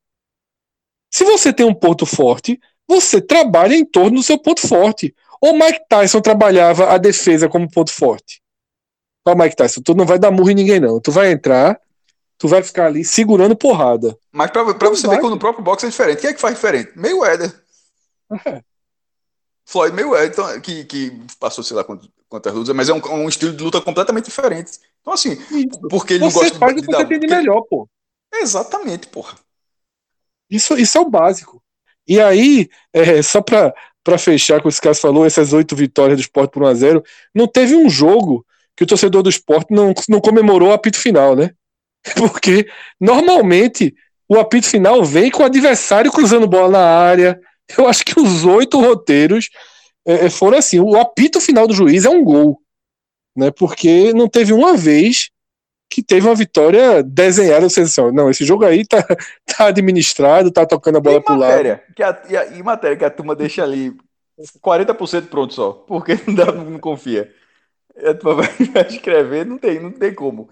Se 1.11 1.25
você 1.25 1.53
tem 1.53 1.65
um 1.65 1.75
ponto 1.75 2.05
forte, 2.05 2.59
você 2.89 3.21
trabalha 3.21 3.75
em 3.75 3.85
torno 3.85 4.17
do 4.17 4.23
seu 4.23 4.39
ponto 4.39 4.67
forte. 4.67 5.15
Ou 5.41 5.53
Mike 5.53 5.83
Tyson 5.89 6.21
trabalhava 6.21 6.91
a 6.91 6.99
defesa 6.99 7.49
como 7.49 7.71
ponto 7.71 7.93
forte. 7.93 8.43
Ó, 9.27 9.35
Mike 9.35 9.57
Tyson, 9.57 9.81
tu 9.81 9.95
não 9.95 10.05
vai 10.05 10.19
dar 10.19 10.31
murro 10.31 10.51
em 10.51 10.55
ninguém, 10.55 10.81
não. 10.81 11.01
Tu 11.01 11.13
vai 11.13 11.31
entrar, 11.31 11.79
tu 12.37 12.49
vai 12.49 12.63
ficar 12.63 12.87
ali 12.87 13.05
segurando 13.05 13.57
porrada. 13.57 14.17
Mas 14.33 14.51
pra, 14.51 14.75
pra 14.75 14.89
você 14.89 15.07
ver 15.07 15.21
que 15.21 15.29
no 15.29 15.39
próprio 15.39 15.65
boxe 15.65 15.87
é 15.87 15.89
diferente. 15.89 16.21
Quem 16.21 16.31
é 16.31 16.33
que 16.33 16.41
faz 16.41 16.55
diferente? 16.55 16.93
Meio 16.97 17.25
Éder. 17.25 17.64
É. 18.47 18.63
Floyd 19.67 19.95
Mayweather, 19.95 20.31
então, 20.31 20.61
que, 20.61 20.85
que 20.85 21.13
passou, 21.41 21.65
sei 21.65 21.77
lá, 21.77 21.85
quantas 22.29 22.53
lutas, 22.53 22.75
mas 22.77 22.89
é 22.89 22.93
um, 22.93 23.01
um, 23.13 23.29
estilo 23.29 23.53
de 23.53 23.63
luta 23.63 23.81
completamente 23.81 24.27
diferente. 24.27 24.79
Então, 25.01 25.15
assim, 25.15 25.33
Isso. 25.51 25.81
porque 25.89 26.15
ele 26.15 26.25
você 26.25 26.51
gosta 26.51 26.59
faz 26.59 26.75
de, 26.75 26.83
de 26.83 26.87
você 26.87 27.07
tem 27.07 27.19
melhor, 27.21 27.63
pô. 27.63 27.89
Exatamente, 28.33 29.07
porra. 29.07 29.37
Isso, 30.51 30.77
isso 30.77 30.99
é 30.99 31.01
o 31.01 31.09
básico. 31.09 31.63
E 32.07 32.21
aí, 32.21 32.69
é, 32.93 33.23
só 33.23 33.41
pra, 33.41 33.73
pra 34.03 34.19
fechar 34.19 34.61
com 34.61 34.69
esse 34.69 34.81
caso 34.81 35.01
falou, 35.01 35.25
essas 35.25 35.53
oito 35.53 35.75
vitórias 35.75 36.19
do 36.19 36.23
esporte 36.23 36.51
por 36.51 36.63
1x0, 36.63 37.03
não 37.35 37.47
teve 37.47 37.75
um 37.75 37.89
jogo 37.89 38.45
que 38.77 38.85
o 38.85 38.87
torcedor 38.87 39.23
do 39.23 39.31
esporte 39.31 39.73
não, 39.73 39.95
não 40.09 40.21
comemorou 40.21 40.69
o 40.69 40.73
apito 40.73 40.99
final, 40.99 41.35
né? 41.35 41.53
Porque 42.17 42.69
normalmente 43.01 43.95
o 44.29 44.39
apito 44.39 44.67
final 44.67 45.03
vem 45.05 45.31
com 45.31 45.43
o 45.43 45.47
adversário 45.47 46.13
cruzando 46.13 46.47
bola 46.47 46.71
na 46.71 46.85
área, 46.85 47.41
eu 47.79 47.89
acho 47.89 48.05
que 48.05 48.19
os 48.19 48.45
oito 48.45 48.81
roteiros 48.81 49.51
é, 50.07 50.27
é, 50.27 50.31
foram 50.31 50.59
assim. 50.59 50.81
O 50.81 50.97
apito 50.99 51.41
final 51.41 51.67
do 51.67 51.75
juiz 51.75 52.05
é 52.05 52.11
um 52.11 52.23
gol, 52.23 52.61
né? 53.37 53.51
Porque 53.51 54.13
não 54.13 54.29
teve 54.29 54.53
uma 54.53 54.77
vez 54.77 55.31
que 55.91 56.03
teve 56.03 56.27
uma 56.27 56.35
vitória 56.35 57.03
desenhada. 57.03 57.67
Assim, 57.67 57.83
não, 58.13 58.31
esse 58.31 58.45
jogo 58.45 58.65
aí 58.65 58.87
tá, 58.87 59.03
tá 59.47 59.67
administrado, 59.67 60.51
tá 60.51 60.67
tocando 60.67 60.99
a 60.99 61.01
bola 61.01 61.23
pro 61.23 61.37
lado. 61.37 61.81
Que 61.95 62.03
a, 62.03 62.23
e, 62.29 62.37
a, 62.37 62.47
e 62.47 62.63
matéria 62.63 62.97
que 62.97 63.05
a 63.05 63.11
turma 63.11 63.35
deixa 63.35 63.63
ali 63.63 63.97
40% 64.63 65.29
pronto 65.29 65.55
só, 65.55 65.73
porque 65.73 66.19
não, 66.27 66.35
dá, 66.35 66.53
não 66.53 66.79
confia. 66.79 67.33
A 67.97 68.15
turma 68.15 68.43
vai 68.43 68.87
escrever, 68.89 69.47
não 69.47 69.57
tem, 69.57 69.81
não 69.81 69.93
tem 69.93 70.13
como 70.13 70.49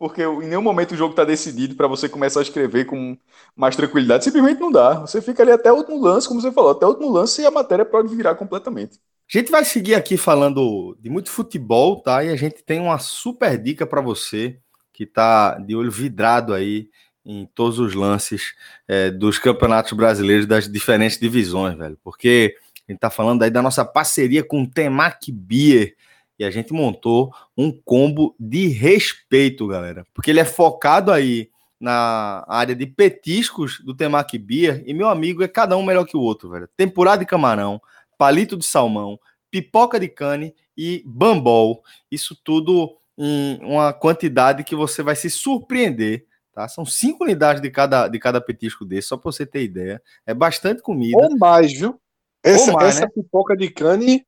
porque 0.00 0.22
em 0.22 0.48
nenhum 0.48 0.62
momento 0.62 0.92
o 0.92 0.96
jogo 0.96 1.12
está 1.12 1.24
decidido 1.24 1.74
para 1.74 1.86
você 1.86 2.08
começar 2.08 2.40
a 2.40 2.42
escrever 2.42 2.86
com 2.86 3.18
mais 3.54 3.76
tranquilidade. 3.76 4.24
Simplesmente 4.24 4.58
não 4.58 4.72
dá. 4.72 4.94
Você 5.00 5.20
fica 5.20 5.42
ali 5.42 5.52
até 5.52 5.70
o 5.70 5.76
último 5.76 6.00
lance, 6.00 6.26
como 6.26 6.40
você 6.40 6.50
falou, 6.50 6.70
até 6.70 6.86
o 6.86 6.88
último 6.88 7.10
lance 7.10 7.42
e 7.42 7.44
a 7.44 7.50
matéria 7.50 7.84
pode 7.84 8.16
virar 8.16 8.34
completamente. 8.34 8.94
A 8.96 9.38
gente 9.38 9.50
vai 9.50 9.62
seguir 9.62 9.94
aqui 9.94 10.16
falando 10.16 10.96
de 10.98 11.10
muito 11.10 11.30
futebol, 11.30 12.00
tá? 12.00 12.24
E 12.24 12.30
a 12.30 12.36
gente 12.36 12.64
tem 12.64 12.80
uma 12.80 12.98
super 12.98 13.58
dica 13.58 13.86
para 13.86 14.00
você 14.00 14.58
que 14.90 15.04
está 15.04 15.58
de 15.58 15.76
olho 15.76 15.90
vidrado 15.90 16.54
aí 16.54 16.88
em 17.22 17.46
todos 17.54 17.78
os 17.78 17.94
lances 17.94 18.54
é, 18.88 19.10
dos 19.10 19.38
campeonatos 19.38 19.92
brasileiros 19.92 20.46
das 20.46 20.66
diferentes 20.66 21.18
divisões, 21.18 21.76
velho. 21.76 21.98
Porque 22.02 22.56
a 22.88 22.90
gente 22.90 22.96
está 22.96 23.10
falando 23.10 23.42
aí 23.42 23.50
da 23.50 23.60
nossa 23.60 23.84
parceria 23.84 24.42
com 24.42 24.62
o 24.62 24.66
Temac 24.66 25.30
Beer 25.30 25.94
e 26.40 26.44
a 26.44 26.50
gente 26.50 26.72
montou 26.72 27.30
um 27.54 27.70
combo 27.70 28.34
de 28.40 28.66
respeito, 28.68 29.66
galera, 29.66 30.06
porque 30.14 30.30
ele 30.30 30.40
é 30.40 30.44
focado 30.44 31.12
aí 31.12 31.50
na 31.78 32.42
área 32.48 32.74
de 32.74 32.86
petiscos 32.86 33.78
do 33.84 33.94
Temaki 33.94 34.38
Beer 34.38 34.82
e 34.86 34.94
meu 34.94 35.08
amigo 35.08 35.42
é 35.42 35.48
cada 35.48 35.76
um 35.76 35.82
melhor 35.82 36.06
que 36.06 36.16
o 36.16 36.20
outro, 36.20 36.48
velho. 36.48 36.66
Temporada 36.78 37.18
de 37.18 37.26
camarão, 37.26 37.78
palito 38.16 38.56
de 38.56 38.64
salmão, 38.64 39.20
pipoca 39.50 40.00
de 40.00 40.08
cane 40.08 40.54
e 40.74 41.02
bambol. 41.04 41.82
Isso 42.10 42.34
tudo 42.42 42.96
em 43.18 43.58
uma 43.62 43.92
quantidade 43.92 44.64
que 44.64 44.74
você 44.74 45.02
vai 45.02 45.16
se 45.16 45.28
surpreender. 45.28 46.24
Tá? 46.54 46.66
São 46.68 46.86
cinco 46.86 47.24
unidades 47.24 47.60
de 47.60 47.70
cada, 47.70 48.08
de 48.08 48.18
cada 48.18 48.40
petisco 48.40 48.86
desse, 48.86 49.08
só 49.08 49.18
para 49.18 49.30
você 49.30 49.44
ter 49.44 49.62
ideia. 49.62 50.02
É 50.24 50.32
bastante 50.32 50.80
comida. 50.80 51.18
Ou 51.18 51.36
mais, 51.36 51.70
viu? 51.70 52.00
Essa, 52.42 52.72
mais, 52.72 52.96
essa 52.96 53.02
né? 53.02 53.12
pipoca 53.14 53.54
de 53.54 53.68
cane 53.68 54.24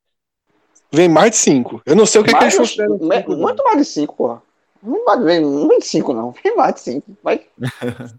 vem 0.93 1.09
mais 1.09 1.31
de 1.31 1.37
cinco. 1.37 1.81
Eu 1.85 1.95
não 1.95 2.05
sei 2.05 2.21
o 2.21 2.23
que, 2.23 2.31
mais 2.31 2.53
que 2.53 2.61
eles 2.61 2.75
consideram. 2.75 2.97
Muito 3.37 3.63
mais 3.63 3.77
de 3.77 3.85
cinco, 3.85 4.15
porra. 4.15 4.41
Não 4.81 5.03
vai 5.05 5.19
vem, 5.21 5.41
não 5.41 5.67
vem 5.67 5.79
de 5.79 5.85
cinco, 5.85 6.13
não. 6.13 6.31
Vem 6.43 6.55
mais 6.55 6.75
de 6.75 6.81
cinco. 6.81 7.17
Vai. 7.23 7.41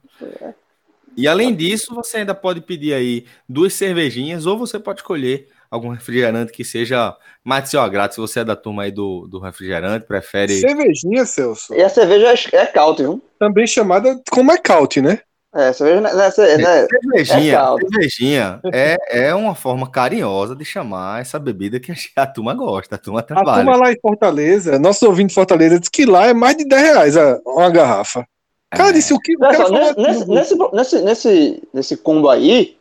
e 1.16 1.28
além 1.28 1.54
disso, 1.54 1.94
você 1.94 2.18
ainda 2.18 2.34
pode 2.34 2.60
pedir 2.60 2.94
aí 2.94 3.26
duas 3.48 3.74
cervejinhas, 3.74 4.46
ou 4.46 4.58
você 4.58 4.78
pode 4.78 5.00
escolher 5.00 5.48
algum 5.70 5.90
refrigerante 5.90 6.52
que 6.52 6.64
seja 6.64 7.16
mais 7.42 7.64
de 7.64 7.70
seu 7.70 7.80
agrado. 7.80 8.12
Se 8.12 8.20
você 8.20 8.40
é 8.40 8.44
da 8.44 8.56
turma 8.56 8.84
aí 8.84 8.90
do, 8.90 9.26
do 9.28 9.38
refrigerante, 9.38 10.06
prefere. 10.06 10.58
Cervejinha, 10.60 11.24
Celso. 11.26 11.74
E 11.74 11.82
a 11.82 11.88
cerveja 11.88 12.34
é, 12.52 12.56
é 12.56 12.66
caute, 12.66 13.02
viu? 13.02 13.22
Também 13.38 13.66
chamada 13.66 14.20
como 14.30 14.50
é 14.50 14.58
caute, 14.58 15.00
né? 15.00 15.20
É, 15.54 15.72
cerveja, 15.72 16.00
né, 16.00 16.12
né, 16.12 16.24
né, 16.24 16.30
cervejinha, 16.30 17.58
é 17.58 17.76
cervejinha 17.78 18.60
é, 18.72 19.26
é 19.26 19.34
uma 19.34 19.54
forma 19.54 19.88
carinhosa 19.88 20.56
de 20.56 20.64
chamar 20.64 21.20
essa 21.20 21.38
bebida 21.38 21.78
que 21.78 21.92
a, 22.16 22.26
turma 22.26 22.52
gosta, 22.54 22.96
a 22.96 22.98
turma 22.98 23.22
trabalha. 23.22 23.62
A 23.62 23.64
turma 23.64 23.76
lá 23.76 23.92
em 23.92 24.00
Fortaleza, 24.00 24.80
nosso 24.80 25.06
ouvinte 25.06 25.28
de 25.28 25.34
Fortaleza 25.34 25.78
disse 25.78 25.92
que 25.92 26.04
lá 26.04 26.26
é 26.26 26.34
mais 26.34 26.56
de 26.56 26.64
10 26.64 26.82
reais 26.82 27.16
a, 27.16 27.38
uma 27.46 27.70
garrafa. 27.70 28.26
Cara, 28.70 28.90
é. 28.90 28.92
disse 28.92 29.14
o 29.14 29.20
que. 29.20 29.36
O 29.36 29.38
cara 29.38 29.68
nesse, 29.68 30.28
nesse, 30.28 30.56
nesse, 30.72 31.02
nesse, 31.02 31.62
nesse 31.72 31.96
combo 31.96 32.28
aí, 32.28 32.76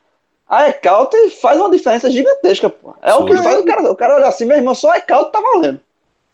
a 0.49 0.69
Ecaute 0.69 1.29
faz 1.41 1.59
uma 1.59 1.69
diferença 1.69 2.09
gigantesca, 2.09 2.71
pô. 2.71 2.95
É 3.03 3.13
o 3.13 3.25
que 3.25 3.37
faz 3.37 3.59
o 3.59 3.65
cara, 3.65 3.91
o 3.91 3.95
cara 3.95 4.15
olha 4.15 4.27
assim, 4.27 4.45
meu 4.45 4.57
irmão, 4.57 4.73
só 4.73 4.91
a 4.91 4.97
Ecaute 4.97 5.31
tá 5.31 5.39
valendo. 5.39 5.79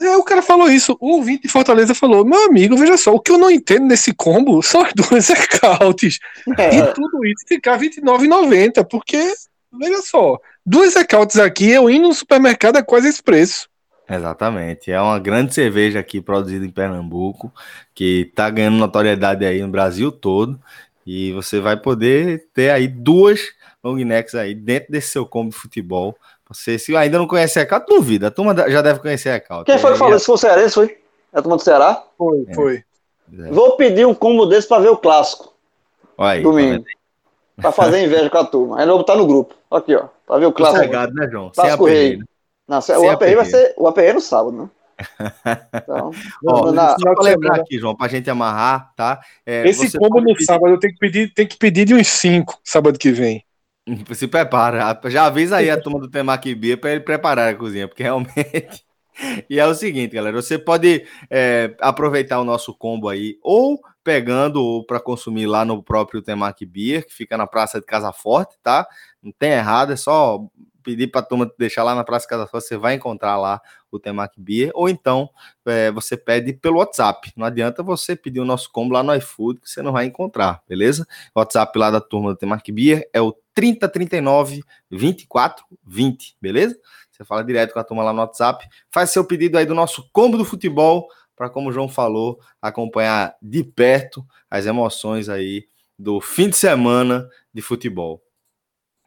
É, 0.02 0.16
o 0.16 0.24
cara 0.24 0.42
falou 0.42 0.72
isso. 0.72 0.98
O 1.00 1.18
ouvinte 1.18 1.44
de 1.44 1.50
Fortaleza 1.50 1.94
falou: 1.94 2.24
Meu 2.26 2.46
amigo, 2.46 2.78
veja 2.78 2.98
só, 2.98 3.14
o 3.14 3.20
que 3.20 3.32
eu 3.32 3.38
não 3.38 3.52
entendo 3.52 3.86
nesse 3.86 4.14
combo 4.14 4.62
são 4.64 4.82
as 4.82 4.94
duas 4.94 5.30
Ecautes. 5.30 6.20
É. 6.58 6.78
E 6.78 6.94
tudo 6.94 7.26
isso 7.26 7.46
ficar 7.48 7.76
R$29,90, 7.76 8.86
porque, 8.90 9.34
veja 9.78 10.02
só, 10.02 10.40
duas 10.66 10.96
Ecautes 10.96 11.38
aqui, 11.38 11.70
eu 11.70 11.90
indo 11.90 12.08
no 12.08 12.14
supermercado 12.14 12.78
é 12.78 12.84
quase 12.84 13.10
esse 13.10 13.22
preço. 13.22 13.68
Exatamente. 14.10 14.90
É 14.92 15.00
uma 15.00 15.20
grande 15.20 15.54
cerveja 15.54 16.00
aqui 16.00 16.20
produzida 16.20 16.66
em 16.66 16.72
Pernambuco, 16.72 17.54
que 17.94 18.32
tá 18.34 18.50
ganhando 18.50 18.78
notoriedade 18.78 19.46
aí 19.46 19.62
no 19.62 19.68
Brasil 19.68 20.12
todo. 20.12 20.60
E 21.06 21.32
você 21.34 21.60
vai 21.60 21.78
poder 21.78 22.48
ter 22.54 22.72
aí 22.72 22.88
duas 22.88 23.42
long 23.84 23.98
necks 23.98 24.36
aí 24.36 24.56
dentro 24.56 24.92
desse 24.92 25.10
seu 25.10 25.26
combo 25.26 25.52
de 25.52 25.58
futebol 25.58 26.18
você, 26.50 26.80
se 26.80 26.96
ainda 26.96 27.20
não 27.20 27.28
conhece 27.28 27.60
a 27.60 27.66
Cal, 27.66 27.86
duvida. 27.88 28.28
A 28.28 28.32
turma 28.32 28.56
já 28.68 28.82
deve 28.82 29.00
conhecer 29.00 29.30
a 29.30 29.40
Cal. 29.40 29.64
Quem 29.64 29.78
foi 29.78 29.92
que 29.92 29.98
falou 30.00 30.16
isso? 30.16 30.26
Foi 30.26 30.36
o 30.36 30.38
Cearense, 30.38 30.74
foi? 30.74 30.98
É 31.32 31.40
a 31.40 31.42
turma 31.44 31.58
do 31.58 31.64
Ceará? 31.64 32.04
Foi, 32.18 32.46
é. 32.48 32.54
foi. 32.56 32.84
É. 33.38 33.52
Vou 33.52 33.78
pedir 33.78 34.08
um 34.08 34.16
combo 34.16 34.48
desse 34.48 34.68
pra 34.68 34.80
ver 34.80 34.90
o 34.90 34.98
clássico. 34.98 35.54
Aí, 36.18 36.42
domingo. 36.42 36.84
Tá 37.56 37.64
pra 37.64 37.72
fazer 37.72 38.04
inveja 38.04 38.30
com 38.30 38.38
a 38.38 38.46
turma. 38.46 38.80
Aí 38.80 38.86
não 38.86 39.04
tá 39.04 39.16
no 39.16 39.28
grupo. 39.28 39.54
Aqui, 39.70 39.96
ó. 39.96 40.08
Pra 40.26 40.40
ver 40.40 40.48
o 40.48 40.52
clássico. 40.52 40.80
Sossegado, 40.80 41.14
né, 41.14 41.30
João? 41.30 41.52
Clássico 41.54 41.86
Rei. 41.86 42.18
Né? 42.18 42.26
Não, 42.68 42.82
Sem 42.82 42.96
o 42.96 43.10
APR 43.10 43.36
vai 43.36 43.46
ser 43.46 43.74
o 43.78 43.88
APR 43.88 44.14
no 44.14 44.22
sábado, 44.22 44.52
né? 44.52 44.70
Então, 45.74 46.12
Ó, 46.46 46.72
na, 46.72 46.90
só 47.00 47.14
pra 47.16 47.24
lembrar 47.24 47.56
aqui, 47.56 47.78
João, 47.80 47.96
pra 47.96 48.08
gente 48.08 48.30
amarrar, 48.30 48.92
tá? 48.96 49.20
É, 49.46 49.68
Esse 49.68 49.98
combo 49.98 50.20
no 50.20 50.34
pedir... 50.34 50.46
sábado 50.46 50.74
eu 50.74 50.80
tenho 50.80 50.94
que 50.94 51.00
pedir, 51.00 51.34
tenho 51.34 51.48
que 51.48 51.58
pedir 51.58 51.86
de 51.86 51.96
uns 51.96 52.08
5 52.08 52.60
sábado 52.64 53.00
que 53.00 53.12
vem. 53.12 53.44
Se 54.14 54.28
prepara. 54.28 55.00
Já 55.06 55.26
avisa 55.26 55.58
aí 55.58 55.70
a 55.70 55.80
turma 55.80 56.00
do 56.00 56.10
Temaki 56.10 56.54
Bia 56.56 56.78
para 56.78 56.92
ele 56.92 57.02
preparar 57.02 57.50
a 57.50 57.56
cozinha, 57.56 57.88
porque 57.88 58.04
realmente. 58.04 58.84
e 59.50 59.60
é 59.60 59.66
o 59.66 59.76
seguinte, 59.76 60.16
galera, 60.16 60.42
você 60.42 60.58
pode 60.58 61.06
é, 61.30 61.76
aproveitar 61.80 62.40
o 62.40 62.46
nosso 62.46 62.74
combo 62.74 63.10
aí, 63.10 63.38
ou 63.42 63.80
pegando 64.04 64.84
para 64.86 65.00
consumir 65.00 65.46
lá 65.46 65.66
no 65.66 65.84
próprio 65.84 66.22
Temaki 66.22 66.66
Beer, 66.66 67.06
que 67.06 67.14
fica 67.14 67.38
na 67.38 67.46
Praça 67.46 67.80
de 67.80 67.86
Casa 67.86 68.12
Forte, 68.14 68.56
tá? 68.64 68.88
Não 69.22 69.32
tem 69.38 69.52
errado, 69.52 69.92
é 69.92 69.96
só 69.96 70.40
pedir 70.82 71.08
para 71.08 71.22
a 71.22 71.24
turma 71.24 71.52
deixar 71.60 71.84
lá 71.84 71.94
na 71.94 72.04
Praça 72.04 72.26
de 72.26 72.30
Casa 72.30 72.48
Forte, 72.48 72.68
você 72.68 72.78
vai 72.78 72.96
encontrar 72.96 73.38
lá 73.38 73.62
o 73.92 74.00
Temaki 74.00 74.40
Beer, 74.40 74.72
ou 74.74 74.88
então 74.88 75.30
é, 75.66 75.92
você 75.92 76.16
pede 76.16 76.54
pelo 76.54 76.78
WhatsApp. 76.78 77.32
Não 77.36 77.46
adianta 77.46 77.84
você 77.84 78.16
pedir 78.16 78.40
o 78.40 78.46
nosso 78.46 78.72
combo 78.72 78.94
lá 78.94 79.04
no 79.04 79.14
iFood, 79.16 79.60
que 79.60 79.70
você 79.70 79.82
não 79.82 79.92
vai 79.92 80.06
encontrar, 80.06 80.62
beleza? 80.68 81.06
O 81.36 81.40
WhatsApp 81.40 81.78
lá 81.78 81.92
da 81.92 82.00
turma 82.00 82.32
do 82.32 82.38
Temaki 82.38 82.72
Beer 82.72 83.08
é 83.14 83.22
o 83.22 83.36
3039 83.60 84.64
2420, 84.90 86.38
beleza? 86.42 86.78
Você 87.12 87.26
fala 87.26 87.44
direto 87.44 87.74
com 87.74 87.80
a 87.80 87.84
turma 87.84 88.04
lá 88.04 88.14
no 88.14 88.20
WhatsApp, 88.20 88.66
faz 88.90 89.10
seu 89.10 89.26
pedido 89.26 89.58
aí 89.58 89.66
do 89.66 89.76
nosso 89.76 90.10
combo 90.14 90.38
do 90.38 90.46
futebol, 90.46 91.10
para, 91.36 91.50
como 91.50 91.70
o 91.70 91.72
João 91.74 91.90
falou, 91.90 92.40
acompanhar 92.62 93.36
de 93.42 93.62
perto 93.64 94.26
as 94.50 94.66
emoções 94.66 95.28
aí 95.28 95.68
do 95.98 96.22
fim 96.22 96.50
de 96.50 96.56
semana 96.56 97.28
de 97.54 97.62
futebol. 97.62 98.24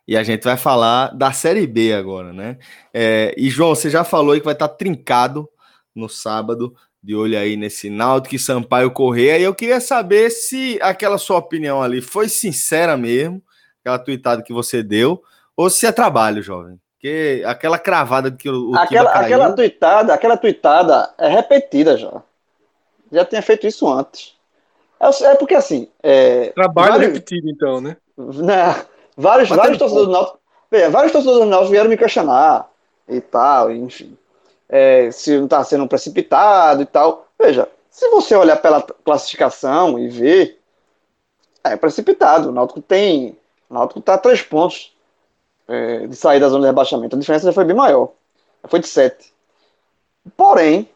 E 0.07 0.17
a 0.17 0.23
gente 0.23 0.45
vai 0.45 0.59
falar 0.59 1.09
da 1.09 1.33
Série 1.33 1.67
B 1.67 1.95
agora, 1.95 2.33
né? 2.33 2.59
É, 2.93 3.35
e, 3.39 3.49
João, 3.49 3.75
você 3.75 3.89
já 3.89 4.05
falou 4.05 4.33
aí 4.33 4.41
que 4.41 4.45
vai 4.45 4.55
estar 4.55 4.69
tá 4.69 4.75
trincado 4.75 5.49
no 5.95 6.09
sábado, 6.09 6.75
de 7.03 7.15
olho 7.15 7.39
aí 7.39 7.57
nesse 7.57 7.89
Náutico 7.89 8.35
e 8.35 8.39
Sampaio 8.39 8.91
Correia. 8.91 9.39
E 9.39 9.43
eu 9.43 9.55
queria 9.55 9.81
saber 9.81 10.31
se 10.31 10.79
aquela 10.83 11.17
sua 11.17 11.39
opinião 11.39 11.83
ali 11.83 12.03
foi 12.03 12.29
sincera 12.29 12.97
mesmo, 12.97 13.43
aquela 13.83 13.99
tweetada 13.99 14.43
que 14.43 14.53
você 14.53 14.83
deu, 14.83 15.23
ou 15.57 15.69
se 15.69 15.87
é 15.87 15.93
trabalho, 15.93 16.43
jovem. 16.43 16.81
Porque 16.95 17.43
aquela 17.45 17.79
cravada 17.79 18.31
que 18.31 18.49
o, 18.49 18.75
aquela, 18.77 19.11
aquela 19.11 19.53
tweetada, 19.53 20.15
aquela 20.15 20.37
tweetada 20.37 21.13
é 21.19 21.29
repetida 21.29 21.97
já. 21.97 22.23
Já 23.11 23.25
tinha 23.25 23.43
feito 23.43 23.67
isso 23.67 23.89
antes. 23.93 24.37
É, 25.01 25.25
é 25.25 25.35
porque 25.35 25.55
assim. 25.55 25.89
É, 26.01 26.51
trabalho 26.51 26.93
vários, 26.93 27.13
repetido, 27.13 27.51
então, 27.51 27.81
né? 27.81 27.97
né 28.17 28.85
vários, 29.17 29.49
vários 29.49 29.79
torcedores 29.79 30.07
do 30.07 30.13
Náutico. 30.13 30.39
Vários 30.91 31.13
torcedores 31.13 31.45
do 31.45 31.51
Náutico 31.51 31.73
vieram 31.73 31.91
me 31.91 31.97
questionar 31.97 32.71
e 33.09 33.21
tal, 33.21 33.73
enfim. 33.73 34.17
É, 34.69 35.11
se 35.11 35.37
não 35.37 35.45
está 35.45 35.63
sendo 35.65 35.89
precipitado 35.89 36.83
e 36.83 36.87
tal. 36.87 37.27
Veja, 37.39 37.69
se 37.91 38.09
você 38.11 38.37
olhar 38.37 38.57
pela 38.57 38.81
classificação 38.81 39.99
e 39.99 40.09
ver, 40.09 40.61
é 41.65 41.77
precipitado. 41.77 42.49
O 42.49 42.53
Náutico 42.53 42.81
tem 42.81 43.37
o 43.73 43.75
Náutico 43.75 44.01
está 44.01 44.15
a 44.15 44.19
três 44.19 44.43
pontos 44.43 44.95
é, 45.67 46.07
de 46.07 46.15
sair 46.15 46.39
da 46.39 46.51
zona 46.51 46.61
de 46.61 46.67
rebaixamento. 46.67 47.17
A 47.17 47.19
diferença 47.19 47.47
já 47.47 47.53
foi 47.55 47.65
bem 47.65 47.75
maior. 47.75 48.11
Foi 48.65 48.79
de 48.79 48.87
sete. 48.87 49.33
Porém, 50.37 50.87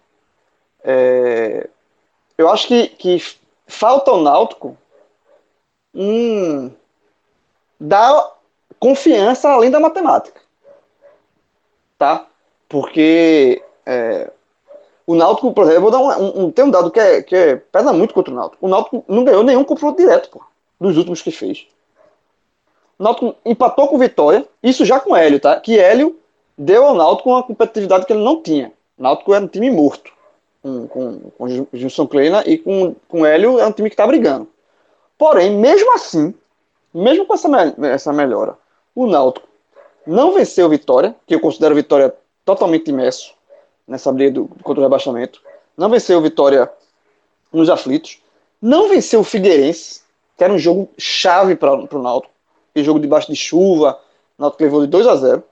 é, 0.84 1.68
eu 2.36 2.50
acho 2.50 2.68
que, 2.68 2.88
que 2.88 3.18
falta 3.66 4.10
ao 4.10 4.20
Náutico 4.20 4.76
um, 5.94 6.70
dar 7.80 8.36
confiança 8.78 9.48
além 9.48 9.70
da 9.70 9.80
matemática. 9.80 10.42
Tá? 11.96 12.26
Porque 12.68 13.62
é, 13.86 14.30
o 15.06 15.14
Náutico, 15.14 15.50
por 15.54 15.64
exemplo, 15.64 15.80
vou 15.80 15.90
dar 15.90 16.18
um, 16.18 16.44
um, 16.44 16.50
tem 16.50 16.66
um 16.66 16.70
dado 16.70 16.90
que, 16.90 17.00
é, 17.00 17.22
que 17.22 17.34
é, 17.34 17.56
pesa 17.56 17.90
muito 17.90 18.12
contra 18.12 18.34
o 18.34 18.36
Náutico. 18.36 18.66
O 18.66 18.68
Náutico 18.68 19.02
não 19.08 19.24
ganhou 19.24 19.42
nenhum 19.42 19.64
confronto 19.64 19.96
direto, 19.96 20.28
pô, 20.28 20.44
dos 20.78 20.98
últimos 20.98 21.22
que 21.22 21.30
fez. 21.30 21.66
Náutico 22.98 23.36
empatou 23.44 23.88
com 23.88 23.96
o 23.96 23.98
Vitória, 23.98 24.46
isso 24.62 24.84
já 24.84 24.98
com 24.98 25.14
Hélio, 25.14 25.38
tá? 25.38 25.60
Que 25.60 25.78
Hélio 25.78 26.18
deu 26.56 26.84
ao 26.84 26.94
Náutico 26.94 27.30
uma 27.30 27.42
competitividade 27.42 28.06
que 28.06 28.12
ele 28.12 28.24
não 28.24 28.42
tinha. 28.42 28.72
O 28.98 29.02
Náutico 29.02 29.34
era 29.34 29.44
um 29.44 29.48
time 29.48 29.70
morto, 29.70 30.10
com, 30.62 30.88
com, 30.88 31.20
com 31.36 31.68
Gilson 31.72 32.06
Kleina 32.06 32.42
e 32.46 32.56
com, 32.56 32.94
com 33.06 33.26
Hélio 33.26 33.58
é 33.58 33.66
um 33.66 33.72
time 33.72 33.90
que 33.90 33.94
está 33.94 34.06
brigando. 34.06 34.48
Porém, 35.18 35.50
mesmo 35.50 35.92
assim, 35.94 36.34
mesmo 36.92 37.26
com 37.26 37.34
essa, 37.34 37.48
essa 37.82 38.12
melhora, 38.12 38.56
o 38.94 39.06
Náutico 39.06 39.46
não 40.06 40.32
venceu 40.32 40.66
o 40.66 40.70
Vitória, 40.70 41.14
que 41.26 41.34
eu 41.34 41.40
considero 41.40 41.74
Vitória 41.74 42.14
totalmente 42.44 42.88
imerso 42.88 43.34
nessa 43.86 44.10
briga 44.10 44.32
do, 44.32 44.48
contra 44.62 44.80
o 44.80 44.84
rebaixamento. 44.84 45.42
Não 45.76 45.90
venceu 45.90 46.18
o 46.18 46.22
Vitória 46.22 46.70
nos 47.52 47.68
aflitos. 47.68 48.20
Não 48.60 48.88
venceu 48.88 49.20
o 49.20 49.24
Figueirense, 49.24 50.00
que 50.36 50.44
era 50.44 50.52
um 50.52 50.58
jogo 50.58 50.88
chave 50.96 51.54
para 51.56 51.74
o 51.74 52.02
Náutico 52.02 52.35
aquele 52.76 52.84
jogo 52.84 53.00
debaixo 53.00 53.32
de 53.32 53.36
chuva, 53.36 53.98
Náutico 54.38 54.62
levou 54.62 54.80
de 54.82 54.86
2 54.88 55.06
a 55.06 55.16
0 55.16 55.42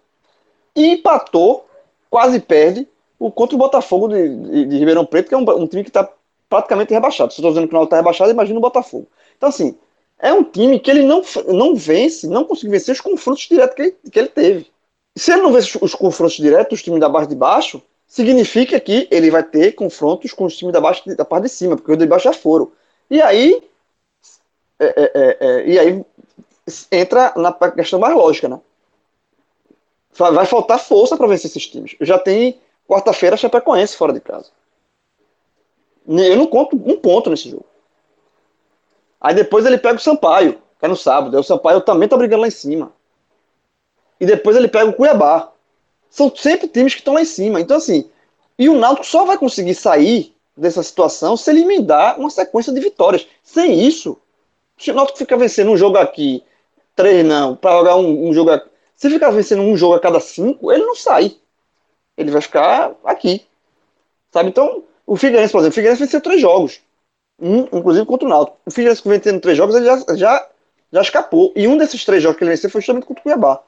e 0.77 0.93
empatou, 0.93 1.67
quase 2.11 2.39
perde, 2.39 2.87
o 3.19 3.31
contra 3.31 3.57
o 3.57 3.59
Botafogo 3.59 4.09
de, 4.09 4.29
de, 4.29 4.65
de 4.67 4.79
Ribeirão 4.79 5.07
Preto, 5.07 5.29
que 5.29 5.35
é 5.35 5.39
um, 5.39 5.51
um 5.63 5.67
time 5.67 5.83
que 5.83 5.91
está 5.91 6.09
praticamente 6.51 6.93
rebaixado. 6.93 7.33
Se 7.33 7.39
eu 7.39 7.43
estou 7.43 7.51
dizendo 7.53 7.69
que 7.69 7.75
o 7.75 7.77
Náutico 7.77 7.95
está 7.95 7.97
rebaixado, 7.97 8.31
imagina 8.31 8.59
o 8.59 8.63
Botafogo. 8.63 9.09
Então, 9.37 9.49
assim, 9.49 9.77
é 10.19 10.33
um 10.33 10.45
time 10.45 10.79
que 10.79 10.91
ele 10.91 11.03
não, 11.03 11.23
não 11.49 11.75
vence, 11.75 12.27
não 12.27 12.45
conseguiu 12.45 12.73
vencer 12.73 12.93
os 12.93 13.01
confrontos 13.01 13.49
diretos 13.49 13.75
que 13.75 13.83
ele, 13.83 13.97
que 14.11 14.19
ele 14.19 14.29
teve. 14.29 14.67
Se 15.17 15.33
ele 15.33 15.43
não 15.43 15.53
vence 15.53 15.77
os, 15.77 15.83
os 15.83 15.95
confrontos 15.95 16.37
diretos, 16.37 16.79
os 16.79 16.83
times 16.83 17.01
da 17.01 17.09
base 17.09 17.29
de 17.29 17.35
baixo, 17.35 17.81
significa 18.07 18.79
que 18.79 19.09
ele 19.11 19.31
vai 19.31 19.43
ter 19.43 19.73
confrontos 19.73 20.33
com 20.33 20.45
os 20.45 20.57
times 20.57 20.73
da, 20.73 20.81
baixo, 20.81 21.03
da 21.17 21.25
parte 21.25 21.45
de 21.45 21.49
cima, 21.49 21.77
porque 21.77 21.93
os 21.93 21.99
de 21.99 22.07
baixo 22.07 22.25
já 22.25 22.33
foram. 22.33 22.71
E 23.11 23.23
aí, 23.23 23.63
é, 24.79 24.87
é, 24.87 25.13
é, 25.15 25.37
é 25.41 25.67
e 25.67 25.79
aí 25.79 26.05
entra 26.91 27.32
na 27.36 27.53
questão 27.53 27.99
mais 27.99 28.15
lógica, 28.15 28.49
né? 28.49 28.61
Vai 30.12 30.47
faltar 30.47 30.78
força 30.78 31.16
para 31.16 31.27
vencer 31.27 31.51
esses 31.51 31.66
times. 31.66 31.97
Já 32.01 32.19
tem 32.19 32.61
quarta-feira 32.89 33.36
Chapecoense 33.36 33.97
fora 33.97 34.12
de 34.12 34.20
casa. 34.20 34.51
Eu 36.07 36.36
não 36.36 36.47
conto 36.47 36.77
um 36.77 36.97
ponto 36.97 37.31
nesse 37.31 37.51
jogo. 37.51 37.66
Aí 39.20 39.35
depois 39.35 39.65
ele 39.65 39.78
pega 39.78 39.97
o 39.97 40.03
Sampaio, 40.03 40.61
que 40.78 40.85
é 40.85 40.89
no 40.89 40.97
sábado. 40.97 41.39
O 41.39 41.43
Sampaio 41.43 41.81
também 41.81 42.09
tá 42.09 42.16
brigando 42.16 42.43
lá 42.43 42.49
em 42.49 42.53
cima. 42.53 42.93
E 44.20 44.27
depois 44.27 44.57
ele 44.57 44.69
pega 44.69 44.89
o 44.89 44.93
Cuiabá. 44.93 45.51
São 46.11 46.35
sempre 46.35 46.69
times 46.69 46.95
que 46.95 47.01
estão 47.01 47.15
lá 47.15 47.23
em 47.23 47.27
cima. 47.27 47.61
Então, 47.61 47.77
assim, 47.78 48.09
e 48.59 48.69
o 48.69 48.78
Náutico 48.78 49.07
só 49.07 49.24
vai 49.24 49.36
conseguir 49.36 49.74
sair 49.74 50.35
dessa 50.57 50.82
situação 50.82 51.36
se 51.36 51.51
ele 51.51 51.62
emendar 51.62 52.20
uma 52.20 52.31
sequência 52.31 52.73
de 52.73 52.81
vitórias. 52.81 53.27
Sem 53.43 53.85
isso, 53.85 54.16
se 54.78 54.91
o 54.91 54.95
Náutico 54.95 55.19
ficar 55.19 55.36
vencendo 55.36 55.73
um 55.73 55.77
jogo 55.77 55.97
aqui, 55.97 56.45
três 56.95 57.25
não, 57.25 57.57
para 57.57 57.79
jogar 57.79 57.97
um, 57.97 58.29
um 58.29 58.33
jogo 58.33 58.51
aqui, 58.51 58.69
se 58.95 59.11
ficar 59.11 59.31
vencendo 59.31 59.62
um 59.62 59.77
jogo 59.77 59.95
a 59.95 60.01
cada 60.01 60.21
cinco, 60.21 60.73
ele 60.73 60.85
não 60.85 60.95
sai. 60.95 61.37
Ele 62.16 62.31
vai 62.31 62.41
ficar 62.41 62.95
aqui. 63.05 63.45
Sabe? 64.33 64.49
Então, 64.49 64.85
o 65.07 65.16
Figueirense, 65.16 65.53
por 65.53 65.59
exemplo, 65.59 65.73
o 65.73 65.75
Figueirense 65.75 66.03
venceu 66.03 66.21
três 66.21 66.41
jogos. 66.41 66.81
Um, 67.41 67.62
inclusive 67.73 68.07
contra 68.07 68.27
o 68.27 68.31
Náutico. 68.31 68.59
O 68.65 68.71
Figueirense 68.71 69.03
vencendo 69.05 69.41
três 69.41 69.57
jogos, 69.57 69.75
ele 69.75 69.85
já, 69.85 69.99
já, 70.15 70.49
já 70.93 71.01
escapou. 71.03 71.53
E 71.57 71.66
um 71.66 71.77
desses 71.77 72.05
três 72.05 72.23
jogos 72.23 72.39
que 72.39 72.45
ele 72.45 72.53
venceu 72.53 72.71
foi 72.71 72.81
justamente 72.81 73.07
contra 73.07 73.21
o 73.21 73.23
Cuiabá. 73.25 73.62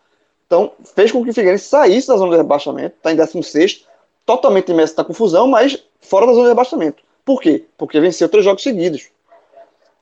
Então, 0.47 0.73
fez 0.95 1.11
com 1.11 1.25
que 1.25 1.31
o 1.31 1.35
Figueirense 1.35 1.65
saísse 1.65 2.07
da 2.07 2.17
zona 2.17 2.31
de 2.31 2.37
rebaixamento, 2.37 2.97
está 2.97 3.13
em 3.13 3.17
16, 3.17 3.85
totalmente 4.25 4.71
imerso 4.71 4.95
na 4.97 5.05
confusão, 5.05 5.49
mas 5.49 5.85
fora 6.01 6.27
da 6.27 6.33
zona 6.33 6.45
de 6.45 6.51
rebaixamento. 6.51 7.03
Por 7.25 7.41
quê? 7.41 7.65
Porque 7.77 7.99
venceu 8.01 8.29
três 8.29 8.45
jogos 8.45 8.63
seguidos. 8.63 9.09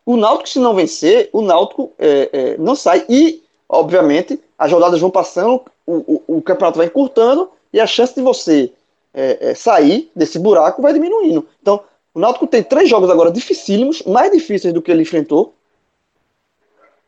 O 0.07 0.17
Náutico, 0.17 0.49
se 0.49 0.59
não 0.59 0.75
vencer, 0.75 1.31
o 1.33 1.41
Náutico 1.41 1.93
é, 1.99 2.31
é, 2.33 2.59
não 2.59 2.75
sai. 2.75 3.05
E, 3.09 3.43
obviamente, 3.69 4.41
as 4.59 4.71
rodadas 4.71 5.01
vão 5.01 5.11
passando, 5.11 5.63
o, 5.87 6.23
o, 6.27 6.37
o 6.39 6.43
campeonato 6.43 6.79
vai 6.79 6.87
encurtando 6.87 7.51
e 7.73 7.81
a 7.81 7.87
chance 7.87 8.15
de 8.15 8.21
você 8.21 8.71
é, 9.13 9.51
é 9.51 9.55
sair 9.55 10.11
desse 10.15 10.39
buraco 10.39 10.83
vai 10.83 10.93
diminuindo. 10.93 11.47
Então, 11.63 11.81
o 12.13 12.21
Náutico 12.21 12.47
tem 12.47 12.63
três 12.63 12.89
jogos 12.89 13.11
agora 13.11 13.31
dificílimos, 13.31 14.03
mais 14.03 14.31
difíceis 14.31 14.73
do 14.73 14.83
que 14.83 14.91
ele 14.91 15.03
enfrentou. 15.03 15.55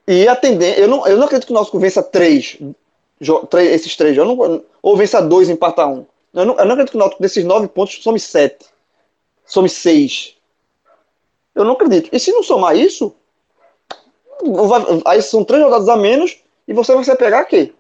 E 0.09 0.27
a 0.27 0.37
tendência. 0.37 0.81
Eu 0.81 0.89
não, 0.89 1.07
eu 1.07 1.17
não 1.17 1.25
acredito 1.25 1.47
que 1.47 1.53
o 1.53 1.55
Náutico 1.55 1.79
vença 1.79 2.03
três 2.03 2.59
esses 3.21 3.97
três 3.97 4.15
jogos, 4.15 4.49
não, 4.49 4.63
ou 4.83 4.97
vença 4.97 5.21
dois, 5.23 5.49
empata 5.49 5.87
um. 5.87 6.05
Eu 6.35 6.45
não, 6.45 6.59
eu 6.59 6.65
não 6.65 6.73
acredito 6.73 6.91
que 6.91 6.97
o 6.97 7.01
Náutico 7.01 7.23
desses 7.23 7.45
nove 7.45 7.67
pontos 7.67 8.03
some 8.03 8.21
sete, 8.21 8.67
some 9.45 9.69
seis. 9.69 10.36
Eu 11.57 11.65
não 11.65 11.73
acredito. 11.73 12.11
E 12.13 12.21
se 12.21 12.31
não 12.31 12.43
somar 12.43 12.77
isso, 12.77 13.15
aí 15.07 15.23
são 15.23 15.43
três 15.43 15.63
rodadas 15.65 15.89
a 15.89 15.97
menos 15.97 16.39
e 16.69 16.75
você 16.75 16.95
vai 16.95 17.03
se 17.03 17.17
pegar 17.17 17.47
quê? 17.47 17.73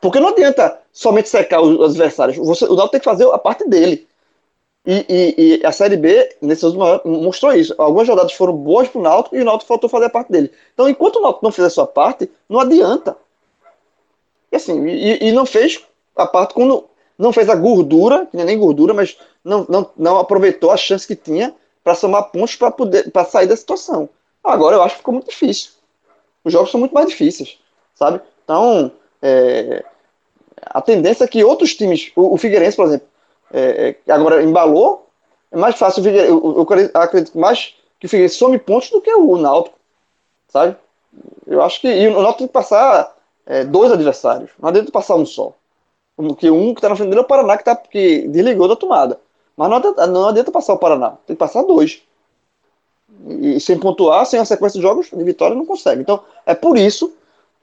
Porque 0.00 0.20
não 0.20 0.28
adianta 0.28 0.80
somente 0.92 1.28
secar 1.28 1.60
os, 1.60 1.90
adversários. 1.90 2.36
Você, 2.36 2.64
o 2.66 2.76
Náutico 2.76 2.90
tem 2.92 3.00
que 3.00 3.04
fazer 3.04 3.28
a 3.30 3.38
parte 3.38 3.68
dele. 3.68 4.06
E, 4.86 5.04
e, 5.08 5.58
e, 5.60 5.66
a 5.66 5.72
Série 5.72 5.96
B, 5.96 6.36
nesses 6.40 6.62
últimos 6.62 7.00
mostrou 7.04 7.52
isso. 7.52 7.74
Algumas 7.76 8.08
rodadas 8.08 8.32
foram 8.32 8.52
boas 8.52 8.88
para 8.88 9.00
o 9.00 9.02
Náutico 9.02 9.34
e 9.34 9.40
o 9.40 9.44
Náutico 9.44 9.66
faltou 9.66 9.90
fazer 9.90 10.04
a 10.04 10.10
parte 10.10 10.30
dele. 10.30 10.52
Então, 10.72 10.88
enquanto 10.88 11.16
o 11.16 11.22
Náutico 11.22 11.44
não 11.44 11.50
fizer 11.50 11.66
a 11.66 11.70
sua 11.70 11.86
parte, 11.88 12.30
não 12.48 12.60
adianta. 12.60 13.16
E 14.52 14.56
assim, 14.56 14.86
e, 14.86 15.28
e 15.28 15.32
não 15.32 15.44
fez 15.44 15.84
a 16.14 16.26
parte 16.26 16.54
quando 16.54 16.84
não 17.18 17.32
fez 17.32 17.48
a 17.48 17.56
gordura, 17.56 18.28
é 18.32 18.44
nem 18.44 18.58
gordura, 18.58 18.94
mas 18.94 19.16
não, 19.42 19.66
não, 19.68 19.90
não 19.96 20.18
aproveitou 20.18 20.70
a 20.70 20.76
chance 20.76 21.06
que 21.06 21.16
tinha 21.16 21.52
para 21.86 21.94
somar 21.94 22.24
pontos 22.32 22.56
para 22.56 22.72
poder 22.72 23.12
para 23.12 23.24
sair 23.24 23.46
da 23.46 23.56
situação. 23.56 24.08
Agora 24.42 24.74
eu 24.74 24.82
acho 24.82 24.94
que 24.94 24.98
ficou 24.98 25.14
muito 25.14 25.30
difícil. 25.30 25.70
Os 26.42 26.52
jogos 26.52 26.72
são 26.72 26.80
muito 26.80 26.92
mais 26.92 27.06
difíceis, 27.06 27.58
sabe? 27.94 28.20
Então, 28.42 28.90
é, 29.22 29.84
a 30.62 30.82
tendência 30.82 31.22
é 31.22 31.28
que 31.28 31.44
outros 31.44 31.76
times, 31.76 32.10
o, 32.16 32.34
o 32.34 32.36
Figueirense, 32.36 32.76
por 32.76 32.86
exemplo, 32.86 33.06
é, 33.52 33.94
é, 34.04 34.12
agora 34.12 34.42
embalou, 34.42 35.06
é 35.52 35.56
mais 35.56 35.76
fácil 35.76 36.02
o 36.02 36.08
eu, 36.08 36.56
eu, 36.56 36.90
acredito 37.00 37.38
mais 37.38 37.76
que 38.00 38.06
o 38.06 38.08
Figueirense 38.08 38.34
some 38.34 38.58
pontos 38.58 38.90
do 38.90 39.00
que 39.00 39.14
o 39.14 39.36
Náutico, 39.36 39.78
sabe? 40.48 40.74
Eu 41.46 41.62
acho 41.62 41.80
que 41.80 41.86
e 41.86 42.08
o 42.08 42.20
Náutico 42.20 42.38
tem 42.38 42.46
que 42.48 42.52
passar 42.52 43.14
é, 43.46 43.62
dois 43.62 43.92
adversários. 43.92 44.50
Não 44.58 44.70
adianta 44.70 44.90
passar 44.90 45.14
um 45.14 45.24
só. 45.24 45.52
Porque 46.16 46.50
um 46.50 46.74
que 46.74 46.80
está 46.80 46.88
na 46.88 46.96
frente 46.96 47.10
dele 47.10 47.20
é 47.20 47.22
o 47.22 47.28
Paraná, 47.28 47.56
que, 47.56 47.62
tá, 47.62 47.76
que 47.76 48.26
desligou 48.26 48.66
da 48.66 48.74
tomada. 48.74 49.20
Mas 49.56 49.70
não 49.70 49.76
adianta, 49.76 50.06
não 50.06 50.28
adianta 50.28 50.50
passar 50.50 50.74
o 50.74 50.78
Paraná. 50.78 51.10
Tem 51.26 51.34
que 51.34 51.40
passar 51.40 51.62
dois. 51.62 52.02
E, 53.26 53.56
e 53.56 53.60
sem 53.60 53.78
pontuar, 53.78 54.26
sem 54.26 54.38
a 54.38 54.44
sequência 54.44 54.78
de 54.78 54.86
jogos 54.86 55.08
de 55.10 55.24
vitória, 55.24 55.56
não 55.56 55.64
consegue. 55.64 56.02
Então, 56.02 56.20
é 56.44 56.54
por 56.54 56.76
isso 56.76 57.12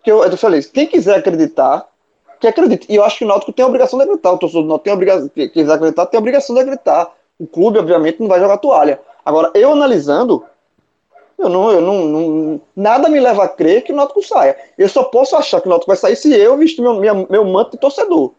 que 0.04 0.12
eu, 0.12 0.24
eu 0.24 0.38
falei: 0.38 0.64
quem 0.64 0.88
quiser 0.88 1.18
acreditar, 1.18 1.88
que 2.40 2.48
acredite. 2.48 2.88
E 2.90 2.96
eu 2.96 3.04
acho 3.04 3.20
que 3.20 3.26
o 3.26 3.28
Náutico 3.28 3.54
tem 3.54 3.64
a 3.64 3.68
obrigação 3.68 3.98
de 3.98 4.04
acreditar. 4.04 4.32
O 4.32 4.38
torcedor 4.38 4.64
do 4.64 4.70
Náutico 4.70 4.84
tem 4.84 4.92
a 4.92 4.96
obrigação, 4.96 5.30
quem 5.30 5.50
quiser 5.50 5.74
acreditar, 5.74 6.06
tem 6.08 6.18
a 6.18 6.22
obrigação 6.22 6.56
de 6.56 6.62
acreditar. 6.62 7.14
O 7.40 7.48
clube, 7.48 7.80
obviamente, 7.80 8.20
não 8.20 8.28
vai 8.28 8.40
jogar 8.40 8.58
toalha. 8.58 9.00
Agora, 9.24 9.52
eu 9.54 9.72
analisando, 9.72 10.44
eu 11.38 11.48
não, 11.48 11.72
eu 11.72 11.82
não, 11.82 12.06
não, 12.06 12.62
nada 12.76 13.08
me 13.08 13.20
leva 13.20 13.44
a 13.44 13.48
crer 13.48 13.84
que 13.84 13.94
o 13.94 13.96
Náutico 13.96 14.22
saia. 14.22 14.58
Eu 14.78 14.90
só 14.90 15.04
posso 15.04 15.36
achar 15.36 15.62
que 15.62 15.68
o 15.68 15.70
Náutico 15.70 15.88
vai 15.90 15.98
sair 15.98 16.16
se 16.16 16.34
eu 16.34 16.58
vestir 16.58 16.82
meu, 16.82 16.96
minha, 16.96 17.14
meu 17.14 17.46
manto 17.46 17.72
de 17.72 17.78
torcedor. 17.78 18.34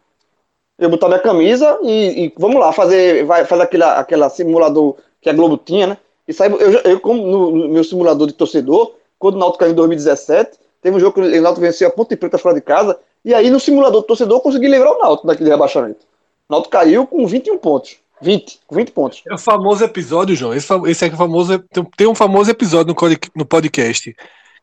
Eu 0.79 0.91
botar 0.91 1.09
minha 1.09 1.21
camisa 1.21 1.79
e, 1.83 2.25
e 2.25 2.35
vamos 2.37 2.61
lá, 2.61 2.73
fazer, 2.73 3.25
vai, 3.25 3.45
fazer 3.45 3.63
aquele, 3.63 3.85
aquela 3.85 4.29
simulador 4.29 4.97
que 5.21 5.31
a 5.31 5.33
Globo 5.33 5.57
tinha, 5.57 5.87
né? 5.87 5.99
E 6.27 6.33
sai, 6.33 6.49
eu, 6.49 6.59
eu 6.59 7.01
como 7.01 7.23
no, 7.23 7.51
no, 7.51 7.69
meu 7.69 7.85
simulador 7.85 8.27
de 8.27 8.33
torcedor, 8.33 8.95
quando 9.19 9.37
o 9.37 9.39
Náutico 9.39 9.61
caiu 9.61 9.73
em 9.73 9.77
2017, 9.77 10.59
teve 10.83 10.97
um 10.97 11.01
jogo 11.01 11.15
que 11.15 11.21
o 11.21 11.43
Náutico 11.43 11.61
venceu 11.61 11.89
a 11.89 11.91
Ponte 11.91 12.17
Preta 12.17 12.39
fora 12.39 12.55
de 12.55 12.61
casa, 12.61 12.99
e 13.25 13.33
aí 13.33 13.51
no 13.51 13.61
simulador 13.61 14.01
de 14.01 14.07
torcedor 14.07 14.39
eu 14.39 14.43
consegui 14.43 14.69
livrar 14.69 14.93
o 14.93 14.99
Náutico 14.99 15.27
daquele 15.27 15.51
rebaixamento. 15.51 16.05
O 16.49 16.53
Náutico 16.53 16.73
caiu 16.73 17.07
com 17.07 17.27
21 17.27 17.59
pontos. 17.59 17.99
20, 18.21 18.61
20 18.71 18.93
pontos. 18.93 19.23
É 19.29 19.35
o 19.35 19.39
famoso 19.39 19.85
episódio, 19.85 20.35
João. 20.35 20.55
Esse, 20.55 20.73
esse 20.87 21.05
é 21.05 21.09
o 21.09 21.17
famoso. 21.17 21.63
Tem 21.97 22.07
um 22.07 22.15
famoso 22.15 22.51
episódio 22.51 22.95
no 23.35 23.45
podcast. 23.45 24.17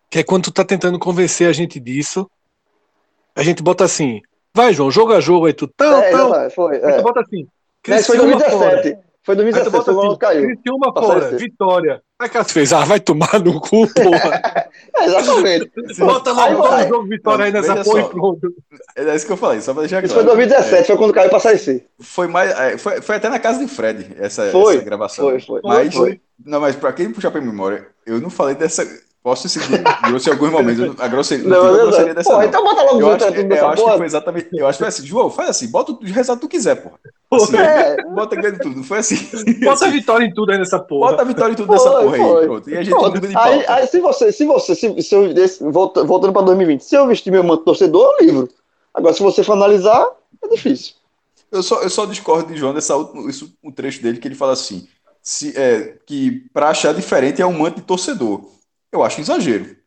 Que 0.09 0.19
é 0.19 0.23
quando 0.23 0.45
tu 0.45 0.51
tá 0.51 0.65
tentando 0.65 0.97
convencer 0.97 1.47
a 1.47 1.53
gente 1.53 1.79
disso. 1.79 2.29
A 3.35 3.43
gente 3.43 3.61
bota 3.61 3.83
assim. 3.83 4.21
Vai, 4.55 4.73
João, 4.73 4.91
jogo 4.91 5.13
a 5.13 5.19
jogo 5.21 5.45
aí 5.45 5.53
tu. 5.53 5.67
Tal, 5.67 6.01
é, 6.01 6.11
tal. 6.11 6.51
Foi, 6.51 6.77
é. 6.77 6.85
Aí 6.85 6.97
tu 6.97 7.03
bota 7.03 7.21
assim. 7.21 7.47
Mas 7.87 8.05
foi 8.05 8.17
2017. 8.17 8.97
Foi 9.23 9.35
2017, 9.35 9.89
o 9.91 9.99
assim, 9.99 10.17
caiu. 10.17 10.47
Criciúma 10.47 10.91
fora, 10.91 11.37
vitória. 11.37 12.01
Aí 12.17 12.27
Cássio 12.27 12.53
fez, 12.53 12.73
ah, 12.73 12.83
vai 12.85 12.99
tomar 12.99 13.39
no 13.39 13.61
cu, 13.61 13.87
porra. 13.93 14.69
é, 14.97 15.05
exatamente. 15.05 15.71
Bota 15.99 16.31
lá 16.31 16.49
o 16.49 16.87
jogo 16.87 17.07
vitória 17.07 17.45
aí 17.45 17.51
nessa 17.51 17.83
porra 17.83 18.01
e 18.01 18.09
pronto. 18.09 18.53
É 18.95 19.15
isso 19.15 19.27
que 19.27 19.31
eu 19.31 19.37
falei, 19.37 19.61
só 19.61 19.73
pra 19.73 19.81
deixar 19.81 20.03
Isso 20.03 20.15
claro. 20.15 20.29
foi 20.29 20.37
2017, 20.37 20.81
é. 20.81 20.85
foi 20.85 20.97
quando 20.97 21.13
caiu 21.13 21.29
pra 21.29 21.39
sair 21.39 21.59
C. 21.59 21.85
Foi, 21.99 22.27
mais, 22.27 22.49
é, 22.51 22.77
foi, 22.79 22.99
foi 22.99 23.15
até 23.15 23.29
na 23.29 23.37
casa 23.37 23.59
de 23.59 23.67
Fred, 23.67 24.07
essa, 24.17 24.49
foi, 24.49 24.75
essa 24.75 24.85
gravação. 24.85 25.25
Foi, 25.25 25.39
foi. 25.39 25.61
Mas, 25.63 25.93
foi. 25.93 26.19
Não, 26.43 26.59
mas 26.59 26.75
pra 26.75 26.91
quem 26.91 27.11
puxar 27.11 27.29
pra 27.29 27.41
memória, 27.41 27.87
eu 28.07 28.19
não 28.19 28.31
falei 28.31 28.55
dessa 28.55 28.83
Posso 29.23 29.47
seguir 29.47 29.83
grosso 30.07 30.29
em 30.29 30.31
alguns 30.31 30.51
momentos. 30.51 30.99
A 30.99 31.07
grosseria, 31.07 31.47
não, 31.47 31.63
não, 31.63 31.71
não 31.71 31.79
grosseria 31.85 32.15
dessa. 32.15 32.31
Porra, 32.31 32.45
então 32.45 32.63
bota 32.63 32.81
logo 32.81 33.01
eu 33.01 33.11
acho, 33.11 33.25
tudo 33.27 33.53
eu 33.53 33.67
acho 33.67 33.85
que 33.85 33.97
foi 33.97 34.05
exatamente. 34.07 34.49
Eu 34.51 34.67
acho 34.67 34.77
que 34.77 34.83
foi 34.83 34.87
assim, 34.87 35.05
João, 35.05 35.29
faz 35.29 35.49
assim, 35.49 35.67
bota 35.69 35.91
o 35.91 35.99
resultado 36.01 36.39
que 36.39 36.47
tu 36.47 36.49
quiser, 36.49 36.75
porra. 36.75 36.99
Assim, 37.31 37.55
é. 37.55 38.03
Bota 38.15 38.35
ganho 38.35 38.57
tudo. 38.57 38.77
Não 38.77 38.83
foi 38.83 38.97
assim. 38.97 39.15
Bota 39.63 39.73
assim, 39.73 39.85
a 39.85 39.89
vitória 39.89 40.25
em 40.25 40.33
tudo 40.33 40.51
aí 40.51 40.57
nessa 40.57 40.79
porra. 40.79 41.11
Bota 41.11 41.21
a 41.21 41.25
vitória 41.25 41.53
em 41.53 41.55
tudo 41.55 41.71
nessa 41.71 41.89
porra 41.91 42.15
aí. 42.15 42.45
Pronto. 42.47 42.69
E 42.69 42.77
a 42.77 42.83
gente 42.83 42.89
pronto. 42.89 43.19
de 43.19 43.37
aí, 43.37 43.65
aí, 43.67 43.87
se 43.87 43.99
você, 43.99 44.31
se 44.31 44.43
você, 44.43 44.73
se, 44.73 45.01
se 45.03 45.15
eu, 45.15 45.31
desse, 45.33 45.63
voltando 45.63 46.33
pra 46.33 46.41
2020, 46.41 46.81
se 46.81 46.95
eu 46.95 47.05
vestir 47.05 47.31
meu 47.31 47.43
manto 47.43 47.63
torcedor, 47.63 48.15
eu 48.19 48.25
livro. 48.25 48.49
Agora, 48.91 49.13
se 49.13 49.21
você 49.21 49.43
for 49.43 49.53
analisar, 49.53 50.03
é 50.43 50.47
difícil. 50.47 50.95
Eu 51.51 51.61
só, 51.61 51.83
eu 51.83 51.89
só 51.91 52.07
discordo 52.07 52.51
de 52.51 52.57
João 52.57 52.73
nessa 52.73 52.95
última, 52.95 53.29
isso, 53.29 53.53
um 53.63 53.71
trecho 53.71 54.01
dele 54.01 54.17
que 54.17 54.27
ele 54.27 54.35
fala 54.35 54.53
assim: 54.53 54.87
se, 55.21 55.55
é, 55.55 55.97
que 56.07 56.43
pra 56.51 56.69
achar 56.69 56.93
diferente 56.93 57.39
é 57.39 57.45
um 57.45 57.59
manto 57.59 57.75
de 57.75 57.85
torcedor. 57.85 58.41
Eu 58.91 59.03
acho 59.03 59.21
exagero. 59.21 59.77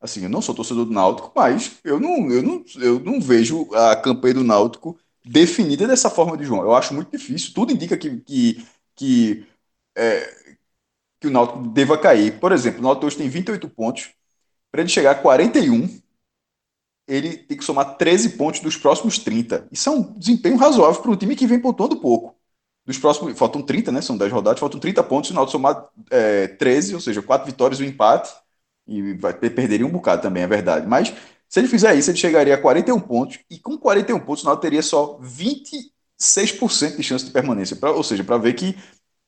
Assim, 0.00 0.22
eu 0.22 0.28
não 0.28 0.40
sou 0.40 0.54
torcedor 0.54 0.84
do 0.84 0.92
Náutico, 0.92 1.32
mas 1.34 1.78
eu 1.82 1.98
não, 1.98 2.30
eu 2.30 2.42
não, 2.42 2.64
eu 2.76 3.00
não 3.00 3.20
vejo 3.20 3.68
a 3.74 3.96
campanha 3.96 4.34
do 4.34 4.44
Náutico 4.44 4.98
definida 5.24 5.86
dessa 5.86 6.08
forma 6.08 6.36
de 6.36 6.44
João. 6.44 6.62
Eu 6.62 6.74
acho 6.74 6.94
muito 6.94 7.10
difícil. 7.10 7.52
Tudo 7.52 7.72
indica 7.72 7.96
que, 7.96 8.20
que, 8.20 8.66
que, 8.94 9.46
é, 9.96 10.56
que 11.20 11.26
o 11.26 11.30
Náutico 11.30 11.60
deva 11.68 11.98
cair. 11.98 12.38
Por 12.38 12.52
exemplo, 12.52 12.80
o 12.80 12.82
Náutico 12.82 13.06
hoje 13.06 13.16
tem 13.16 13.28
28 13.28 13.68
pontos. 13.68 14.10
Para 14.70 14.82
ele 14.82 14.90
chegar 14.90 15.12
a 15.12 15.14
41, 15.16 16.00
ele 17.08 17.36
tem 17.36 17.56
que 17.56 17.64
somar 17.64 17.96
13 17.96 18.36
pontos 18.36 18.60
dos 18.60 18.76
próximos 18.76 19.18
30. 19.18 19.66
Isso 19.72 19.88
é 19.88 19.92
um 19.92 20.16
desempenho 20.16 20.56
razoável 20.56 21.02
para 21.02 21.10
um 21.10 21.16
time 21.16 21.34
que 21.34 21.46
vem 21.46 21.60
pontuando 21.60 22.00
pouco. 22.00 22.37
Dos 22.88 22.96
próximos, 22.96 23.38
faltam 23.38 23.60
30, 23.60 23.92
né? 23.92 24.00
São 24.00 24.16
10 24.16 24.32
rodadas, 24.32 24.58
faltam 24.58 24.80
30 24.80 25.02
pontos. 25.02 25.30
O 25.30 25.34
Náutico 25.34 25.52
somar 25.52 25.88
é, 26.10 26.46
13, 26.46 26.94
ou 26.94 27.00
seja, 27.00 27.20
4 27.20 27.46
vitórias 27.46 27.78
e 27.80 27.82
um 27.84 27.86
empate 27.86 28.32
e 28.86 29.12
vai, 29.12 29.34
perderia 29.34 29.86
um 29.86 29.90
bocado 29.90 30.22
também, 30.22 30.42
é 30.42 30.46
verdade. 30.46 30.86
Mas 30.86 31.12
se 31.46 31.60
ele 31.60 31.68
fizer 31.68 31.94
isso, 31.94 32.10
ele 32.10 32.16
chegaria 32.16 32.54
a 32.54 32.58
41 32.58 32.98
pontos. 32.98 33.40
E 33.50 33.58
com 33.58 33.76
41 33.76 34.20
pontos, 34.20 34.42
o 34.42 34.46
Náutico 34.46 34.62
teria 34.62 34.82
só 34.82 35.18
20 35.20 35.92
6% 36.18 36.96
de 36.96 37.02
chance 37.02 37.24
de 37.26 37.30
permanência. 37.30 37.76
Pra, 37.76 37.92
ou 37.92 38.02
seja, 38.02 38.24
para 38.24 38.38
ver 38.38 38.54
que 38.54 38.74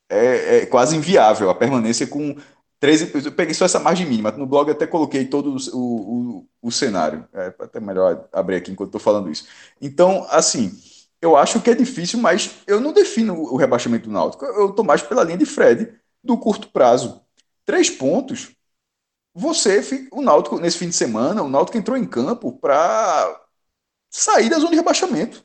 é, 0.09 0.59
é, 0.59 0.66
quase 0.66 0.97
inviável 0.97 1.51
a 1.51 1.55
permanência 1.55 2.07
com 2.07 2.35
13. 2.81 3.12
Eu 3.27 3.32
peguei 3.32 3.55
só 3.55 3.66
essa 3.66 3.78
margem 3.78 4.07
mínima. 4.07 4.31
No 4.32 4.47
blog 4.47 4.70
até 4.70 4.87
coloquei 4.87 5.27
todo 5.27 5.55
o, 5.73 6.39
o, 6.41 6.47
o 6.62 6.73
cenário. 6.73 7.28
É 7.32 7.55
até 7.61 7.78
melhor 7.78 8.27
abrir 8.32 8.57
aqui 8.57 8.73
enquanto 8.73 8.89
estou 8.89 9.01
falando 9.01 9.31
isso. 9.31 9.47
Então, 9.81 10.27
assim, 10.31 10.73
eu 11.21 11.37
acho 11.37 11.61
que 11.61 11.71
é 11.71 11.75
difícil, 11.75 12.19
mas 12.19 12.57
eu 12.67 12.81
não 12.81 12.93
defino 12.93 13.35
o 13.35 13.57
rebaixamento 13.57 14.09
do 14.09 14.13
Náutico. 14.13 14.45
Eu 14.45 14.71
estou 14.71 14.85
mais 14.85 15.03
pela 15.03 15.23
linha 15.25 15.39
de 15.39 15.47
Fred 15.47 15.93
do 16.23 16.39
curto 16.39 16.69
prazo. 16.69 17.21
Três 17.65 17.91
pontos. 17.91 18.53
Você, 19.35 20.09
o 20.13 20.23
Náutico, 20.23 20.59
nesse 20.59 20.79
fim 20.79 20.89
de 20.89 20.95
semana, 20.97 21.43
o 21.43 21.49
Náutico 21.49 21.79
entrou 21.79 21.97
em 21.97 22.07
campo 22.07 22.53
para 22.59 23.41
sair 24.11 24.49
da 24.49 24.59
zona 24.59 24.71
de 24.71 24.77
rebaixamento. 24.77 25.45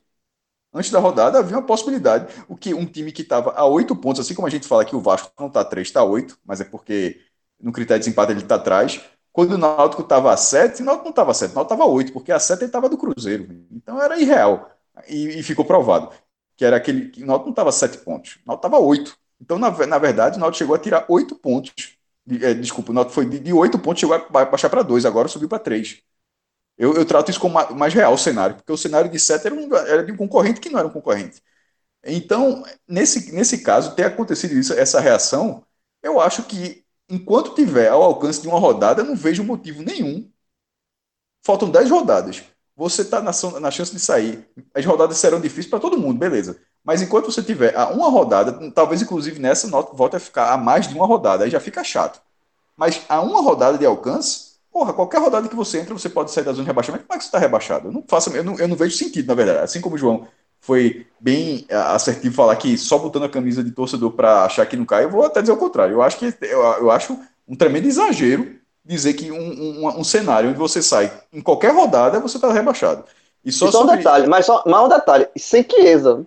Antes 0.73 0.91
da 0.91 0.99
rodada 0.99 1.39
havia 1.39 1.57
uma 1.57 1.65
possibilidade. 1.65 2.33
O 2.49 2.57
que 2.57 2.73
um 2.73 2.85
time 2.85 3.11
que 3.11 3.21
estava 3.21 3.53
a 3.55 3.65
oito 3.65 3.95
pontos, 3.95 4.21
assim 4.21 4.35
como 4.35 4.47
a 4.47 4.51
gente 4.51 4.67
fala 4.67 4.83
que 4.83 4.95
o 4.95 4.99
Vasco 4.99 5.31
não 5.39 5.47
está 5.47 5.63
três, 5.63 5.87
está 5.87 6.03
oito, 6.03 6.37
mas 6.43 6.59
é 6.59 6.65
porque 6.65 7.21
no 7.59 7.71
critério 7.71 8.01
de 8.01 8.05
desempate 8.05 8.31
ele 8.31 8.41
está 8.41 8.55
atrás. 8.55 9.01
Quando 9.31 9.53
o 9.53 9.57
Náutico 9.57 10.01
estava 10.01 10.33
a 10.33 10.37
sete, 10.37 10.81
o 10.81 10.85
Náutico 10.85 11.05
não 11.05 11.11
estava 11.11 11.31
a 11.31 11.33
sete, 11.33 11.51
o 11.51 11.55
Náutico 11.55 11.73
estava 11.73 11.89
a 11.89 11.93
oito, 11.93 12.11
porque 12.11 12.31
a 12.31 12.39
sete 12.39 12.61
ele 12.61 12.67
estava 12.67 12.89
do 12.89 12.97
Cruzeiro. 12.97 13.47
Então 13.71 14.01
era 14.01 14.19
irreal. 14.19 14.74
E, 15.07 15.39
e 15.39 15.43
ficou 15.43 15.65
provado. 15.65 16.11
Que 16.55 16.65
era 16.65 16.77
aquele. 16.77 17.11
O 17.21 17.25
Náutico 17.25 17.45
não 17.45 17.51
estava 17.51 17.71
sete 17.71 17.97
pontos, 17.99 18.35
o 18.37 18.47
Náutico 18.47 18.67
estava 18.67 18.83
oito. 18.83 19.17
Então, 19.41 19.57
na, 19.59 19.69
na 19.85 19.97
verdade, 19.97 20.37
o 20.37 20.39
Náutico 20.39 20.59
chegou 20.59 20.75
a 20.75 20.79
tirar 20.79 21.05
oito 21.09 21.35
pontos. 21.35 21.97
É, 22.41 22.53
desculpa, 22.53 22.91
o 22.91 22.95
Náutico 22.95 23.13
foi 23.13 23.25
de, 23.29 23.39
de 23.39 23.53
8 23.53 23.77
pontos, 23.79 23.99
chegou 23.99 24.15
a 24.15 24.45
baixar 24.45 24.69
para 24.69 24.81
dois, 24.81 25.05
agora 25.05 25.27
subiu 25.27 25.47
para 25.47 25.59
três. 25.59 26.01
Eu, 26.77 26.93
eu, 26.95 27.05
trato 27.05 27.31
isso 27.31 27.39
como 27.39 27.55
mais 27.75 27.93
real 27.93 28.17
cenário, 28.17 28.57
porque 28.57 28.71
o 28.71 28.77
cenário 28.77 29.09
de 29.09 29.19
7 29.19 29.47
era, 29.47 29.55
um, 29.55 29.75
era 29.75 30.03
de 30.03 30.11
um 30.11 30.17
concorrente 30.17 30.59
que 30.59 30.69
não 30.69 30.79
era 30.79 30.87
um 30.87 30.91
concorrente. 30.91 31.41
Então, 32.05 32.63
nesse, 32.87 33.31
nesse 33.33 33.63
caso, 33.63 33.95
ter 33.95 34.05
acontecido 34.05 34.53
isso, 34.55 34.73
essa 34.73 34.99
reação, 35.01 35.65
eu 36.03 36.19
acho 36.19 36.43
que 36.43 36.85
enquanto 37.09 37.55
tiver 37.55 37.89
ao 37.89 38.03
alcance 38.03 38.41
de 38.41 38.47
uma 38.47 38.59
rodada, 38.59 39.01
eu 39.01 39.05
não 39.05 39.15
vejo 39.15 39.43
motivo 39.43 39.83
nenhum. 39.83 40.31
Faltam 41.43 41.69
10 41.69 41.89
rodadas. 41.89 42.43
Você 42.75 43.03
está 43.03 43.21
na, 43.21 43.31
na, 43.59 43.71
chance 43.71 43.91
de 43.91 43.99
sair. 43.99 44.45
As 44.73 44.85
rodadas 44.85 45.17
serão 45.17 45.39
difíceis 45.39 45.67
para 45.67 45.79
todo 45.79 45.97
mundo, 45.97 46.17
beleza. 46.17 46.57
Mas 46.83 47.01
enquanto 47.01 47.31
você 47.31 47.41
tiver 47.41 47.75
a 47.75 47.87
uma 47.87 48.09
rodada, 48.09 48.71
talvez 48.71 49.01
inclusive 49.01 49.39
nessa, 49.39 49.67
volte 49.69 50.17
a 50.17 50.19
ficar 50.19 50.51
a 50.51 50.57
mais 50.57 50.87
de 50.87 50.93
uma 50.93 51.05
rodada, 51.05 51.45
aí 51.45 51.49
já 51.49 51.59
fica 51.59 51.83
chato. 51.83 52.21
Mas 52.75 53.01
a 53.07 53.21
uma 53.21 53.41
rodada 53.41 53.77
de 53.77 53.85
alcance, 53.85 54.55
Porra, 54.75 54.91
qualquer 54.91 55.21
rodada 55.21 55.47
que 55.47 55.55
você 55.55 55.79
entra, 55.79 55.93
você 55.93 56.09
pode 56.09 56.31
sair 56.31 56.43
da 56.43 56.51
zona 56.51 56.63
de 56.63 56.67
rebaixamento. 56.67 57.05
Como 57.05 57.15
é 57.15 57.17
que 57.17 57.23
você 57.23 57.29
está 57.29 57.39
rebaixado? 57.39 57.87
Eu 57.87 57.93
não, 57.93 58.03
faço, 58.05 58.29
eu, 58.31 58.43
não, 58.43 58.59
eu 58.59 58.67
não 58.67 58.75
vejo 58.75 58.93
sentido, 58.97 59.25
na 59.25 59.33
verdade. 59.33 59.59
Assim 59.59 59.79
como 59.79 59.95
o 59.95 59.97
João 59.97 60.27
foi 60.59 61.07
bem 61.17 61.65
é, 61.69 61.75
assertivo 61.77 62.35
falar 62.35 62.57
que 62.57 62.77
só 62.77 62.97
botando 62.97 63.23
a 63.23 63.29
camisa 63.29 63.63
de 63.63 63.71
torcedor 63.71 64.11
para 64.11 64.43
achar 64.43 64.65
que 64.65 64.75
não 64.75 64.85
cai, 64.85 65.05
eu 65.05 65.09
vou 65.09 65.23
até 65.23 65.39
dizer 65.39 65.53
o 65.53 65.57
contrário. 65.57 65.93
Eu 65.93 66.01
acho 66.01 66.17
que 66.17 66.25
eu, 66.41 66.59
eu 66.59 66.91
acho 66.91 67.17
um 67.47 67.55
tremendo 67.55 67.87
exagero 67.87 68.53
dizer 68.85 69.13
que 69.13 69.31
um, 69.31 69.37
um, 69.83 69.99
um, 69.99 70.03
cenário 70.03 70.49
onde 70.49 70.59
você 70.59 70.81
sai 70.81 71.11
em 71.33 71.41
qualquer 71.41 71.73
rodada, 71.73 72.19
você 72.19 72.37
está 72.37 72.53
rebaixado. 72.53 73.03
E 73.43 73.51
só, 73.51 73.67
e 73.67 73.71
só 73.71 73.79
sobre... 73.79 73.95
um 73.95 73.97
detalhe, 73.97 74.27
mas 74.27 74.45
só 74.45 74.63
mais 74.65 74.85
um 74.85 74.89
detalhe, 74.89 75.27
sem 75.35 75.63
Chiesa. 75.63 76.25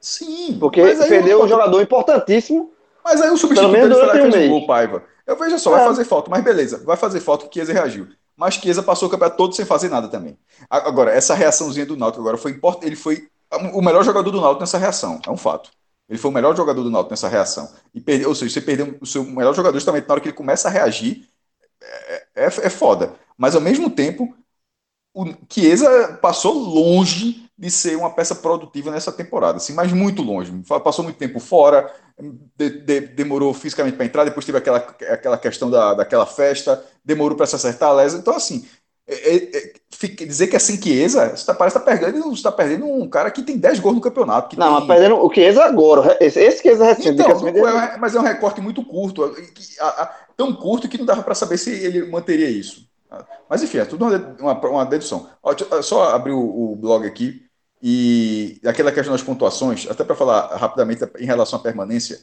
Sim. 0.00 0.56
Porque 0.58 0.82
perdeu 1.08 1.42
um 1.42 1.48
jogador 1.48 1.80
importantíssimo. 1.80 2.72
Mas 3.04 3.20
aí 3.20 3.30
o 3.30 3.36
substituto 3.36 3.72
dele 3.72 3.94
que 3.94 4.30
fez 4.32 4.46
o 4.46 4.48
gol, 4.48 4.66
Paiva. 4.66 5.02
Eu 5.26 5.36
vejo 5.36 5.58
só, 5.58 5.72
é. 5.74 5.78
vai 5.78 5.86
fazer 5.86 6.04
falta, 6.04 6.30
mas 6.30 6.42
beleza, 6.42 6.82
vai 6.84 6.96
fazer 6.96 7.20
falta 7.20 7.46
que 7.46 7.54
Chiesa 7.54 7.72
reagiu. 7.72 8.08
Mas 8.36 8.54
Chiesa 8.54 8.82
passou 8.82 9.08
o 9.08 9.10
campeonato 9.10 9.36
todo 9.36 9.54
sem 9.54 9.64
fazer 9.64 9.88
nada 9.88 10.08
também. 10.08 10.38
Agora, 10.68 11.10
essa 11.10 11.34
reaçãozinha 11.34 11.86
do 11.86 11.96
Náutico 11.96 12.20
agora 12.20 12.36
foi 12.36 12.52
importante. 12.52 12.86
Ele 12.86 12.96
foi 12.96 13.28
o 13.72 13.80
melhor 13.80 14.04
jogador 14.04 14.30
do 14.30 14.40
Náutico 14.40 14.60
nessa 14.60 14.78
reação, 14.78 15.20
é 15.26 15.30
um 15.30 15.36
fato. 15.36 15.70
Ele 16.08 16.18
foi 16.18 16.30
o 16.30 16.34
melhor 16.34 16.54
jogador 16.56 16.82
do 16.82 16.90
Náutico 16.90 17.12
nessa 17.12 17.28
reação. 17.28 17.68
E 17.94 18.00
perdeu, 18.00 18.28
ou 18.28 18.34
seja, 18.34 18.52
você 18.52 18.60
perdeu 18.60 18.96
o 19.00 19.06
seu 19.06 19.24
melhor 19.24 19.54
jogador 19.54 19.76
justamente 19.76 20.06
na 20.06 20.14
hora 20.14 20.20
que 20.20 20.28
ele 20.28 20.36
começa 20.36 20.68
a 20.68 20.70
reagir, 20.70 21.28
é, 21.82 22.26
é, 22.34 22.44
é 22.44 22.70
foda. 22.70 23.14
Mas 23.36 23.54
ao 23.54 23.60
mesmo 23.60 23.90
tempo, 23.90 24.34
o 25.14 25.24
Chiesa 25.50 26.18
passou 26.20 26.54
longe 26.54 27.48
de 27.58 27.70
ser 27.70 27.96
uma 27.96 28.10
peça 28.10 28.34
produtiva 28.34 28.90
nessa 28.90 29.10
temporada, 29.10 29.56
assim, 29.56 29.72
mas 29.72 29.92
muito 29.92 30.22
longe. 30.22 30.52
Passou 30.84 31.02
muito 31.02 31.16
tempo 31.16 31.40
fora, 31.40 31.90
de, 32.56 32.70
de, 32.80 33.00
demorou 33.00 33.54
fisicamente 33.54 33.96
para 33.96 34.04
entrar, 34.04 34.24
depois 34.24 34.44
teve 34.44 34.58
aquela, 34.58 34.78
aquela 34.78 35.38
questão 35.38 35.70
da, 35.70 35.94
daquela 35.94 36.26
festa, 36.26 36.84
demorou 37.04 37.36
para 37.36 37.46
se 37.46 37.56
acertar 37.56 37.90
a 37.90 37.94
lesa. 37.94 38.18
Então, 38.18 38.34
assim, 38.34 38.66
é, 39.06 39.36
é, 39.36 39.56
é 39.56 39.72
dizer 40.26 40.48
que 40.48 40.56
é 40.56 40.58
sem 40.58 40.80
Chiesa, 40.80 41.36
você 41.36 41.46
tá, 41.46 41.54
parece 41.54 41.78
estar 41.78 41.90
tá 41.90 41.98
perdendo, 41.98 42.28
você 42.28 42.42
tá 42.42 42.52
perdendo 42.52 42.86
um 42.86 43.08
cara 43.08 43.30
que 43.30 43.42
tem 43.42 43.56
10 43.56 43.80
gols 43.80 43.94
no 43.94 44.00
campeonato. 44.00 44.58
não, 44.58 44.78
tem... 44.78 44.86
mas 44.86 44.86
perdendo 44.86 45.24
o 45.24 45.32
Chiesa 45.32 45.64
agora. 45.64 46.16
Esse, 46.20 46.40
esse 46.40 46.62
Chiesa 46.62 46.84
recente. 46.84 47.20
Então, 47.20 47.48
é, 47.48 47.96
mas 47.96 48.14
é 48.14 48.20
um 48.20 48.24
recorte 48.24 48.60
muito 48.60 48.84
curto, 48.84 49.34
tão 50.36 50.52
curto 50.54 50.88
que 50.88 50.98
não 50.98 51.06
dava 51.06 51.22
para 51.22 51.34
saber 51.34 51.58
se 51.58 51.70
ele 51.70 52.10
manteria 52.10 52.48
isso. 52.48 52.86
Mas 53.48 53.62
enfim, 53.62 53.78
é 53.78 53.84
tudo 53.84 54.04
uma, 54.40 54.52
uma, 54.52 54.84
dedução. 54.84 55.28
Só 55.82 56.14
abrir 56.14 56.32
o, 56.32 56.72
o 56.72 56.76
blog 56.76 57.06
aqui. 57.06 57.42
E 57.82 58.60
aquela 58.64 58.90
questão 58.90 59.12
das 59.12 59.22
pontuações, 59.22 59.86
até 59.88 60.02
para 60.02 60.16
falar 60.16 60.56
rapidamente 60.56 61.04
em 61.18 61.26
relação 61.26 61.58
à 61.58 61.62
permanência, 61.62 62.18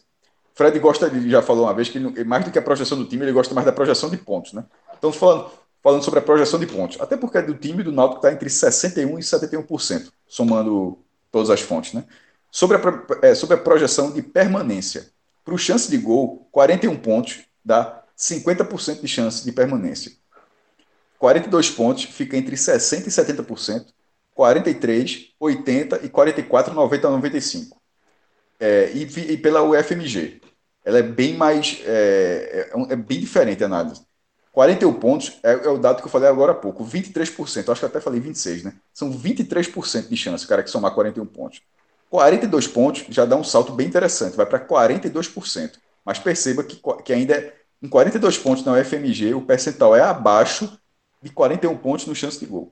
Fred 0.55 0.77
gosta, 0.79 1.07
ele 1.07 1.29
já 1.29 1.41
falou 1.41 1.65
uma 1.65 1.73
vez 1.73 1.89
que 1.89 1.97
ele, 1.97 2.23
mais 2.23 2.45
do 2.45 2.51
que 2.51 2.59
a 2.59 2.61
projeção 2.61 2.97
do 2.97 3.05
time, 3.05 3.23
ele 3.23 3.31
gosta 3.31 3.53
mais 3.55 3.65
da 3.65 3.71
projeção 3.71 4.09
de 4.09 4.17
pontos, 4.17 4.53
né? 4.53 4.63
Então, 4.97 5.11
falando, 5.11 5.49
falando 5.83 6.01
sobre 6.01 6.19
a 6.19 6.23
projeção 6.23 6.59
de 6.59 6.65
pontos, 6.65 6.99
até 7.01 7.17
porque 7.17 7.41
do 7.41 7.53
time 7.53 7.83
do 7.83 7.91
Náutico 7.91 8.19
está 8.19 8.31
entre 8.31 8.49
61% 8.49 9.19
e 9.19 9.21
71%, 9.21 10.11
somando 10.25 10.97
todas 11.29 11.49
as 11.49 11.59
fontes, 11.59 11.93
né? 11.93 12.05
Sobre 12.49 12.77
a, 12.77 12.81
é, 13.21 13.35
sobre 13.35 13.55
a 13.55 13.59
projeção 13.59 14.11
de 14.11 14.21
permanência. 14.21 15.11
Para 15.43 15.53
o 15.53 15.57
chance 15.57 15.91
de 15.91 15.97
gol, 15.97 16.47
41 16.51 16.95
pontos 16.97 17.41
dá 17.65 18.03
50% 18.17 19.01
de 19.01 19.07
chance 19.07 19.43
de 19.43 19.51
permanência. 19.51 20.13
42 21.19 21.69
pontos 21.71 22.05
fica 22.05 22.37
entre 22.37 22.55
60% 22.55 23.07
e 23.07 23.09
70%. 23.09 23.87
43, 24.35 25.29
80 25.39 26.05
e 26.05 26.09
44, 26.09 26.73
90 26.73 27.09
95. 27.09 27.81
É, 28.59 28.91
e, 28.93 29.03
e, 29.33 29.37
pela 29.37 29.61
UFMG. 29.61 30.41
Ela 30.83 30.99
é 30.99 31.03
bem 31.03 31.35
mais. 31.35 31.81
É, 31.85 32.71
é, 32.73 32.93
é 32.93 32.95
bem 32.95 33.19
diferente 33.19 33.63
a 33.63 33.67
análise. 33.67 34.01
41 34.53 34.93
pontos 34.93 35.39
é, 35.41 35.51
é, 35.51 35.67
o 35.67 35.79
dado 35.79 35.99
que 35.99 36.07
eu 36.07 36.11
falei 36.11 36.29
agora 36.29 36.51
há 36.51 36.55
pouco. 36.55 36.85
23%, 36.85 37.69
acho 37.69 37.79
que 37.79 37.85
até 37.87 37.99
falei 37.99 38.19
26, 38.19 38.63
né? 38.63 38.75
São 38.93 39.11
23% 39.11 40.07
de 40.07 40.15
chance 40.15 40.45
o 40.45 40.47
cara 40.47 40.61
que 40.61 40.69
somar 40.69 40.93
41 40.93 41.25
pontos. 41.25 41.61
42 42.07 42.67
pontos 42.67 43.05
já 43.09 43.25
dá 43.25 43.35
um 43.35 43.43
salto 43.43 43.73
bem 43.73 43.87
interessante, 43.87 44.37
vai 44.37 44.45
para 44.45 44.59
42%. 44.59 45.79
Mas 46.05 46.19
perceba 46.19 46.63
que, 46.63 46.79
que 47.03 47.11
ainda 47.11 47.35
é, 47.35 47.53
em 47.81 47.89
42 47.89 48.37
pontos 48.37 48.63
na 48.63 48.73
UFMG, 48.73 49.33
o 49.33 49.41
percentual 49.41 49.95
é 49.95 50.01
abaixo 50.01 50.79
de 51.19 51.31
41 51.31 51.75
pontos 51.77 52.05
no 52.05 52.13
chance 52.13 52.39
de 52.39 52.45
gol. 52.45 52.71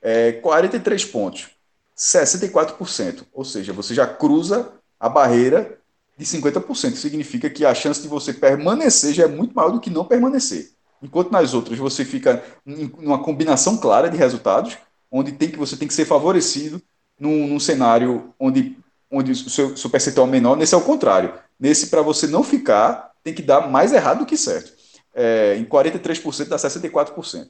É, 0.00 0.32
43 0.34 1.04
pontos, 1.06 1.48
64%. 1.96 3.24
Ou 3.32 3.44
seja, 3.44 3.72
você 3.72 3.94
já 3.94 4.06
cruza 4.06 4.72
a 5.00 5.08
barreira 5.08 5.76
de 6.16 6.24
50%. 6.24 6.94
Significa 6.94 7.50
que 7.50 7.64
a 7.64 7.74
chance 7.74 8.00
de 8.00 8.06
você 8.06 8.32
permanecer 8.32 9.12
já 9.12 9.24
é 9.24 9.28
muito 9.28 9.56
maior 9.56 9.72
do 9.72 9.80
que 9.80 9.90
não 9.90 10.04
permanecer. 10.04 10.70
Enquanto 11.02 11.30
nas 11.30 11.54
outras 11.54 11.78
você 11.78 12.04
fica 12.04 12.42
em 12.66 12.90
uma 12.98 13.22
combinação 13.22 13.76
clara 13.76 14.10
de 14.10 14.16
resultados, 14.16 14.76
onde 15.10 15.32
tem 15.32 15.50
que 15.50 15.58
você 15.58 15.76
tem 15.76 15.88
que 15.88 15.94
ser 15.94 16.04
favorecido 16.04 16.80
num, 17.18 17.46
num 17.46 17.60
cenário 17.60 18.34
onde, 18.38 18.76
onde 19.10 19.32
o 19.32 19.36
seu, 19.36 19.76
seu 19.76 19.90
percentual 19.90 20.26
é 20.26 20.30
menor. 20.30 20.56
Nesse 20.56 20.74
é 20.74 20.78
o 20.78 20.82
contrário. 20.82 21.34
Nesse, 21.58 21.88
para 21.88 22.02
você 22.02 22.26
não 22.26 22.42
ficar, 22.42 23.12
tem 23.22 23.34
que 23.34 23.42
dar 23.42 23.68
mais 23.68 23.92
errado 23.92 24.20
do 24.20 24.26
que 24.26 24.36
certo. 24.36 24.72
É, 25.14 25.56
em 25.56 25.64
43% 25.64 26.48
dá 26.48 26.56
64% 26.56 27.48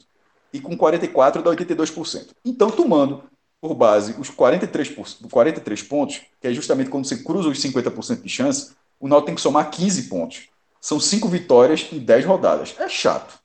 e 0.53 0.61
com 0.61 0.77
44 0.77 1.43
dá 1.43 1.51
82%. 1.51 2.29
Então, 2.45 2.71
tomando 2.71 3.25
por 3.61 3.75
base 3.75 4.15
os 4.19 4.31
43, 4.31 4.97
43 5.31 5.83
pontos, 5.83 6.23
que 6.41 6.49
é 6.49 6.53
justamente 6.53 6.91
quando 6.91 7.07
você 7.07 7.19
cruza 7.19 7.49
os 7.49 7.59
50% 7.59 8.23
de 8.23 8.29
chance, 8.29 8.73
o 8.99 9.07
Náutico 9.07 9.27
tem 9.27 9.35
que 9.35 9.41
somar 9.41 9.71
15 9.71 10.05
pontos. 10.05 10.49
São 10.81 10.99
5 10.99 11.29
vitórias 11.29 11.87
em 11.93 11.99
10 11.99 12.25
rodadas. 12.25 12.75
É 12.79 12.89
chato. 12.89 13.40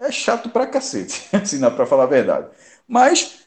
É 0.00 0.10
chato 0.10 0.48
pra 0.48 0.66
cacete, 0.66 1.28
assim, 1.36 1.60
para 1.60 1.86
falar 1.86 2.04
a 2.04 2.06
verdade. 2.06 2.48
Mas 2.88 3.40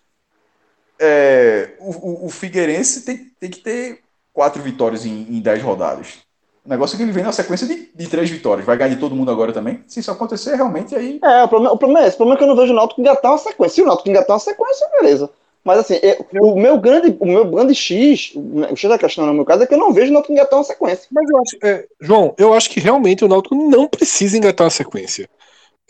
é, 0.99 1.71
o, 1.79 1.91
o, 1.91 2.25
o, 2.27 2.29
Figueirense 2.29 3.01
tem, 3.01 3.31
tem 3.39 3.49
que 3.49 3.59
ter 3.59 3.99
4 4.31 4.61
vitórias 4.61 5.05
em, 5.05 5.27
em 5.29 5.41
10 5.41 5.63
rodadas. 5.63 6.23
O 6.65 6.69
negócio 6.69 6.95
é 6.95 6.97
que 6.97 7.03
ele 7.03 7.11
vem 7.11 7.23
na 7.23 7.33
sequência 7.33 7.67
de, 7.67 7.89
de 7.93 8.07
três 8.07 8.29
vitórias. 8.29 8.65
Vai 8.65 8.77
ganhar 8.77 8.93
de 8.93 8.99
todo 8.99 9.15
mundo 9.15 9.29
agora 9.29 9.51
também. 9.51 9.83
Se 9.85 9.99
isso 9.99 10.11
acontecer, 10.11 10.55
realmente 10.55 10.95
aí. 10.95 11.19
É, 11.21 11.43
o 11.43 11.47
problema, 11.49 11.73
o 11.73 11.77
problema 11.77 12.05
é 12.05 12.07
esse. 12.07 12.15
O 12.15 12.17
problema 12.19 12.35
é 12.35 12.37
que 12.37 12.43
eu 12.43 12.47
não 12.47 12.55
vejo 12.55 12.71
o 12.71 12.75
Náutico 12.75 13.01
engatar 13.01 13.31
uma 13.31 13.37
sequência. 13.37 13.75
Se 13.75 13.81
o 13.81 13.85
Náutico 13.85 14.09
engatar 14.09 14.33
uma 14.33 14.39
sequência, 14.39 14.87
beleza. 14.97 15.29
Mas 15.61 15.79
assim, 15.79 15.99
eu, 16.01 16.25
o, 16.41 16.57
meu 16.57 16.77
grande, 16.77 17.17
o 17.19 17.25
meu 17.25 17.45
grande 17.45 17.75
X, 17.75 18.31
o 18.35 18.75
X 18.75 18.89
da 18.89 18.97
questão 18.97 19.25
no 19.25 19.33
meu 19.33 19.43
caso, 19.43 19.63
é 19.63 19.67
que 19.67 19.73
eu 19.73 19.77
não 19.77 19.91
vejo 19.91 20.11
o 20.11 20.13
Náutico 20.13 20.31
engatar 20.31 20.57
uma 20.57 20.63
sequência. 20.63 21.07
Mas 21.11 21.29
eu 21.29 21.41
acho, 21.41 21.57
é, 21.63 21.85
João, 21.99 22.33
eu 22.37 22.53
acho 22.53 22.69
que 22.69 22.79
realmente 22.79 23.25
o 23.25 23.27
Náutico 23.27 23.55
não 23.55 23.85
precisa 23.85 24.37
engatar 24.37 24.63
uma 24.63 24.71
sequência. 24.71 25.29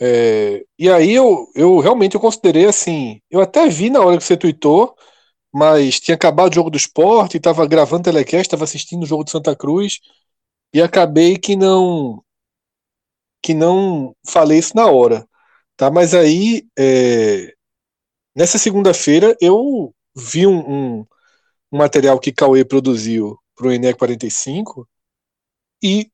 É, 0.00 0.64
e 0.78 0.90
aí 0.90 1.12
eu, 1.14 1.50
eu 1.54 1.78
realmente 1.78 2.14
eu 2.14 2.20
considerei 2.20 2.66
assim, 2.66 3.20
eu 3.30 3.40
até 3.40 3.68
vi 3.68 3.90
na 3.90 4.00
hora 4.00 4.18
que 4.18 4.24
você 4.24 4.36
tweetou, 4.36 4.94
mas 5.52 6.00
tinha 6.00 6.16
acabado 6.16 6.52
o 6.52 6.54
jogo 6.54 6.70
do 6.70 6.76
esporte, 6.76 7.36
estava 7.36 7.66
gravando 7.66 8.04
telecast, 8.04 8.42
estava 8.42 8.64
assistindo 8.64 9.04
o 9.04 9.06
jogo 9.06 9.24
de 9.24 9.30
Santa 9.30 9.54
Cruz 9.56 10.00
e 10.74 10.82
acabei 10.82 11.38
que 11.38 11.56
não 11.56 12.22
que 13.42 13.54
não 13.54 14.16
falei 14.26 14.58
isso 14.58 14.74
na 14.74 14.86
hora, 14.86 15.28
tá? 15.76 15.90
Mas 15.90 16.14
aí 16.14 16.66
é, 16.78 17.54
nessa 18.36 18.58
segunda-feira 18.58 19.36
eu 19.40 19.94
vi 20.16 20.46
um, 20.46 20.58
um, 20.58 21.06
um, 21.72 21.78
material 21.78 22.18
que 22.18 22.32
Cauê 22.32 22.64
produziu 22.64 23.38
para 23.56 23.68
o 23.68 23.72
ENE 23.72 23.94
45 23.94 24.88
e 25.82 26.10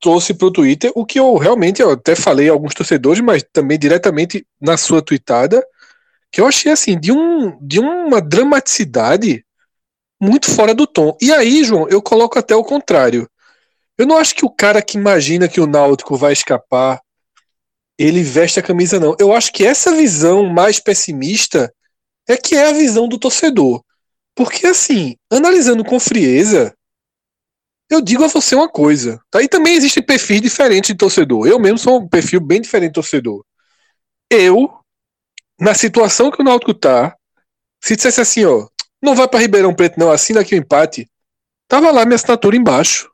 trouxe 0.00 0.34
para 0.34 0.46
o 0.46 0.52
Twitter 0.52 0.92
o 0.94 1.04
que 1.04 1.18
eu 1.18 1.36
realmente 1.36 1.80
eu 1.80 1.90
até 1.90 2.14
falei 2.14 2.48
a 2.48 2.52
alguns 2.52 2.74
torcedores, 2.74 3.22
mas 3.22 3.44
também 3.52 3.78
diretamente 3.78 4.46
na 4.60 4.76
sua 4.76 5.02
tweetada, 5.02 5.64
que 6.30 6.40
eu 6.40 6.46
achei 6.46 6.72
assim 6.72 6.98
de 6.98 7.12
um 7.12 7.58
de 7.60 7.80
uma 7.80 8.20
dramaticidade 8.20 9.44
muito 10.20 10.50
fora 10.50 10.74
do 10.74 10.86
tom. 10.86 11.16
E 11.20 11.32
aí, 11.32 11.64
João, 11.64 11.88
eu 11.88 12.00
coloco 12.02 12.38
até 12.38 12.54
o 12.54 12.64
contrário. 12.64 13.28
Eu 13.98 14.06
não 14.06 14.16
acho 14.16 14.34
que 14.34 14.44
o 14.44 14.50
cara 14.50 14.82
que 14.82 14.98
imagina 14.98 15.48
que 15.48 15.60
o 15.60 15.66
Náutico 15.66 16.16
vai 16.16 16.32
escapar, 16.32 17.00
ele 17.98 18.22
veste 18.22 18.60
a 18.60 18.62
camisa, 18.62 19.00
não. 19.00 19.16
Eu 19.18 19.32
acho 19.32 19.52
que 19.52 19.64
essa 19.64 19.94
visão 19.94 20.44
mais 20.44 20.78
pessimista 20.78 21.72
é 22.28 22.36
que 22.36 22.54
é 22.54 22.68
a 22.68 22.72
visão 22.72 23.08
do 23.08 23.18
torcedor. 23.18 23.82
Porque, 24.34 24.66
assim, 24.66 25.16
analisando 25.32 25.82
com 25.82 25.98
frieza, 25.98 26.75
eu 27.90 28.00
digo 28.00 28.24
a 28.24 28.28
você 28.28 28.54
uma 28.54 28.68
coisa. 28.68 29.20
Tá? 29.30 29.42
E 29.42 29.48
também 29.48 29.74
existem 29.74 30.02
perfis 30.02 30.40
diferentes 30.40 30.88
de 30.88 30.96
torcedor. 30.96 31.46
Eu 31.46 31.58
mesmo 31.58 31.78
sou 31.78 32.00
um 32.00 32.08
perfil 32.08 32.40
bem 32.40 32.60
diferente 32.60 32.90
de 32.90 32.94
torcedor. 32.94 33.44
Eu, 34.30 34.72
na 35.60 35.74
situação 35.74 36.30
que 36.30 36.40
o 36.40 36.44
Náutico 36.44 36.74
tá, 36.74 37.16
se 37.82 37.96
dissesse 37.96 38.20
assim, 38.20 38.44
ó, 38.44 38.68
não 39.02 39.14
vai 39.14 39.28
para 39.28 39.40
Ribeirão 39.40 39.74
Preto 39.74 39.98
não, 39.98 40.10
assina 40.10 40.40
aqui 40.40 40.54
o 40.54 40.58
empate, 40.58 41.08
tava 41.68 41.90
lá 41.90 42.04
minha 42.04 42.16
assinatura 42.16 42.56
embaixo 42.56 43.08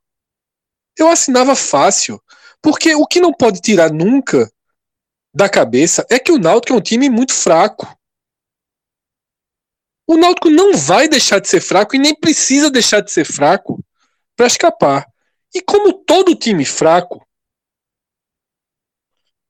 eu 0.97 1.09
assinava 1.09 1.55
fácil. 1.55 2.21
Porque 2.61 2.95
o 2.95 3.07
que 3.07 3.21
não 3.21 3.33
pode 3.33 3.61
tirar 3.61 3.93
nunca 3.93 4.51
da 5.35 5.49
cabeça 5.49 6.07
é 6.11 6.19
que 6.19 6.31
o 6.31 6.39
Náutico 6.39 6.73
é 6.73 6.77
um 6.77 6.83
time 6.83 7.09
muito 7.09 7.33
fraco. 7.33 7.87
O 10.07 10.17
Náutico 10.17 10.51
não 10.51 10.77
vai 10.77 11.09
deixar 11.09 11.41
de 11.41 11.49
ser 11.49 11.61
fraco 11.61 11.97
e 11.97 11.99
nem 11.99 12.15
precisa 12.15 12.71
deixar 12.71 13.01
de 13.01 13.11
ser 13.11 13.25
fraco 13.25 13.83
para 14.37 14.47
escapar. 14.47 15.07
E 15.55 15.61
como 15.61 15.93
todo 15.93 16.35
time 16.35 16.65
fraco, 16.65 17.27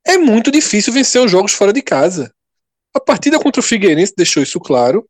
é 0.05 0.19
muito 0.19 0.51
difícil 0.51 0.93
vencer 0.93 1.23
os 1.23 1.31
jogos 1.31 1.53
fora 1.53 1.73
de 1.73 1.83
casa. 1.83 2.35
A 2.95 3.01
partida 3.01 3.39
contra 3.39 3.61
o 3.61 3.65
Figueirense 3.65 4.15
deixou 4.17 4.43
isso 4.43 4.61
claro. 4.61 5.09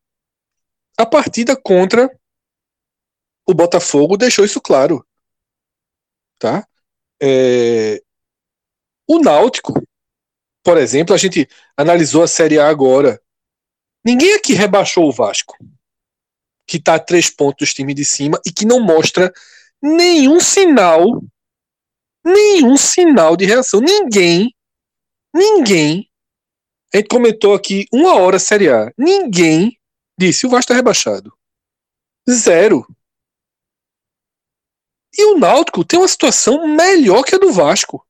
A 0.96 1.06
partida 1.06 1.56
contra 1.56 2.10
o 3.46 3.54
Botafogo 3.54 4.16
deixou 4.16 4.44
isso 4.44 4.60
claro 4.60 5.04
tá? 6.42 6.66
É... 7.22 8.02
O 9.08 9.20
Náutico, 9.20 9.80
por 10.64 10.76
exemplo, 10.76 11.14
a 11.14 11.18
gente 11.18 11.48
analisou 11.76 12.24
a 12.24 12.28
Série 12.28 12.58
A 12.58 12.68
agora. 12.68 13.22
Ninguém 14.04 14.34
aqui 14.34 14.52
rebaixou 14.52 15.08
o 15.08 15.12
Vasco, 15.12 15.56
que 16.66 16.78
está 16.78 16.96
a 16.96 16.98
três 16.98 17.30
pontos 17.30 17.68
dos 17.68 17.74
times 17.74 17.94
de 17.94 18.04
cima 18.04 18.40
e 18.44 18.50
que 18.50 18.66
não 18.66 18.80
mostra 18.80 19.32
nenhum 19.82 20.38
sinal, 20.38 21.22
nenhum 22.24 22.76
sinal 22.76 23.36
de 23.36 23.44
reação. 23.44 23.80
Ninguém, 23.80 24.54
ninguém, 25.34 26.08
a 26.94 26.98
gente 26.98 27.08
comentou 27.08 27.54
aqui 27.54 27.86
uma 27.92 28.14
hora 28.14 28.38
Série 28.38 28.68
A, 28.68 28.92
ninguém 28.96 29.78
disse 30.18 30.46
o 30.46 30.50
Vasco 30.50 30.64
está 30.64 30.74
rebaixado. 30.74 31.36
Zero. 32.30 32.86
E 35.16 35.24
o 35.24 35.38
Náutico 35.38 35.84
tem 35.84 35.98
uma 35.98 36.08
situação 36.08 36.66
melhor 36.66 37.22
que 37.24 37.34
a 37.34 37.38
do 37.38 37.52
Vasco. 37.52 38.06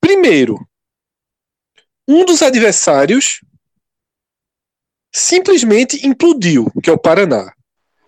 Primeiro, 0.00 0.58
um 2.06 2.24
dos 2.24 2.42
adversários 2.42 3.40
simplesmente 5.14 6.06
implodiu, 6.06 6.70
que 6.82 6.90
é 6.90 6.92
o 6.92 6.98
Paraná. 6.98 7.54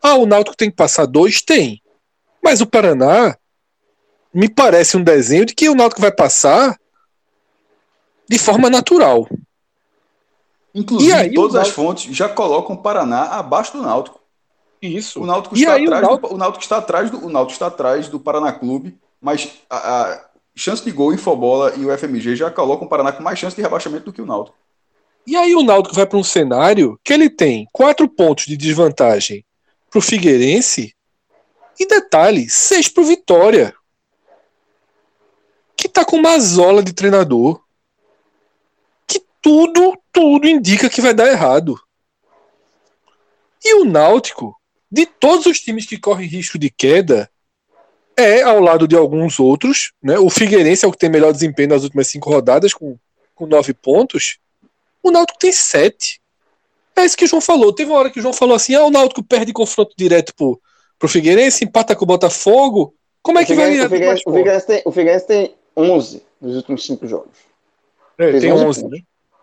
Ah, 0.03 0.15
o 0.15 0.27
Náutico 0.27 0.57
tem 0.57 0.71
que 0.71 0.77
passar 0.77 1.07
dois? 1.07 1.41
Tem. 1.43 1.82
Mas 2.43 2.61
o 2.61 2.67
Paraná 2.67 3.37
me 4.35 4.49
parece 4.49 4.97
um 4.97 5.03
desenho 5.03 5.45
de 5.45 5.55
que 5.55 5.69
o 5.69 5.75
Náutico 5.75 6.01
vai 6.01 6.11
passar 6.11 6.77
de 8.29 8.39
forma 8.39 8.71
natural. 8.71 9.29
Inclusive, 10.75 11.13
aí, 11.13 11.35
todas 11.35 11.55
Náutico... 11.55 11.81
as 11.81 11.87
fontes 11.87 12.17
já 12.17 12.29
colocam 12.29 12.75
o 12.75 12.79
Paraná 12.83 13.25
abaixo 13.25 13.75
do 13.75 13.83
Náutico. 13.83 14.21
Isso. 14.81 15.21
O 15.21 15.27
Náutico, 15.27 15.55
está, 15.55 15.75
aí, 15.75 15.85
atrás 15.85 16.03
o 16.03 16.07
Náutico... 16.07 16.29
Do, 16.29 16.35
o 16.35 16.39
Náutico 16.39 16.63
está 16.63 16.77
atrás 16.79 17.11
do 17.11 17.27
o 17.27 17.31
Náutico 17.31 17.53
está 17.53 17.67
atrás 17.67 18.09
do 18.09 18.19
Paraná 18.19 18.53
Clube, 18.53 18.99
mas 19.21 19.53
a, 19.69 19.77
a 20.03 20.25
chance 20.57 20.83
de 20.83 20.91
gol, 20.91 21.13
Infobola 21.13 21.75
e 21.77 21.85
o 21.85 21.97
FMG 21.97 22.35
já 22.35 22.51
colocam 22.51 22.87
o 22.87 22.91
Paraná 22.91 23.13
com 23.13 23.23
mais 23.23 23.39
chance 23.39 23.55
de 23.55 23.63
rebaixamento 23.63 24.07
do 24.07 24.13
que 24.13 24.23
o 24.23 24.27
Náutico. 24.27 24.57
E 25.27 25.37
aí 25.37 25.55
o 25.55 25.63
Náutico 25.63 25.95
vai 25.95 26.07
para 26.07 26.19
um 26.19 26.25
cenário 26.25 26.99
que 27.05 27.13
ele 27.13 27.31
tem 27.31 27.69
quatro 27.71 28.09
pontos 28.09 28.47
de 28.47 28.57
desvantagem 28.57 29.45
para 29.89 29.99
o 29.99 30.03
Figueirense 30.03 30.95
e 31.79 31.87
detalhe, 31.87 32.49
seis 32.49 32.89
para 32.89 33.03
o 33.03 33.07
Vitória, 33.07 33.75
que 35.77 35.87
está 35.87 36.05
com 36.05 36.17
uma 36.17 36.39
zola 36.39 36.83
de 36.83 36.93
treinador, 36.93 37.63
que 39.07 39.25
tudo, 39.41 39.99
tudo 40.13 40.47
indica 40.47 40.91
que 40.91 41.01
vai 41.01 41.15
dar 41.15 41.29
errado. 41.29 41.81
E 43.65 43.75
o 43.75 43.85
Náutico 43.85 44.57
de 44.93 45.07
todos 45.07 45.47
os 45.47 45.59
times 45.59 45.87
que 45.87 45.97
correm 45.97 46.29
risco 46.29 46.59
de 46.59 46.69
queda, 46.69 47.31
é 48.15 48.43
ao 48.43 48.61
lado 48.61 48.87
de 48.87 48.95
alguns 48.95 49.41
outros. 49.41 49.95
Né? 50.03 50.19
O 50.19 50.29
Figueirense 50.29 50.85
é 50.85 50.89
o 50.89 50.93
que 50.93 50.99
tem 50.99 51.09
melhor 51.09 51.33
desempenho 51.33 51.71
nas 51.71 51.83
últimas 51.83 52.09
cinco 52.09 52.29
rodadas, 52.29 52.75
com, 52.75 52.99
com 53.35 53.47
nove 53.47 53.73
pontos. 53.73 54.39
O 55.03 55.11
Náutico 55.11 55.39
tem 55.39 55.51
sete. 55.51 56.21
É 56.95 57.07
isso 57.07 57.17
que 57.17 57.25
o 57.25 57.27
João 57.27 57.41
falou. 57.41 57.73
Teve 57.73 57.91
uma 57.91 57.99
hora 57.99 58.11
que 58.11 58.19
o 58.19 58.23
João 58.23 58.35
falou 58.35 58.55
assim: 58.55 58.75
ah, 58.75 58.85
o 58.85 58.91
Náutico 58.91 59.23
perde 59.23 59.51
confronto 59.51 59.95
direto 59.97 60.35
pro, 60.35 60.61
pro 61.03 61.09
Figueirense, 61.09 61.65
empata 61.65 61.97
com 61.97 62.05
o 62.05 62.07
Botafogo. 62.07 62.95
Como 63.21 63.41
é 63.41 63.45
que 63.45 63.55
vai 63.55 63.81
o 63.81 63.89
Figueirense, 63.89 64.23
o, 64.25 64.33
Figueirense 64.33 64.67
tem, 64.69 64.83
o 64.85 64.93
Figueirense 64.93 65.27
tem 65.27 65.55
11 65.77 66.23
nos 66.41 66.55
últimos 66.55 66.87
cinco 66.87 67.09
jogos. 67.09 67.37
É, 68.17 68.39
tem 68.39 68.53
11, 68.53 68.65
11 68.65 68.89
né? 68.89 68.99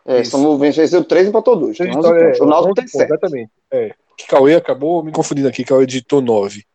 É, 0.06 0.24
São 0.24 0.58
venceu 0.58 1.04
3 1.04 1.26
e 1.26 1.30
empatou 1.30 1.58
2. 1.58 1.78
Tem 1.78 1.98
11 1.98 2.08
é, 2.08 2.42
O 2.42 2.46
Náutico 2.46 2.76
tem 2.76 2.88
7. 2.88 3.04
Exatamente. 3.04 3.52
É 3.72 3.92
que 4.16 4.28
Cauê 4.28 4.56
acabou 4.56 5.04
me 5.04 5.12
confundindo 5.12 5.48
aqui, 5.48 5.66
Cauê 5.66 5.84
editou 5.84 6.22
9. 6.22 6.66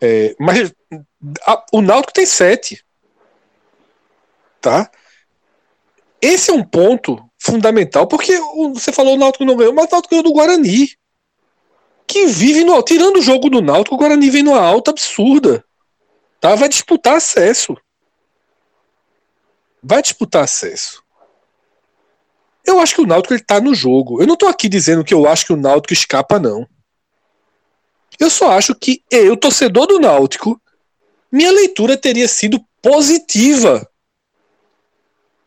É, 0.00 0.34
mas 0.38 0.72
a, 1.46 1.64
o 1.70 1.82
Náutico 1.82 2.12
tem 2.12 2.24
7. 2.24 2.82
Tá? 4.62 4.90
Esse 6.20 6.50
é 6.50 6.54
um 6.54 6.64
ponto 6.64 7.22
fundamental, 7.38 8.06
porque 8.06 8.34
o, 8.38 8.72
você 8.72 8.92
falou 8.92 9.14
o 9.14 9.18
Náutico 9.18 9.44
não 9.44 9.56
ganhou, 9.56 9.74
mas 9.74 9.88
o 9.88 9.90
Náutico 9.90 10.10
ganhou 10.10 10.24
do 10.24 10.32
Guarani. 10.32 10.88
Que 12.12 12.26
vive 12.26 12.62
no 12.62 12.82
Tirando 12.82 13.16
o 13.16 13.22
jogo 13.22 13.48
do 13.48 13.62
Náutico, 13.62 13.94
o 13.94 13.98
Guarani 13.98 14.28
vem 14.28 14.42
numa 14.42 14.60
alta 14.60 14.90
absurda. 14.90 15.64
Tá? 16.38 16.54
Vai 16.54 16.68
disputar 16.68 17.16
acesso. 17.16 17.74
Vai 19.82 20.02
disputar 20.02 20.44
acesso. 20.44 21.02
Eu 22.66 22.80
acho 22.80 22.96
que 22.96 23.00
o 23.00 23.06
Náutico 23.06 23.32
ele 23.32 23.42
tá 23.42 23.62
no 23.62 23.74
jogo. 23.74 24.20
Eu 24.20 24.26
não 24.26 24.36
tô 24.36 24.46
aqui 24.46 24.68
dizendo 24.68 25.02
que 25.02 25.14
eu 25.14 25.26
acho 25.26 25.46
que 25.46 25.54
o 25.54 25.56
Náutico 25.56 25.94
escapa, 25.94 26.38
não. 26.38 26.68
Eu 28.20 28.28
só 28.28 28.50
acho 28.50 28.74
que 28.74 29.02
eu, 29.10 29.34
torcedor 29.34 29.86
do 29.86 29.98
Náutico, 29.98 30.60
minha 31.32 31.50
leitura 31.50 31.96
teria 31.96 32.28
sido 32.28 32.62
positiva 32.82 33.88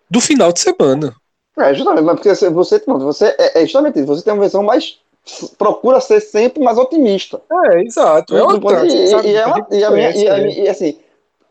do 0.09 0.19
final 0.19 0.51
de 0.51 0.61
semana. 0.61 1.15
É, 1.59 1.75
justamente, 1.75 2.05
mas 2.05 2.15
porque 2.15 2.33
você, 2.49 2.79
você 2.79 3.35
é, 3.37 3.61
é 3.61 3.65
justamente 3.65 3.99
isso, 3.99 4.07
você 4.07 4.23
tem 4.23 4.33
uma 4.33 4.43
visão 4.43 4.63
mais 4.63 4.99
procura 5.57 5.99
ser 5.99 6.19
sempre 6.21 6.63
mais 6.63 6.77
otimista. 6.77 7.41
É, 7.67 7.81
exato. 7.81 8.35
É 8.35 8.43
outra, 8.43 8.85
e, 8.85 8.91
e, 8.91 9.31
e, 9.31 9.35
é 9.35 9.45
uma, 9.45 9.67
e, 9.71 9.83
a 9.83 9.91
minha, 9.91 10.11
e, 10.11 10.27
a, 10.27 10.39
e 10.39 10.69
assim, 10.69 10.97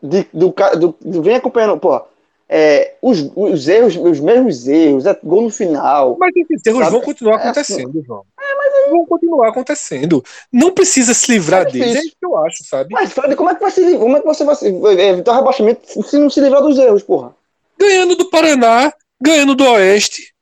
de, 0.03 0.27
do, 0.33 0.55
do, 0.79 0.95
do, 1.01 1.23
vem 1.23 1.37
acompanhando, 1.37 1.79
pô, 1.79 2.01
é, 2.49 2.95
os, 3.01 3.31
os 3.35 3.67
erros, 3.67 3.97
os 3.97 4.21
mesmos 4.21 4.69
erros, 4.69 5.07
é 5.07 5.19
gol 5.23 5.43
no 5.43 5.51
final. 5.51 6.17
Mas 6.19 6.37
esses 6.37 6.65
erros 6.67 6.81
sabe? 6.81 6.93
vão 6.93 7.01
continuar 7.01 7.37
acontecendo, 7.37 7.81
é 7.81 7.91
assim, 7.91 8.05
João. 8.07 8.23
É, 8.39 8.55
mas 8.55 8.75
aí... 8.75 8.91
Vão 8.91 9.07
continuar 9.07 9.49
acontecendo. 9.49 10.25
Não 10.53 10.71
precisa 10.71 11.15
se 11.15 11.33
livrar 11.33 11.63
é 11.63 11.71
deles, 11.71 11.97
é 11.97 11.99
isso 12.01 12.17
que 12.21 12.27
eu 12.27 12.37
acho, 12.37 12.65
sabe? 12.65 12.91
Mas, 12.93 13.13
Fred, 13.13 13.35
como 13.35 13.51
é 13.51 13.55
que 13.55 13.63
vai 13.63 13.71
se? 13.71 13.97
Como 13.97 14.17
é 14.17 14.21
que 14.21 14.27
você 14.27 14.45
vai 14.45 14.55
se, 14.55 14.67
evitar 14.67 15.37
rebaixamento 15.37 16.03
se 16.03 16.19
não 16.19 16.29
se 16.29 16.41
livrar 16.41 16.63
dos 16.63 16.79
erros, 16.79 17.03
porra? 17.03 17.35
Ganhando 17.79 18.15
do 18.15 18.29
Paraná, 18.29 18.93
ganhando 19.21 19.55
do 19.55 19.65
Oeste. 19.65 20.34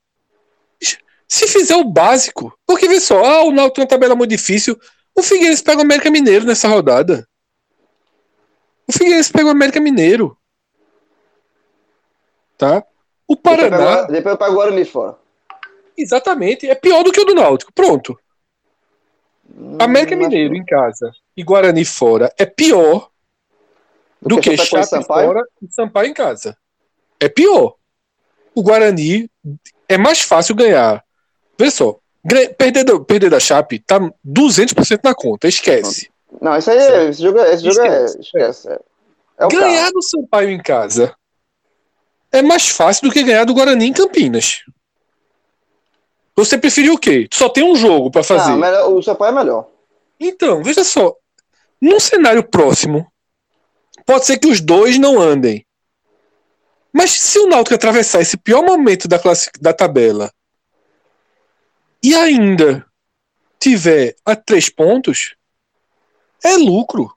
Se 1.33 1.49
fizer 1.49 1.77
o 1.77 1.85
básico, 1.85 2.53
porque 2.67 2.87
vê 2.87 3.01
só, 3.01 3.25
ah, 3.25 3.45
o 3.45 3.51
Náutico 3.51 3.77
tem 3.77 3.85
uma 3.85 3.89
tabela 3.89 4.15
muito 4.15 4.29
difícil. 4.29 4.79
O 5.17 5.23
Figueirense 5.23 5.63
pega 5.63 5.79
o 5.79 5.83
América 5.83 6.11
Mineiro 6.11 6.45
nessa 6.45 6.69
rodada. 6.69 7.27
O 8.87 8.93
Figueirense 8.93 9.33
pega 9.33 9.47
o 9.47 9.51
América 9.51 9.81
Mineiro 9.81 10.37
tá? 12.59 12.85
O 13.27 13.35
Paraná. 13.35 14.03
Depois 14.03 14.35
eu 14.35 14.39
pego 14.39 14.53
o 14.53 14.55
Guarani 14.57 14.85
fora. 14.85 15.17
Exatamente. 15.97 16.69
É 16.69 16.75
pior 16.75 17.03
do 17.03 17.11
que 17.11 17.21
o 17.21 17.25
do 17.25 17.35
Náutico. 17.35 17.73
Pronto. 17.73 18.15
América 19.81 20.15
Hum, 20.15 20.19
Mineiro 20.19 20.53
acho 20.53 20.63
em 20.63 20.65
casa 20.67 21.11
e 21.35 21.43
Guarani 21.43 21.85
fora 21.85 22.31
é 22.39 22.45
pior 22.45 23.11
do, 24.21 24.37
Do 24.37 24.41
que, 24.41 24.51
que 24.51 24.57
Chape 24.59 24.87
Sampaio? 24.87 25.29
fora 25.29 25.43
e 25.63 25.73
Sampaio 25.73 26.11
em 26.11 26.15
casa. 26.15 26.57
É 27.19 27.29
pior. 27.29 27.75
O 28.55 28.63
Guarani 28.63 29.31
é 29.89 29.97
mais 29.99 30.21
fácil 30.21 30.55
ganhar. 30.55 31.03
Veja 31.59 31.71
só, 31.71 31.97
perder, 32.57 32.85
do- 32.85 33.05
perder 33.05 33.31
da 33.31 33.41
Chape 33.41 33.79
tá 33.79 33.99
200% 34.25 35.01
na 35.05 35.15
conta, 35.15 35.47
esquece. 35.49 36.11
Não, 36.41 36.57
isso 36.57 36.71
aí, 36.71 36.79
é- 36.79 37.09
esse 37.09 37.23
jogo, 37.23 37.39
é- 37.39 37.53
esse 37.55 37.65
jogo 37.65 37.81
é. 37.81 38.05
Esquece. 38.05 38.21
Esquece. 38.21 38.69
É, 38.69 38.79
é 39.39 39.47
o 39.47 39.49
ganhar 39.49 39.81
carro. 39.83 39.93
do 39.93 40.03
Sampaio 40.03 40.51
em 40.51 40.63
casa 40.63 41.15
é 42.33 42.41
mais 42.43 42.69
fácil 42.69 43.09
do 43.09 43.13
que 43.13 43.23
ganhar 43.23 43.45
do 43.45 43.55
Guarani 43.55 43.87
em 43.87 43.93
Campinas. 43.93 44.63
Você 46.35 46.57
preferiu 46.57 46.95
o 46.95 46.99
quê? 46.99 47.29
Só 47.33 47.49
tem 47.49 47.63
um 47.63 47.77
jogo 47.77 48.11
pra 48.11 48.23
fazer. 48.23 48.51
Não, 48.51 48.57
melhor, 48.59 48.91
o 48.91 49.03
Sampaio 49.03 49.33
é 49.33 49.35
melhor. 49.35 49.69
Então, 50.19 50.63
veja 50.63 50.83
só. 50.83 51.15
Num 51.81 52.01
cenário 52.01 52.43
próximo, 52.43 53.07
pode 54.07 54.25
ser 54.25 54.39
que 54.39 54.49
os 54.49 54.61
dois 54.61 54.99
não 54.99 55.21
andem. 55.21 55.67
Mas 56.93 57.11
se 57.11 57.39
o 57.39 57.47
Náutico 57.47 57.75
atravessar 57.75 58.21
esse 58.23 58.37
pior 58.37 58.63
momento 58.63 59.09
da, 59.09 59.19
classi- 59.19 59.51
da 59.61 59.73
tabela 59.73 60.31
e 62.03 62.15
ainda 62.15 62.85
tiver 63.61 64.17
a 64.25 64.35
três 64.35 64.69
pontos, 64.69 65.35
é 66.43 66.57
lucro. 66.57 67.13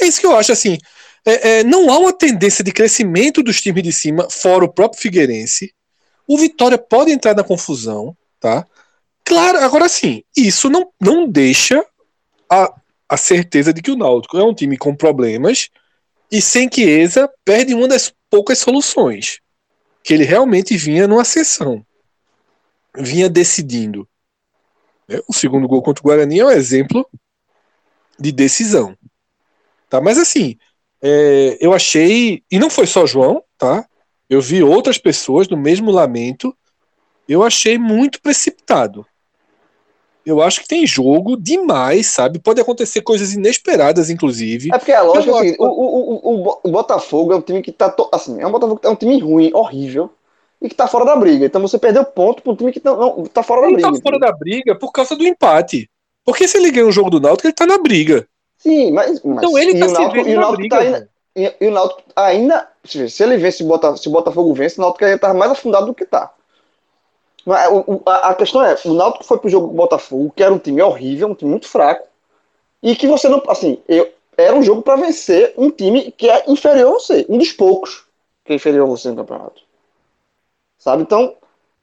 É 0.00 0.06
isso 0.06 0.20
que 0.20 0.26
eu 0.26 0.36
acho 0.36 0.52
assim. 0.52 0.78
é- 1.26 1.60
é, 1.60 1.64
não 1.64 1.90
há 1.90 1.98
uma 1.98 2.12
tendência 2.12 2.62
de 2.62 2.70
crescimento 2.70 3.42
dos 3.42 3.60
times 3.60 3.82
de 3.82 3.92
cima, 3.92 4.28
fora 4.30 4.64
o 4.64 4.72
próprio 4.72 5.00
Figueirense. 5.00 5.72
O 6.26 6.36
Vitória 6.36 6.76
pode 6.76 7.10
entrar 7.12 7.34
na 7.34 7.42
confusão, 7.42 8.14
tá? 8.38 8.66
Claro, 9.24 9.58
agora 9.58 9.88
sim, 9.88 10.22
isso 10.36 10.68
não, 10.68 10.90
não 11.00 11.26
deixa 11.26 11.82
a, 12.50 12.74
a 13.08 13.16
certeza 13.16 13.72
de 13.72 13.80
que 13.80 13.90
o 13.90 13.96
Náutico 13.96 14.36
é 14.38 14.44
um 14.44 14.54
time 14.54 14.76
com 14.76 14.94
problemas 14.94 15.70
e 16.30 16.42
sem 16.42 16.68
Chiesa 16.72 17.30
perde 17.44 17.74
uma 17.74 17.88
das 17.88 18.12
poucas 18.28 18.58
soluções. 18.58 19.40
Que 20.02 20.12
ele 20.12 20.24
realmente 20.24 20.76
vinha 20.76 21.08
numa 21.08 21.24
sessão. 21.24 21.84
Vinha 22.96 23.28
decidindo. 23.28 24.08
né? 25.08 25.20
O 25.28 25.32
segundo 25.32 25.66
gol 25.68 25.82
contra 25.82 26.00
o 26.00 26.04
Guarani 26.04 26.40
é 26.40 26.46
um 26.46 26.50
exemplo 26.50 27.06
de 28.18 28.30
decisão. 28.32 28.96
Tá? 29.88 30.00
Mas 30.00 30.18
assim, 30.18 30.56
é, 31.02 31.58
eu 31.60 31.72
achei. 31.72 32.42
E 32.50 32.58
não 32.58 32.70
foi 32.70 32.86
só 32.86 33.06
João, 33.06 33.42
tá? 33.58 33.86
Eu 34.28 34.40
vi 34.40 34.62
outras 34.62 34.98
pessoas 34.98 35.48
no 35.48 35.56
mesmo 35.56 35.90
lamento. 35.90 36.56
Eu 37.28 37.42
achei 37.42 37.78
muito 37.78 38.20
precipitado. 38.20 39.06
Eu 40.26 40.40
acho 40.40 40.62
que 40.62 40.68
tem 40.68 40.86
jogo 40.86 41.36
demais, 41.36 42.06
sabe? 42.06 42.38
Pode 42.38 42.58
acontecer 42.58 43.02
coisas 43.02 43.34
inesperadas, 43.34 44.08
inclusive. 44.08 44.70
É 44.72 44.78
porque 44.78 44.92
a 44.92 45.02
lógica 45.02 45.30
é 45.44 45.50
Eu 45.50 45.56
o 45.58 45.64
o, 45.64 45.68
o, 45.68 46.14
o, 46.14 46.34
o 46.40 46.42
Bo- 46.44 46.60
o 46.62 46.70
Botafogo 46.70 47.32
é 47.32 47.36
um 47.36 47.42
time 47.42 47.60
que 47.60 47.70
tá. 47.70 47.90
to- 47.90 48.08
Assim, 48.10 48.40
é 48.40 48.46
um 48.46 48.50
Botafogo 48.50 48.80
é 48.82 48.88
um 48.88 48.96
time 48.96 49.20
ruim, 49.20 49.50
horrível, 49.52 50.10
e 50.64 50.68
que 50.68 50.74
tá 50.74 50.88
fora 50.88 51.04
da 51.04 51.14
briga. 51.14 51.44
Então 51.46 51.60
você 51.60 51.78
perdeu 51.78 52.04
ponto 52.04 52.42
pro 52.42 52.56
time 52.56 52.72
que 52.72 52.80
não, 52.84 52.96
não 53.18 53.24
tá 53.26 53.42
fora 53.42 53.60
da 53.60 53.66
Ele 53.68 53.74
briga. 53.76 53.92
tá 53.92 54.00
fora 54.02 54.18
da 54.18 54.32
briga 54.32 54.74
por 54.74 54.90
causa 54.90 55.14
do 55.14 55.24
empate. 55.26 55.88
Porque 56.24 56.48
se 56.48 56.56
ele 56.56 56.70
ganha 56.70 56.86
o 56.86 56.92
jogo 56.92 57.10
do 57.10 57.20
Náutico, 57.20 57.46
ele 57.48 57.54
tá 57.54 57.66
na 57.66 57.76
briga. 57.78 58.26
Sim, 58.56 58.90
mas. 58.92 59.20
mas 59.22 59.36
Então 59.36 59.58
ele 59.58 59.78
tá 59.78 59.84
o 59.84 59.88
se 59.90 59.94
Náutico, 59.94 60.14
vendo 60.14 60.28
e 60.28 60.32
o 60.32 60.36
na 60.36 60.40
Náutico 60.40 60.56
briga. 60.56 60.76
tá 60.76 60.82
ainda, 60.82 61.08
e, 61.36 61.54
e 61.60 61.66
o 61.66 61.70
Náutico 61.70 62.02
ainda. 62.16 62.68
Se 62.84 63.10
se 63.10 63.22
ele 63.22 63.36
vence, 63.36 63.62
o 63.62 63.66
Bota- 63.66 63.96
se 63.96 64.08
o 64.08 64.12
Botafogo 64.12 64.54
vence, 64.54 64.78
o 64.78 64.80
Náutico 64.82 65.04
ainda 65.04 65.18
tá 65.18 65.34
mais 65.34 65.50
afundado 65.52 65.86
do 65.86 65.94
que 65.94 66.06
tá. 66.06 66.32
Mas 67.44 67.70
o- 67.70 67.84
o- 67.86 68.02
a, 68.06 68.30
a 68.30 68.34
questão 68.34 68.64
é: 68.64 68.74
o 68.86 68.94
Náutico 68.94 69.24
foi 69.24 69.38
pro 69.38 69.50
jogo 69.50 69.68
com 69.68 69.74
o 69.74 69.76
Botafogo, 69.76 70.32
que 70.34 70.42
era 70.42 70.52
um 70.52 70.58
time 70.58 70.80
horrível, 70.80 71.28
um 71.28 71.34
time 71.34 71.50
muito 71.50 71.68
fraco, 71.68 72.06
e 72.82 72.96
que 72.96 73.06
você 73.06 73.28
não. 73.28 73.42
Assim, 73.48 73.78
eu, 73.86 74.10
era 74.36 74.56
um 74.56 74.62
jogo 74.62 74.80
para 74.82 74.96
vencer 74.96 75.52
um 75.58 75.70
time 75.70 76.10
que 76.12 76.28
é 76.30 76.44
inferior 76.50 76.88
a 76.88 76.92
você, 76.94 77.26
um 77.28 77.36
dos 77.38 77.52
poucos 77.52 78.04
que 78.46 78.52
é 78.52 78.56
inferior 78.56 78.86
a 78.86 78.90
você 78.90 79.08
no 79.10 79.16
campeonato. 79.16 79.62
Sabe? 80.84 81.02
Então, 81.02 81.34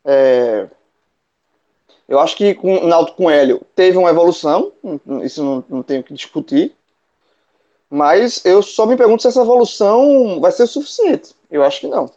é, 0.05 0.69
eu 2.07 2.19
acho 2.19 2.35
que 2.35 2.53
com 2.53 2.75
o 2.85 2.87
Náutico 2.87 3.17
com 3.17 3.31
Hélio 3.31 3.65
teve 3.75 3.97
uma 3.97 4.11
evolução, 4.11 4.71
isso 5.23 5.43
não, 5.43 5.65
não 5.67 5.81
tenho 5.81 6.03
que 6.03 6.13
discutir. 6.13 6.75
Mas 7.89 8.45
eu 8.45 8.61
só 8.61 8.85
me 8.85 8.95
pergunto 8.95 9.23
se 9.23 9.27
essa 9.27 9.41
evolução 9.41 10.39
vai 10.39 10.51
ser 10.51 10.63
o 10.63 10.67
suficiente. 10.67 11.33
Eu 11.49 11.63
acho 11.63 11.79
que 11.79 11.87
não. 11.87 12.11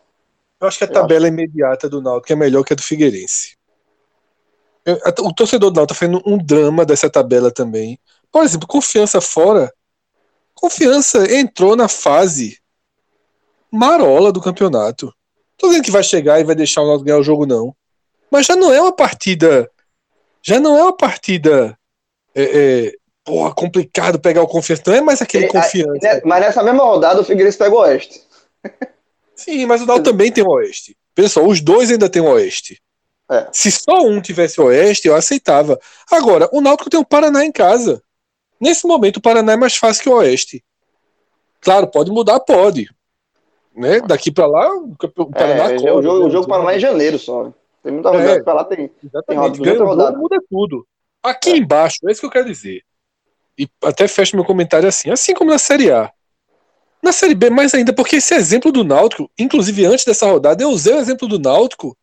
Eu 0.60 0.68
acho 0.68 0.76
que 0.76 0.84
a 0.84 0.86
Eu 0.86 0.92
tabela 0.92 1.26
imediata 1.26 1.88
do 1.88 2.02
Náutico 2.02 2.30
é 2.34 2.36
melhor 2.36 2.62
que 2.64 2.74
a 2.74 2.76
do 2.76 2.82
Figueirense. 2.82 3.56
Eu- 4.84 5.00
a- 5.06 5.22
o 5.22 5.34
torcedor 5.34 5.70
do 5.70 5.76
Náutico 5.76 5.98
tá 5.98 6.06
fazendo 6.06 6.22
um 6.26 6.36
drama 6.36 6.84
dessa 6.84 7.08
tabela 7.08 7.50
também. 7.50 7.98
Por 8.30 8.44
exemplo, 8.44 8.68
confiança 8.68 9.22
fora. 9.22 9.72
Confiança 10.54 11.34
entrou 11.34 11.76
na 11.76 11.88
fase 11.88 12.58
marola 13.72 14.30
do 14.30 14.42
campeonato. 14.42 15.10
Tô 15.56 15.68
dizendo 15.68 15.84
que 15.84 15.90
vai 15.90 16.02
chegar 16.02 16.40
e 16.40 16.44
vai 16.44 16.54
deixar 16.54 16.82
o 16.82 16.86
Náutico 16.86 17.06
ganhar 17.06 17.18
o 17.18 17.24
jogo, 17.24 17.46
não. 17.46 17.74
Mas 18.30 18.46
já 18.46 18.56
não 18.56 18.72
é 18.72 18.80
uma 18.80 18.92
partida. 18.92 19.70
Já 20.42 20.58
não 20.58 20.76
é 20.76 20.82
uma 20.82 20.96
partida. 20.96 21.78
É, 22.34 22.42
é, 22.42 22.92
porra, 23.24 23.54
complicado 23.54 24.18
pegar 24.18 24.42
o 24.42 24.48
confiança. 24.48 24.82
Não 24.86 24.94
é 24.94 25.00
mais 25.00 25.22
aquele 25.22 25.46
É, 25.46 25.48
confiança. 25.48 25.98
Né, 26.02 26.20
Mas 26.24 26.40
nessa 26.40 26.62
mesma 26.62 26.82
rodada 26.84 27.20
o 27.20 27.24
Figueirense 27.24 27.56
pega 27.58 27.74
o 27.74 27.78
Oeste. 27.78 28.22
Sim, 29.36 29.66
mas 29.66 29.82
o 29.82 29.86
Náutico 29.86 30.10
também 30.10 30.30
tem 30.30 30.44
o 30.44 30.50
Oeste. 30.50 30.96
Pessoal, 31.14 31.46
os 31.46 31.60
dois 31.60 31.90
ainda 31.90 32.08
tem 32.08 32.22
o 32.22 32.26
Oeste. 32.26 32.80
É. 33.30 33.48
Se 33.52 33.70
só 33.70 34.02
um 34.02 34.20
tivesse 34.20 34.60
o 34.60 34.64
Oeste, 34.64 35.08
eu 35.08 35.16
aceitava. 35.16 35.78
Agora, 36.10 36.48
o 36.52 36.60
Náutico 36.60 36.90
tem 36.90 37.00
o 37.00 37.04
Paraná 37.04 37.44
em 37.44 37.50
casa. 37.52 38.02
Nesse 38.60 38.86
momento, 38.86 39.16
o 39.16 39.22
Paraná 39.22 39.52
é 39.52 39.56
mais 39.56 39.76
fácil 39.76 40.02
que 40.02 40.08
o 40.08 40.14
Oeste. 40.14 40.64
Claro, 41.60 41.86
pode 41.88 42.10
mudar, 42.10 42.38
pode. 42.40 42.88
Né? 43.76 44.00
Daqui 44.00 44.30
pra 44.30 44.46
lá, 44.46 44.72
o 44.74 44.94
o 45.16 45.26
Paraná 45.32 45.72
É, 45.72 45.76
corre, 45.76 45.90
o 45.90 46.02
jogo, 46.02 46.18
né? 46.20 46.24
o 46.26 46.30
jogo 46.30 46.48
Paraná 46.48 46.72
é 46.72 46.76
em 46.76 46.80
janeiro 46.80 47.18
só. 47.18 47.52
Tem 47.82 47.92
muita 47.92 48.10
rodada 48.10 48.30
É. 48.32 48.42
pra 48.42 48.52
lá, 48.54 48.64
tem. 48.64 48.88
Tem 48.88 48.90
Exatamente. 49.04 49.60
o 49.60 49.84
rodada. 49.84 50.10
jogo, 50.10 50.22
muda 50.22 50.38
tudo. 50.48 50.86
Aqui 51.22 51.50
embaixo, 51.50 51.98
é 52.06 52.12
isso 52.12 52.20
que 52.20 52.26
eu 52.26 52.30
quero 52.30 52.46
dizer. 52.46 52.82
E 53.58 53.68
até 53.82 54.06
fecho 54.08 54.36
meu 54.36 54.44
comentário 54.44 54.88
assim. 54.88 55.10
Assim 55.10 55.34
como 55.34 55.50
na 55.50 55.58
Série 55.58 55.90
A. 55.90 56.10
Na 57.02 57.12
Série 57.12 57.34
B, 57.34 57.50
mais 57.50 57.74
ainda, 57.74 57.92
porque 57.92 58.16
esse 58.16 58.34
exemplo 58.34 58.72
do 58.72 58.82
Náutico, 58.84 59.30
inclusive 59.38 59.84
antes 59.84 60.04
dessa 60.04 60.26
rodada, 60.26 60.62
eu 60.62 60.70
usei 60.70 60.94
o 60.94 60.98
exemplo 60.98 61.28
do 61.28 61.38
Náutico 61.38 61.96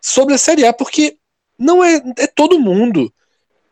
sobre 0.00 0.34
a 0.34 0.38
Série 0.38 0.64
A, 0.64 0.72
porque 0.72 1.16
não 1.58 1.82
é, 1.82 2.00
é 2.18 2.26
todo 2.26 2.58
mundo. 2.58 3.12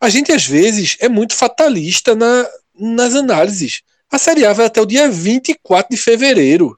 A 0.01 0.09
gente, 0.09 0.31
às 0.31 0.45
vezes, 0.45 0.97
é 0.99 1.09
muito 1.09 1.35
fatalista 1.35 2.15
na, 2.15 2.47
nas 2.77 3.15
análises. 3.15 3.81
A 4.11 4.17
Série 4.17 4.45
A 4.45 4.53
vai 4.53 4.65
até 4.65 4.81
o 4.81 4.85
dia 4.85 5.09
24 5.09 5.95
de 5.95 6.01
fevereiro. 6.01 6.77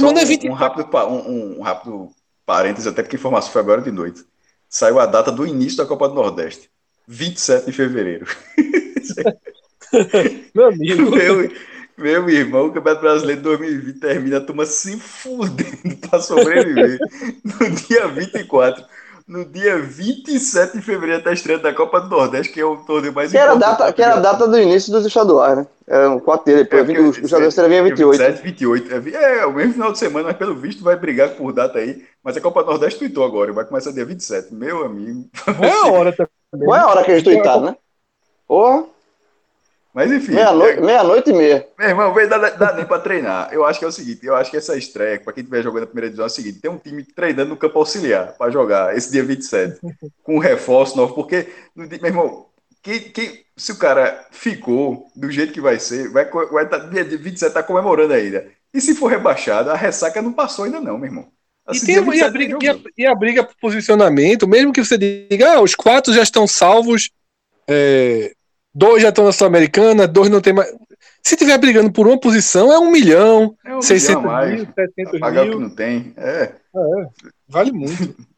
Meu 0.00 0.08
irmão, 0.10 0.20
é 0.20 0.24
um, 0.24 0.26
24 0.26 0.50
um 0.50 0.54
rápido, 0.54 1.08
um, 1.08 1.58
um- 1.58 1.62
rápido 1.62 2.08
parênteses, 2.44 2.86
até 2.86 3.02
porque 3.02 3.16
a 3.16 3.18
informação 3.18 3.52
foi 3.52 3.60
agora 3.60 3.80
de 3.80 3.90
noite. 3.90 4.24
Saiu 4.68 4.98
a 4.98 5.06
data 5.06 5.30
do 5.30 5.46
início 5.46 5.78
da 5.78 5.86
Copa 5.86 6.08
do 6.08 6.14
Nordeste. 6.14 6.68
27 7.06 7.66
de 7.66 7.72
fevereiro. 7.72 8.26
Meu 10.54 10.66
amigo. 10.68 11.10
Meu, 11.10 11.50
meu 11.96 12.28
irmão, 12.28 12.66
o 12.66 12.72
Campeonato 12.72 13.02
Brasileiro 13.02 13.40
de 13.40 13.44
2020 13.44 14.00
termina 14.00 14.38
a 14.38 14.40
turma 14.40 14.66
se 14.66 14.98
fudendo 14.98 15.96
para 16.08 16.20
sobreviver. 16.20 16.98
No 17.44 17.70
dia 17.70 18.08
24. 18.08 18.84
No 19.26 19.42
dia 19.42 19.78
27 19.80 20.76
de 20.76 20.82
fevereiro 20.82 21.18
está 21.20 21.30
a 21.30 21.32
estreia 21.32 21.58
da 21.58 21.72
Copa 21.72 21.98
do 21.98 22.10
Nordeste, 22.10 22.52
que 22.52 22.60
é 22.60 22.64
o 22.64 22.76
torneio 22.76 23.14
mais 23.14 23.30
Que 23.30 23.38
era, 23.38 23.54
importante 23.54 23.70
data, 23.70 23.84
da 23.86 23.92
que 23.94 24.02
era 24.02 24.14
a 24.16 24.20
data 24.20 24.46
do 24.46 24.58
início 24.60 24.92
dos 24.92 25.06
estaduais, 25.06 25.56
né? 25.56 25.66
Era 25.86 26.10
um 26.10 26.20
4 26.20 26.44
dele, 26.44 26.64
depois 26.64 26.82
É, 26.82 26.84
vinte- 26.84 26.96
porque 26.96 27.10
os 27.10 27.16
os 27.18 27.24
estaduais 27.24 27.54
seria 27.54 27.82
28. 27.82 28.18
27, 28.18 28.42
28. 28.42 28.92
É, 29.16 29.38
é, 29.38 29.46
o 29.46 29.52
mesmo 29.54 29.72
final 29.72 29.92
de 29.92 29.98
semana, 29.98 30.26
mas 30.28 30.36
pelo 30.36 30.54
visto 30.54 30.84
vai 30.84 30.96
brigar 30.96 31.30
por 31.36 31.52
data 31.54 31.78
aí. 31.78 32.04
Mas 32.22 32.36
a 32.36 32.40
Copa 32.42 32.62
do 32.62 32.70
Nordeste 32.70 32.98
tweetou 32.98 33.24
agora, 33.24 33.50
vai 33.52 33.64
começar 33.64 33.92
dia 33.92 34.04
27. 34.04 34.52
Meu 34.54 34.84
amigo. 34.84 35.26
Não 35.58 35.64
é 35.64 35.72
a 35.72 35.86
hora 35.86 36.12
também. 36.12 36.66
Qual 36.66 36.76
é 36.76 36.80
a 36.82 36.86
hora 36.86 37.02
que 37.02 37.10
eles 37.10 37.22
tuitaram, 37.22 37.62
né? 37.62 37.76
Porra, 38.46 38.84
Mas 39.94 40.10
enfim. 40.10 40.32
meia-noite 40.32 40.78
é- 40.78 40.82
meia 40.82 41.04
noite 41.04 41.30
e 41.30 41.32
meia. 41.32 41.68
Meu 41.78 41.88
irmão, 41.88 42.12
veio 42.12 42.28
dá, 42.28 42.36
dá 42.50 42.72
nem 42.74 42.84
pra 42.84 42.98
treinar. 42.98 43.50
Eu 43.52 43.64
acho 43.64 43.78
que 43.78 43.84
é 43.84 43.88
o 43.88 43.92
seguinte, 43.92 44.26
eu 44.26 44.34
acho 44.34 44.50
que 44.50 44.56
essa 44.56 44.76
estreia, 44.76 45.20
pra 45.20 45.32
quem 45.32 45.42
estiver 45.42 45.62
jogando 45.62 45.84
a 45.84 45.86
primeira 45.86 46.08
divisão, 46.08 46.24
é 46.24 46.26
o 46.26 46.30
seguinte, 46.30 46.58
tem 46.60 46.70
um 46.70 46.78
time 46.78 47.04
treinando 47.04 47.50
no 47.50 47.56
campo 47.56 47.78
auxiliar 47.78 48.32
pra 48.36 48.50
jogar 48.50 48.96
esse 48.96 49.12
dia 49.12 49.22
27, 49.22 49.78
com 50.24 50.34
um 50.34 50.40
reforço 50.40 50.96
novo, 50.96 51.14
porque, 51.14 51.48
meu 51.76 51.88
irmão, 52.02 52.46
que, 52.82 52.98
que, 53.00 53.44
se 53.56 53.70
o 53.70 53.78
cara 53.78 54.26
ficou 54.32 55.06
do 55.14 55.30
jeito 55.30 55.52
que 55.52 55.60
vai 55.60 55.78
ser, 55.78 56.10
vai, 56.10 56.28
vai 56.28 56.68
tá, 56.68 56.78
dia 56.78 57.04
27 57.04 57.54
tá 57.54 57.62
comemorando 57.62 58.12
ainda. 58.12 58.48
E 58.74 58.80
se 58.80 58.96
for 58.96 59.06
rebaixado, 59.06 59.70
a 59.70 59.76
ressaca 59.76 60.20
não 60.20 60.32
passou 60.32 60.64
ainda 60.64 60.80
não, 60.80 60.98
meu 60.98 61.06
irmão. 61.06 61.28
E, 61.68 61.70
Assim, 61.70 61.86
tem, 61.86 62.02
dia 62.02 62.14
e, 62.16 62.22
a 62.22 62.28
27 62.28 62.32
briga, 62.32 62.58
tem 62.58 62.68
e, 62.68 62.70
a, 62.70 62.80
e 62.98 63.06
a 63.06 63.14
briga 63.14 63.44
por 63.44 63.54
posicionamento, 63.60 64.48
mesmo 64.48 64.72
que 64.72 64.84
você 64.84 64.98
diga, 64.98 65.54
ah, 65.54 65.62
os 65.62 65.76
quatro 65.76 66.12
já 66.12 66.22
estão 66.22 66.48
salvos, 66.48 67.10
é, 67.68 68.34
dois 68.74 69.02
já 69.02 69.10
estão 69.10 69.24
na 69.24 69.32
Sul-Americana, 69.32 70.08
dois 70.08 70.28
não 70.28 70.40
tem 70.40 70.52
mais. 70.52 70.72
Se 71.22 71.36
tiver 71.36 71.56
brigando 71.56 71.90
por 71.90 72.06
uma 72.06 72.18
posição, 72.18 72.72
é 72.72 72.78
um 72.78 72.90
milhão, 72.90 73.56
É 73.64 73.74
um 73.74 73.80
600 73.80 74.16
milhão 74.16 74.30
a 74.30 74.34
mais, 74.34 74.54
mil, 74.54 74.66
700 74.74 75.20
Pagar 75.20 75.46
o 75.46 75.50
que 75.50 75.58
não 75.58 75.70
tem. 75.70 76.12
É. 76.16 76.52
vale 77.48 77.72
muito. 77.72 78.14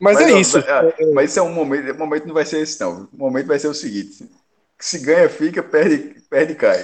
Mas, 0.00 0.20
é 0.20 0.38
isso. 0.38 0.58
É, 0.58 1.12
mas 1.14 1.30
isso 1.30 1.38
é 1.38 1.42
um 1.42 1.52
momento. 1.52 1.92
O 1.92 1.98
momento 1.98 2.26
não 2.26 2.34
vai 2.34 2.44
ser 2.44 2.60
esse, 2.60 2.78
não. 2.78 3.08
O 3.10 3.16
momento 3.16 3.46
vai 3.46 3.58
ser 3.58 3.68
o 3.68 3.74
seguinte: 3.74 4.28
se 4.78 4.98
ganha, 4.98 5.30
fica, 5.30 5.62
perde, 5.62 6.20
perde 6.28 6.54
cai. 6.56 6.82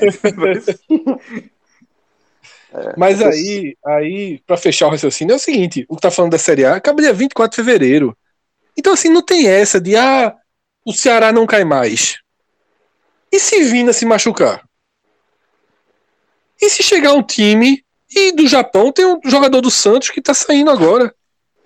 É, 2.73 2.95
mas 2.97 3.21
aí, 3.21 3.77
aí 3.85 4.41
para 4.47 4.57
fechar 4.57 4.87
o 4.87 4.91
raciocínio, 4.91 5.35
é 5.35 5.37
o 5.37 5.41
seguinte: 5.41 5.85
o 5.87 5.97
que 5.97 6.01
tá 6.01 6.11
falando 6.11 6.33
da 6.33 6.39
Série 6.39 6.65
A 6.65 6.77
acaba 6.77 7.03
dia 7.03 7.13
24 7.13 7.51
de 7.51 7.57
fevereiro. 7.57 8.17
Então, 8.75 8.95
assim, 8.95 9.11
não 9.11 9.23
tem 9.23 9.47
essa 9.49 9.79
de 9.79 9.97
ah, 9.97 10.35
o 10.87 10.93
Ceará 10.93 11.31
não 11.31 11.47
cai 11.47 11.65
mais. 11.65 12.21
E 13.33 13.39
se 13.39 13.63
Vina 13.65 13.93
se 13.93 14.05
machucar? 14.05 14.65
E 16.61 16.69
se 16.69 16.83
chegar 16.83 17.15
um 17.15 17.23
time 17.23 17.85
e 18.11 18.33
do 18.33 18.47
Japão 18.47 18.93
tem 18.93 19.07
um 19.07 19.21
jogador 19.25 19.61
do 19.61 19.71
Santos 19.71 20.11
que 20.11 20.21
tá 20.21 20.35
saindo 20.35 20.71
agora? 20.71 21.15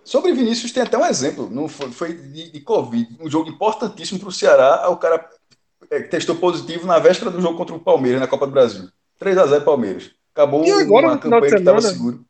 Sobre 0.05 0.33
Vinícius 0.33 0.71
tem 0.71 0.83
até 0.83 0.99
um 0.99 1.07
exemplo. 1.07 1.49
Não 1.51 1.67
foi, 1.67 1.91
foi 1.91 2.13
de, 2.13 2.51
de 2.53 2.61
Covid, 2.61 3.17
um 3.19 3.31
jogo 3.31 3.49
importantíssimo 3.49 4.21
para 4.21 4.29
o 4.29 4.33
Ceará. 4.33 4.89
O 4.91 4.99
cara 4.99 5.27
é, 5.91 6.01
testou 6.01 6.37
positivo 6.37 6.87
na 6.87 6.99
véspera 6.99 7.31
do 7.31 7.41
jogo 7.41 7.57
contra 7.57 7.75
o 7.75 7.81
Palmeiras 7.81 8.21
na 8.21 8.27
Copa 8.27 8.47
do 8.47 8.53
Brasil. 8.53 8.89
3 9.19 9.39
a 9.39 9.47
0 9.47 9.65
Palmeiras. 9.65 10.11
Acabou 10.35 10.65
e 10.65 10.71
agora, 10.71 11.07
uma 11.07 11.19
campanha 11.19 11.53
que 11.53 11.59
estava 11.59 11.81
seguro. 11.81 12.25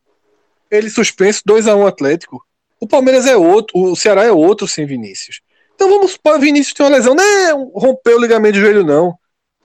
Ele 0.70 0.88
suspenso 0.88 1.42
2 1.44 1.66
a 1.66 1.74
1 1.74 1.86
Atlético. 1.86 2.44
O 2.80 2.86
Palmeiras 2.86 3.26
é 3.26 3.36
outro, 3.36 3.76
o 3.76 3.96
Ceará 3.96 4.24
é 4.24 4.30
outro 4.30 4.68
sem 4.68 4.86
Vinícius. 4.86 5.40
Então 5.74 5.88
vamos 5.88 6.16
para 6.16 6.38
Vinícius 6.38 6.74
tem 6.74 6.86
uma 6.86 6.96
lesão, 6.96 7.14
não 7.14 7.24
é 7.24 7.52
romper 7.74 8.14
o 8.14 8.20
ligamento 8.20 8.54
de 8.54 8.60
joelho 8.60 8.84
não. 8.84 9.18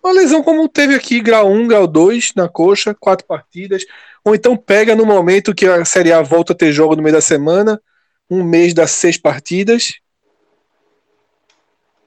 Uma 0.03 0.13
lesão 0.13 0.41
como 0.41 0.67
teve 0.67 0.95
aqui, 0.95 1.19
grau 1.19 1.51
1, 1.51 1.67
grau 1.67 1.85
2 1.85 2.33
na 2.35 2.47
coxa, 2.47 2.95
quatro 2.95 3.25
partidas. 3.27 3.85
Ou 4.23 4.33
então 4.33 4.55
pega 4.55 4.95
no 4.95 5.05
momento 5.05 5.53
que 5.53 5.65
a 5.65 5.83
Série 5.83 6.11
A 6.11 6.21
volta 6.21 6.53
a 6.53 6.55
ter 6.55 6.71
jogo 6.71 6.95
no 6.95 7.03
meio 7.03 7.15
da 7.15 7.21
semana, 7.21 7.81
um 8.29 8.43
mês 8.43 8.73
das 8.73 8.91
seis 8.91 9.17
partidas. 9.17 9.95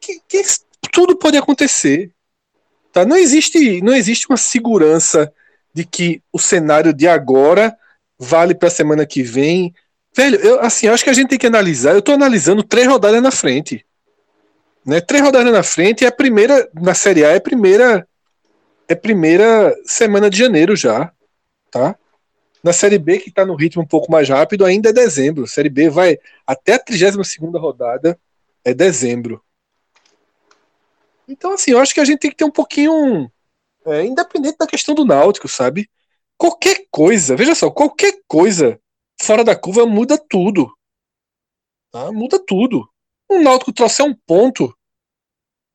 Que, 0.01 0.20
que 0.27 0.43
tudo 0.90 1.16
pode 1.16 1.36
acontecer. 1.36 2.10
Tá? 2.93 3.05
Não, 3.05 3.16
existe, 3.16 3.81
não 3.82 3.94
existe 3.94 4.27
uma 4.28 4.36
segurança 4.36 5.32
de 5.73 5.85
que 5.85 6.23
o 6.32 6.39
cenário 6.39 6.93
de 6.93 7.09
agora 7.09 7.77
vale 8.19 8.55
para 8.55 8.69
a 8.69 8.70
semana 8.70 9.06
que 9.06 9.23
vem. 9.23 9.74
Velho, 10.14 10.36
eu 10.36 10.60
assim, 10.60 10.89
acho 10.89 11.02
que 11.02 11.10
a 11.10 11.14
gente 11.14 11.28
tem 11.28 11.39
que 11.39 11.47
analisar. 11.47 11.93
Eu 11.93 12.01
estou 12.01 12.14
analisando 12.14 12.62
três 12.62 12.86
rodadas 12.86 13.23
na 13.23 13.31
frente. 13.31 13.85
Né? 14.84 15.00
Três 15.00 15.22
rodadas 15.22 15.52
na 15.52 15.62
frente, 15.62 16.04
é 16.04 16.09
a 16.09 16.12
primeira, 16.12 16.68
na 16.74 16.94
Série 16.94 17.24
A, 17.24 17.30
é 17.30 17.36
a 17.36 17.40
primeira, 17.40 18.06
é 18.88 18.94
primeira 18.94 19.74
semana 19.84 20.28
de 20.28 20.36
janeiro 20.36 20.74
já, 20.74 21.12
tá? 21.70 21.96
Na 22.62 22.72
Série 22.72 22.98
B, 22.98 23.18
que 23.18 23.28
está 23.28 23.44
no 23.44 23.56
ritmo 23.56 23.82
um 23.82 23.86
pouco 23.86 24.10
mais 24.10 24.28
rápido, 24.28 24.64
ainda 24.64 24.90
é 24.90 24.92
dezembro. 24.92 25.44
A 25.44 25.48
Série 25.48 25.68
B 25.68 25.88
vai 25.88 26.18
até 26.46 26.74
a 26.74 26.78
32 26.78 27.38
rodada, 27.54 28.18
é 28.64 28.74
dezembro. 28.74 29.42
Então, 31.26 31.54
assim, 31.54 31.72
eu 31.72 31.78
acho 31.78 31.94
que 31.94 32.00
a 32.00 32.04
gente 32.04 32.20
tem 32.20 32.30
que 32.30 32.36
ter 32.36 32.44
um 32.44 32.50
pouquinho. 32.50 33.30
É, 33.84 34.04
independente 34.04 34.59
da 34.59 34.66
questão 34.66 34.94
do 34.94 35.04
Náutico, 35.04 35.48
sabe? 35.48 35.90
Qualquer 36.38 36.86
coisa, 36.88 37.34
veja 37.34 37.52
só, 37.52 37.68
qualquer 37.68 38.16
coisa 38.28 38.78
fora 39.20 39.42
da 39.42 39.56
curva 39.56 39.86
muda 39.86 40.16
tudo. 40.16 40.72
Tá? 41.90 42.12
Muda 42.12 42.38
tudo 42.38 42.91
o 43.28 43.38
Náutico 43.40 43.72
trouxer 43.72 44.04
um 44.04 44.14
ponto 44.26 44.74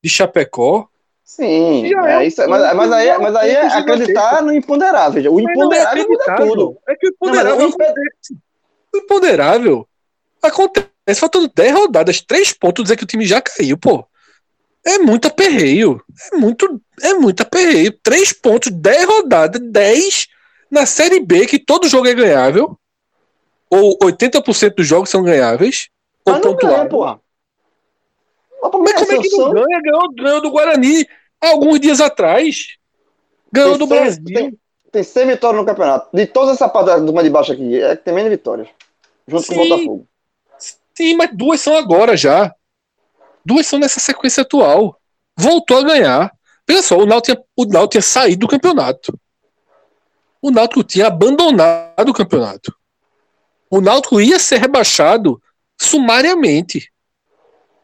de 0.02 0.10
Chapecó. 0.10 0.88
Sim, 1.24 1.94
é, 1.94 2.14
é 2.14 2.26
isso, 2.26 2.40
mas, 2.48 2.74
mas, 2.74 2.92
aí, 2.92 3.18
mas 3.18 3.36
aí 3.36 3.50
é 3.50 3.66
acreditar 3.66 4.42
no 4.42 4.52
imponderável. 4.52 5.34
O 5.34 5.40
imponderável 5.40 6.04
é 6.04 6.06
muda 6.06 6.36
tudo. 6.36 6.78
É 6.88 6.94
que 6.96 7.06
o 7.06 7.10
imponderável, 7.10 7.58
não, 7.58 7.68
acontece. 7.68 8.38
O 8.94 8.98
imponderável 8.98 9.88
acontece 10.42 10.88
faltando 11.20 11.50
10 11.54 11.74
rodadas, 11.74 12.20
3 12.20 12.52
pontos, 12.54 12.84
dizer 12.84 12.96
que 12.96 13.04
o 13.04 13.06
time 13.06 13.26
já 13.26 13.40
caiu, 13.40 13.76
pô. 13.76 14.06
É 14.86 14.98
muito 14.98 15.28
aperreio. 15.28 16.02
É 16.32 16.36
muito, 16.36 16.80
é 17.02 17.12
muito 17.14 17.42
aperreio. 17.42 17.92
3 18.02 18.32
pontos, 18.32 18.72
10 18.72 19.04
rodadas, 19.04 19.60
10 19.60 20.28
na 20.70 20.86
Série 20.86 21.20
B, 21.20 21.46
que 21.46 21.58
todo 21.58 21.88
jogo 21.88 22.06
é 22.06 22.14
ganhável. 22.14 22.78
Ou 23.70 23.98
80% 23.98 24.76
dos 24.76 24.86
jogos 24.86 25.10
são 25.10 25.22
ganháveis. 25.22 25.88
Mas 26.26 26.36
ou 26.36 26.56
pontuáveis. 26.56 27.18
Mas 28.62 28.70
como 28.70 28.88
é 28.88 28.92
que 28.92 29.36
não 29.36 29.52
ganha? 29.52 29.80
Ganhou, 29.82 30.14
ganhou 30.14 30.40
do 30.40 30.50
Guarani 30.50 31.06
alguns 31.40 31.80
dias 31.80 32.00
atrás. 32.00 32.76
Ganhou 33.52 33.70
tem 33.70 33.78
do 33.78 33.86
Brasil. 33.86 34.24
Tem, 34.24 34.58
tem 34.90 35.02
100 35.02 35.26
vitórias 35.26 35.60
no 35.60 35.66
campeonato. 35.66 36.08
De 36.14 36.26
todas 36.26 36.56
essas 36.56 36.72
paradas 36.72 37.04
do 37.04 37.22
de 37.22 37.30
baixo 37.30 37.52
aqui, 37.52 37.80
é 37.80 37.96
que 37.96 38.04
tem 38.04 38.14
menos 38.14 38.30
vitórias. 38.30 38.68
Junto 39.26 39.42
Sim. 39.42 39.54
com 39.54 39.60
o 39.60 39.68
Botafogo. 39.68 40.08
Sim, 40.94 41.14
mas 41.14 41.30
duas 41.32 41.60
são 41.60 41.76
agora 41.76 42.16
já. 42.16 42.52
Duas 43.44 43.66
são 43.66 43.78
nessa 43.78 44.00
sequência 44.00 44.42
atual. 44.42 44.98
Voltou 45.36 45.78
a 45.78 45.82
ganhar. 45.82 46.32
Veja 46.66 46.82
só, 46.82 46.98
o 46.98 47.06
Náutico 47.06 47.34
tinha, 47.34 47.44
o 47.56 47.64
Náutico 47.64 47.92
tinha 47.92 48.02
saído 48.02 48.40
do 48.40 48.48
campeonato. 48.48 49.18
O 50.42 50.50
Náutico 50.50 50.82
tinha 50.82 51.06
abandonado 51.06 52.08
o 52.08 52.12
campeonato. 52.12 52.74
O 53.70 53.80
Náutico 53.80 54.20
ia 54.20 54.38
ser 54.38 54.58
rebaixado 54.58 55.40
sumariamente. 55.80 56.92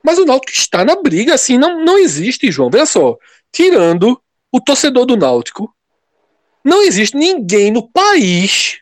Mas 0.04 0.18
o 0.18 0.26
Náutico 0.26 0.52
está 0.52 0.84
na 0.84 0.96
briga, 0.96 1.32
assim, 1.32 1.56
não, 1.56 1.82
não 1.82 1.96
existe, 1.96 2.52
João. 2.52 2.68
Veja 2.68 2.84
só, 2.84 3.16
tirando 3.50 4.20
o 4.52 4.60
torcedor 4.60 5.06
do 5.06 5.16
Náutico, 5.16 5.74
não 6.62 6.82
existe 6.82 7.16
ninguém 7.16 7.70
no 7.70 7.88
país 7.90 8.80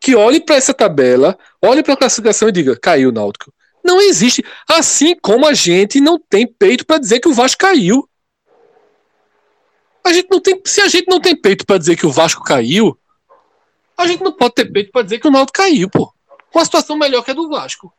que 0.00 0.14
olhe 0.14 0.40
para 0.40 0.54
essa 0.54 0.72
tabela, 0.72 1.36
olhe 1.60 1.82
para 1.82 1.94
a 1.94 1.96
classificação 1.96 2.48
e 2.48 2.52
diga, 2.52 2.78
caiu 2.78 3.08
o 3.08 3.12
Náutico. 3.12 3.52
Não 3.84 4.00
existe. 4.00 4.44
Assim 4.68 5.16
como 5.20 5.46
a 5.46 5.54
gente 5.54 6.00
não 6.00 6.18
tem 6.18 6.46
peito 6.46 6.86
para 6.86 6.98
dizer 6.98 7.18
que 7.18 7.28
o 7.28 7.34
Vasco 7.34 7.60
caiu. 7.60 8.08
A 10.04 10.12
gente 10.12 10.28
não 10.30 10.40
tem, 10.40 10.60
se 10.64 10.80
a 10.80 10.88
gente 10.88 11.08
não 11.08 11.20
tem 11.20 11.34
peito 11.34 11.66
para 11.66 11.78
dizer 11.78 11.96
que 11.96 12.06
o 12.06 12.12
Vasco 12.12 12.44
caiu, 12.44 12.96
a 13.96 14.06
gente 14.06 14.22
não 14.22 14.32
pode 14.32 14.54
ter 14.54 14.70
peito 14.70 14.92
para 14.92 15.02
dizer 15.02 15.18
que 15.18 15.26
o 15.26 15.30
Náutico 15.30 15.58
caiu, 15.58 15.90
pô. 15.90 16.12
Com 16.52 16.58
a 16.58 16.64
situação 16.64 16.96
melhor 16.96 17.22
que 17.22 17.32
a 17.32 17.34
do 17.34 17.48
Vasco. 17.48 17.92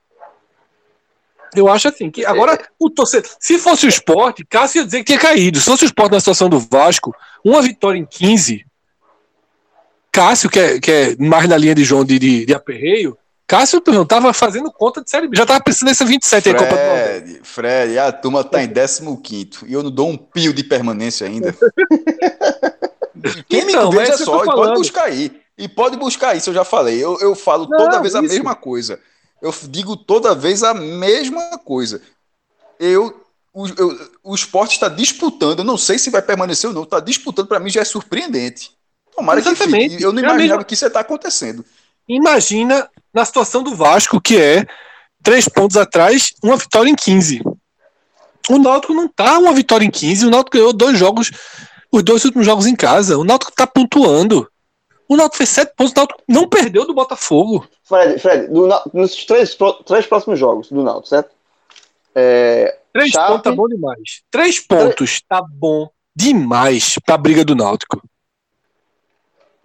Eu 1.56 1.68
acho 1.68 1.88
assim, 1.88 2.10
que 2.10 2.26
agora 2.26 2.60
o 2.80 2.90
torcedor. 2.90 3.30
Se 3.40 3.58
fosse 3.58 3.86
o 3.86 3.90
esporte, 3.90 4.46
Cássio 4.46 4.80
ia 4.80 4.86
dizer 4.86 5.00
que 5.00 5.06
tinha 5.06 5.20
caído. 5.20 5.60
Se 5.60 5.66
fosse 5.66 5.84
o 5.84 5.88
esporte 5.88 6.14
na 6.14 6.20
situação 6.20 6.50
do 6.50 6.60
Vasco, 6.60 7.14
uma 7.44 7.62
vitória 7.62 7.98
em 7.98 8.06
15. 8.06 8.66
Cássio, 10.12 10.50
que 10.50 10.60
é, 10.60 10.80
que 10.80 10.92
é 10.92 11.16
mais 11.18 11.48
na 11.48 11.58
linha 11.58 11.76
de 11.76 11.84
João 11.84 12.04
de, 12.04 12.20
de, 12.20 12.46
de 12.46 12.54
aperreio, 12.54 13.18
Cássio 13.48 13.82
não 13.88 14.06
tava 14.06 14.34
fazendo 14.34 14.72
conta 14.72 15.04
de 15.04 15.10
série 15.10 15.28
B. 15.28 15.36
Já 15.36 15.46
tava 15.46 15.62
pensando 15.62 15.90
nessa 15.90 16.06
27 16.06 16.42
Fred, 16.42 16.58
aí, 16.58 16.64
Copa 16.64 16.82
do 16.82 16.88
Nordeste. 16.88 17.40
Fred, 17.44 18.00
a 18.00 18.12
turma 18.12 18.44
tá 18.44 18.64
em 18.64 18.72
15 18.72 19.66
e 19.68 19.74
eu 19.74 19.84
não 19.84 19.92
dou 19.92 20.10
um 20.10 20.18
pio 20.18 20.54
de 20.54 20.64
permanência 20.64 21.28
ainda. 21.28 21.54
Quem 23.50 23.62
então, 23.62 23.90
me 23.90 23.98
veja 23.98 24.18
só, 24.18 24.44
e 24.44 24.46
pode 24.46 24.74
buscar 24.74 25.04
aí. 25.04 25.32
E 25.58 25.68
pode 25.68 25.98
buscar 25.98 26.36
isso, 26.36 26.50
eu 26.50 26.54
já 26.54 26.64
falei. 26.64 27.04
Eu, 27.04 27.20
eu 27.20 27.36
falo 27.36 27.68
não, 27.70 27.78
toda 27.78 28.02
vez 28.02 28.16
a 28.16 28.22
mesma 28.22 28.56
coisa 28.56 29.00
eu 29.42 29.54
digo 29.70 29.96
toda 29.98 30.36
vez 30.36 30.64
a 30.64 30.74
mesma 30.74 31.58
coisa. 31.58 32.02
Eu, 32.80 33.26
o, 33.54 33.68
eu, 33.68 34.12
o 34.24 34.36
esporte 34.36 34.74
está 34.74 34.88
disputando, 34.88 35.60
eu 35.60 35.66
não 35.66 35.78
sei 35.78 35.98
se 35.98 36.10
vai 36.10 36.22
permanecer 36.22 36.70
ou 36.70 36.74
não, 36.74 36.84
está 36.84 37.00
disputando, 37.00 37.48
para 37.48 37.60
mim 37.60 37.70
já 37.70 37.82
é 37.82 37.86
surpreendente. 37.86 38.72
Tomara 39.16 39.40
Exatamente. 39.40 39.84
que 39.84 39.90
fique. 39.90 40.04
Eu 40.04 40.12
não 40.12 40.20
é 40.20 40.24
imaginava 40.24 40.58
mesma... 40.58 40.64
que 40.64 40.74
isso 40.74 40.86
está 40.86 41.00
acontecendo. 41.02 41.66
Imagina 42.08 42.90
na 43.14 43.26
situação 43.26 43.64
do 43.64 43.76
Vasco, 43.76 44.22
que 44.22 44.38
é 44.38 44.66
três 45.24 45.48
pontos 45.48 45.78
atrás, 45.78 46.34
uma 46.44 46.58
vitória 46.58 46.90
em 46.90 46.96
15. 46.96 47.42
O 48.50 48.58
Náutico 48.58 48.94
não 48.94 49.08
tá 49.08 49.38
uma 49.38 49.54
vitória 49.54 49.86
em 49.86 49.92
15, 49.92 50.26
o 50.26 50.30
Náutico 50.30 50.58
ganhou 50.58 50.74
dois 50.74 50.98
jogos, 50.98 51.32
os 51.92 52.04
dois 52.04 52.26
últimos 52.26 52.46
jogos 52.46 52.66
em 52.66 52.76
casa. 52.76 53.18
O 53.18 53.24
Náutico 53.24 53.52
tá 53.52 53.68
pontuando. 53.68 54.50
O 55.12 55.18
Náutico 55.18 55.36
fez 55.40 55.50
sete 55.50 55.74
pontos, 55.76 55.92
o 55.92 55.96
Náutico 55.98 56.24
não 56.26 56.48
perdeu 56.48 56.88
do 56.88 56.94
Botafogo. 56.94 57.68
Fred, 57.84 58.18
Fred 58.18 58.48
do, 58.48 58.70
nos 58.94 59.26
três, 59.26 59.58
três 59.86 60.06
próximos 60.06 60.40
jogos 60.40 60.70
do 60.70 60.82
Náutico, 60.82 61.10
certo? 61.10 61.32
É, 62.16 62.78
três 62.94 63.12
Chape, 63.12 63.28
pontos 63.28 63.44
tá 63.44 63.52
bom 63.52 63.68
demais. 63.68 64.22
Três 64.32 64.60
pontos 64.62 65.22
tá 65.28 65.44
bom 65.46 65.90
demais 66.16 66.96
pra 67.06 67.18
briga 67.18 67.44
do 67.44 67.54
Náutico. 67.58 68.02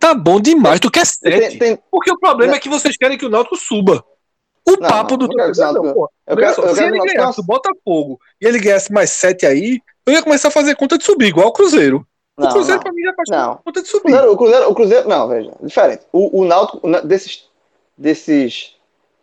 Tá 0.00 0.14
bom 0.16 0.40
demais. 0.40 0.80
Tu 0.80 0.90
quer 0.90 1.06
sete. 1.06 1.50
Tem, 1.50 1.58
tem... 1.58 1.78
Porque 1.92 2.10
o 2.10 2.18
problema 2.18 2.54
é. 2.54 2.56
é 2.56 2.58
que 2.58 2.68
vocês 2.68 2.96
querem 2.96 3.16
que 3.16 3.26
o 3.26 3.30
Náutico 3.30 3.54
suba. 3.54 4.04
O 4.68 4.72
não, 4.72 4.78
papo 4.80 5.16
do 5.16 5.28
não, 5.28 5.52
não, 5.52 5.72
não, 5.74 5.94
pô. 5.94 6.10
Eu 6.26 6.36
quero, 6.36 6.60
eu 6.60 6.74
se 6.74 6.82
ele 6.82 6.98
ganhasse 6.98 7.40
o 7.40 7.44
Botafogo 7.44 8.18
e 8.40 8.46
ele 8.48 8.58
ganhasse 8.58 8.92
mais 8.92 9.10
sete 9.10 9.46
aí, 9.46 9.80
eu 10.04 10.12
ia 10.12 10.24
começar 10.24 10.48
a 10.48 10.50
fazer 10.50 10.74
conta 10.74 10.98
de 10.98 11.04
subir, 11.04 11.26
igual 11.26 11.46
o 11.46 11.52
Cruzeiro. 11.52 12.04
Não, 12.36 12.48
o 12.48 12.52
Cruzeiro, 12.52 12.76
não. 12.76 12.82
pra 12.82 12.92
mim, 12.92 13.02
já 13.02 13.14
faz 13.14 13.28
não. 13.30 13.56
conta 13.64 13.82
de 13.82 13.88
subir. 13.88 14.14
O 14.14 14.36
Cruzeiro, 14.36 14.70
o 14.70 14.74
Cruzeiro, 14.74 15.08
não, 15.08 15.28
veja, 15.28 15.52
diferente. 15.62 16.02
O, 16.12 16.40
o 16.40 16.44
Náutico, 16.44 16.80
desses, 17.04 17.48
desses, 17.96 18.76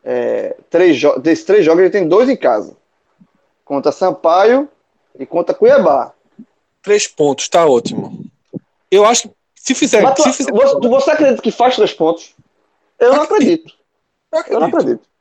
é, 0.03 0.55
três, 0.69 0.99
desses 1.21 1.45
três 1.45 1.63
jogos, 1.63 1.81
ele 1.81 1.89
tem 1.91 2.07
dois 2.07 2.27
em 2.27 2.35
casa. 2.35 2.75
Contra 3.63 3.91
Sampaio 3.91 4.67
e 5.17 5.25
contra 5.25 5.53
Cuiabá. 5.53 6.11
Três 6.81 7.07
pontos, 7.07 7.47
tá 7.47 7.65
ótimo. 7.65 8.25
Eu 8.89 9.05
acho 9.05 9.29
que 9.29 9.35
se 9.55 9.75
fizer. 9.75 10.01
Mas 10.01 10.19
se 10.21 10.33
fizer 10.33 10.51
você, 10.51 10.87
você 10.87 11.11
acredita 11.11 11.41
que 11.41 11.51
faz 11.51 11.75
três 11.75 11.93
pontos? 11.93 12.33
Eu 12.99 13.13
não 13.13 13.23
acredito. 13.23 13.73
Eu, 14.31 14.39
acredito. 14.39 14.53
eu 14.53 14.59
não 14.59 14.67
acredito. 14.67 15.13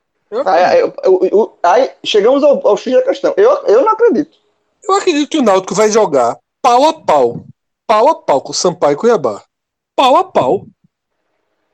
Aí, 0.47 0.81
eu- 0.81 0.95
eu- 1.05 1.29
eu- 1.31 1.59
aí 1.63 1.91
chegamos 2.03 2.43
ao, 2.43 2.67
ao 2.67 2.77
X 2.77 2.93
da 2.95 3.03
questão. 3.03 3.35
Eu, 3.37 3.51
eu 3.67 3.83
não 3.83 3.93
acredito. 3.93 4.37
Eu 4.83 4.95
acredito 4.95 5.29
que 5.29 5.39
o 5.39 5.43
Náutico 5.43 5.75
vai 5.75 5.91
jogar 5.91 6.39
pau 6.63 6.89
a 6.89 6.95
pau. 6.95 7.45
Pau 7.93 8.09
a 8.09 8.15
pau 8.15 8.41
com 8.41 8.53
o 8.53 8.55
Sampaio 8.55 8.95
e 8.95 8.97
Cuiabá. 8.97 9.45
Pau 9.95 10.17
a 10.17 10.25
pau. 10.25 10.67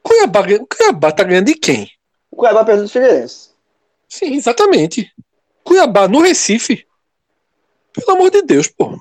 Cuiabá, 0.03 0.43
Cuiabá 0.43 1.12
tá 1.12 1.23
ganhando 1.23 1.47
de 1.47 1.55
quem? 1.55 1.89
O 2.28 2.35
Cuiabá 2.35 2.65
perdeu 2.65 2.86
do 2.86 2.90
Figueirense. 2.90 3.51
Sim, 4.09 4.35
exatamente. 4.35 5.12
Cuiabá 5.62 6.09
no 6.09 6.20
Recife. 6.20 6.85
Pelo 7.93 8.16
amor 8.16 8.32
de 8.32 8.43
Deus, 8.43 8.66
pô. 8.66 8.99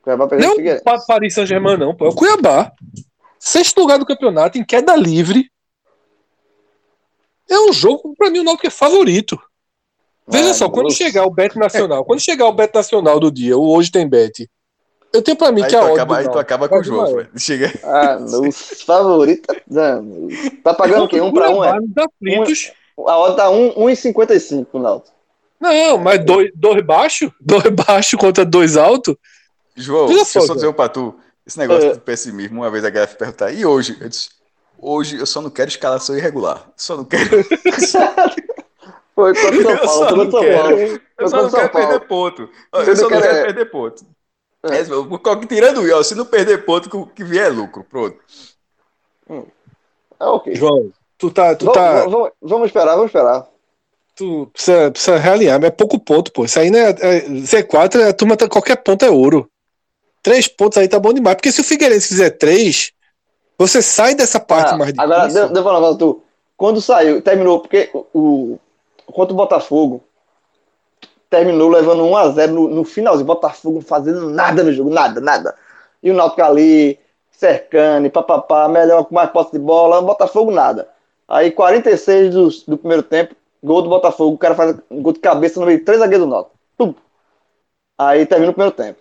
Cuiabá 0.00 0.26
perdeu 0.26 0.56
Não 0.56 0.70
é 0.70 0.76
o 0.78 1.06
Paris 1.06 1.34
Saint-Germain, 1.34 1.76
não, 1.76 1.94
pô. 1.94 2.06
É 2.06 2.08
o 2.08 2.14
Cuiabá. 2.14 2.72
Sexto 3.38 3.82
lugar 3.82 3.98
do 3.98 4.06
campeonato, 4.06 4.56
em 4.56 4.64
queda 4.64 4.96
livre. 4.96 5.50
É 7.46 7.58
um 7.60 7.74
jogo, 7.74 8.14
pra 8.16 8.30
mim, 8.30 8.38
o 8.38 8.44
Náutico 8.44 8.68
é 8.68 8.70
favorito. 8.70 9.38
Veja 10.26 10.52
Ah, 10.52 10.54
só, 10.54 10.70
quando 10.70 10.86
grosso. 10.86 10.96
chegar 10.96 11.26
o 11.26 11.30
Bet 11.30 11.58
Nacional, 11.58 12.06
quando 12.06 12.20
chegar 12.20 12.46
o 12.46 12.52
Bet 12.54 12.74
Nacional 12.74 13.20
do 13.20 13.30
dia, 13.30 13.54
o 13.58 13.68
Hoje 13.68 13.90
Tem 13.90 14.08
Bet, 14.08 14.48
eu 15.12 15.22
tenho 15.22 15.36
pra 15.36 15.50
mim 15.52 15.62
Aí 15.62 15.68
que 15.70 15.76
a 15.76 15.82
odd 15.84 15.92
acaba, 15.94 16.16
aí 16.18 16.28
tu 16.28 16.38
acaba 16.38 16.68
com 16.68 16.78
o 16.78 16.82
jogo, 16.84 17.16
velho. 17.16 17.28
Chega. 17.36 17.72
Ah, 17.82 18.18
os 18.20 18.82
favoritos. 18.82 19.56
Não, 19.68 20.28
Tá 20.62 20.74
pagando 20.74 21.04
o 21.04 21.08
quê? 21.08 21.20
Um 21.20 21.32
pra 21.32 21.50
um, 21.50 21.64
é? 21.64 21.70
Cuiabá 21.70 21.80
nos 21.80 21.90
aflitos. 21.96 22.72
A 23.06 23.18
odd 23.18 23.36
tá 23.36 23.46
1,55 23.48 24.64
pro 24.66 24.80
Náutico. 24.80 25.16
Não, 25.60 25.98
mas 25.98 26.24
dois, 26.24 26.50
dois 26.54 26.84
baixo, 26.84 27.32
dois 27.40 27.64
baixo 27.70 28.16
contra 28.18 28.44
dois 28.44 28.76
alto. 28.76 29.18
João, 29.74 30.06
deixa 30.06 30.38
eu 30.38 30.42
só, 30.46 30.54
dizer 30.54 30.66
um 30.68 30.72
pra 30.72 30.88
tu. 30.88 31.14
Esse 31.46 31.58
negócio 31.58 31.88
É. 31.90 31.92
do 31.94 32.00
pessimismo, 32.00 32.60
uma 32.60 32.70
vez 32.70 32.84
a 32.84 32.90
galera 32.90 33.10
perguntar, 33.12 33.50
e 33.52 33.64
hoje? 33.64 33.96
Eu 34.00 34.08
disse, 34.08 34.28
hoje 34.78 35.16
eu 35.18 35.24
só 35.26 35.40
não 35.40 35.48
quero 35.50 35.68
escalação 35.70 36.16
irregular. 36.16 36.68
Só 36.76 36.96
não 36.96 37.04
quero. 37.04 37.28
Foi 39.14 39.34
contra 39.34 39.62
São 39.62 39.70
Eu 39.72 39.78
Paulo, 39.80 40.06
contra 40.16 40.30
São 40.30 40.40
quero. 40.40 40.58
Paulo. 40.58 41.00
Eu 41.18 41.28
só 41.28 41.42
não 41.42 41.50
quero 41.50 41.70
perder 41.70 42.00
ponto. 42.00 42.48
Eu 42.72 42.96
só 42.96 43.02
não 43.02 43.10
não 43.10 43.20
quer- 43.20 43.22
quero 43.32 43.46
perder 43.46 43.64
ponto. 43.70 44.04
É. 44.64 44.78
É, 44.80 44.94
o 44.94 45.18
tirando 45.46 45.82
ó, 45.92 46.02
se 46.02 46.14
não 46.14 46.24
perder 46.24 46.64
ponto, 46.64 46.90
que 46.90 46.96
o 46.96 47.06
que 47.06 47.22
vier 47.24 47.46
é 47.46 47.48
lucro. 47.48 47.84
Pronto. 47.84 48.18
É 50.18 50.24
ok. 50.24 50.54
João, 50.54 50.90
tu 51.16 51.30
tá. 51.30 51.54
Tu 51.54 51.64
Vamos, 51.64 51.78
tá 51.80 52.04
vamos- 52.06 52.30
vamos 52.42 52.66
esperar, 52.66 52.94
vamos 52.96 53.06
esperar. 53.06 53.46
tu 54.16 54.48
precisa, 54.52 54.90
precisa 54.90 55.16
realinhar, 55.16 55.60
mas 55.60 55.68
é 55.68 55.70
pouco 55.70 55.98
ponto, 56.00 56.32
pô. 56.32 56.44
Isso 56.44 56.58
aí 56.58 56.70
não 56.70 56.78
é, 56.78 56.90
é 56.90 57.20
Z4, 57.28 58.08
a 58.08 58.12
turma 58.12 58.36
tá, 58.36 58.48
qualquer 58.48 58.76
ponto 58.76 59.04
é 59.04 59.10
ouro. 59.10 59.48
Três 60.22 60.48
pontos 60.48 60.76
aí 60.78 60.88
tá 60.88 60.98
bom 60.98 61.12
demais. 61.12 61.36
Porque 61.36 61.52
se 61.52 61.60
o 61.60 61.64
Figueirense 61.64 62.08
fizer 62.08 62.30
três, 62.30 62.90
você 63.56 63.80
sai 63.80 64.16
dessa 64.16 64.40
parte 64.40 64.74
Ah, 64.74 64.76
mais 64.76 64.92
difícil. 64.92 65.12
agora, 65.12 65.32
eu 65.58 65.62
falar 65.62 65.94
tu. 65.96 66.20
Quando 66.56 66.80
saiu, 66.82 67.22
terminou, 67.22 67.60
porque 67.60 67.88
o, 67.94 68.06
o 68.12 68.58
contra 69.12 69.32
o 69.32 69.36
Botafogo 69.36 70.02
terminou 71.28 71.68
levando 71.68 72.02
1x0 72.04 72.46
no, 72.48 72.68
no 72.68 72.84
finalzinho. 72.84 73.26
Botafogo 73.26 73.80
fazendo 73.80 74.28
nada 74.30 74.62
no 74.62 74.72
jogo, 74.72 74.90
nada, 74.90 75.20
nada. 75.20 75.54
E 76.02 76.10
o 76.10 76.14
Náutico 76.14 76.42
ali, 76.42 76.98
cercando, 77.30 78.10
papapá, 78.10 78.68
melhor 78.68 79.04
com 79.04 79.14
mais 79.14 79.30
posse 79.30 79.52
de 79.52 79.58
bola, 79.58 80.02
Botafogo 80.02 80.50
nada. 80.50 80.88
Aí 81.26 81.50
46 81.50 82.34
do, 82.34 82.48
do 82.68 82.78
primeiro 82.78 83.02
tempo, 83.02 83.34
gol 83.62 83.82
do 83.82 83.90
Botafogo, 83.90 84.34
o 84.34 84.38
cara 84.38 84.54
faz 84.54 84.76
um 84.90 85.02
gol 85.02 85.12
de 85.12 85.20
cabeça 85.20 85.60
no 85.60 85.66
meio, 85.66 85.84
três 85.84 86.00
zagueiros 86.00 86.26
do 86.26 86.30
Náutico. 86.30 86.58
Aí 87.98 88.24
termina 88.26 88.50
o 88.50 88.54
primeiro 88.54 88.74
tempo. 88.74 89.00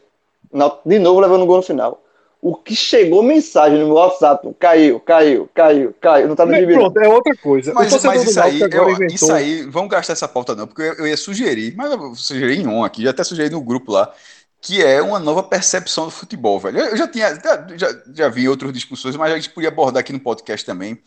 Náutico 0.51 0.89
de 0.89 0.99
novo 0.99 1.19
levando 1.19 1.43
um 1.43 1.47
gol 1.47 1.57
no 1.57 1.63
final. 1.63 2.01
O 2.49 2.55
que 2.55 2.73
chegou 2.73 3.21
mensagem 3.21 3.77
no 3.79 3.87
meu 3.87 3.95
WhatsApp, 3.95 4.47
caiu, 4.57 5.01
caiu, 5.01 5.49
caiu, 5.53 5.93
caiu, 5.99 6.29
não 6.29 6.35
tá 6.35 6.45
no 6.45 6.51
Mas 6.51 6.61
gibi. 6.61 6.75
pronto, 6.75 6.97
é 6.97 7.09
outra 7.09 7.35
coisa. 7.35 7.73
Mas, 7.73 8.03
mas 8.05 8.23
isso 8.23 8.39
aí, 8.41 8.61
eu- 8.61 8.89
inventou- 8.89 9.07
isso 9.07 9.33
aí, 9.33 9.63
vamos 9.63 9.89
gastar 9.89 10.13
essa 10.13 10.29
pauta 10.29 10.55
não, 10.55 10.65
porque 10.65 10.81
eu, 10.81 10.93
eu 10.93 11.07
ia 11.07 11.17
sugerir, 11.17 11.73
mas 11.75 11.91
eu 11.91 12.15
sugeri 12.15 12.61
em 12.61 12.65
um 12.67 12.85
aqui, 12.85 13.03
já 13.03 13.09
até 13.09 13.21
sugeri 13.21 13.49
no 13.49 13.59
grupo 13.59 13.91
lá, 13.91 14.13
que 14.61 14.81
é 14.81 15.01
uma 15.01 15.19
nova 15.19 15.43
percepção 15.43 16.05
do 16.05 16.11
futebol, 16.11 16.57
velho. 16.57 16.79
Eu, 16.79 16.85
eu 16.91 16.97
já 16.97 17.05
tinha, 17.09 17.35
já, 17.35 17.67
já, 17.75 18.01
já 18.13 18.29
vi 18.29 18.47
outras 18.47 18.71
discussões, 18.71 19.17
mas 19.17 19.33
a 19.33 19.35
gente 19.35 19.49
podia 19.49 19.67
abordar 19.67 19.99
aqui 19.99 20.13
no 20.13 20.19
podcast 20.21 20.65
também, 20.65 20.97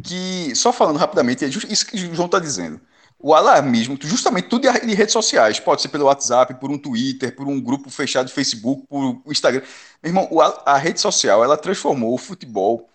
que, 0.00 0.54
só 0.54 0.72
falando 0.72 0.98
rapidamente, 0.98 1.44
é 1.44 1.48
isso 1.48 1.84
que 1.84 1.96
o 1.96 2.14
João 2.14 2.28
tá 2.28 2.38
dizendo. 2.38 2.80
O 3.18 3.34
alarmismo, 3.34 3.98
justamente 4.02 4.48
tudo 4.48 4.68
em 4.68 4.94
redes 4.94 5.12
sociais, 5.12 5.58
pode 5.58 5.80
ser 5.82 5.88
pelo 5.88 6.04
WhatsApp, 6.04 6.54
por 6.60 6.70
um 6.70 6.78
Twitter, 6.78 7.34
por 7.34 7.48
um 7.48 7.60
grupo 7.60 7.88
fechado 7.90 8.26
de 8.26 8.32
Facebook, 8.32 8.86
por 8.86 9.22
Instagram. 9.26 9.62
Meu 10.02 10.10
irmão, 10.10 10.28
a, 10.66 10.76
rede 10.76 11.00
social, 11.00 11.42
ela 11.42 11.56
transformou 11.56 12.12
o 12.14 12.18
futebol 12.18 12.88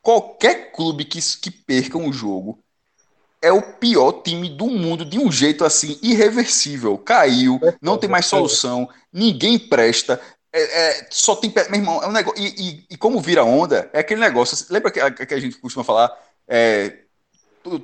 qualquer 0.00 0.72
clube 0.72 1.04
que, 1.04 1.20
que 1.40 1.50
perca 1.50 1.98
um 1.98 2.12
jogo 2.12 2.58
é 3.42 3.52
o 3.52 3.62
pior 3.62 4.22
time 4.22 4.48
do 4.48 4.66
mundo 4.66 5.04
de 5.04 5.18
um 5.18 5.30
jeito 5.30 5.64
assim 5.64 5.98
irreversível. 6.02 6.98
Caiu, 6.98 7.60
não 7.80 7.96
tem 7.96 8.08
mais 8.10 8.26
solução, 8.26 8.88
ninguém 9.12 9.58
presta. 9.58 10.20
é- 10.52 10.62
é, 11.02 11.06
só 11.10 11.36
tem. 11.36 11.52
Meu 11.70 11.78
irmão, 11.80 12.02
é 12.02 12.06
um 12.08 12.12
negócio. 12.12 12.42
E, 12.42 12.46
e- 12.48 12.86
e 12.90 12.96
como 12.96 13.20
vira 13.20 13.44
onda, 13.44 13.90
é 13.92 14.00
aquele 14.00 14.20
negócio. 14.20 14.66
Lembra 14.70 14.90
que, 14.90 14.98
a- 14.98 15.10
que 15.10 15.34
a 15.34 15.38
gente 15.40 15.58
costuma 15.58 15.84
falar? 15.84 16.10
É, 16.48 17.00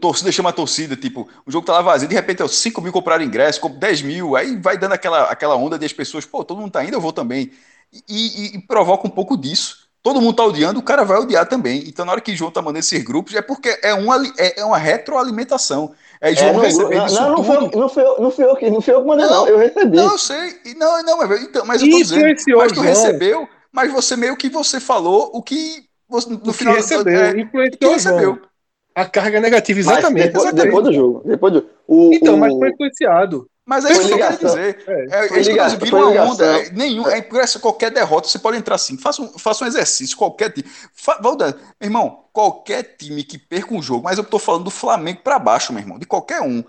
torcida 0.01 0.31
chama 0.33 0.51
a 0.51 0.53
torcida, 0.53 0.97
tipo, 0.97 1.29
o 1.47 1.51
jogo 1.51 1.67
tá 1.67 1.73
lá 1.73 1.83
vazio, 1.83 2.09
de 2.09 2.15
repente, 2.15 2.43
ó, 2.43 2.49
5 2.49 2.81
mil 2.81 2.93
compraram 2.93 3.25
ingresso, 3.25 3.61
compra 3.61 3.79
10 3.81 4.03
mil, 4.03 4.37
aí 4.37 4.57
vai 4.57 4.79
dando 4.79 4.93
aquela, 4.93 5.25
aquela 5.25 5.57
onda 5.57 5.79
de 5.79 5.85
as 5.87 5.93
pessoas, 5.93 6.25
pô, 6.25 6.45
todo 6.45 6.61
mundo 6.61 6.73
tá 6.73 6.85
indo, 6.85 6.95
eu 6.95 7.01
vou 7.01 7.13
também. 7.13 7.51
E, 7.93 8.03
e- 8.09 8.57
e 8.57 8.63
provoca 8.67 9.07
um 9.07 9.11
pouco 9.11 9.37
disso. 9.37 9.85
Todo 10.03 10.21
mundo 10.21 10.37
tá 10.37 10.45
odiando, 10.45 10.79
o 10.81 10.83
cara 10.83 11.03
vai 11.05 11.19
odiar 11.19 11.47
também. 11.49 11.83
Então, 11.89 12.05
na 12.05 12.13
hora 12.13 12.21
que 12.21 12.37
João 12.37 12.51
tá 12.51 12.61
mandando 12.61 12.81
esses 12.81 13.03
grupos, 13.03 13.35
é 13.35 13.41
porque 13.41 13.79
é 13.83 13.95
uma, 13.95 14.23
é, 14.37 14.61
é 14.61 14.65
uma 14.65 14.77
retroalimentação. 14.77 15.95
É 16.21 16.31
É, 16.31 16.35
João 16.35 16.53
no 16.55 16.61
recebendo 16.61 16.91
grupo- 16.91 17.07
isso 17.07 17.23
não, 17.23 17.29
não, 17.31 17.37
tudo. 17.37 17.47
foi, 17.47 17.81
não, 17.81 17.89
foi, 17.89 18.05
não 18.21 18.31
fui 18.31 18.45
eu 18.45 18.57
que 18.57 18.71
não 18.71 18.81
fui 18.83 18.95
eu 18.95 19.01
que 19.01 19.07
mandei, 19.07 19.27
não. 19.27 19.33
Não, 19.45 19.49
Eu 19.49 19.59
recebi. 19.59 19.97
Não, 19.97 20.13
eu 20.13 20.19
sei. 20.19 20.61
Não, 20.77 21.03
não, 21.03 21.17
mas, 21.19 21.43
então, 21.43 21.65
mas 21.65 21.81
eu 21.83 21.89
tô 21.91 21.97
dizendo. 21.99 22.19
Influenciou, 22.21 22.59
Mas 22.59 22.73
tu 22.73 22.75
João. 22.77 22.87
recebeu, 22.87 23.49
mas 23.73 23.93
você 23.93 24.17
meio 24.17 24.37
que 24.37 24.51
você 24.51 24.79
falou 24.79 25.31
o 25.33 25.43
que 25.43 25.87
você, 26.09 26.29
no 26.29 26.37
O 26.37 26.41
que 26.41 26.53
final 26.53 26.75
recebeu, 26.75 27.15
é, 27.19 27.31
o 27.31 27.35
que 27.35 27.41
influenciou, 27.41 27.93
recebeu. 27.93 28.35
João. 28.35 28.54
A 28.95 29.05
carga 29.07 29.41
negativa, 29.41 29.81
exatamente. 29.81 30.27
depois, 30.27 30.45
exatamente. 30.45 30.67
depois 30.67 30.85
do 30.85 30.93
jogo. 30.93 31.23
Depois 31.25 31.53
do, 31.53 31.67
o, 31.87 32.15
Então, 32.15 32.35
o, 32.35 32.39
mas 32.39 32.53
foi 32.53 32.71
influenciado. 32.71 33.51
Mas 33.67 33.85
é 33.87 33.93
isso 33.93 34.07
que 34.07 34.13
eu 34.13 34.19
quero 34.19 34.39
dizer. 34.39 34.85
É. 34.87 35.25
É, 35.25 35.29
Foi 35.29 35.39
é 35.39 35.43
ligação, 35.43 35.79
vira 35.79 35.91
foi 35.91 36.01
uma 36.01 36.11
ligação. 36.11 36.33
onda. 36.33 36.45
É, 36.45 36.71
nenhum, 36.71 37.09
é, 37.09 37.23
qualquer 37.61 37.91
derrota, 37.91 38.29
você 38.29 38.39
pode 38.39 38.59
entrar 38.59 38.75
assim. 38.75 38.99
Faça 38.99 39.23
um, 39.23 39.39
faça 39.39 39.65
um 39.65 39.67
exercício, 39.67 40.17
qualquer 40.17 40.53
time. 40.53 40.69
Fa, 40.93 41.19
meu 41.23 41.37
irmão, 41.81 42.25
qualquer 42.31 42.83
time 42.99 43.25
que 43.25 43.39
perca 43.39 43.73
um 43.73 43.81
jogo, 43.81 44.05
mas 44.05 44.19
eu 44.19 44.25
tô 44.25 44.39
falando 44.39 44.65
do 44.65 44.71
Flamengo 44.71 45.21
pra 45.25 45.39
baixo, 45.39 45.73
meu 45.73 45.81
irmão, 45.81 45.99
de 45.99 46.05
qualquer 46.05 46.43
um. 46.43 46.63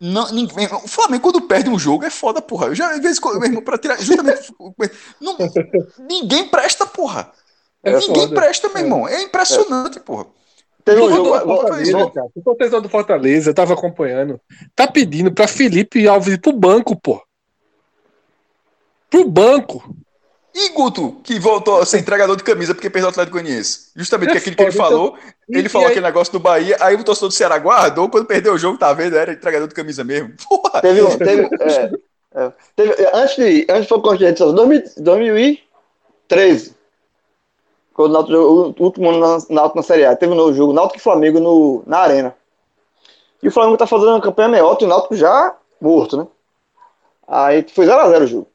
Não, 0.00 0.32
ninguém, 0.32 0.66
o 0.66 0.88
Flamengo, 0.88 1.24
quando 1.24 1.42
perde 1.42 1.68
um 1.68 1.78
jogo, 1.78 2.06
é 2.06 2.10
foda, 2.10 2.40
porra. 2.40 2.68
Eu 2.68 2.74
já, 2.74 2.90
às 2.90 3.00
vezes, 3.00 3.20
meu 3.20 3.44
irmão, 3.44 3.62
pra 3.62 3.76
tirar. 3.76 4.00
Justamente. 4.00 4.50
não, 5.20 5.36
ninguém 6.08 6.48
presta, 6.48 6.86
porra. 6.86 7.30
É 7.84 7.92
ninguém 7.92 8.28
foda. 8.28 8.40
presta, 8.40 8.68
meu 8.70 8.78
irmão. 8.78 9.06
É 9.06 9.22
impressionante, 9.22 10.00
porra. 10.00 10.26
Teve 10.84 11.00
um 11.02 11.10
jogo. 11.10 11.38
Fortaleza, 11.40 11.92
vou- 11.98 12.10
cara. 12.10 12.26
O 12.34 12.42
torcedor 12.42 12.80
do 12.80 12.88
Fortaleza, 12.88 13.50
eu 13.50 13.54
tava 13.54 13.74
acompanhando, 13.74 14.40
tá 14.74 14.86
pedindo 14.86 15.32
pra 15.32 15.46
Felipe 15.48 16.06
Alves 16.08 16.34
ir 16.34 16.40
pro 16.40 16.52
banco, 16.52 16.94
pô. 17.00 17.22
Pro 19.08 19.24
banco. 19.28 19.94
E 20.54 20.70
Guto, 20.70 21.20
que 21.22 21.38
voltou 21.38 21.80
a 21.80 21.86
ser 21.86 21.98
entregador 22.00 22.34
de 22.36 22.42
camisa 22.42 22.74
porque 22.74 22.90
perdeu 22.90 23.06
o 23.08 23.10
Atlético 23.10 23.38
Goianiense. 23.38 23.90
Justamente 23.94 24.32
É 24.34 24.36
aquilo 24.38 24.56
que 24.56 24.62
ele 24.64 24.72
foda, 24.72 24.88
falou. 24.88 25.16
Ele 25.48 25.68
falou 25.68 25.86
aí- 25.86 25.92
aquele 25.92 26.06
negócio 26.06 26.32
do 26.32 26.40
Bahia, 26.40 26.76
aí 26.80 26.96
o 26.96 27.04
torcedor 27.04 27.28
do 27.28 27.34
Ceará 27.34 27.56
guardou, 27.58 28.08
quando 28.10 28.26
perdeu 28.26 28.54
o 28.54 28.58
jogo, 28.58 28.76
tá 28.76 28.92
vendo? 28.92 29.16
Era 29.16 29.32
entregador 29.32 29.68
de 29.68 29.74
camisa 29.74 30.02
mesmo. 30.02 30.32
Porra! 30.48 30.80
Teve, 30.80 31.02
um- 31.02 31.16
teve, 31.18 31.42
é, 31.60 31.90
é, 32.34 32.52
teve- 32.74 33.08
antes 33.14 33.36
de, 33.36 33.66
antes 33.70 33.88
foi 33.88 34.00
constituinte, 34.02 34.42
2013. 35.00 36.74
Quando 37.94 38.10
o 38.10 38.12
Náutico 38.12 38.32
jogou 38.32 38.74
o 38.78 38.82
último 38.82 39.10
ano 39.10 39.20
na, 39.20 39.38
Náutico 39.50 39.76
na 39.76 39.82
Série 39.82 40.04
A. 40.04 40.16
Teve 40.16 40.32
um 40.32 40.36
novo 40.36 40.52
jogo, 40.54 40.72
Náutico 40.72 40.98
e 40.98 41.02
Flamengo 41.02 41.40
no, 41.40 41.82
na 41.86 41.98
Arena. 41.98 42.34
E 43.42 43.48
o 43.48 43.52
Flamengo 43.52 43.76
tá 43.76 43.86
fazendo 43.86 44.10
uma 44.10 44.20
campanha 44.20 44.48
melhor, 44.48 44.76
e 44.80 44.84
o 44.84 44.88
Náutico 44.88 45.16
já 45.16 45.54
morto, 45.80 46.16
né? 46.16 46.26
Aí 47.26 47.64
foi 47.72 47.86
0x0 47.86 48.22
o 48.22 48.26
jogo. 48.26 48.46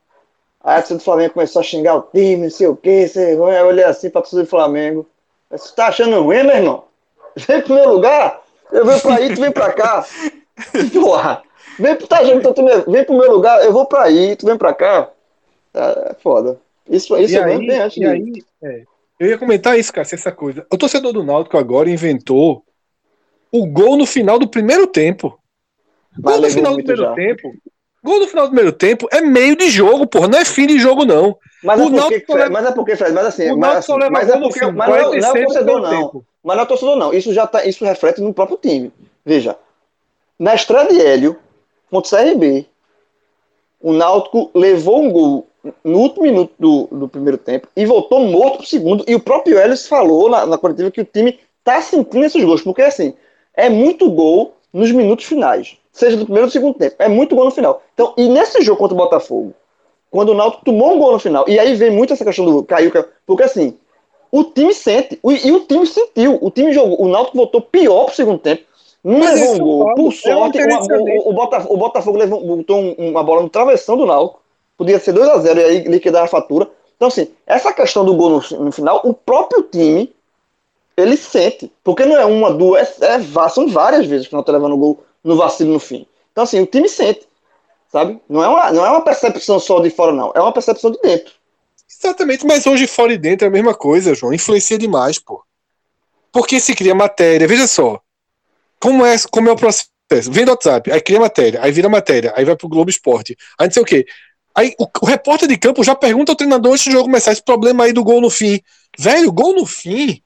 Aí 0.64 0.78
a 0.78 0.80
torcida 0.80 1.00
do 1.00 1.04
Flamengo 1.04 1.34
começou 1.34 1.60
a 1.60 1.64
xingar 1.64 1.96
o 1.96 2.02
time, 2.02 2.44
não 2.44 2.50
sei 2.50 2.68
o 2.68 2.76
que, 2.76 3.08
sei, 3.08 3.36
lá. 3.36 3.52
eu 3.54 3.68
olhei 3.68 3.84
assim 3.84 4.10
pra 4.10 4.22
torcida 4.22 4.44
do 4.44 4.50
Flamengo. 4.50 5.06
Você 5.50 5.74
tá 5.76 5.88
achando 5.88 6.22
ruim, 6.22 6.44
meu 6.44 6.56
irmão? 6.56 6.84
Vem 7.36 7.62
pro 7.62 7.76
meu 7.76 7.90
lugar, 7.90 8.42
eu 8.72 8.86
venho 8.86 9.02
pra 9.02 9.16
aí, 9.16 9.36
tu 9.36 9.42
vem 9.42 9.52
pra 9.52 9.72
cá. 9.74 10.06
Porra, 10.94 11.44
vem, 11.78 11.96
pro- 11.96 12.08
tá 12.08 12.20
que 12.20 12.40
tu 12.40 12.66
vem, 12.88 13.04
pro 13.04 13.18
meu 13.18 13.32
lugar, 13.32 13.64
eu 13.64 13.74
vou 13.74 13.86
pra 13.86 14.04
aí, 14.04 14.36
tu 14.36 14.46
vem 14.46 14.58
pra 14.58 14.74
cá. 14.74 15.10
É, 15.74 16.12
é 16.12 16.14
foda. 16.16 16.58
Isso, 16.90 17.16
isso 17.18 17.34
e 17.34 17.38
eu 17.38 17.44
aí, 17.44 17.58
bem 17.58 17.80
antes 17.80 17.98
e 17.98 18.06
aí 18.06 18.44
é, 18.64 18.84
eu 19.20 19.28
ia 19.30 19.38
comentar 19.38 19.78
isso, 19.80 19.92
cara, 19.94 20.08
essa 20.12 20.32
coisa. 20.32 20.66
O 20.72 20.78
torcedor 20.78 21.14
do 21.14 21.24
Náutico 21.24 21.58
agora 21.58 21.90
inventou 21.90 22.64
o 23.52 23.66
gol 23.66 23.98
no 23.98 24.06
final 24.06 24.38
do 24.38 24.48
primeiro 24.48 24.88
tempo. 24.88 25.40
Gol 26.20 26.42
no 26.42 26.50
final 26.50 26.72
do 26.74 26.78
primeiro 26.84 27.02
já. 27.04 27.14
tempo. 27.14 27.54
Gol 28.04 28.20
no 28.20 28.28
final 28.28 28.46
do 28.46 28.50
primeiro 28.52 28.72
tempo 28.72 29.08
é 29.12 29.22
meio 29.22 29.56
de 29.56 29.70
jogo, 29.70 30.06
porra. 30.06 30.28
Não 30.28 30.40
é 30.40 30.46
fim 30.46 30.68
de 30.68 30.78
jogo, 30.78 31.06
não. 31.06 31.38
Mas, 31.64 31.80
o 31.80 31.84
é 31.98 32.20
porque, 32.20 32.34
leva- 32.34 32.50
mas 32.52 32.66
é 32.68 32.72
porque, 32.72 32.96
Fred, 32.96 33.14
mas 33.14 33.26
assim, 33.26 33.52
o 33.52 33.58
mas, 33.58 33.78
assim, 33.78 33.94
mas 34.12 34.30
é 34.30 34.40
porque, 34.40 34.66
mas 34.72 34.88
não, 34.90 34.96
é- 34.96 35.00
não 35.00 35.00
é 35.00 35.02
o 35.02 35.10
46 35.10 35.34
do 35.34 35.46
torcedor, 35.46 35.82
não. 35.82 35.90
tempo. 35.90 36.26
Mas 36.44 36.56
não 36.56 36.62
é 36.62 36.66
o 36.66 36.68
torcedor, 36.68 36.96
não. 36.96 37.14
Isso 37.14 37.34
já 37.34 37.48
tá, 37.48 37.66
isso 37.66 37.84
reflete 37.84 38.22
no 38.22 38.34
próprio 38.34 38.58
time. 38.58 38.92
Veja, 39.26 39.58
Na 40.38 40.54
estreia 40.54 40.88
de 40.88 41.02
Hélio, 41.02 41.40
contra 41.90 42.08
o 42.08 42.26
CRB, 42.26 42.68
o 43.82 43.94
Náutico 43.94 44.52
levou 44.54 45.02
um 45.02 45.10
gol 45.12 45.48
no 45.84 46.00
último 46.00 46.24
minuto 46.24 46.54
do, 46.60 46.88
do 46.92 47.08
primeiro 47.08 47.38
tempo 47.38 47.68
e 47.76 47.86
voltou 47.86 48.20
morto 48.20 48.58
pro 48.58 48.68
segundo. 48.68 49.04
E 49.08 49.16
o 49.16 49.20
próprio 49.20 49.58
Hélio 49.58 49.78
falou 49.78 50.30
na, 50.30 50.46
na 50.46 50.58
coletiva 50.58 50.92
que 50.92 51.02
o 51.02 51.06
time 51.06 51.40
tá 51.64 51.82
sentindo 51.82 52.26
esses 52.26 52.44
gols, 52.44 52.62
porque 52.62 52.82
assim, 52.82 53.14
é 53.56 53.70
muito 53.70 54.10
gol 54.10 54.54
nos 54.72 54.92
minutos 54.92 55.26
finais, 55.26 55.78
seja 55.92 56.18
do 56.18 56.26
primeiro 56.26 56.46
ou 56.46 56.50
do 56.50 56.54
segundo 56.54 56.78
tempo. 56.78 56.96
É 57.00 57.08
muito 57.08 57.36
gol 57.36 57.46
no 57.46 57.52
final. 57.52 57.82
Então, 57.94 58.14
e 58.18 58.28
nesse 58.28 58.62
jogo 58.62 58.78
contra 58.78 58.94
o 58.94 58.98
Botafogo, 58.98 59.54
quando 60.12 60.30
o 60.30 60.34
Náutico 60.34 60.66
tomou 60.66 60.94
um 60.94 61.00
gol 61.00 61.14
no 61.14 61.20
final, 61.20 61.46
e 61.48 61.58
aí 61.60 61.76
vem 61.76 61.92
muito 61.92 62.14
essa 62.14 62.24
questão 62.24 62.46
do 62.46 62.64
caiu, 62.64 62.92
caiu 62.92 63.06
porque 63.26 63.44
assim, 63.44 63.78
o 64.32 64.44
time 64.44 64.74
sente, 64.74 65.20
o, 65.24 65.32
e 65.32 65.52
o 65.52 65.62
time 65.62 65.86
sentiu, 65.86 66.38
o 66.42 66.52
time 66.52 66.72
jogou, 66.72 67.02
o 67.02 67.08
Náutico 67.08 67.38
voltou 67.38 67.62
pior 67.62 68.06
pro 68.06 68.16
segundo 68.16 68.40
tempo, 68.40 68.64
não 69.04 69.20
Mas 69.20 69.40
levou 69.40 69.56
um 69.56 69.60
gol, 69.60 69.96
por 69.96 70.14
sorte, 70.14 70.58
uma, 70.58 70.80
o, 70.80 71.30
o, 71.30 71.34
Botafogo, 71.34 71.74
o 71.74 71.78
Botafogo 71.78 72.18
levou, 72.18 72.58
botou 72.58 72.96
uma 72.98 73.24
bola 73.24 73.44
no 73.44 73.50
travessão 73.50 73.96
do 73.96 74.06
Náutico, 74.06 74.42
podia 74.78 75.00
ser 75.00 75.14
2 75.14 75.28
a 75.30 75.38
0 75.40 75.60
e 75.60 75.64
aí 75.64 75.84
liquidar 75.84 76.24
a 76.24 76.28
fatura. 76.28 76.70
Então, 76.96 77.08
assim, 77.08 77.30
essa 77.46 77.74
questão 77.74 78.06
do 78.06 78.16
gol 78.16 78.30
no, 78.30 78.60
no 78.60 78.72
final, 78.72 79.02
o 79.04 79.14
próprio 79.14 79.64
time 79.64 80.14
ele 80.98 81.18
sente. 81.18 81.72
Porque 81.84 82.06
não 82.06 82.18
é 82.18 82.26
uma, 82.26 82.54
duas, 82.54 83.02
é, 83.02 83.16
é, 83.16 83.50
são 83.50 83.68
várias 83.68 84.06
vezes 84.06 84.28
que 84.28 84.34
não 84.34 84.44
tá 84.44 84.52
levando 84.52 84.78
gol 84.78 85.04
no 85.24 85.36
vacilo 85.36 85.74
no 85.74 85.80
fim. 85.80 86.06
Então, 86.32 86.44
assim, 86.44 86.62
o 86.62 86.66
time 86.66 86.88
sente. 86.88 87.28
Sabe? 87.92 88.20
Não 88.28 88.44
é, 88.44 88.48
uma, 88.48 88.72
não 88.72 88.86
é 88.86 88.90
uma 88.90 89.02
percepção 89.02 89.60
só 89.60 89.80
de 89.80 89.90
fora, 89.90 90.12
não. 90.12 90.32
É 90.36 90.40
uma 90.40 90.52
percepção 90.52 90.92
de 90.92 91.00
dentro. 91.02 91.34
Exatamente, 91.90 92.46
mas 92.46 92.66
hoje 92.66 92.88
fora 92.88 93.14
e 93.14 93.18
dentro 93.18 93.46
é 93.46 93.48
a 93.48 93.52
mesma 93.52 93.74
coisa, 93.74 94.14
João. 94.14 94.34
Influencia 94.34 94.78
demais, 94.78 95.18
pô. 95.18 95.44
Porque 96.32 96.60
se 96.60 96.76
cria 96.76 96.94
matéria. 96.94 97.48
Veja 97.48 97.68
só. 97.68 98.00
Como 98.80 99.06
é, 99.06 99.16
como 99.32 99.50
é 99.50 99.52
o 99.52 99.56
processo? 99.56 99.90
Vem 100.30 100.46
do 100.46 100.52
WhatsApp, 100.52 100.92
aí 100.92 101.02
cria 101.02 101.20
matéria, 101.20 101.60
aí 101.64 101.72
vira 101.72 101.90
matéria, 101.90 102.32
aí 102.36 102.46
vai 102.46 102.56
pro 102.56 102.70
Globo 102.70 102.92
Esporte. 102.92 103.36
Aí 103.58 103.68
não 103.68 103.74
sei 103.74 103.82
o 103.82 103.86
quê. 103.86 104.06
Aí 104.56 104.74
o, 104.80 104.88
o 105.02 105.06
repórter 105.06 105.48
de 105.48 105.58
campo 105.58 105.84
já 105.84 105.94
pergunta 105.94 106.32
ao 106.32 106.36
treinador 106.36 106.72
antes 106.72 106.86
do 106.86 106.92
jogo 106.92 107.06
começar 107.06 107.34
esse 107.34 107.44
problema 107.44 107.84
aí 107.84 107.94
do 107.94 108.04
gol 108.04 108.22
no 108.22 108.30
fim. 108.30 108.62
Velho, 108.98 109.32
gol 109.32 109.54
no 109.54 109.66
fim 109.66 110.22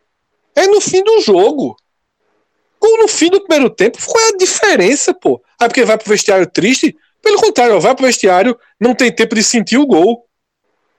é 0.56 0.68
no 0.68 0.80
fim 0.80 1.04
do 1.04 1.20
jogo. 1.22 1.76
Gol 2.80 2.98
no 3.00 3.08
fim 3.08 3.30
do 3.30 3.42
primeiro 3.42 3.70
tempo. 3.70 3.98
Qual 4.06 4.24
é 4.24 4.30
a 4.30 4.38
diferença, 4.38 5.14
pô? 5.14 5.42
Ah, 5.60 5.68
porque 5.68 5.84
vai 5.84 5.98
pro 5.98 6.10
vestiário 6.10 6.46
triste? 6.48 6.96
Pelo 7.22 7.42
contrário, 7.42 7.80
vai 7.82 7.96
pro 7.96 8.06
vestiário, 8.06 8.58
não 8.80 8.96
tem 8.96 9.12
tempo 9.12 9.36
de 9.36 9.44
sentir 9.44 9.78
o 9.78 9.86
gol. 9.86 10.26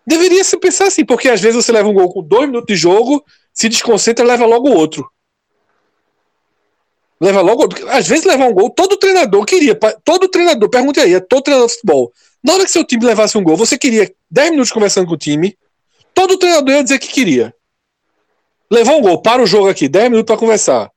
Deveria 0.07 0.43
se 0.45 0.57
pensar 0.59 0.89
assim, 0.89 1.05
porque 1.05 1.29
às 1.29 1.41
vezes 1.41 1.65
você 1.65 1.73
leva 1.73 1.89
um 1.89 1.95
gol 1.95 2.13
com 2.13 2.23
dois 2.23 2.47
minutos 2.47 2.67
de 2.67 2.77
jogo, 2.77 3.25
se 3.55 3.69
desconcentra, 3.69 4.25
leva 4.25 4.45
logo 4.45 4.69
outro. 4.71 5.09
Leva 7.21 7.41
logo 7.43 7.63
outro. 7.63 7.89
Às 7.91 8.09
vezes 8.09 8.25
levar 8.25 8.49
um 8.49 8.55
gol, 8.55 8.71
todo 8.71 8.97
treinador 8.97 9.45
queria. 9.45 9.79
Todo 10.05 10.29
treinador, 10.29 10.69
pergunte 10.69 11.01
aí, 11.01 11.15
é 11.15 11.21
todo 11.21 11.43
treinador 11.43 11.69
de 11.69 11.75
futebol. 11.75 12.13
Na 12.43 12.55
hora 12.55 12.65
que 12.65 12.71
seu 12.71 12.85
time 12.85 13.05
levasse 13.05 13.37
um 13.37 13.43
gol, 13.43 13.57
você 13.57 13.77
queria 13.77 14.13
10 14.31 14.51
minutos 14.51 14.73
conversando 14.73 15.07
com 15.07 15.15
o 15.15 15.19
time, 15.19 15.57
todo 16.15 16.39
treinador 16.39 16.75
ia 16.75 16.83
dizer 16.83 16.99
que 16.99 17.09
queria. 17.09 17.55
Levou 18.71 18.99
um 18.99 19.03
gol, 19.03 19.21
para 19.21 19.43
o 19.43 19.47
jogo 19.47 19.69
aqui, 19.69 19.89
10 19.89 20.11
minutos 20.11 20.27
para 20.27 20.39
conversar. 20.39 20.91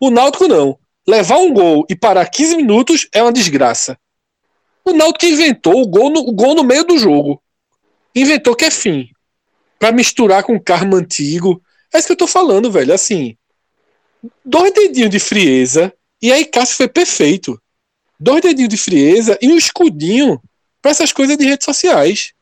O 0.00 0.10
Náutico 0.10 0.46
não. 0.46 0.78
Levar 1.06 1.38
um 1.38 1.52
gol 1.52 1.84
e 1.88 1.94
parar 1.94 2.26
15 2.26 2.56
minutos 2.56 3.08
é 3.12 3.22
uma 3.22 3.32
desgraça. 3.32 3.98
O 4.84 4.92
Náutico 4.92 5.26
inventou 5.26 5.82
o 5.82 5.86
gol 5.86 6.10
no, 6.10 6.20
o 6.20 6.32
gol 6.32 6.54
no 6.54 6.64
meio 6.64 6.84
do 6.84 6.98
jogo. 6.98 7.42
Inventou 8.14 8.54
que 8.54 8.64
é 8.64 8.70
fim. 8.70 9.08
Para 9.78 9.92
misturar 9.92 10.42
com 10.42 10.54
o 10.54 10.60
karma 10.60 10.96
antigo. 10.96 11.60
É 11.92 11.98
isso 11.98 12.06
que 12.06 12.12
eu 12.12 12.16
tô 12.16 12.26
falando, 12.26 12.70
velho. 12.70 12.94
Assim, 12.94 13.36
dois 14.44 14.72
dedinhos 14.72 15.10
de 15.10 15.18
frieza 15.18 15.92
e 16.20 16.32
aí 16.32 16.44
Cássio 16.44 16.76
foi 16.76 16.88
perfeito. 16.88 17.60
Dois 18.18 18.40
dedinhos 18.40 18.70
de 18.70 18.76
frieza 18.76 19.38
e 19.42 19.48
um 19.48 19.56
escudinho 19.56 20.40
para 20.86 20.92
essas 20.92 21.12
coisas 21.12 21.36
de 21.36 21.44
redes 21.44 21.64
sociais. 21.64 22.32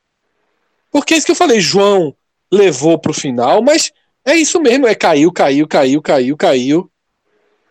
Porque 0.91 1.15
é 1.15 1.17
isso 1.17 1.25
que 1.25 1.33
eu 1.33 1.37
falei, 1.37 1.61
João 1.61 2.15
levou 2.53 2.99
pro 2.99 3.15
final, 3.15 3.63
mas 3.63 3.91
é 4.23 4.37
isso 4.37 4.61
mesmo, 4.61 4.87
é 4.87 4.95
caiu, 4.95 5.33
caiu, 5.33 5.67
caiu, 5.67 6.03
caiu, 6.03 6.37
caiu. 6.37 6.91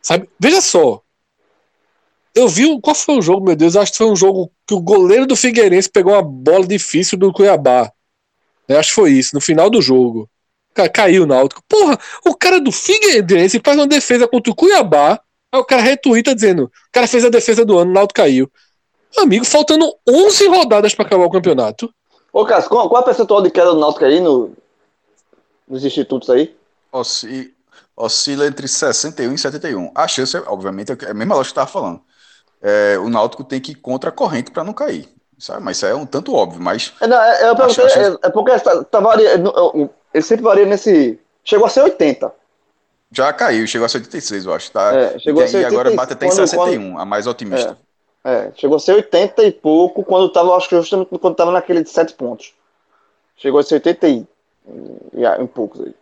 Sabe? 0.01 0.27
Veja 0.39 0.61
só. 0.61 0.99
Eu 2.33 2.49
vi. 2.49 2.63
Qual 2.81 2.95
foi 2.95 3.19
o 3.19 3.21
jogo, 3.21 3.45
meu 3.45 3.55
Deus? 3.55 3.75
Acho 3.75 3.91
que 3.91 3.99
foi 3.99 4.07
um 4.07 4.15
jogo 4.15 4.51
que 4.65 4.73
o 4.73 4.81
goleiro 4.81 5.27
do 5.27 5.35
Figueirense 5.35 5.87
pegou 5.87 6.13
uma 6.13 6.23
bola 6.23 6.65
difícil 6.65 7.19
do 7.19 7.31
Cuiabá. 7.31 7.91
Eu 8.67 8.79
acho 8.79 8.89
que 8.89 8.95
foi 8.95 9.11
isso, 9.11 9.35
no 9.35 9.41
final 9.41 9.69
do 9.69 9.79
jogo. 9.79 10.27
Caiu 10.91 11.23
o 11.23 11.27
Náutico. 11.27 11.61
Porra, 11.69 11.99
o 12.25 12.33
cara 12.33 12.59
do 12.59 12.71
Figueirense 12.71 13.61
faz 13.63 13.77
uma 13.77 13.85
defesa 13.85 14.27
contra 14.27 14.51
o 14.51 14.55
Cuiabá. 14.55 15.21
Aí 15.51 15.59
o 15.59 15.63
cara 15.63 15.83
retuita 15.83 16.33
dizendo: 16.33 16.63
o 16.63 16.91
cara 16.91 17.05
fez 17.05 17.23
a 17.23 17.29
defesa 17.29 17.63
do 17.63 17.77
ano, 17.77 17.91
o 17.91 17.93
Náutico 17.93 18.15
caiu. 18.15 18.51
Amigo, 19.17 19.45
faltando 19.45 19.93
11 20.07 20.47
rodadas 20.47 20.95
para 20.95 21.05
acabar 21.05 21.25
o 21.25 21.31
campeonato. 21.31 21.93
Ô, 22.31 22.45
Cássio, 22.45 22.69
qual, 22.69 22.89
qual 22.89 23.01
é 23.01 23.03
a 23.03 23.05
percentual 23.05 23.41
de 23.41 23.51
queda 23.51 23.71
do 23.71 23.79
Náutico 23.79 24.05
aí 24.05 24.19
no, 24.19 24.51
nos 25.67 25.85
institutos 25.85 26.29
aí? 26.29 26.55
Oscila, 26.91 27.45
oscila 27.95 28.47
entre 28.47 28.67
61 28.67 29.33
e 29.33 29.37
71. 29.37 29.91
A 29.93 30.07
chance, 30.07 30.35
obviamente, 30.47 30.91
é 30.91 31.11
a 31.11 31.13
mesma 31.13 31.35
lógica 31.35 31.53
que 31.53 31.59
eu 31.59 31.63
estava 31.63 31.67
falando. 31.67 32.01
É, 32.61 32.97
o 32.97 33.09
Náutico 33.09 33.43
tem 33.43 33.61
que 33.61 33.73
ir 33.73 33.75
contra 33.75 34.09
a 34.09 34.13
corrente 34.13 34.51
para 34.51 34.63
não 34.63 34.73
cair. 34.73 35.07
Sabe? 35.37 35.61
Mas 35.61 35.77
isso 35.77 35.85
é 35.85 35.93
um 35.93 36.05
tanto 36.05 36.33
óbvio, 36.33 36.61
mas. 36.61 36.93
É, 37.01 37.07
não, 37.07 37.21
é, 37.21 37.49
eu 37.49 37.55
perguntei, 37.55 37.85
acho... 37.85 37.99
é, 37.99 38.17
é 38.23 38.29
porque 38.29 38.57
tá, 38.59 38.83
tá 38.83 38.99
varia, 38.99 39.31
ele 40.13 40.23
sempre 40.23 40.43
varia 40.43 40.65
nesse. 40.65 41.19
Chegou 41.43 41.65
a 41.65 41.69
ser 41.69 41.81
80. 41.81 42.31
Já 43.11 43.33
caiu, 43.33 43.67
chegou 43.67 43.85
a 43.85 43.89
ser 43.89 43.97
86, 43.97 44.45
eu 44.45 44.53
acho. 44.53 44.71
Tá? 44.71 44.93
É, 44.95 45.19
chegou 45.19 45.41
e, 45.41 45.45
a 45.45 45.47
ser 45.47 45.57
80, 45.57 45.73
agora 45.73 45.95
bate 45.95 46.13
até 46.13 46.27
em 46.27 46.31
61, 46.31 46.91
quando... 46.91 46.99
a 46.99 47.05
mais 47.05 47.27
otimista. 47.27 47.71
É, 47.71 47.92
é, 48.23 48.51
chegou 48.55 48.77
a 48.77 48.79
ser 48.79 48.93
80 48.93 49.43
e 49.43 49.51
pouco 49.51 50.03
quando 50.03 50.27
estava, 50.27 50.55
acho 50.55 50.69
que 50.69 50.75
justamente 50.75 51.09
quando 51.09 51.33
estava 51.33 51.51
naquele 51.51 51.83
de 51.83 51.89
7 51.89 52.13
pontos. 52.13 52.53
Chegou 53.35 53.59
a 53.59 53.63
ser 53.63 53.75
80 53.75 54.07
e 54.07 54.27
em 55.39 55.47
poucos 55.47 55.81
aí. 55.81 55.93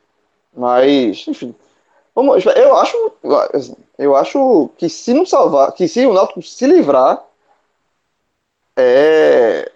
Mas, 0.55 1.25
enfim. 1.27 1.55
Vamos, 2.13 2.45
eu 2.45 2.75
acho, 2.75 3.11
eu 3.97 4.15
acho 4.15 4.69
que 4.77 4.89
se 4.89 5.13
não 5.13 5.25
salvar, 5.25 5.71
que 5.71 5.87
se 5.87 6.05
o 6.05 6.13
Náutico 6.13 6.41
se 6.41 6.67
livrar, 6.67 7.23
é, 8.75 9.71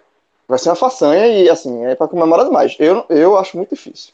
vai 0.46 0.58
ser 0.58 0.68
uma 0.68 0.76
façanha 0.76 1.26
e 1.26 1.48
assim, 1.48 1.84
é 1.86 1.94
para 1.94 2.08
comemorar 2.08 2.44
demais. 2.44 2.76
Eu, 2.78 3.06
eu 3.08 3.38
acho 3.38 3.56
muito 3.56 3.74
difícil. 3.74 4.12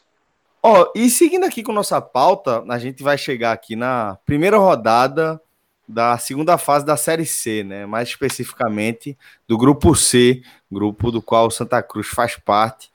Ó, 0.61 0.83
oh, 0.83 0.91
e 0.95 1.09
seguindo 1.09 1.43
aqui 1.43 1.61
com 1.61 1.73
nossa 1.73 2.01
pauta, 2.01 2.63
a 2.69 2.79
gente 2.79 3.03
vai 3.03 3.17
chegar 3.17 3.51
aqui 3.51 3.75
na 3.75 4.17
primeira 4.25 4.57
rodada 4.57 5.39
da 5.87 6.17
segunda 6.17 6.57
fase 6.57 6.85
da 6.85 6.95
Série 6.95 7.25
C, 7.25 7.63
né? 7.63 7.85
Mais 7.85 8.09
especificamente 8.09 9.17
do 9.47 9.57
grupo 9.57 9.95
C, 9.95 10.41
grupo 10.71 11.11
do 11.11 11.21
qual 11.21 11.47
o 11.47 11.51
Santa 11.51 11.81
Cruz 11.83 12.07
faz 12.07 12.35
parte 12.37 12.91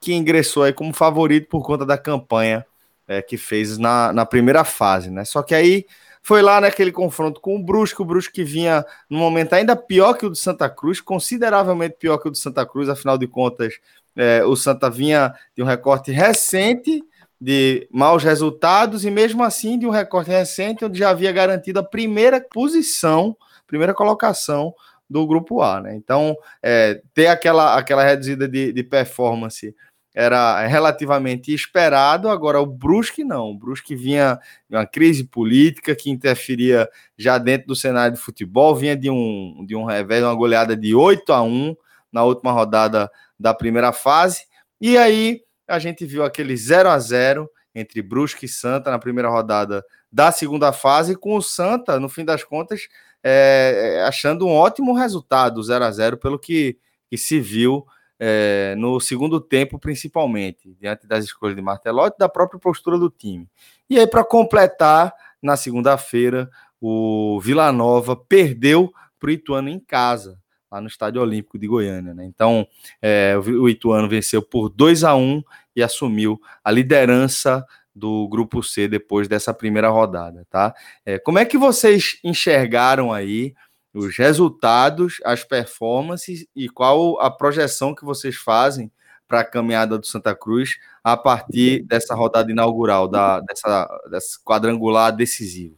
que 0.00 0.14
ingressou 0.14 0.62
aí 0.62 0.72
como 0.72 0.92
favorito 0.92 1.48
por 1.48 1.64
conta 1.64 1.84
da 1.84 1.98
campanha 1.98 2.64
é, 3.06 3.20
que 3.20 3.36
fez 3.36 3.78
na, 3.78 4.12
na 4.12 4.24
primeira 4.24 4.64
fase, 4.64 5.10
né? 5.10 5.24
Só 5.24 5.42
que 5.42 5.54
aí 5.54 5.86
foi 6.22 6.40
lá 6.40 6.60
naquele 6.60 6.92
confronto 6.92 7.40
com 7.40 7.56
o 7.56 7.62
Brusque, 7.62 8.00
o 8.00 8.04
Brusque 8.04 8.34
que 8.34 8.44
vinha 8.44 8.84
num 9.10 9.18
momento 9.18 9.54
ainda 9.54 9.74
pior 9.74 10.14
que 10.14 10.24
o 10.24 10.30
do 10.30 10.36
Santa 10.36 10.70
Cruz, 10.70 11.00
consideravelmente 11.00 11.96
pior 11.98 12.18
que 12.18 12.28
o 12.28 12.30
do 12.30 12.36
Santa 12.36 12.64
Cruz, 12.64 12.88
afinal 12.88 13.18
de 13.18 13.26
contas, 13.26 13.74
é, 14.14 14.44
o 14.44 14.54
Santa 14.54 14.88
vinha 14.88 15.34
de 15.56 15.62
um 15.62 15.66
recorte 15.66 16.12
recente 16.12 17.02
de 17.42 17.88
maus 17.90 18.22
resultados 18.22 19.04
e 19.04 19.10
mesmo 19.10 19.42
assim 19.42 19.76
de 19.76 19.84
um 19.84 19.90
recorte 19.90 20.30
recente 20.30 20.84
onde 20.84 20.96
já 20.96 21.10
havia 21.10 21.32
garantido 21.32 21.80
a 21.80 21.82
primeira 21.82 22.40
posição, 22.40 23.36
primeira 23.66 23.92
colocação 23.92 24.72
do 25.10 25.26
grupo 25.26 25.60
A, 25.60 25.80
né? 25.80 25.96
Então, 25.96 26.36
é, 26.62 27.02
ter 27.12 27.26
aquela, 27.26 27.76
aquela 27.76 28.04
reduzida 28.04 28.46
de, 28.46 28.72
de 28.72 28.84
performance 28.84 29.74
era 30.14 30.64
relativamente 30.68 31.52
esperado, 31.52 32.28
agora 32.28 32.60
o 32.60 32.66
Brusque 32.66 33.24
não. 33.24 33.50
O 33.50 33.58
Brusque 33.58 33.96
vinha 33.96 34.38
de 34.70 34.76
uma 34.76 34.86
crise 34.86 35.24
política 35.24 35.96
que 35.96 36.10
interferia 36.10 36.88
já 37.18 37.38
dentro 37.38 37.66
do 37.66 37.74
cenário 37.74 38.14
de 38.14 38.22
futebol, 38.22 38.72
vinha 38.76 38.96
de 38.96 39.10
um, 39.10 39.64
de 39.66 39.74
um 39.74 39.84
revés, 39.84 40.22
uma 40.22 40.34
goleada 40.34 40.76
de 40.76 40.94
8 40.94 41.32
a 41.32 41.42
1 41.42 41.74
na 42.12 42.22
última 42.22 42.52
rodada 42.52 43.10
da 43.36 43.52
primeira 43.52 43.92
fase, 43.92 44.44
e 44.80 44.96
aí 44.96 45.40
a 45.72 45.78
gente 45.78 46.04
viu 46.04 46.22
aquele 46.22 46.54
0 46.54 46.90
a 46.90 46.98
0 46.98 47.50
entre 47.74 48.02
Brusque 48.02 48.44
e 48.44 48.48
Santa 48.48 48.90
na 48.90 48.98
primeira 48.98 49.30
rodada 49.30 49.82
da 50.10 50.30
segunda 50.30 50.70
fase, 50.70 51.16
com 51.16 51.34
o 51.34 51.40
Santa, 51.40 51.98
no 51.98 52.10
fim 52.10 52.26
das 52.26 52.44
contas, 52.44 52.88
é, 53.22 54.04
achando 54.06 54.46
um 54.46 54.52
ótimo 54.52 54.92
resultado, 54.92 55.62
0 55.62 55.84
a 55.84 55.90
0 55.90 56.18
pelo 56.18 56.38
que, 56.38 56.76
que 57.08 57.16
se 57.16 57.40
viu 57.40 57.86
é, 58.20 58.74
no 58.76 59.00
segundo 59.00 59.40
tempo, 59.40 59.78
principalmente, 59.78 60.76
diante 60.78 61.06
das 61.06 61.24
escolhas 61.24 61.56
de 61.56 61.62
Martelotti 61.62 62.16
e 62.16 62.18
da 62.18 62.28
própria 62.28 62.60
postura 62.60 62.98
do 62.98 63.08
time. 63.08 63.48
E 63.88 63.98
aí, 63.98 64.06
para 64.06 64.22
completar, 64.22 65.14
na 65.40 65.56
segunda-feira, 65.56 66.50
o 66.78 67.40
Vila 67.40 67.72
Nova 67.72 68.14
perdeu 68.14 68.92
para 69.18 69.28
o 69.28 69.32
Ituano 69.32 69.70
em 69.70 69.80
casa, 69.80 70.38
lá 70.72 70.80
no 70.80 70.88
Estádio 70.88 71.20
Olímpico 71.20 71.58
de 71.58 71.66
Goiânia. 71.66 72.14
Né? 72.14 72.24
Então, 72.24 72.66
é, 73.00 73.36
o 73.36 73.68
Ituano 73.68 74.08
venceu 74.08 74.40
por 74.40 74.70
2 74.70 75.04
a 75.04 75.14
1 75.14 75.42
e 75.76 75.82
assumiu 75.82 76.40
a 76.64 76.70
liderança 76.70 77.64
do 77.94 78.26
grupo 78.26 78.62
C 78.62 78.88
depois 78.88 79.28
dessa 79.28 79.52
primeira 79.52 79.90
rodada, 79.90 80.46
tá? 80.48 80.74
É, 81.04 81.18
como 81.18 81.38
é 81.38 81.44
que 81.44 81.58
vocês 81.58 82.18
enxergaram 82.24 83.12
aí 83.12 83.54
os 83.92 84.16
resultados, 84.16 85.20
as 85.26 85.44
performances 85.44 86.46
e 86.56 86.70
qual 86.70 87.20
a 87.20 87.30
projeção 87.30 87.94
que 87.94 88.02
vocês 88.02 88.34
fazem 88.34 88.90
para 89.28 89.40
a 89.40 89.44
caminhada 89.44 89.98
do 89.98 90.06
Santa 90.06 90.34
Cruz 90.34 90.78
a 91.04 91.18
partir 91.18 91.82
dessa 91.84 92.14
rodada 92.14 92.50
inaugural, 92.50 93.06
da, 93.06 93.40
dessa, 93.40 94.40
quadrangular 94.42 95.14
decisivo. 95.14 95.76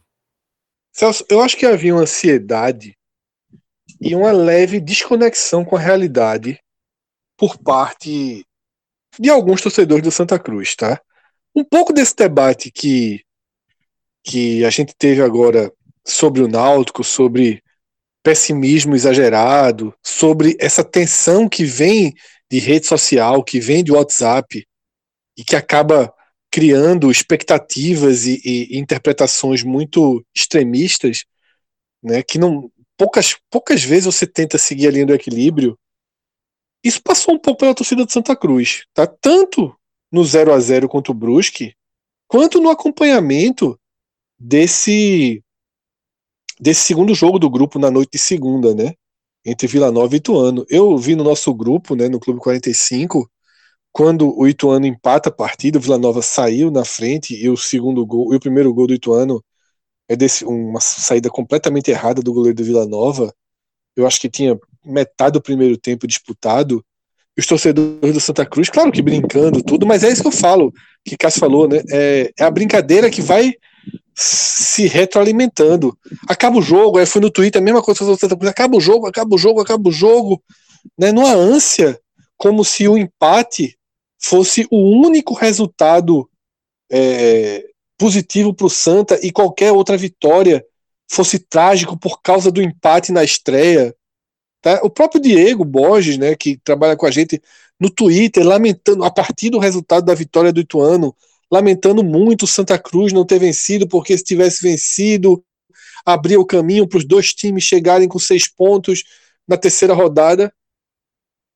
Celso, 0.93 1.25
eu 1.29 1.41
acho 1.41 1.57
que 1.57 1.65
havia 1.65 1.93
uma 1.93 2.03
ansiedade 2.03 2.97
e 3.99 4.15
uma 4.15 4.31
leve 4.31 4.79
desconexão 4.79 5.63
com 5.63 5.75
a 5.75 5.79
realidade 5.79 6.59
por 7.37 7.57
parte 7.57 8.45
de 9.19 9.29
alguns 9.29 9.61
torcedores 9.61 10.03
do 10.03 10.11
Santa 10.11 10.37
Cruz, 10.39 10.75
tá? 10.75 11.01
Um 11.55 11.63
pouco 11.63 11.93
desse 11.93 12.15
debate 12.15 12.71
que, 12.71 13.23
que 14.23 14.65
a 14.65 14.69
gente 14.69 14.93
teve 14.97 15.21
agora 15.21 15.71
sobre 16.05 16.41
o 16.41 16.47
Náutico, 16.47 17.03
sobre 17.03 17.63
pessimismo 18.21 18.95
exagerado, 18.95 19.93
sobre 20.03 20.57
essa 20.59 20.83
tensão 20.83 21.47
que 21.47 21.63
vem 21.63 22.13
de 22.49 22.59
rede 22.59 22.87
social, 22.87 23.43
que 23.43 23.59
vem 23.59 23.83
de 23.83 23.91
WhatsApp 23.91 24.65
e 25.37 25.43
que 25.43 25.55
acaba 25.55 26.13
criando 26.51 27.11
expectativas 27.11 28.25
e, 28.25 28.41
e 28.43 28.77
interpretações 28.77 29.61
muito 29.63 30.25
extremistas, 30.33 31.25
né, 32.01 32.23
que 32.23 32.37
não 32.37 32.71
poucas 32.97 33.37
poucas 33.49 33.83
vezes 33.83 34.05
você 34.05 34.27
tenta 34.27 34.57
seguir 34.57 34.87
a 34.87 34.91
linha 34.91 35.05
do 35.05 35.13
equilíbrio. 35.13 35.77
Isso 36.83 37.01
passou 37.01 37.33
um 37.33 37.39
pouco 37.39 37.59
pela 37.59 37.73
torcida 37.73 38.05
de 38.05 38.11
Santa 38.11 38.35
Cruz, 38.35 38.85
tá? 38.93 39.07
Tanto 39.07 39.75
no 40.11 40.23
0 40.23 40.53
a 40.53 40.59
0 40.59 40.87
contra 40.87 41.11
o 41.11 41.15
Brusque, 41.15 41.75
quanto 42.27 42.61
no 42.61 42.69
acompanhamento 42.69 43.79
desse 44.39 45.43
desse 46.59 46.81
segundo 46.81 47.13
jogo 47.13 47.37
do 47.39 47.49
grupo 47.49 47.79
na 47.79 47.91
noite 47.91 48.11
de 48.13 48.19
segunda, 48.19 48.73
né? 48.73 48.93
Entre 49.45 49.67
Vila 49.67 49.91
Nova 49.91 50.13
e 50.15 50.17
Ituano. 50.17 50.65
Eu 50.69 50.97
vi 50.97 51.15
no 51.15 51.23
nosso 51.23 51.53
grupo, 51.53 51.95
né, 51.95 52.07
no 52.07 52.19
Clube 52.19 52.39
45, 52.39 53.29
quando 53.91 54.37
o 54.37 54.47
Ituano 54.47 54.85
empata 54.85 55.29
a 55.29 55.31
partida, 55.31 55.77
o 55.77 55.81
Vila 55.81 55.97
Nova 55.97 56.21
saiu 56.21 56.71
na 56.71 56.85
frente 56.85 57.35
e 57.35 57.49
o 57.49 57.57
segundo 57.57 58.05
gol, 58.05 58.33
e 58.33 58.37
o 58.37 58.39
primeiro 58.39 58.73
gol 58.73 58.87
do 58.87 58.93
Ituano 58.93 59.43
uma 60.45 60.79
saída 60.79 61.29
completamente 61.29 61.89
errada 61.89 62.21
do 62.21 62.33
goleiro 62.33 62.55
do 62.55 62.63
Vila 62.63 62.85
Nova. 62.85 63.33
Eu 63.95 64.05
acho 64.05 64.19
que 64.19 64.29
tinha 64.29 64.59
metade 64.83 65.33
do 65.33 65.41
primeiro 65.41 65.77
tempo 65.77 66.07
disputado. 66.07 66.83
Os 67.37 67.45
torcedores 67.45 68.13
do 68.13 68.21
Santa 68.21 68.45
Cruz, 68.45 68.69
claro 68.69 68.91
que 68.91 69.01
brincando 69.01 69.61
tudo, 69.61 69.85
mas 69.85 70.03
é 70.03 70.09
isso 70.09 70.21
que 70.21 70.27
eu 70.27 70.31
falo, 70.31 70.73
que 71.03 71.17
Cássio 71.17 71.41
falou, 71.41 71.67
né? 71.67 71.81
É, 71.91 72.31
é 72.39 72.43
a 72.43 72.51
brincadeira 72.51 73.09
que 73.09 73.21
vai 73.21 73.53
se 74.13 74.87
retroalimentando. 74.87 75.97
Acaba 76.27 76.57
o 76.57 76.61
jogo, 76.61 76.97
aí 76.97 77.05
fui 77.05 77.21
no 77.21 77.29
Twitter, 77.29 77.61
a 77.61 77.65
mesma 77.65 77.81
coisa 77.81 78.01
acaba 78.49 78.77
o 78.77 78.79
jogo, 78.79 79.05
acaba 79.05 79.35
o 79.35 79.37
jogo, 79.37 79.59
acaba 79.59 79.89
o 79.89 79.91
jogo, 79.91 80.41
né? 80.97 81.11
Numa 81.11 81.33
ânsia, 81.33 81.99
como 82.37 82.63
se 82.63 82.87
o 82.87 82.97
empate 82.97 83.77
fosse 84.17 84.65
o 84.71 84.77
único 84.77 85.33
resultado 85.33 86.29
é, 86.89 87.65
positivo 87.97 88.53
para 88.53 88.67
o 88.67 88.69
Santa 88.69 89.19
e 89.21 89.31
qualquer 89.31 89.71
outra 89.71 89.97
vitória 89.97 90.65
fosse 91.09 91.39
trágico 91.39 91.97
por 91.97 92.21
causa 92.21 92.51
do 92.51 92.61
empate 92.61 93.11
na 93.11 93.23
estreia. 93.23 93.95
Tá? 94.61 94.81
O 94.83 94.89
próprio 94.89 95.21
Diego 95.21 95.63
Borges, 95.63 96.17
né, 96.17 96.35
que 96.35 96.57
trabalha 96.57 96.95
com 96.95 97.05
a 97.05 97.11
gente 97.11 97.41
no 97.79 97.89
Twitter, 97.89 98.45
lamentando 98.45 99.03
a 99.03 99.11
partir 99.11 99.49
do 99.49 99.59
resultado 99.59 100.05
da 100.05 100.13
vitória 100.13 100.51
do 100.51 100.61
Ituano, 100.61 101.15
lamentando 101.51 102.03
muito 102.03 102.43
o 102.43 102.47
Santa 102.47 102.77
Cruz 102.77 103.13
não 103.13 103.25
ter 103.25 103.39
vencido, 103.39 103.87
porque 103.87 104.17
se 104.17 104.23
tivesse 104.23 104.63
vencido, 104.63 105.43
abria 106.05 106.39
o 106.39 106.45
caminho 106.45 106.87
para 106.87 106.97
os 106.97 107.05
dois 107.05 107.33
times 107.33 107.63
chegarem 107.63 108.07
com 108.07 108.19
seis 108.19 108.47
pontos 108.47 109.03
na 109.47 109.57
terceira 109.57 109.93
rodada. 109.93 110.53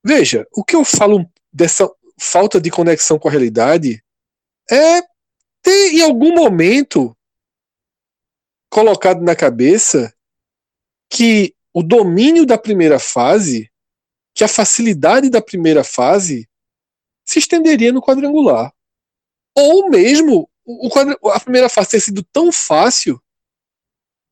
Veja, 0.05 0.47
o 0.53 0.63
que 0.63 0.75
eu 0.75 0.85
falo 0.85 1.25
dessa 1.51 1.89
falta 2.19 2.59
de 2.59 2.69
conexão 2.69 3.17
com 3.17 3.27
a 3.27 3.31
realidade 3.31 4.03
é 4.69 5.01
ter 5.61 5.93
em 5.93 6.01
algum 6.01 6.33
momento 6.33 7.15
colocado 8.69 9.21
na 9.21 9.35
cabeça 9.35 10.13
que 11.09 11.55
o 11.73 11.81
domínio 11.81 12.45
da 12.45 12.57
primeira 12.57 12.99
fase, 12.99 13.71
que 14.33 14.43
a 14.43 14.47
facilidade 14.47 15.29
da 15.29 15.41
primeira 15.41 15.83
fase 15.83 16.47
se 17.25 17.39
estenderia 17.39 17.91
no 17.91 18.01
quadrangular. 18.01 18.73
Ou 19.55 19.89
mesmo 19.89 20.49
o, 20.65 20.89
a 21.29 21.39
primeira 21.39 21.69
fase 21.69 21.89
ter 21.89 21.99
sido 21.99 22.23
tão 22.23 22.51
fácil, 22.51 23.21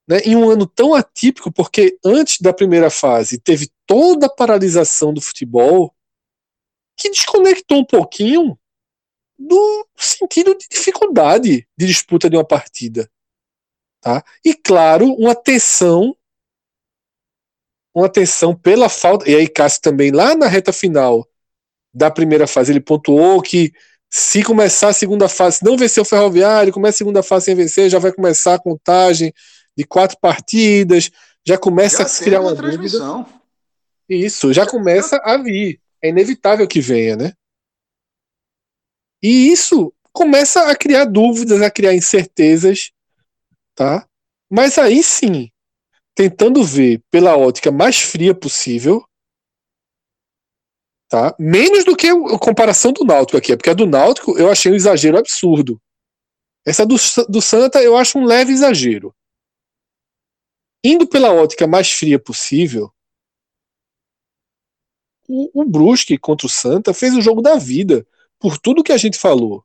né, 0.08 0.20
em 0.20 0.36
um 0.36 0.50
ano 0.50 0.66
tão 0.66 0.94
atípico, 0.94 1.52
porque 1.52 1.98
antes 2.06 2.40
da 2.40 2.54
primeira 2.54 2.90
fase 2.90 3.40
teve 3.40 3.70
toda 3.86 4.28
a 4.28 4.34
paralisação 4.34 5.14
do 5.14 5.20
futebol, 5.20 5.94
que 6.96 7.10
desconectou 7.10 7.80
um 7.80 7.86
pouquinho 7.86 8.58
do 9.38 9.88
sentido 9.96 10.56
de 10.58 10.68
dificuldade 10.70 11.68
de 11.78 11.86
disputa 11.86 12.30
de 12.30 12.36
uma 12.36 12.46
partida. 12.46 13.10
Tá? 14.02 14.24
E 14.44 14.54
claro, 14.54 15.12
uma 15.14 15.36
tensão 15.36 16.16
uma 17.98 18.08
tensão 18.08 18.56
pela 18.56 18.90
falta. 18.90 19.28
E 19.30 19.36
aí, 19.36 19.48
Cássio 19.48 19.82
também, 19.82 20.12
lá 20.12 20.36
na 20.36 20.46
reta 20.46 20.72
final 20.72 21.28
da 21.92 22.12
primeira 22.12 22.46
fase, 22.46 22.72
ele 22.72 22.80
pontuou 22.80 23.42
que 23.42 23.74
se 24.08 24.44
começar 24.44 24.90
a 24.90 24.94
segunda 24.94 25.28
fase, 25.28 25.64
não 25.64 25.76
vencer 25.76 26.02
o 26.02 26.06
Ferroviário, 26.06 26.72
começa 26.72 26.98
a 26.98 27.00
segunda 27.00 27.24
fase 27.24 27.46
sem 27.46 27.56
vencer, 27.56 27.90
já 27.90 27.98
vai 27.98 28.12
começar 28.12 28.54
a 28.54 28.60
contagem 28.60 29.34
de 29.76 29.84
quatro 29.84 30.18
partidas, 30.22 31.10
já 31.46 31.58
começa 31.58 31.98
já 31.98 32.04
a 32.04 32.08
se 32.08 32.24
criar 32.24 32.42
uma, 32.42 32.52
uma 32.52 32.56
transmissão. 32.56 33.24
dúvida. 33.24 33.38
Isso, 34.08 34.54
já 34.54 34.66
começa 34.66 35.20
a 35.24 35.36
vir. 35.38 35.82
É 36.02 36.10
inevitável 36.10 36.68
que 36.68 36.80
venha, 36.80 37.16
né? 37.16 37.34
E 39.28 39.52
isso 39.52 39.94
começa 40.14 40.72
a 40.72 40.74
criar 40.74 41.04
dúvidas, 41.04 41.62
a 41.62 41.70
criar 41.70 41.94
incertezas, 41.94 42.94
tá? 43.76 44.08
Mas 44.50 44.78
aí 44.78 45.04
sim, 45.04 45.52
tentando 46.16 46.64
ver 46.64 47.04
pela 47.12 47.36
ótica 47.36 47.70
mais 47.70 48.00
fria 48.00 48.34
possível, 48.34 49.04
Tá? 51.10 51.34
Menos 51.40 51.86
do 51.86 51.96
que 51.96 52.08
a 52.08 52.38
comparação 52.38 52.92
do 52.92 53.06
Náutico 53.06 53.38
aqui, 53.38 53.56
porque 53.56 53.70
a 53.70 53.74
do 53.74 53.86
Náutico 53.86 54.38
eu 54.38 54.52
achei 54.52 54.70
um 54.70 54.76
exagero 54.76 55.18
absurdo. 55.18 55.82
Essa 56.66 56.86
do, 56.86 56.96
do 57.30 57.42
Santa 57.42 57.82
eu 57.82 57.96
acho 57.96 58.18
um 58.18 58.26
leve 58.26 58.52
exagero. 58.52 59.16
Indo 60.84 61.08
pela 61.08 61.32
ótica 61.32 61.66
mais 61.66 61.90
fria 61.94 62.20
possível, 62.20 62.94
o, 65.30 65.62
o 65.62 65.66
Brusque 65.66 66.18
contra 66.18 66.46
o 66.46 66.50
Santa 66.50 66.94
fez 66.94 67.16
o 67.16 67.22
jogo 67.22 67.42
da 67.42 67.56
vida, 67.56 68.06
por 68.40 68.58
tudo 68.58 68.84
que 68.84 68.92
a 68.92 68.98
gente 68.98 69.18
falou. 69.18 69.64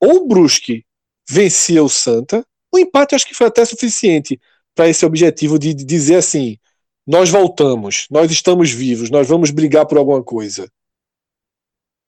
Ou 0.00 0.24
o 0.24 0.26
Brusque 0.26 0.84
vencia 1.28 1.82
o 1.82 1.88
Santa, 1.88 2.46
o 2.72 2.78
empate 2.78 3.14
acho 3.14 3.26
que 3.26 3.34
foi 3.34 3.46
até 3.46 3.64
suficiente 3.64 4.40
para 4.74 4.88
esse 4.88 5.04
objetivo 5.04 5.58
de, 5.58 5.72
dizer 5.72 6.16
assim: 6.16 6.58
nós 7.06 7.30
voltamos, 7.30 8.06
nós 8.10 8.30
estamos 8.30 8.70
vivos, 8.70 9.10
nós 9.10 9.26
vamos 9.26 9.50
brigar 9.50 9.86
por 9.86 9.98
alguma 9.98 10.22
coisa. 10.22 10.70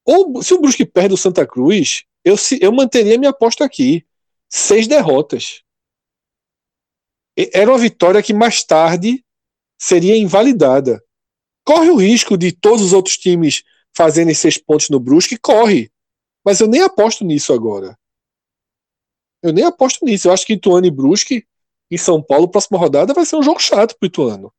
Ou 0.04 0.42
se 0.42 0.54
o 0.54 0.60
Brusque 0.60 0.86
perde 0.86 1.14
o 1.14 1.18
Santa 1.18 1.46
Cruz, 1.46 2.04
eu, 2.24 2.36
eu 2.60 2.72
manteria 2.72 3.18
minha 3.18 3.30
aposta 3.30 3.64
aqui. 3.64 4.06
Seis 4.48 4.86
derrotas. 4.86 5.62
Era 7.52 7.70
uma 7.70 7.78
vitória 7.78 8.22
que 8.22 8.32
mais 8.32 8.64
tarde 8.64 9.22
seria 9.78 10.16
invalidada. 10.16 11.02
Corre 11.64 11.90
o 11.90 11.96
risco 11.96 12.36
de 12.36 12.50
todos 12.50 12.82
os 12.82 12.92
outros 12.94 13.18
times 13.18 13.62
fazerem 13.96 14.34
seis 14.34 14.58
pontos 14.58 14.88
no 14.90 15.00
Brusque? 15.00 15.38
Corre. 15.38 15.90
Mas 16.44 16.60
eu 16.60 16.66
nem 16.66 16.82
aposto 16.82 17.24
nisso 17.24 17.52
agora. 17.52 17.98
Eu 19.42 19.52
nem 19.52 19.64
aposto 19.64 20.04
nisso. 20.04 20.28
Eu 20.28 20.32
acho 20.32 20.46
que 20.46 20.54
Ituano 20.54 20.86
e 20.86 20.90
Brusque 20.90 21.46
em 21.90 21.96
São 21.96 22.22
Paulo, 22.22 22.48
próxima 22.48 22.78
rodada, 22.78 23.14
vai 23.14 23.24
ser 23.24 23.36
um 23.36 23.42
jogo 23.42 23.60
chato 23.60 23.96
pro 23.98 24.06
Ituano. 24.06 24.52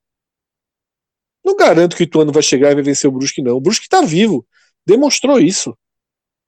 Não 1.44 1.56
garanto 1.56 1.96
que 1.96 2.04
o 2.04 2.06
Ituano 2.06 2.32
vai 2.32 2.44
chegar 2.44 2.72
e 2.72 2.76
vai 2.76 2.84
vencer 2.84 3.10
o 3.10 3.14
Brusque, 3.14 3.42
não. 3.42 3.58
O 3.58 3.62
Brusque 3.62 3.86
está 3.86 4.02
vivo. 4.02 4.46
Demonstrou 4.86 5.40
isso 5.40 5.78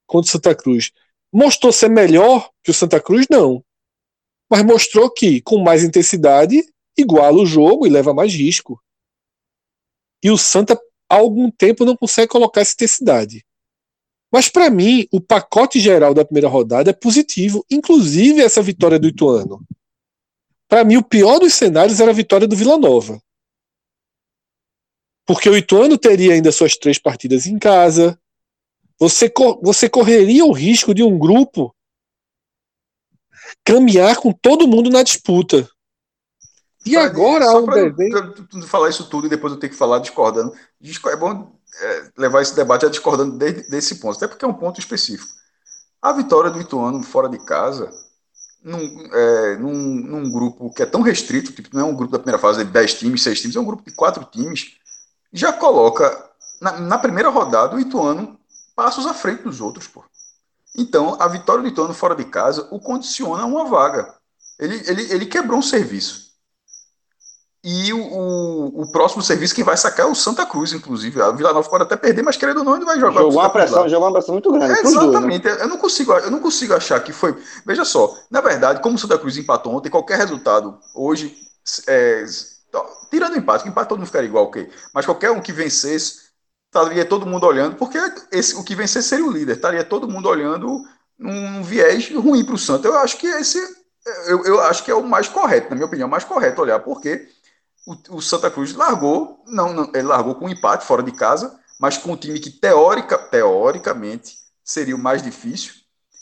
contra 0.07 0.27
o 0.27 0.31
Santa 0.31 0.55
Cruz. 0.55 0.91
Mostrou 1.31 1.71
ser 1.71 1.89
melhor 1.89 2.49
que 2.63 2.71
o 2.71 2.73
Santa 2.73 2.99
Cruz? 2.99 3.27
Não. 3.29 3.63
Mas 4.49 4.63
mostrou 4.63 5.09
que, 5.09 5.41
com 5.41 5.59
mais 5.59 5.83
intensidade, 5.83 6.61
iguala 6.97 7.37
o 7.37 7.45
jogo 7.45 7.87
e 7.87 7.89
leva 7.89 8.13
mais 8.13 8.33
risco. 8.33 8.81
E 10.23 10.29
o 10.29 10.37
Santa, 10.37 10.79
há 11.11 11.17
algum 11.17 11.51
tempo, 11.51 11.85
não 11.85 11.97
consegue 11.97 12.29
colocar 12.29 12.61
essa 12.61 12.73
intensidade. 12.73 13.45
Mas, 14.31 14.47
para 14.47 14.69
mim, 14.69 15.05
o 15.11 15.19
pacote 15.19 15.79
geral 15.79 16.13
da 16.13 16.23
primeira 16.23 16.47
rodada 16.47 16.89
é 16.89 16.93
positivo, 16.93 17.65
inclusive 17.69 18.41
essa 18.41 18.61
vitória 18.61 18.97
do 18.97 19.07
Ituano. 19.07 19.61
Para 20.69 20.85
mim, 20.85 20.95
o 20.95 21.03
pior 21.03 21.37
dos 21.37 21.53
cenários 21.53 21.99
era 21.99 22.11
a 22.11 22.13
vitória 22.13 22.47
do 22.47 22.55
Vila 22.55 22.77
Nova. 22.77 23.21
Porque 25.25 25.49
o 25.49 25.57
Ituano 25.57 25.97
teria 25.97 26.33
ainda 26.33 26.51
suas 26.51 26.77
três 26.77 26.97
partidas 26.97 27.45
em 27.45 27.59
casa. 27.59 28.17
Você, 28.97 29.31
você 29.61 29.89
correria 29.89 30.45
o 30.45 30.53
risco 30.53 30.93
de 30.93 31.03
um 31.03 31.19
grupo 31.19 31.75
caminhar 33.65 34.15
com 34.15 34.31
todo 34.31 34.67
mundo 34.67 34.89
na 34.89 35.03
disputa. 35.03 35.69
E 36.85 36.95
agora 36.95 37.45
só 37.45 37.61
um 37.61 37.65
pra, 37.65 37.91
pra 37.91 38.61
falar 38.63 38.89
isso 38.89 39.07
tudo 39.09 39.27
e 39.27 39.29
depois 39.29 39.53
eu 39.53 39.59
ter 39.59 39.69
que 39.69 39.75
falar 39.75 39.99
discordando. 39.99 40.53
É 40.83 41.15
bom 41.15 41.55
é, 41.79 42.11
levar 42.17 42.41
esse 42.41 42.55
debate 42.55 42.85
a 42.85 42.89
discordando 42.89 43.37
de, 43.37 43.51
desse 43.69 43.95
ponto, 43.95 44.17
até 44.17 44.27
porque 44.27 44.43
é 44.43 44.47
um 44.47 44.53
ponto 44.53 44.79
específico. 44.79 45.31
A 46.01 46.11
vitória 46.11 46.49
do 46.49 46.59
Ituano 46.59 47.01
fora 47.03 47.29
de 47.29 47.37
casa, 47.39 47.91
num, 48.63 49.09
é, 49.13 49.55
num, 49.57 49.73
num, 49.73 50.31
grupo 50.31 50.73
que 50.73 50.81
é 50.81 50.85
tão 50.85 51.01
restrito, 51.01 51.51
tipo, 51.51 51.69
não 51.73 51.81
é 51.81 51.89
um 51.89 51.95
grupo 51.95 52.11
da 52.11 52.19
primeira 52.19 52.39
fase 52.39 52.63
de 52.65 52.71
10 52.71 52.95
times, 52.95 53.23
6 53.23 53.41
times, 53.41 53.55
é 53.55 53.59
um 53.59 53.65
grupo 53.65 53.83
de 53.83 53.91
4 53.91 54.23
times, 54.25 54.77
já 55.31 55.53
coloca 55.53 56.29
na, 56.59 56.79
na 56.79 56.97
primeira 56.97 57.29
rodada 57.29 57.75
o 57.75 57.79
Ituano 57.79 58.39
passos 58.75 59.05
à 59.05 59.13
frente 59.13 59.43
dos 59.43 59.61
outros, 59.61 59.87
pô. 59.87 60.03
Então, 60.75 61.17
a 61.19 61.27
vitória 61.27 61.61
do 61.61 61.67
Ituano 61.67 61.93
fora 61.93 62.15
de 62.15 62.25
casa 62.25 62.67
o 62.71 62.79
condiciona 62.79 63.43
a 63.43 63.45
uma 63.45 63.65
vaga. 63.65 64.13
Ele, 64.57 64.81
ele, 64.87 65.13
ele 65.13 65.25
quebrou 65.25 65.59
um 65.59 65.63
serviço. 65.63 66.30
E 67.63 67.93
o, 67.93 67.99
o, 67.99 68.81
o, 68.81 68.91
próximo 68.91 69.21
serviço 69.21 69.53
que 69.53 69.63
vai 69.63 69.77
sacar 69.77 70.07
é 70.07 70.09
o 70.09 70.15
Santa 70.15 70.47
Cruz, 70.47 70.73
inclusive. 70.73 71.21
A 71.21 71.29
Vila 71.29 71.53
Nova 71.53 71.69
pode 71.69 71.83
até 71.83 71.95
perder, 71.95 72.23
mas 72.23 72.35
querendo 72.35 72.57
ou 72.57 72.63
não, 72.63 72.75
ele 72.75 72.85
vai 72.85 72.99
jogar. 72.99 73.21
Jogou 73.21 73.39
uma 73.39 73.49
pressão, 73.51 73.87
jogou 73.87 74.07
uma 74.07 74.13
pressão 74.13 74.33
muito 74.33 74.51
grande. 74.51 74.73
É, 74.73 74.81
exatamente. 74.81 75.43
Dois, 75.43 75.57
né? 75.57 75.63
eu, 75.63 75.69
não 75.69 75.77
consigo, 75.77 76.11
eu 76.13 76.31
não 76.31 76.39
consigo 76.39 76.73
achar 76.73 76.99
que 77.03 77.13
foi. 77.13 77.37
Veja 77.63 77.85
só, 77.85 78.17
na 78.31 78.41
verdade, 78.41 78.81
como 78.81 78.95
o 78.95 78.97
Santa 78.97 79.15
Cruz 79.15 79.37
empatou 79.37 79.75
ontem, 79.75 79.91
qualquer 79.91 80.17
resultado 80.17 80.75
hoje, 80.95 81.35
é, 81.87 82.25
tirando 83.11 83.33
o 83.33 83.37
empate, 83.37 83.63
que 83.63 83.69
empate 83.69 83.89
todo 83.89 83.99
mundo 83.99 84.07
ficaria 84.07 84.27
igual, 84.27 84.45
ok. 84.45 84.67
Mas 84.91 85.05
qualquer 85.05 85.29
um 85.29 85.39
que 85.39 85.53
vencesse, 85.53 86.31
estaria 86.65 87.05
todo 87.05 87.27
mundo 87.27 87.45
olhando, 87.45 87.75
porque 87.75 87.99
esse, 88.31 88.55
o 88.55 88.63
que 88.63 88.73
vencer 88.73 89.03
seria 89.03 89.25
o 89.25 89.31
líder, 89.31 89.57
estaria 89.57 89.83
todo 89.83 90.07
mundo 90.07 90.27
olhando 90.27 90.81
num 91.19 91.61
viés 91.61 92.11
ruim 92.11 92.43
para 92.43 92.55
o 92.55 92.57
Santa. 92.57 92.87
Eu 92.87 92.97
acho 92.97 93.17
que 93.17 93.27
esse. 93.27 93.59
Eu, 94.25 94.43
eu 94.45 94.59
acho 94.61 94.83
que 94.83 94.89
é 94.89 94.95
o 94.95 95.03
mais 95.03 95.27
correto, 95.27 95.69
na 95.69 95.75
minha 95.75 95.85
opinião, 95.85 96.07
o 96.07 96.11
mais 96.11 96.23
correto 96.23 96.59
olhar, 96.59 96.79
porque 96.79 97.29
o, 97.85 98.17
o 98.17 98.21
Santa 98.21 98.49
Cruz 98.49 98.73
largou, 98.73 99.43
não, 99.47 99.73
não, 99.73 99.91
ele 99.93 100.03
largou 100.03 100.35
com 100.35 100.45
um 100.45 100.49
empate 100.49 100.85
fora 100.85 101.01
de 101.01 101.11
casa, 101.11 101.59
mas 101.79 101.97
com 101.97 102.11
um 102.11 102.17
time 102.17 102.39
que 102.39 102.49
teórica, 102.49 103.17
teoricamente 103.17 104.35
seria 104.63 104.95
o 104.95 104.99
mais 104.99 105.21
difícil. 105.21 105.73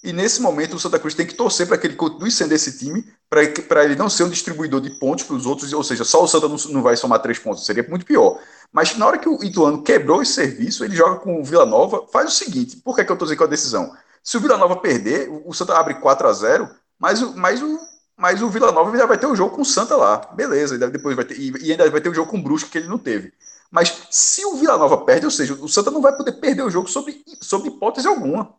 E 0.01 0.13
nesse 0.13 0.41
momento 0.41 0.77
o 0.77 0.79
Santa 0.79 0.97
Cruz 0.97 1.13
tem 1.13 1.25
que 1.25 1.33
torcer 1.33 1.67
para 1.67 1.77
que 1.77 1.85
ele 1.85 1.95
continue 1.95 2.31
sendo 2.31 2.53
esse 2.53 2.77
time, 2.77 3.05
para 3.29 3.83
ele 3.83 3.97
não 3.97 4.09
ser 4.09 4.23
um 4.23 4.29
distribuidor 4.29 4.79
de 4.79 4.91
pontos 4.91 5.25
para 5.25 5.35
os 5.35 5.45
outros, 5.45 5.73
ou 5.73 5.83
seja, 5.83 6.05
só 6.05 6.23
o 6.23 6.27
Santa 6.27 6.47
não, 6.47 6.55
não, 6.69 6.81
vai 6.81 6.95
somar 6.95 7.21
três 7.21 7.37
pontos, 7.37 7.65
seria 7.65 7.85
muito 7.89 8.05
pior. 8.05 8.39
Mas 8.71 8.95
na 8.95 9.05
hora 9.05 9.17
que 9.17 9.27
o 9.27 9.43
Ituano 9.43 9.83
quebrou 9.83 10.21
esse 10.21 10.33
serviço, 10.33 10.85
ele 10.85 10.95
joga 10.95 11.19
com 11.19 11.41
o 11.41 11.43
Vila 11.43 11.65
Nova, 11.65 12.07
faz 12.13 12.29
o 12.29 12.35
seguinte: 12.35 12.77
por 12.77 12.95
que, 12.95 13.01
é 13.01 13.03
que 13.03 13.11
eu 13.11 13.15
estou 13.15 13.25
dizendo 13.25 13.39
com 13.39 13.43
a 13.43 13.47
decisão? 13.47 13.93
Se 14.23 14.37
o 14.37 14.39
Vila 14.39 14.57
Nova 14.57 14.77
perder, 14.77 15.29
o 15.45 15.53
Santa 15.53 15.77
abre 15.77 15.95
4 15.95 16.27
a 16.27 16.33
0 16.33 16.69
mas, 16.97 17.21
mas 17.35 17.61
o, 17.61 17.79
mas 18.19 18.41
o 18.41 18.49
Vila 18.49 18.71
Nova 18.73 18.91
ainda 18.91 19.07
vai 19.07 19.17
ter 19.17 19.27
o 19.27 19.35
jogo 19.35 19.55
com 19.55 19.61
o 19.61 19.65
Santa 19.65 19.95
lá. 19.95 20.17
Beleza, 20.33 20.77
depois 20.89 21.15
vai 21.15 21.23
ter, 21.23 21.39
e 21.39 21.71
ainda 21.71 21.89
vai 21.89 22.01
ter 22.01 22.09
o 22.09 22.13
jogo 22.13 22.29
com 22.29 22.37
o 22.37 22.43
Brusque 22.43 22.69
que 22.69 22.77
ele 22.77 22.89
não 22.89 22.97
teve. 22.97 23.33
Mas 23.71 24.07
se 24.11 24.45
o 24.45 24.55
Vila 24.55 24.77
Nova 24.77 24.97
perde, 25.05 25.25
ou 25.25 25.31
seja, 25.31 25.53
o 25.53 25.69
Santa 25.69 25.89
não 25.89 26.01
vai 26.01 26.13
poder 26.15 26.33
perder 26.33 26.63
o 26.63 26.69
jogo 26.69 26.89
sob, 26.89 27.23
hipótese 27.65 28.07
alguma. 28.07 28.53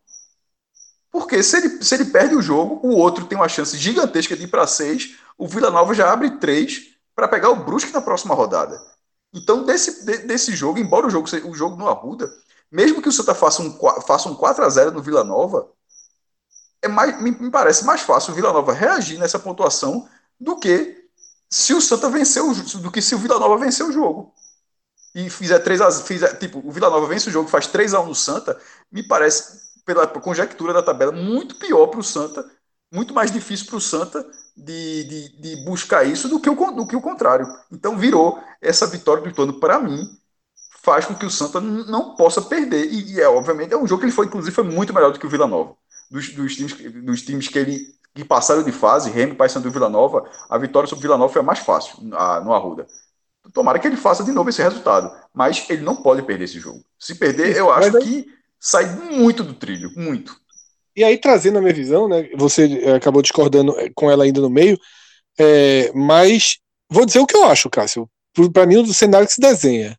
Porque 1.10 1.42
se 1.42 1.58
ele, 1.58 1.84
se 1.84 1.94
ele 1.94 2.06
perde 2.06 2.34
o 2.34 2.40
jogo, 2.40 2.80
o 2.86 2.96
outro 2.96 3.26
tem 3.26 3.36
uma 3.36 3.48
chance 3.48 3.76
gigantesca 3.76 4.34
de 4.34 4.44
ir 4.44 4.48
para 4.48 4.66
seis, 4.66 5.18
o 5.36 5.46
Vila 5.46 5.70
Nova 5.70 5.92
já 5.92 6.10
abre 6.10 6.38
três 6.38 6.94
para 7.14 7.28
pegar 7.28 7.50
o 7.50 7.64
Brusque 7.64 7.92
na 7.92 8.00
próxima 8.00 8.34
rodada. 8.34 8.80
Então, 9.34 9.64
desse, 9.64 10.06
desse 10.26 10.56
jogo, 10.56 10.78
embora 10.78 11.06
o 11.06 11.10
jogo, 11.10 11.28
o 11.46 11.54
jogo 11.54 11.76
não 11.76 11.88
arruda, 11.88 12.32
mesmo 12.72 13.02
que 13.02 13.08
o 13.08 13.12
Santa 13.12 13.34
faça 13.34 13.60
um, 13.60 13.78
faça 14.06 14.28
um 14.28 14.34
4 14.34 14.64
a 14.64 14.68
0 14.70 14.92
no 14.92 15.02
Vila 15.02 15.22
Nova, 15.22 15.68
é 16.82 16.88
mais, 16.88 17.20
me, 17.20 17.30
me 17.30 17.50
parece 17.50 17.84
mais 17.84 18.00
fácil 18.00 18.32
o 18.32 18.34
Vila 18.34 18.52
Nova 18.52 18.72
reagir 18.72 19.18
nessa 19.18 19.38
pontuação 19.38 20.08
do 20.38 20.58
que 20.58 21.08
se 21.48 21.74
o 21.74 21.80
Santa 21.80 22.08
venceu 22.08 22.54
do 22.54 22.90
que 22.90 23.02
se 23.02 23.14
o 23.14 23.18
Vila 23.18 23.38
Nova 23.38 23.58
vencer 23.58 23.84
o 23.84 23.92
jogo. 23.92 24.32
E 25.14 25.28
fizer 25.28 25.58
3 25.58 25.80
a 25.80 25.90
fizer, 25.90 26.38
tipo, 26.38 26.62
o 26.64 26.70
Vila 26.70 26.88
Nova 26.88 27.06
vence 27.06 27.28
o 27.28 27.32
jogo, 27.32 27.48
faz 27.48 27.66
3 27.66 27.94
a 27.94 28.00
1 28.00 28.06
no 28.06 28.14
Santa, 28.14 28.58
me 28.92 29.02
parece 29.02 29.70
pela 29.84 30.06
conjectura 30.06 30.72
da 30.72 30.82
tabela 30.82 31.10
muito 31.10 31.56
pior 31.56 31.88
para 31.88 31.98
o 31.98 32.04
Santa, 32.04 32.48
muito 32.92 33.12
mais 33.12 33.32
difícil 33.32 33.66
para 33.66 33.76
o 33.76 33.80
Santa 33.80 34.24
de, 34.56 35.04
de, 35.04 35.40
de, 35.40 35.64
buscar 35.64 36.04
isso 36.04 36.28
do 36.28 36.38
que, 36.38 36.48
o, 36.48 36.70
do 36.70 36.86
que 36.86 36.94
o 36.94 37.00
contrário. 37.00 37.46
Então 37.72 37.98
virou 37.98 38.40
essa 38.60 38.86
vitória 38.86 39.22
do 39.22 39.28
Ituano 39.28 39.58
para 39.58 39.80
mim 39.80 40.08
faz 40.82 41.04
com 41.04 41.14
que 41.14 41.26
o 41.26 41.30
Santa 41.30 41.60
não 41.60 42.14
possa 42.16 42.40
perder 42.40 42.86
e, 42.86 43.14
e, 43.14 43.20
é 43.20 43.28
obviamente 43.28 43.74
é 43.74 43.76
um 43.76 43.86
jogo 43.86 44.00
que 44.00 44.06
ele 44.06 44.12
foi 44.12 44.26
inclusive 44.26 44.54
foi 44.54 44.64
muito 44.64 44.94
melhor 44.94 45.12
do 45.12 45.18
que 45.18 45.26
o 45.26 45.28
Vila 45.28 45.46
Nova 45.46 45.76
dos, 46.10 46.30
dos, 46.30 46.56
times, 46.56 46.74
dos 47.04 47.22
times 47.22 47.48
que 47.48 47.58
ele 47.58 48.00
que 48.14 48.24
passaram 48.24 48.62
de 48.62 48.72
fase, 48.72 49.10
Remy, 49.10 49.34
Paysandu 49.34 49.68
e 49.68 49.70
Vila 49.70 49.88
Nova, 49.88 50.28
a 50.48 50.58
vitória 50.58 50.88
sobre 50.88 51.02
Vila 51.02 51.16
Nova 51.16 51.32
foi 51.32 51.42
a 51.42 51.44
mais 51.44 51.60
fácil 51.60 51.96
a, 52.12 52.40
no 52.40 52.52
Arruda. 52.52 52.86
Tomara 53.54 53.78
que 53.78 53.86
ele 53.86 53.96
faça 53.96 54.22
de 54.24 54.32
novo 54.32 54.50
esse 54.50 54.62
resultado, 54.62 55.10
mas 55.32 55.64
ele 55.70 55.82
não 55.82 55.96
pode 55.96 56.22
perder 56.22 56.44
esse 56.44 56.58
jogo. 56.58 56.84
Se 56.98 57.14
perder, 57.14 57.56
eu 57.56 57.72
acho 57.72 57.96
aí... 57.96 58.02
que 58.02 58.26
sai 58.58 58.84
muito 59.12 59.42
do 59.42 59.54
trilho, 59.54 59.90
muito. 59.96 60.36
E 60.94 61.04
aí, 61.04 61.16
trazendo 61.16 61.58
a 61.58 61.62
minha 61.62 61.72
visão, 61.72 62.08
né? 62.08 62.28
Você 62.36 62.66
eh, 62.82 62.94
acabou 62.96 63.22
discordando 63.22 63.78
eh, 63.78 63.90
com 63.94 64.10
ela 64.10 64.24
ainda 64.24 64.40
no 64.40 64.50
meio, 64.50 64.78
é, 65.38 65.90
mas 65.94 66.58
vou 66.90 67.06
dizer 67.06 67.20
o 67.20 67.26
que 67.26 67.36
eu 67.36 67.44
acho, 67.44 67.70
Cássio. 67.70 68.10
Para 68.52 68.66
mim, 68.66 68.76
o 68.76 68.92
cenário 68.92 69.26
que 69.26 69.32
se 69.32 69.40
desenha. 69.40 69.96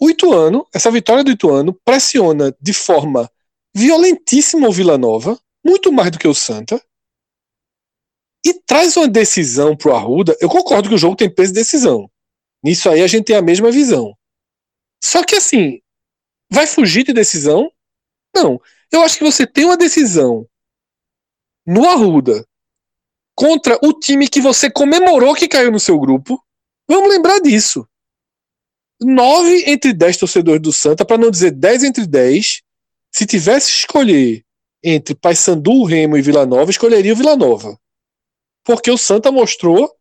O 0.00 0.10
Ituano, 0.10 0.66
essa 0.74 0.90
vitória 0.90 1.22
do 1.22 1.30
Ituano, 1.30 1.78
pressiona 1.84 2.54
de 2.60 2.72
forma 2.72 3.30
violentíssimo 3.74 4.68
o 4.68 4.72
Vila 4.72 4.98
Nova, 4.98 5.38
muito 5.64 5.92
mais 5.92 6.10
do 6.10 6.18
que 6.18 6.28
o 6.28 6.34
Santa, 6.34 6.82
e 8.44 8.54
traz 8.54 8.96
uma 8.96 9.08
decisão 9.08 9.76
pro 9.76 9.94
Arruda. 9.94 10.36
Eu 10.40 10.48
concordo 10.48 10.88
que 10.88 10.94
o 10.94 10.98
jogo 10.98 11.16
tem 11.16 11.32
peso 11.32 11.52
de 11.52 11.60
decisão. 11.60 12.10
Nisso 12.62 12.88
aí 12.88 13.02
a 13.02 13.06
gente 13.06 13.26
tem 13.26 13.36
a 13.36 13.42
mesma 13.42 13.70
visão. 13.70 14.16
Só 15.02 15.24
que 15.24 15.36
assim, 15.36 15.80
vai 16.50 16.66
fugir 16.66 17.04
de 17.04 17.12
decisão? 17.12 17.70
Não. 18.34 18.60
Eu 18.90 19.02
acho 19.02 19.18
que 19.18 19.24
você 19.24 19.46
tem 19.46 19.64
uma 19.64 19.76
decisão 19.76 20.46
no 21.66 21.88
Arruda 21.88 22.46
contra 23.34 23.78
o 23.82 23.92
time 23.92 24.28
que 24.28 24.40
você 24.40 24.70
comemorou 24.70 25.34
que 25.34 25.48
caiu 25.48 25.70
no 25.70 25.80
seu 25.80 25.98
grupo. 25.98 26.42
Vamos 26.88 27.08
lembrar 27.08 27.40
disso. 27.40 27.86
Nove 29.00 29.64
entre 29.66 29.94
dez 29.94 30.16
torcedores 30.16 30.60
do 30.60 30.72
Santa, 30.72 31.04
para 31.04 31.16
não 31.16 31.30
dizer 31.30 31.52
dez 31.52 31.82
entre 31.82 32.06
dez, 32.06 32.62
se 33.12 33.26
tivesse 33.26 33.70
que 33.70 33.78
escolher 33.78 34.44
entre 34.82 35.14
Paysandu, 35.14 35.84
Remo 35.84 36.16
e 36.16 36.22
Vila 36.22 36.46
Nova, 36.46 36.70
escolheria 36.70 37.12
o 37.12 37.16
Vila 37.16 37.36
Nova. 37.36 37.78
Porque 38.64 38.90
o 38.90 38.96
Santa 38.96 39.30
mostrou 39.30 39.94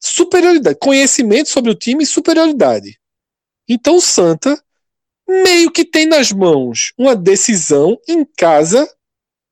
superioridade, 0.00 0.78
conhecimento 0.78 1.48
sobre 1.48 1.70
o 1.70 1.74
time 1.74 2.04
e 2.04 2.06
superioridade. 2.06 2.98
Então 3.68 3.96
o 3.96 4.00
Santa 4.00 4.62
meio 5.26 5.70
que 5.70 5.84
tem 5.84 6.06
nas 6.06 6.32
mãos 6.32 6.92
uma 6.96 7.14
decisão 7.14 7.98
em 8.08 8.24
casa 8.24 8.90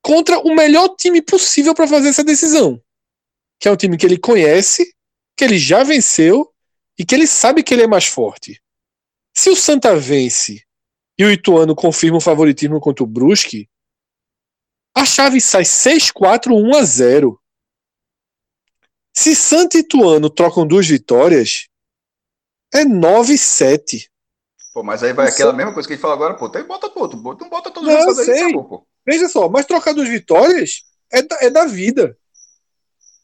contra 0.03 0.39
o 0.39 0.55
melhor 0.55 0.89
time 0.97 1.21
possível 1.21 1.75
para 1.75 1.89
fazer 1.89 2.09
essa 2.09 2.25
decisão. 2.25 2.81
Que 3.59 3.69
é 3.69 3.71
um 3.71 3.77
time 3.77 3.97
que 3.97 4.07
ele 4.07 4.19
conhece, 4.19 4.95
que 5.37 5.45
ele 5.45 5.59
já 5.59 5.83
venceu 5.83 6.51
e 6.99 7.05
que 7.05 7.15
ele 7.15 7.27
sabe 7.27 7.63
que 7.63 7.75
ele 7.75 7.83
é 7.83 7.87
mais 7.87 8.07
forte. 8.07 8.61
Se 9.35 9.51
o 9.51 9.57
Santa 9.57 9.95
vence 9.97 10.66
e 11.19 11.25
o 11.25 11.31
Ituano 11.31 11.75
confirma 11.75 12.19
o 12.19 12.21
favoritismo 12.21 12.81
contra 12.81 13.03
o 13.03 13.07
Brusque, 13.07 13.69
a 14.95 15.05
chave 15.05 15.41
sai 15.41 15.63
6-4, 15.63 16.53
1 16.53 16.77
a 16.77 16.83
0. 16.83 17.41
Se 19.15 19.35
Santa 19.35 19.77
e 19.77 19.81
Ituano 19.81 20.31
trocam 20.31 20.67
duas 20.67 20.87
vitórias, 20.87 21.69
é 22.73 22.85
9-7. 22.85 24.09
Pô, 24.73 24.83
mas 24.83 25.03
aí 25.03 25.13
vai 25.13 25.29
aquela 25.29 25.53
mesma 25.53 25.73
coisa 25.73 25.87
que 25.87 25.95
a 25.95 25.97
gente 25.97 26.03
fala 26.03 26.15
agora, 26.15 26.35
pô, 26.35 26.49
tem, 26.51 26.63
bota 26.65 26.89
todo, 26.91 27.17
não 27.17 27.49
bota 27.49 27.79
os 27.79 27.87
resultados 27.87 28.29
aí, 28.29 28.41
acabou, 28.43 28.65
pô. 28.65 28.87
Veja 29.07 29.29
só, 29.29 29.49
mas 29.49 29.65
trocar 29.65 29.95
duas 29.95 30.09
vitórias 30.09 30.83
é 31.11 31.23
da, 31.23 31.39
é 31.43 31.51
da 31.51 31.65
vida. 31.65 32.19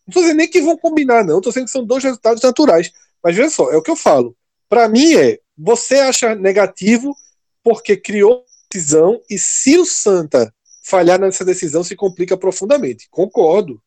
Não 0.06 0.12
tô 0.12 0.20
dizendo 0.20 0.36
nem 0.36 0.48
que 0.48 0.60
vão 0.60 0.76
combinar, 0.76 1.24
não. 1.24 1.40
Tô 1.40 1.50
dizendo 1.50 1.64
que 1.66 1.70
são 1.70 1.84
dois 1.84 2.02
resultados 2.02 2.42
naturais. 2.42 2.92
Mas 3.22 3.36
veja 3.36 3.50
só, 3.50 3.70
é 3.70 3.76
o 3.76 3.82
que 3.82 3.90
eu 3.90 3.96
falo. 3.96 4.36
Para 4.68 4.88
mim 4.88 5.14
é, 5.14 5.40
você 5.56 5.96
acha 5.96 6.34
negativo 6.34 7.14
porque 7.62 7.96
criou 7.96 8.44
decisão 8.70 9.20
e 9.28 9.38
se 9.38 9.78
o 9.78 9.84
Santa 9.84 10.52
falhar 10.82 11.20
nessa 11.20 11.44
decisão 11.44 11.84
se 11.84 11.94
complica 11.94 12.36
profundamente. 12.36 13.08
Concordo. 13.10 13.80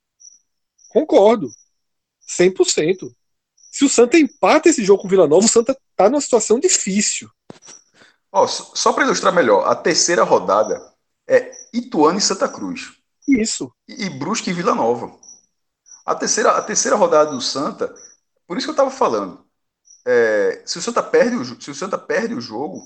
Concordo. 0.90 1.50
100%. 2.28 3.12
Se 3.72 3.84
o 3.84 3.90
Santa 3.90 4.18
empata 4.18 4.70
esse 4.70 4.84
jogo 4.84 5.02
com 5.02 5.08
o 5.08 5.10
Vila 5.10 5.28
Nova, 5.28 5.46
o 5.46 5.50
Santa 5.50 5.78
tá 5.96 6.10
numa 6.10 6.22
situação 6.22 6.60
difícil. 6.60 7.30
Oh, 8.32 8.48
só 8.48 8.94
para 8.94 9.06
ilustrar 9.06 9.34
melhor, 9.34 9.68
a 9.68 9.76
terceira 9.76 10.24
rodada 10.24 10.94
é 11.28 11.52
Ituano 11.74 12.18
e 12.18 12.22
Santa 12.22 12.48
Cruz. 12.48 12.94
Isso. 13.28 13.72
E, 13.88 14.06
e 14.06 14.10
Brusque 14.10 14.50
e 14.50 14.54
Vila 14.54 14.76
Nova. 14.76 15.18
A 16.06 16.16
terceira, 16.16 16.52
a 16.52 16.62
terceira 16.62 16.96
rodada 16.96 17.32
do 17.32 17.42
Santa, 17.42 17.94
por 18.48 18.58
isso 18.58 18.68
que 18.68 18.70
eu 18.70 18.74
estava 18.74 18.92
falando, 18.92 19.46
é, 20.06 20.62
se 20.66 20.78
o 20.78 20.82
Santa 20.82 21.02
perde 21.02 21.36
o, 21.36 21.62
se 21.62 21.72
o 21.72 21.76
Santa 21.76 21.98
perde 21.98 22.36
o 22.36 22.42
jogo, 22.42 22.80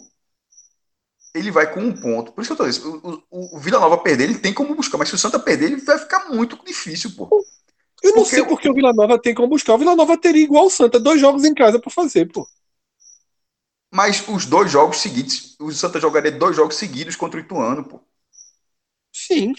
ele 1.34 1.52
vai 1.52 1.72
com 1.72 1.82
um 1.82 1.94
ponto. 1.94 2.32
Por 2.32 2.42
isso 2.42 2.50
que 2.50 2.54
eu 2.54 2.66
tô 2.66 2.70
dizendo, 2.70 3.24
o, 3.32 3.38
o, 3.40 3.58
o 3.58 3.60
Vila 3.60 3.80
Nova 3.80 3.98
perder, 3.98 4.26
ele 4.26 4.40
tem 4.40 4.54
como 4.54 4.76
buscar, 4.76 4.98
mas 4.98 5.10
se 5.10 5.16
o 5.16 5.18
Santa 5.18 5.40
perder, 5.40 5.66
ele 5.66 5.82
vai 5.82 5.98
ficar 5.98 6.30
muito 6.30 6.58
difícil, 6.66 7.12
pô. 7.16 7.34
Eu 8.02 8.12
não 8.12 8.24
porque 8.24 8.36
sei 8.36 8.46
porque 8.46 8.70
o 8.70 8.74
Vila 8.74 8.94
Nova 8.94 9.20
tem 9.22 9.34
como 9.34 9.50
buscar. 9.50 9.74
O 9.74 9.78
Vila 9.78 9.96
Nova 9.96 10.18
teria 10.18 10.44
igual 10.44 10.66
o 10.66 10.70
Santa, 10.70 11.00
dois 11.00 11.20
jogos 11.20 11.44
em 11.44 11.54
casa 11.54 11.80
para 11.80 11.92
fazer, 11.92 12.32
pô. 12.32 12.48
Mas 13.92 14.28
os 14.28 14.46
dois 14.46 14.72
jogos 14.72 14.98
seguintes, 14.98 15.56
o 15.60 15.72
Santa 15.72 16.00
jogaria 16.00 16.32
dois 16.32 16.56
jogos 16.56 16.76
seguidos 16.76 17.16
contra 17.16 17.40
o 17.40 17.44
Ituano, 17.44 17.84
pô. 17.84 18.00
Sim. 19.12 19.54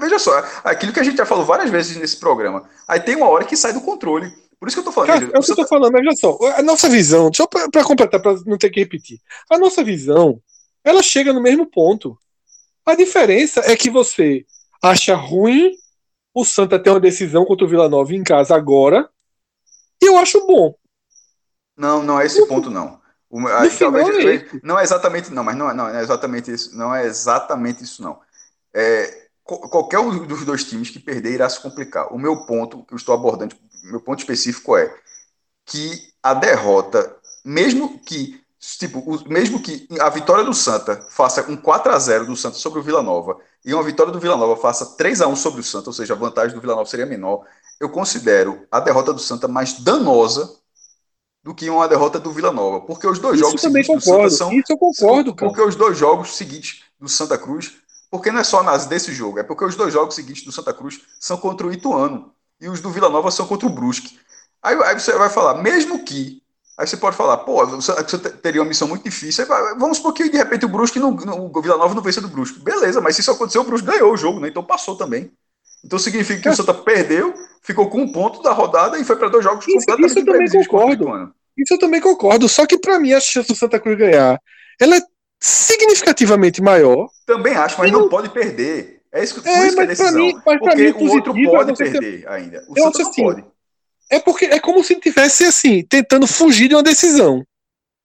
Veja 0.00 0.18
só, 0.18 0.32
aquilo 0.64 0.92
que 0.92 1.00
a 1.00 1.04
gente 1.04 1.16
já 1.16 1.26
falou 1.26 1.44
várias 1.44 1.70
vezes 1.70 1.96
nesse 1.96 2.16
programa. 2.16 2.68
Aí 2.86 3.00
tem 3.00 3.16
uma 3.16 3.28
hora 3.28 3.44
que 3.44 3.56
sai 3.56 3.72
do 3.72 3.80
controle. 3.80 4.32
Por 4.58 4.68
isso 4.68 4.76
que 4.76 4.80
eu 4.80 4.84
tô 4.84 4.92
falando. 4.92 5.08
Cara, 5.08 5.24
é 5.24 5.38
o 5.38 5.42
que 5.42 5.52
eu 5.52 5.56
tô 5.56 5.66
falando, 5.66 5.92
mas 5.92 6.02
olha 6.02 6.16
só, 6.16 6.38
a 6.56 6.62
nossa 6.62 6.88
visão, 6.88 7.32
só 7.32 7.46
para 7.46 7.84
completar, 7.84 8.20
para 8.20 8.34
não 8.44 8.58
ter 8.58 8.70
que 8.70 8.80
repetir. 8.80 9.20
A 9.48 9.56
nossa 9.56 9.84
visão, 9.84 10.42
ela 10.82 11.02
chega 11.02 11.32
no 11.32 11.40
mesmo 11.40 11.66
ponto. 11.66 12.18
A 12.84 12.94
diferença 12.94 13.60
é 13.60 13.76
que 13.76 13.90
você 13.90 14.44
acha 14.82 15.14
ruim 15.14 15.72
o 16.34 16.44
Santa 16.44 16.78
ter 16.78 16.90
uma 16.90 17.00
decisão 17.00 17.44
contra 17.44 17.66
o 17.66 17.68
Vila 17.68 17.88
Nova 17.88 18.14
em 18.14 18.22
casa 18.22 18.54
agora, 18.54 19.08
e 20.02 20.06
eu 20.06 20.16
acho 20.18 20.46
bom. 20.46 20.74
Não, 21.76 22.02
não 22.02 22.20
é 22.20 22.26
esse 22.26 22.44
ponto, 22.46 22.70
não. 22.70 23.00
O, 23.30 23.46
aí, 23.46 23.70
talvez, 23.70 24.08
é 24.24 24.60
não 24.62 24.78
é 24.78 24.82
exatamente, 24.82 25.30
não, 25.32 25.44
mas 25.44 25.56
não, 25.56 25.72
não, 25.74 25.88
é 25.88 26.00
exatamente 26.00 26.50
isso, 26.50 26.76
não 26.76 26.94
é 26.94 27.04
exatamente 27.04 27.84
isso, 27.84 28.02
não. 28.02 28.18
É, 28.74 29.28
qualquer 29.44 29.98
um 29.98 30.26
dos 30.26 30.44
dois 30.44 30.64
times 30.64 30.90
que 30.90 30.98
perder 30.98 31.32
irá 31.32 31.48
se 31.48 31.60
complicar. 31.60 32.12
O 32.12 32.18
meu 32.18 32.46
ponto 32.46 32.84
que 32.84 32.94
eu 32.94 32.96
estou 32.96 33.14
abordando, 33.14 33.54
meu 33.82 34.00
ponto 34.00 34.20
específico 34.20 34.76
é 34.76 34.94
que 35.66 36.12
a 36.22 36.34
derrota, 36.34 37.16
mesmo 37.44 37.98
que 38.00 38.40
tipo, 38.76 39.22
mesmo 39.28 39.60
que 39.60 39.86
a 40.00 40.08
vitória 40.10 40.44
do 40.44 40.52
Santa 40.52 40.96
faça 41.10 41.48
um 41.48 41.56
4 41.56 41.92
a 41.92 41.98
0 41.98 42.26
do 42.26 42.36
Santa 42.36 42.56
sobre 42.56 42.80
o 42.80 42.82
Vila 42.82 43.02
Nova 43.02 43.38
e 43.64 43.72
uma 43.72 43.82
vitória 43.82 44.12
do 44.12 44.18
Vila 44.18 44.36
Nova 44.36 44.60
faça 44.60 44.96
3 44.96 45.20
a 45.20 45.28
1 45.28 45.36
sobre 45.36 45.60
o 45.60 45.64
Santa, 45.64 45.90
ou 45.90 45.92
seja, 45.92 46.14
a 46.14 46.16
vantagem 46.16 46.54
do 46.54 46.60
Vila 46.60 46.74
Nova 46.74 46.88
seria 46.88 47.06
menor, 47.06 47.44
eu 47.78 47.88
considero 47.88 48.66
a 48.70 48.80
derrota 48.80 49.12
do 49.12 49.20
Santa 49.20 49.46
mais 49.46 49.74
danosa 49.74 50.56
do 51.42 51.54
que 51.54 51.70
uma 51.70 51.88
derrota 51.88 52.18
do 52.18 52.32
Vila 52.32 52.52
Nova, 52.52 52.80
porque 52.80 53.06
os 53.06 53.18
dois 53.18 53.36
isso 53.36 53.46
jogos 53.46 53.60
seguintes 53.60 53.86
concordo, 53.86 54.24
do 54.24 54.30
Santa 54.30 54.30
são 54.30 54.52
isso 54.52 54.72
eu 54.72 54.78
concordo, 54.78 55.34
cara. 55.34 55.50
porque 55.50 55.66
os 55.66 55.76
dois 55.76 55.96
jogos 55.96 56.36
seguintes 56.36 56.82
do 56.98 57.08
Santa 57.08 57.38
Cruz, 57.38 57.76
porque 58.10 58.32
não 58.32 58.40
é 58.40 58.44
só 58.44 58.62
nas 58.62 58.86
desse 58.86 59.14
jogo, 59.14 59.38
é 59.38 59.44
porque 59.44 59.64
os 59.64 59.76
dois 59.76 59.92
jogos 59.92 60.16
seguintes 60.16 60.44
do 60.44 60.50
Santa 60.50 60.74
Cruz 60.74 61.00
são 61.20 61.36
contra 61.36 61.66
o 61.66 61.72
Ituano 61.72 62.34
e 62.60 62.68
os 62.68 62.80
do 62.80 62.90
Vila 62.90 63.08
Nova 63.08 63.30
são 63.30 63.46
contra 63.46 63.66
o 63.66 63.70
Brusque. 63.70 64.18
Aí, 64.62 64.74
aí 64.84 64.98
você 64.98 65.12
vai 65.12 65.30
falar, 65.30 65.62
mesmo 65.62 66.04
que 66.04 66.42
Aí 66.78 66.86
você 66.86 66.96
pode 66.96 67.16
falar, 67.16 67.38
pô, 67.38 67.66
você, 67.66 67.92
teria 68.40 68.62
uma 68.62 68.68
missão 68.68 68.86
muito 68.86 69.02
difícil. 69.02 69.44
vamos 69.76 69.96
supor 69.96 70.12
que 70.12 70.28
de 70.28 70.36
repente 70.36 70.64
o 70.64 70.68
Brusque, 70.68 71.00
não, 71.00 71.10
o 71.10 71.60
Vila 71.60 71.76
Nova 71.76 71.92
não 71.92 72.00
vença 72.00 72.20
do 72.20 72.28
Brusque. 72.28 72.60
Beleza, 72.60 73.00
mas 73.00 73.16
se 73.16 73.20
isso 73.20 73.32
aconteceu, 73.32 73.62
o 73.62 73.64
Brusque 73.64 73.88
ganhou 73.88 74.12
o 74.12 74.16
jogo, 74.16 74.38
né? 74.38 74.46
Então 74.46 74.62
passou 74.62 74.94
também. 74.96 75.28
Então 75.84 75.98
significa 75.98 76.40
que 76.40 76.48
o 76.48 76.54
Santa 76.54 76.72
perdeu, 76.72 77.34
ficou 77.62 77.90
com 77.90 78.02
um 78.02 78.12
ponto 78.12 78.40
da 78.42 78.52
rodada 78.52 78.96
e 78.96 79.04
foi 79.04 79.16
para 79.16 79.28
dois 79.28 79.42
jogos 79.42 79.66
isso, 79.66 79.76
completamente 79.76 80.10
isso 80.10 80.18
eu 80.20 80.24
também 80.24 80.48
concordo. 80.48 81.34
Isso 81.56 81.74
eu 81.74 81.78
também 81.78 82.00
concordo. 82.00 82.48
Só 82.48 82.64
que 82.64 82.78
para 82.78 83.00
mim 83.00 83.12
a 83.12 83.18
chance 83.18 83.48
do 83.48 83.56
Santa 83.56 83.80
Cruz 83.80 83.98
ganhar, 83.98 84.40
ela 84.80 84.96
é 84.96 85.02
significativamente 85.40 86.62
maior. 86.62 87.08
Também 87.26 87.56
acho, 87.56 87.76
mas 87.76 87.90
não, 87.90 88.02
não 88.02 88.08
pode 88.08 88.28
perder. 88.28 88.97
É 89.12 89.24
isso, 89.24 89.40
é, 89.44 89.66
isso 89.66 89.76
que 89.76 89.82
é 89.82 89.86
decisão. 89.86 90.12
Mim, 90.12 90.34
mas 90.44 90.58
porque 90.58 90.76
mim, 90.76 90.90
o 90.90 91.12
outro 91.12 91.34
pode 91.34 91.76
perder 91.76 92.00
ter... 92.00 92.28
ainda. 92.28 92.64
O 92.68 92.74
eu 92.76 92.84
Santa 92.84 93.02
não 93.02 93.10
assim, 93.10 93.22
pode. 93.22 93.44
É 94.10 94.18
porque 94.18 94.44
é 94.46 94.58
como 94.58 94.82
se 94.82 94.94
tivesse 94.96 95.44
assim, 95.44 95.82
tentando 95.82 96.26
fugir 96.26 96.68
de 96.68 96.74
uma 96.74 96.82
decisão. 96.82 97.44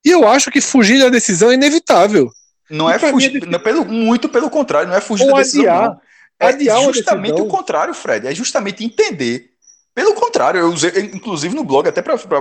E 0.05 0.09
eu 0.09 0.27
acho 0.27 0.51
que 0.51 0.59
fugir 0.59 0.99
da 0.99 1.09
decisão 1.09 1.51
é 1.51 1.53
inevitável. 1.53 2.29
Não 2.69 2.89
é 2.89 2.97
fugir, 2.97 3.45
não, 3.47 3.59
pelo, 3.59 3.85
muito 3.85 4.27
pelo 4.27 4.49
contrário, 4.49 4.89
não 4.89 4.95
é 4.95 5.01
fugir 5.01 5.25
Ou 5.25 5.31
da 5.31 5.37
decisão. 5.37 5.61
Adiar. 5.61 5.97
É 6.39 6.47
adiar 6.47 6.81
justamente 6.93 7.41
o 7.41 7.47
contrário, 7.47 7.93
Fred. 7.93 8.27
É 8.27 8.35
justamente 8.35 8.83
entender. 8.83 9.52
Pelo 9.93 10.15
contrário, 10.15 10.59
eu 10.59 10.69
usei, 10.69 10.91
inclusive 11.13 11.53
no 11.53 11.63
blog, 11.63 11.87
até 11.87 12.01
para 12.01 12.17
ficar 12.17 12.39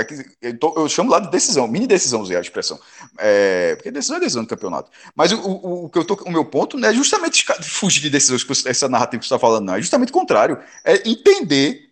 aqui, 0.00 0.26
eu, 0.42 0.58
tô, 0.58 0.74
eu, 0.76 0.88
chamo 0.88 1.08
lá 1.08 1.20
de 1.20 1.30
decisão, 1.30 1.68
mini 1.68 1.86
decisão, 1.86 2.20
usei 2.20 2.36
a 2.36 2.40
expressão. 2.40 2.80
É, 3.16 3.76
porque 3.76 3.92
decisão 3.92 4.16
é 4.16 4.20
decisão 4.20 4.42
do 4.42 4.48
campeonato. 4.48 4.90
Mas 5.14 5.30
o, 5.30 5.38
o, 5.38 5.84
o, 5.84 5.88
que 5.88 5.96
eu 5.96 6.04
tô, 6.04 6.14
o 6.24 6.32
meu 6.32 6.44
ponto 6.44 6.76
não 6.76 6.88
é 6.88 6.92
justamente 6.92 7.46
fugir 7.62 8.00
de 8.00 8.10
decisões, 8.10 8.44
essa 8.66 8.88
narrativa 8.88 9.20
que 9.20 9.28
você 9.28 9.34
está 9.34 9.38
falando, 9.38 9.66
não. 9.66 9.76
É 9.76 9.80
justamente 9.80 10.10
o 10.10 10.12
contrário. 10.12 10.58
É 10.84 11.08
entender 11.08 11.90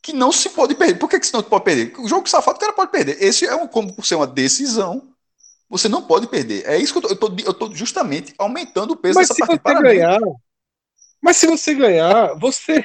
que 0.00 0.14
não 0.14 0.32
se 0.32 0.48
pode 0.48 0.74
perder. 0.74 0.98
Por 0.98 1.10
que, 1.10 1.20
que 1.20 1.32
não 1.32 1.42
pode 1.42 1.64
perder? 1.64 1.92
O 1.98 2.08
jogo 2.08 2.26
safado 2.26 2.56
o 2.56 2.60
cara 2.60 2.72
pode 2.72 2.90
perder. 2.90 3.22
Esse 3.22 3.46
é 3.46 3.54
um, 3.54 3.66
como 3.68 3.94
por 3.94 4.06
ser 4.06 4.14
uma 4.14 4.26
decisão, 4.26 5.12
você 5.68 5.90
não 5.90 6.02
pode 6.02 6.26
perder. 6.26 6.66
É 6.66 6.78
isso 6.78 6.98
que 6.98 7.06
eu 7.06 7.16
tô, 7.16 7.34
eu 7.44 7.52
tô, 7.52 7.74
justamente 7.74 8.34
aumentando 8.38 8.92
o 8.92 8.96
peso 8.96 9.18
mas 9.18 9.28
dessa 9.28 9.46
partida. 9.46 9.82
Ganhar, 9.82 10.20
mas 11.20 11.36
se 11.36 11.46
você 11.46 11.74
ganhar, 11.74 12.34
você 12.38 12.82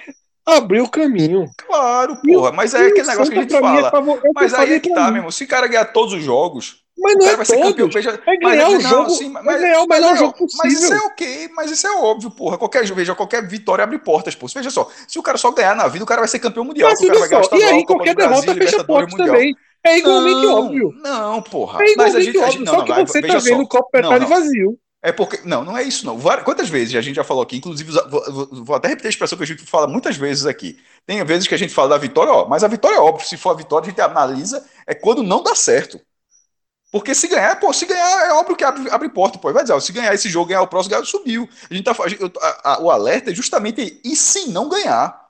abriu 0.47 0.85
o 0.85 0.89
caminho. 0.89 1.45
Claro, 1.57 2.15
porra. 2.21 2.51
Mas 2.51 2.73
é 2.73 2.87
aquele 2.87 3.07
negócio 3.07 3.31
que 3.31 3.39
a 3.39 3.41
gente 3.41 3.55
é 3.55 3.59
fala. 3.59 3.89
É 3.89 4.31
mas 4.33 4.53
aí 4.53 4.73
é 4.73 4.79
que 4.79 4.93
tá, 4.93 5.07
meu 5.07 5.17
irmão. 5.17 5.31
Se 5.31 5.43
o 5.43 5.47
cara 5.47 5.67
ganhar 5.67 5.85
todos 5.85 6.13
os 6.13 6.23
jogos, 6.23 6.83
mas 6.97 7.15
não 7.15 7.27
é 7.27 7.35
vai 7.35 7.45
ser 7.45 7.61
campeão. 7.61 7.89
Veja, 7.89 8.19
vai 8.25 8.37
ganhar 8.37 8.69
o 8.69 8.79
jogo, 8.79 9.09
sim, 9.11 9.29
mas, 9.29 9.45
vai 9.45 9.59
ganhar 9.59 9.81
o 9.81 9.87
melhor 9.87 10.11
mas, 10.11 10.19
jogo 10.19 10.33
possível. 10.33 10.61
Mas 10.63 10.73
isso 10.73 10.93
é 10.93 10.99
ok, 11.01 11.49
mas 11.55 11.71
isso 11.71 11.87
é 11.87 11.91
óbvio, 11.91 12.31
porra. 12.31 12.57
Qualquer, 12.57 12.91
veja, 12.91 13.13
qualquer 13.13 13.47
vitória 13.47 13.83
abre 13.83 13.99
portas, 13.99 14.35
pô. 14.35 14.47
Veja 14.47 14.71
só, 14.71 14.89
se 15.07 15.19
o 15.19 15.23
cara 15.23 15.37
só 15.37 15.51
ganhar 15.51 15.75
na 15.75 15.87
vida, 15.87 16.03
o 16.03 16.07
cara 16.07 16.21
vai 16.21 16.27
ser 16.27 16.39
campeão 16.39 16.65
mundial. 16.65 16.89
Mas, 16.89 16.99
o 17.01 17.07
cara 17.07 17.19
vai 17.19 17.29
ganhar 17.29 17.53
e 17.53 17.63
aí, 17.63 17.85
qualquer 17.85 18.15
derrota 18.15 18.55
fecha 18.55 18.83
portas 18.83 19.13
também. 19.13 19.55
É 19.83 19.99
igualmente 19.99 20.41
não, 20.41 20.65
óbvio. 20.65 20.93
Não, 21.01 21.41
porra. 21.41 21.83
É 21.83 21.91
igualmente 21.91 22.23
gente, 22.23 22.37
óbvio, 22.37 22.65
não, 22.65 22.73
só 22.73 22.83
que 22.83 22.93
você 22.93 23.21
tá 23.21 23.37
vendo 23.37 23.61
o 23.61 23.67
copo 23.67 23.89
metade 23.93 24.25
vazio. 24.25 24.77
É 25.07 25.11
porque. 25.13 25.39
Não, 25.45 25.63
não 25.63 25.77
é 25.77 25.83
isso, 25.83 26.05
não. 26.05 26.19
Quantas 26.43 26.67
vezes 26.67 26.93
a 26.93 27.01
gente 27.01 27.15
já 27.15 27.23
falou 27.23 27.41
aqui, 27.41 27.55
inclusive, 27.55 27.89
vou, 28.09 28.49
vou, 28.51 28.75
até 28.75 28.89
repetir 28.89 29.07
a 29.07 29.09
expressão 29.09 29.37
que 29.37 29.43
a 29.45 29.47
gente 29.47 29.63
fala 29.63 29.87
muitas 29.87 30.17
vezes 30.17 30.45
aqui. 30.45 30.77
Tem 31.05 31.23
vezes 31.23 31.47
que 31.47 31.55
a 31.55 31.57
gente 31.57 31.73
fala 31.73 31.87
da 31.87 31.97
vitória, 31.97 32.29
ó, 32.29 32.45
mas 32.45 32.61
a 32.61 32.67
vitória 32.67 32.97
é 32.97 32.99
óbvio, 32.99 33.25
se 33.25 33.37
for 33.37 33.51
a 33.51 33.53
vitória, 33.53 33.85
a 33.85 33.89
gente 33.89 34.01
analisa, 34.01 34.67
é 34.85 34.93
quando 34.93 35.23
não 35.23 35.41
dá 35.41 35.55
certo. 35.55 35.97
Porque 36.91 37.15
se 37.15 37.29
ganhar, 37.29 37.57
pô, 37.57 37.71
se 37.71 37.85
ganhar 37.85 38.27
é 38.27 38.33
óbvio 38.33 38.57
que 38.57 38.65
abre, 38.65 38.89
abre 38.91 39.07
porta, 39.07 39.39
pô. 39.39 39.53
Vai 39.53 39.63
dizer, 39.63 39.75
ó, 39.75 39.79
se 39.79 39.93
ganhar 39.93 40.13
esse 40.13 40.27
jogo, 40.27 40.49
ganhar 40.49 40.61
o 40.61 40.67
próximo, 40.67 40.91
ganhar, 40.91 41.05
subiu. 41.05 41.47
A 41.71 41.73
gente 41.73 41.85
tá, 41.85 41.95
a, 42.41 42.73
a, 42.73 42.81
o 42.81 42.91
alerta 42.91 43.31
é 43.31 43.33
justamente 43.33 44.01
e 44.03 44.13
se 44.13 44.49
não 44.49 44.67
ganhar. 44.67 45.25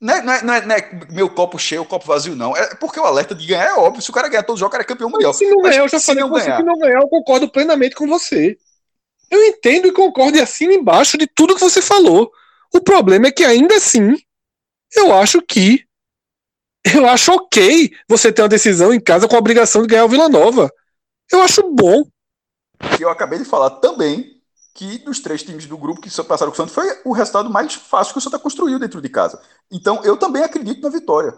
Não 0.00 0.14
é, 0.14 0.22
não, 0.22 0.32
é, 0.32 0.42
não, 0.42 0.54
é, 0.54 0.66
não 0.66 0.74
é, 0.74 0.90
meu 1.10 1.28
copo 1.28 1.58
cheio, 1.58 1.84
copo 1.84 2.06
vazio, 2.06 2.34
não. 2.34 2.56
É 2.56 2.74
porque 2.76 2.98
o 2.98 3.04
alerta 3.04 3.34
de 3.34 3.46
ganhar 3.46 3.66
é 3.66 3.74
óbvio. 3.74 4.00
Se 4.00 4.08
o 4.08 4.12
cara 4.14 4.28
ganhar 4.28 4.42
todos 4.42 4.54
os 4.54 4.60
jogos, 4.60 4.70
o 4.70 4.72
cara 4.72 4.84
é 4.84 4.86
campeão 4.86 5.10
mundial. 5.10 5.34
Se 5.34 5.46
não 5.50 5.60
ganhar, 5.60 5.82
eu 5.82 5.88
já 5.88 6.00
falei 6.00 6.22
com 6.22 6.30
você 6.30 6.50
que 6.50 6.62
não 6.62 6.78
ganhar, 6.78 7.02
eu 7.02 7.08
concordo 7.08 7.46
plenamente 7.50 7.94
com 7.94 8.06
você. 8.06 8.56
Eu 9.30 9.42
entendo 9.44 9.86
e 9.86 9.92
concordo 9.92 10.36
e 10.36 10.40
assino 10.40 10.72
embaixo 10.72 11.16
de 11.16 11.26
tudo 11.26 11.54
que 11.54 11.60
você 11.60 11.80
falou. 11.80 12.30
O 12.74 12.80
problema 12.80 13.28
é 13.28 13.32
que 13.32 13.44
ainda 13.44 13.76
assim, 13.76 14.16
eu 14.94 15.14
acho 15.14 15.40
que 15.42 15.84
eu 16.84 17.06
acho 17.06 17.32
ok 17.32 17.92
você 18.08 18.32
ter 18.32 18.42
uma 18.42 18.48
decisão 18.48 18.92
em 18.92 19.00
casa 19.00 19.28
com 19.28 19.36
a 19.36 19.38
obrigação 19.38 19.82
de 19.82 19.88
ganhar 19.88 20.04
o 20.04 20.08
Vila 20.08 20.28
Nova. 20.28 20.72
Eu 21.30 21.42
acho 21.42 21.62
bom. 21.70 22.04
E 22.98 23.02
eu 23.02 23.10
acabei 23.10 23.38
de 23.38 23.44
falar 23.44 23.70
também 23.70 24.40
que 24.74 24.98
dos 24.98 25.20
três 25.20 25.42
times 25.42 25.66
do 25.66 25.76
grupo 25.76 26.00
que 26.00 26.10
passaram 26.22 26.50
com 26.50 26.54
o 26.54 26.56
Santos 26.56 26.74
foi 26.74 26.86
o 27.04 27.12
resultado 27.12 27.50
mais 27.50 27.74
fácil 27.74 28.14
que 28.14 28.18
o 28.18 28.22
Santa 28.22 28.38
construiu 28.38 28.78
dentro 28.78 29.00
de 29.00 29.08
casa. 29.08 29.40
Então 29.70 30.02
eu 30.04 30.16
também 30.16 30.42
acredito 30.42 30.80
na 30.80 30.88
vitória. 30.88 31.36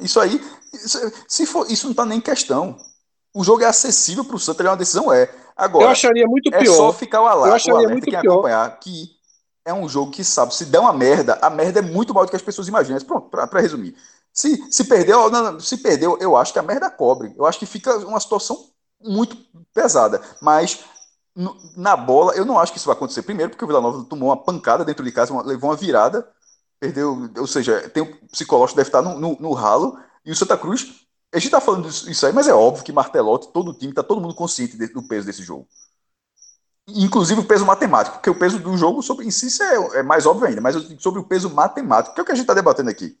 Isso 0.00 0.20
aí, 0.20 0.40
se 1.28 1.46
for, 1.46 1.70
isso 1.70 1.86
não 1.86 1.92
está 1.92 2.04
nem 2.04 2.18
em 2.18 2.20
questão. 2.20 2.76
O 3.32 3.42
jogo 3.42 3.62
é 3.62 3.66
acessível 3.66 4.24
para 4.24 4.36
o 4.36 4.38
Santa, 4.38 4.62
é 4.62 4.68
uma 4.68 4.76
decisão, 4.76 5.12
é. 5.12 5.28
Agora, 5.56 5.84
eu 5.84 5.88
acharia 5.90 6.26
muito 6.26 6.50
pior. 6.50 6.62
É 6.62 6.66
só 6.66 6.92
ficar 6.92 7.22
o 7.22 7.26
alerta, 7.26 7.48
eu 7.48 7.54
acharia 7.54 7.74
o 7.74 7.76
alerta 7.76 7.92
muito 7.92 8.04
quem 8.04 8.20
pior. 8.20 8.32
acompanhar 8.32 8.78
que 8.80 9.10
é 9.64 9.72
um 9.72 9.88
jogo 9.88 10.10
que 10.10 10.22
sabe, 10.22 10.54
se 10.54 10.66
der 10.66 10.78
uma 10.78 10.92
merda, 10.92 11.38
a 11.40 11.48
merda 11.48 11.78
é 11.78 11.82
muito 11.82 12.12
maior 12.12 12.26
do 12.26 12.30
que 12.30 12.36
as 12.36 12.42
pessoas 12.42 12.68
imaginam. 12.68 13.00
Pronto, 13.00 13.28
para 13.30 13.60
resumir. 13.60 13.96
Se, 14.32 14.60
se 14.70 14.84
perdeu, 14.84 15.30
não, 15.30 15.60
se 15.60 15.78
perdeu, 15.78 16.18
eu 16.20 16.36
acho 16.36 16.52
que 16.52 16.58
a 16.58 16.62
merda 16.62 16.90
cobre. 16.90 17.32
Eu 17.36 17.46
acho 17.46 17.58
que 17.58 17.66
fica 17.66 17.96
uma 17.98 18.18
situação 18.20 18.68
muito 19.00 19.36
pesada. 19.72 20.20
Mas 20.40 20.80
no, 21.34 21.56
na 21.76 21.96
bola, 21.96 22.34
eu 22.34 22.44
não 22.44 22.58
acho 22.58 22.72
que 22.72 22.78
isso 22.78 22.86
vai 22.86 22.96
acontecer. 22.96 23.22
Primeiro, 23.22 23.50
porque 23.50 23.64
o 23.64 23.68
Vila 23.68 23.80
Nova 23.80 24.04
tomou 24.04 24.30
uma 24.30 24.36
pancada 24.36 24.84
dentro 24.84 25.04
de 25.04 25.12
casa, 25.12 25.32
uma, 25.32 25.42
levou 25.42 25.70
uma 25.70 25.76
virada, 25.76 26.28
perdeu. 26.80 27.30
Ou 27.38 27.46
seja, 27.46 27.88
tem 27.88 28.02
o 28.02 28.16
psicológico 28.26 28.76
deve 28.76 28.88
estar 28.88 29.02
no, 29.02 29.18
no, 29.18 29.36
no 29.40 29.52
ralo. 29.52 29.98
E 30.24 30.32
o 30.32 30.36
Santa 30.36 30.58
Cruz, 30.58 31.03
a 31.34 31.38
gente 31.38 31.46
está 31.46 31.60
falando 31.60 31.88
isso 31.88 32.26
aí, 32.26 32.32
mas 32.32 32.46
é 32.46 32.54
óbvio 32.54 32.84
que 32.84 32.92
Martelotti, 32.92 33.48
todo 33.52 33.72
o 33.72 33.74
time, 33.74 33.90
está 33.90 34.02
todo 34.02 34.20
mundo 34.20 34.34
consciente 34.34 34.76
do 34.76 35.02
peso 35.02 35.26
desse 35.26 35.42
jogo. 35.42 35.66
Inclusive 36.88 37.40
o 37.40 37.44
peso 37.44 37.64
matemático, 37.66 38.16
porque 38.16 38.30
o 38.30 38.38
peso 38.38 38.58
do 38.58 38.76
jogo 38.76 39.02
sobre, 39.02 39.26
em 39.26 39.30
si 39.30 39.48
é, 39.62 39.98
é 39.98 40.02
mais 40.02 40.26
óbvio 40.26 40.46
ainda, 40.46 40.60
mas 40.60 40.76
sobre 40.98 41.20
o 41.20 41.24
peso 41.24 41.50
matemático, 41.50 42.14
que 42.14 42.20
é 42.20 42.22
o 42.22 42.26
que 42.26 42.32
a 42.32 42.34
gente 42.34 42.44
está 42.44 42.54
debatendo 42.54 42.90
aqui 42.90 43.18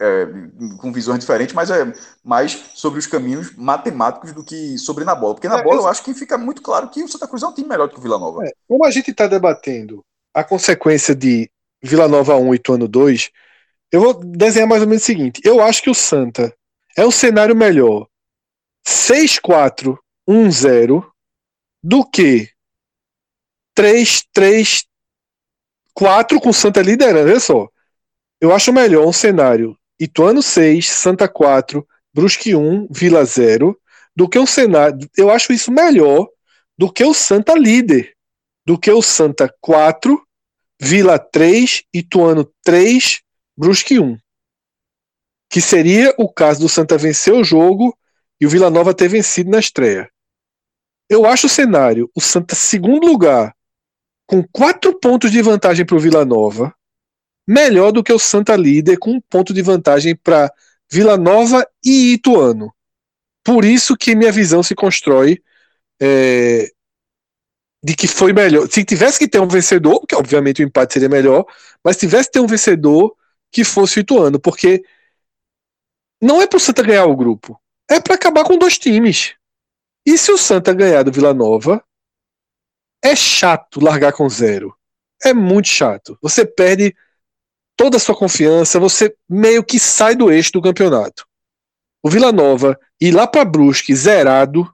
é, 0.00 0.26
com 0.78 0.92
visões 0.92 1.20
diferentes, 1.20 1.54
mas 1.54 1.70
é 1.70 1.92
mais 2.24 2.52
sobre 2.74 2.98
os 2.98 3.06
caminhos 3.06 3.54
matemáticos 3.56 4.32
do 4.32 4.44
que 4.44 4.78
sobre 4.78 5.04
na 5.04 5.14
bola. 5.14 5.34
Porque 5.34 5.48
na 5.48 5.58
é, 5.58 5.62
bola 5.62 5.82
eu... 5.82 5.88
acho 5.88 6.02
que 6.02 6.14
fica 6.14 6.38
muito 6.38 6.62
claro 6.62 6.88
que 6.88 7.02
o 7.02 7.08
Santa 7.08 7.28
Cruz 7.28 7.42
é 7.42 7.46
um 7.46 7.52
time 7.52 7.68
melhor 7.68 7.88
do 7.88 7.94
que 7.94 7.98
o 7.98 8.02
Vila 8.02 8.18
Nova. 8.18 8.44
É, 8.46 8.52
como 8.66 8.84
a 8.84 8.90
gente 8.90 9.10
está 9.10 9.26
debatendo 9.26 10.04
a 10.34 10.42
consequência 10.42 11.14
de 11.14 11.50
Vila 11.82 12.08
Nova 12.08 12.36
1 12.36 12.54
e 12.54 12.58
Tuano 12.58 12.88
2, 12.88 13.30
eu 13.92 14.00
vou 14.00 14.14
desenhar 14.14 14.68
mais 14.68 14.82
ou 14.82 14.88
menos 14.88 15.02
o 15.02 15.06
seguinte: 15.06 15.40
eu 15.44 15.60
acho 15.60 15.82
que 15.82 15.90
o 15.90 15.94
Santa 15.94 16.52
é 16.96 17.04
um 17.04 17.10
cenário 17.10 17.54
melhor 17.54 18.08
6-4-1-0 18.86 21.06
do 21.82 22.04
que 22.04 22.48
3-3-4 23.78 24.86
com 26.42 26.52
Santa 26.52 26.80
liderando. 26.80 27.30
Olha 27.30 27.40
só. 27.40 27.68
Eu 28.40 28.54
acho 28.54 28.72
melhor 28.72 29.06
um 29.06 29.12
cenário 29.12 29.78
Ituano 29.98 30.42
6, 30.42 30.88
Santa 30.88 31.28
4, 31.28 31.86
Brusque 32.12 32.54
1, 32.54 32.88
Vila 32.90 33.24
0, 33.24 33.78
do 34.14 34.28
que 34.28 34.38
um 34.38 34.46
cenário. 34.46 35.08
Eu 35.16 35.30
acho 35.30 35.52
isso 35.52 35.72
melhor 35.72 36.28
do 36.76 36.92
que 36.92 37.04
o 37.04 37.14
Santa 37.14 37.54
líder, 37.54 38.14
do 38.64 38.78
que 38.78 38.90
o 38.90 39.00
Santa 39.00 39.52
4, 39.60 40.22
Vila 40.80 41.18
3, 41.18 41.84
Ituano 41.94 42.50
3, 42.62 43.22
Brusque 43.56 43.98
1. 43.98 44.18
Que 45.56 45.62
seria 45.62 46.14
o 46.18 46.30
caso 46.30 46.60
do 46.60 46.68
Santa 46.68 46.98
vencer 46.98 47.32
o 47.32 47.42
jogo 47.42 47.96
e 48.38 48.44
o 48.44 48.50
Vila 48.50 48.68
Nova 48.68 48.92
ter 48.92 49.08
vencido 49.08 49.48
na 49.48 49.58
estreia. 49.58 50.06
Eu 51.08 51.24
acho 51.24 51.46
o 51.46 51.48
cenário, 51.48 52.10
o 52.14 52.20
Santa 52.20 52.54
segundo 52.54 53.06
lugar, 53.06 53.56
com 54.26 54.46
quatro 54.52 55.00
pontos 55.00 55.30
de 55.30 55.40
vantagem 55.40 55.86
para 55.86 55.96
o 55.96 55.98
Vila 55.98 56.26
Nova, 56.26 56.74
melhor 57.48 57.90
do 57.90 58.04
que 58.04 58.12
o 58.12 58.18
Santa 58.18 58.54
líder 58.54 58.98
com 58.98 59.12
um 59.12 59.20
ponto 59.30 59.54
de 59.54 59.62
vantagem 59.62 60.14
para 60.14 60.52
Vila 60.92 61.16
Nova 61.16 61.66
e 61.82 62.12
Ituano. 62.12 62.70
Por 63.42 63.64
isso 63.64 63.96
que 63.96 64.14
minha 64.14 64.30
visão 64.30 64.62
se 64.62 64.74
constrói 64.74 65.42
é, 65.98 66.70
de 67.82 67.96
que 67.96 68.06
foi 68.06 68.34
melhor. 68.34 68.68
Se 68.70 68.84
tivesse 68.84 69.18
que 69.18 69.26
ter 69.26 69.40
um 69.40 69.48
vencedor, 69.48 70.04
que 70.06 70.14
obviamente 70.14 70.62
o 70.62 70.66
empate 70.66 70.92
seria 70.92 71.08
melhor, 71.08 71.46
mas 71.82 71.96
tivesse 71.96 72.28
que 72.28 72.34
ter 72.34 72.40
um 72.40 72.46
vencedor 72.46 73.16
que 73.50 73.64
fosse 73.64 73.98
o 73.98 74.00
Ituano, 74.00 74.38
porque 74.38 74.84
não 76.20 76.40
é 76.40 76.46
para 76.46 76.56
o 76.56 76.60
Santa 76.60 76.82
ganhar 76.82 77.06
o 77.06 77.16
grupo, 77.16 77.60
é 77.90 78.00
para 78.00 78.14
acabar 78.14 78.44
com 78.44 78.58
dois 78.58 78.78
times. 78.78 79.34
E 80.04 80.16
se 80.16 80.30
o 80.30 80.38
Santa 80.38 80.72
ganhar 80.72 81.02
do 81.02 81.12
Vila 81.12 81.34
Nova, 81.34 81.84
é 83.02 83.14
chato 83.14 83.80
largar 83.80 84.12
com 84.12 84.28
zero. 84.28 84.74
É 85.22 85.32
muito 85.32 85.68
chato. 85.68 86.18
Você 86.22 86.44
perde 86.44 86.94
toda 87.76 87.96
a 87.96 88.00
sua 88.00 88.16
confiança, 88.16 88.80
você 88.80 89.14
meio 89.28 89.62
que 89.62 89.78
sai 89.78 90.14
do 90.14 90.30
eixo 90.30 90.52
do 90.52 90.62
campeonato. 90.62 91.26
O 92.02 92.10
Vila 92.10 92.32
Nova 92.32 92.78
ir 93.00 93.12
lá 93.12 93.26
para 93.26 93.44
Brusque 93.44 93.94
zerado, 93.94 94.70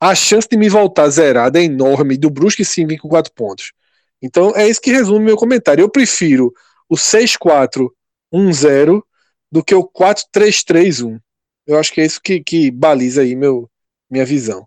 a 0.00 0.14
chance 0.14 0.48
de 0.48 0.56
me 0.56 0.68
voltar 0.68 1.08
zerado 1.08 1.58
é 1.58 1.64
enorme, 1.64 2.16
do 2.16 2.30
Brusque 2.30 2.64
sim 2.64 2.86
vir 2.86 2.98
com 2.98 3.08
quatro 3.08 3.32
pontos. 3.32 3.72
Então 4.22 4.52
é 4.54 4.68
isso 4.68 4.80
que 4.80 4.92
resume 4.92 5.24
meu 5.24 5.36
comentário. 5.36 5.82
Eu 5.82 5.90
prefiro 5.90 6.52
o 6.88 6.94
6-4-1-0 6.94 9.02
do 9.50 9.62
que 9.62 9.74
o 9.74 9.84
4-3-3-1. 9.84 11.20
Eu 11.66 11.78
acho 11.78 11.92
que 11.92 12.00
é 12.00 12.04
isso 12.04 12.20
que, 12.20 12.40
que 12.40 12.70
baliza 12.70 13.22
aí 13.22 13.34
meu, 13.34 13.68
minha 14.10 14.24
visão. 14.24 14.66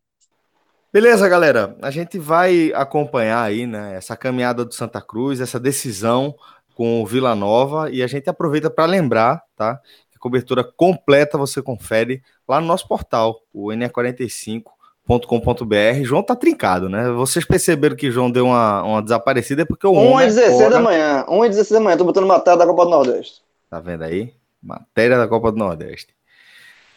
Beleza, 0.92 1.30
galera. 1.30 1.78
A 1.82 1.92
gente 1.92 2.18
vai 2.18 2.74
acompanhar 2.74 3.44
aí, 3.44 3.68
né, 3.68 3.96
essa 3.96 4.18
caminhada 4.18 4.66
do 4.66 4.74
Santa 4.74 5.00
Cruz, 5.00 5.40
essa 5.40 5.60
decisão 5.60 6.34
com 6.76 7.04
o 7.04 7.06
Vila 7.06 7.36
Nova 7.36 7.92
e 7.92 8.02
a 8.02 8.08
gente 8.08 8.28
aproveita 8.30 8.70
para 8.70 8.86
lembrar, 8.86 9.44
tá? 9.56 9.76
Que 10.10 10.16
a 10.16 10.20
cobertura 10.20 10.64
completa 10.64 11.38
você 11.38 11.62
confere 11.62 12.24
lá 12.48 12.62
no 12.62 12.68
nosso 12.68 12.88
portal, 12.88 13.42
o 13.54 13.68
ne45.com.br. 13.68 16.04
João 16.04 16.24
tá 16.24 16.36
trincado, 16.36 16.90
né? 16.90 17.12
Vocês 17.12 17.46
perceberam 17.46 17.96
que 17.96 18.10
João 18.10 18.32
deu 18.32 18.46
uma, 18.46 18.82
uma 18.84 19.02
desaparecida 19.02 19.64
é 19.64 19.66
porque 19.66 19.86
o 19.86 19.92
1 19.92 20.18
às 20.20 20.36
16 20.36 20.72
da 20.72 20.80
manhã, 20.80 21.26
1 21.28 21.44
às 21.44 21.50
16 21.50 21.70
da 21.70 21.82
manhã, 21.84 21.98
tô 21.98 22.06
botando 22.06 22.26
matéria 22.26 22.58
da 22.58 22.66
Copa 22.66 22.86
do 22.86 22.92
Nordeste. 22.92 23.42
Tá 23.70 23.80
vendo 23.80 24.06
aí? 24.06 24.34
Matéria 24.61 25.18
da 25.18 25.27
Copa 25.27 25.52
do 25.52 25.57
Nordeste. 25.57 26.14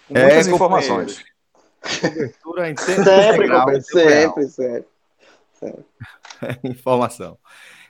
Muitas 0.09 0.47
é, 0.47 0.51
informações. 0.51 1.25
Cobertura 1.83 2.71
em 2.71 2.75
tempo 2.75 3.05
sempre, 3.05 3.83
sempre, 3.83 4.49
sempre, 4.49 4.87
sempre. 5.55 5.85
Informação. 6.65 7.39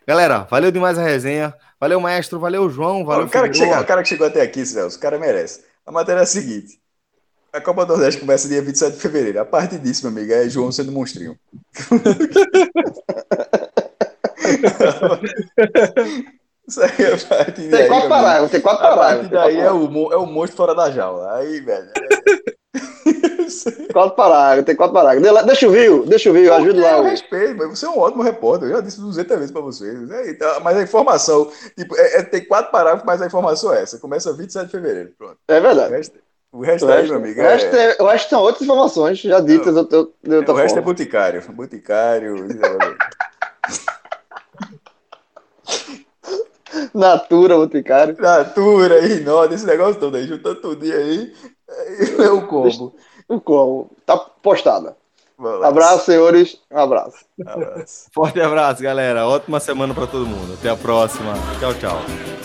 Galera, 0.06 0.46
valeu 0.50 0.70
demais 0.70 0.98
a 0.98 1.02
resenha. 1.02 1.54
Valeu, 1.78 2.00
maestro. 2.00 2.38
Valeu, 2.38 2.68
João. 2.68 3.04
Valeu, 3.04 3.26
o 3.26 3.30
cara, 3.30 3.48
que 3.48 3.56
chega, 3.56 3.80
o 3.80 3.84
cara 3.84 4.02
que 4.02 4.08
chegou 4.08 4.26
até 4.26 4.42
aqui, 4.42 4.64
Celso, 4.64 4.98
o 4.98 5.00
cara 5.00 5.18
merece. 5.18 5.64
A 5.86 5.92
matéria 5.92 6.20
é 6.20 6.22
a 6.22 6.26
seguinte. 6.26 6.80
A 7.52 7.60
Copa 7.60 7.84
do 7.84 7.92
Nordeste 7.92 8.20
começa 8.20 8.48
dia 8.48 8.62
27 8.62 8.94
de 8.94 9.02
fevereiro. 9.02 9.40
A 9.40 9.44
parte 9.44 9.78
disso, 9.78 10.06
meu 10.06 10.16
amigo, 10.16 10.32
é 10.32 10.48
João 10.48 10.72
sendo 10.72 10.90
monstrinho. 10.90 11.38
Isso 16.68 16.80
aí 16.80 16.90
é 16.98 17.16
parte 17.16 17.68
Tem 17.68 17.88
quatro 17.88 18.08
parágrafos, 18.08 18.50
tem 18.50 18.60
quatro 18.60 18.82
parágrafos. 18.82 19.30
Daí 19.30 19.58
é 19.58 19.72
o, 19.72 20.12
é 20.12 20.16
o 20.16 20.26
monstro 20.26 20.56
fora 20.56 20.74
da 20.74 20.90
jaula. 20.90 21.36
Aí, 21.36 21.60
velho. 21.60 21.90
quatro 23.92 24.16
parágrafos, 24.16 24.64
tem 24.64 24.76
quatro 24.76 24.94
parágrafos. 24.94 25.46
Deixa 25.46 25.66
eu 25.66 25.70
ver, 25.70 26.02
deixa 26.06 26.28
eu 26.28 26.32
ver, 26.32 26.46
eu 26.46 26.54
ajudo 26.54 26.80
lá. 26.80 26.98
Eu 26.98 27.04
respeito, 27.04 27.56
mas 27.56 27.78
você 27.78 27.86
é 27.86 27.90
um 27.90 27.98
ótimo 27.98 28.22
repórter, 28.22 28.68
eu 28.68 28.76
já 28.76 28.80
disse 28.80 29.00
200 29.00 29.36
vezes 29.36 29.50
para 29.50 29.60
vocês. 29.60 30.10
É, 30.10 30.34
tá, 30.34 30.60
mas 30.60 30.76
a 30.76 30.82
informação, 30.82 31.50
tipo, 31.76 31.96
é, 31.96 32.18
é, 32.18 32.22
tem 32.22 32.44
quatro 32.44 32.70
parágrafos, 32.70 33.04
mas 33.04 33.20
a 33.20 33.26
informação 33.26 33.72
é 33.72 33.82
essa. 33.82 33.98
Começa 33.98 34.32
27 34.32 34.66
de 34.66 34.70
fevereiro, 34.70 35.12
pronto. 35.18 35.36
É 35.48 35.60
verdade. 35.60 35.92
O 35.92 35.96
resto, 35.96 36.18
o 36.52 36.60
resto, 36.60 36.86
o 36.86 36.88
resto 36.88 37.02
aí, 37.02 37.08
meu 37.08 37.16
amigo. 37.16 37.40
O 37.40 37.42
resto, 37.42 37.76
é... 37.76 37.96
eu 37.98 38.08
acho 38.08 38.24
que 38.24 38.30
são 38.30 38.40
outras 38.40 38.62
informações 38.62 39.18
já 39.18 39.40
ditas. 39.40 39.76
Eu, 39.76 39.88
eu, 39.90 40.14
eu, 40.24 40.42
o 40.42 40.52
resto 40.52 40.78
é 40.78 40.82
boticário. 40.82 41.42
Boticário. 41.52 42.48
Natura, 46.94 47.56
boticário. 47.56 48.16
Natura, 48.18 49.00
Rinode, 49.00 49.54
esse 49.54 49.66
negócio 49.66 50.00
todo 50.00 50.16
aí, 50.16 50.26
juntando 50.26 50.56
tudo 50.56 50.84
aí, 50.84 51.32
é 52.18 52.30
o 52.30 52.46
combo. 52.46 52.94
O 53.28 53.40
combo. 53.40 53.90
Tá 54.04 54.16
postada. 54.16 54.96
Abraço, 55.62 56.06
senhores. 56.06 56.58
Um 56.70 56.78
abraço. 56.78 57.24
abraço. 57.44 58.06
Forte 58.12 58.40
abraço, 58.40 58.82
galera. 58.82 59.26
Ótima 59.26 59.58
semana 59.58 59.94
para 59.94 60.06
todo 60.06 60.26
mundo. 60.26 60.54
Até 60.54 60.68
a 60.68 60.76
próxima. 60.76 61.34
Tchau, 61.58 61.74
tchau. 61.74 62.41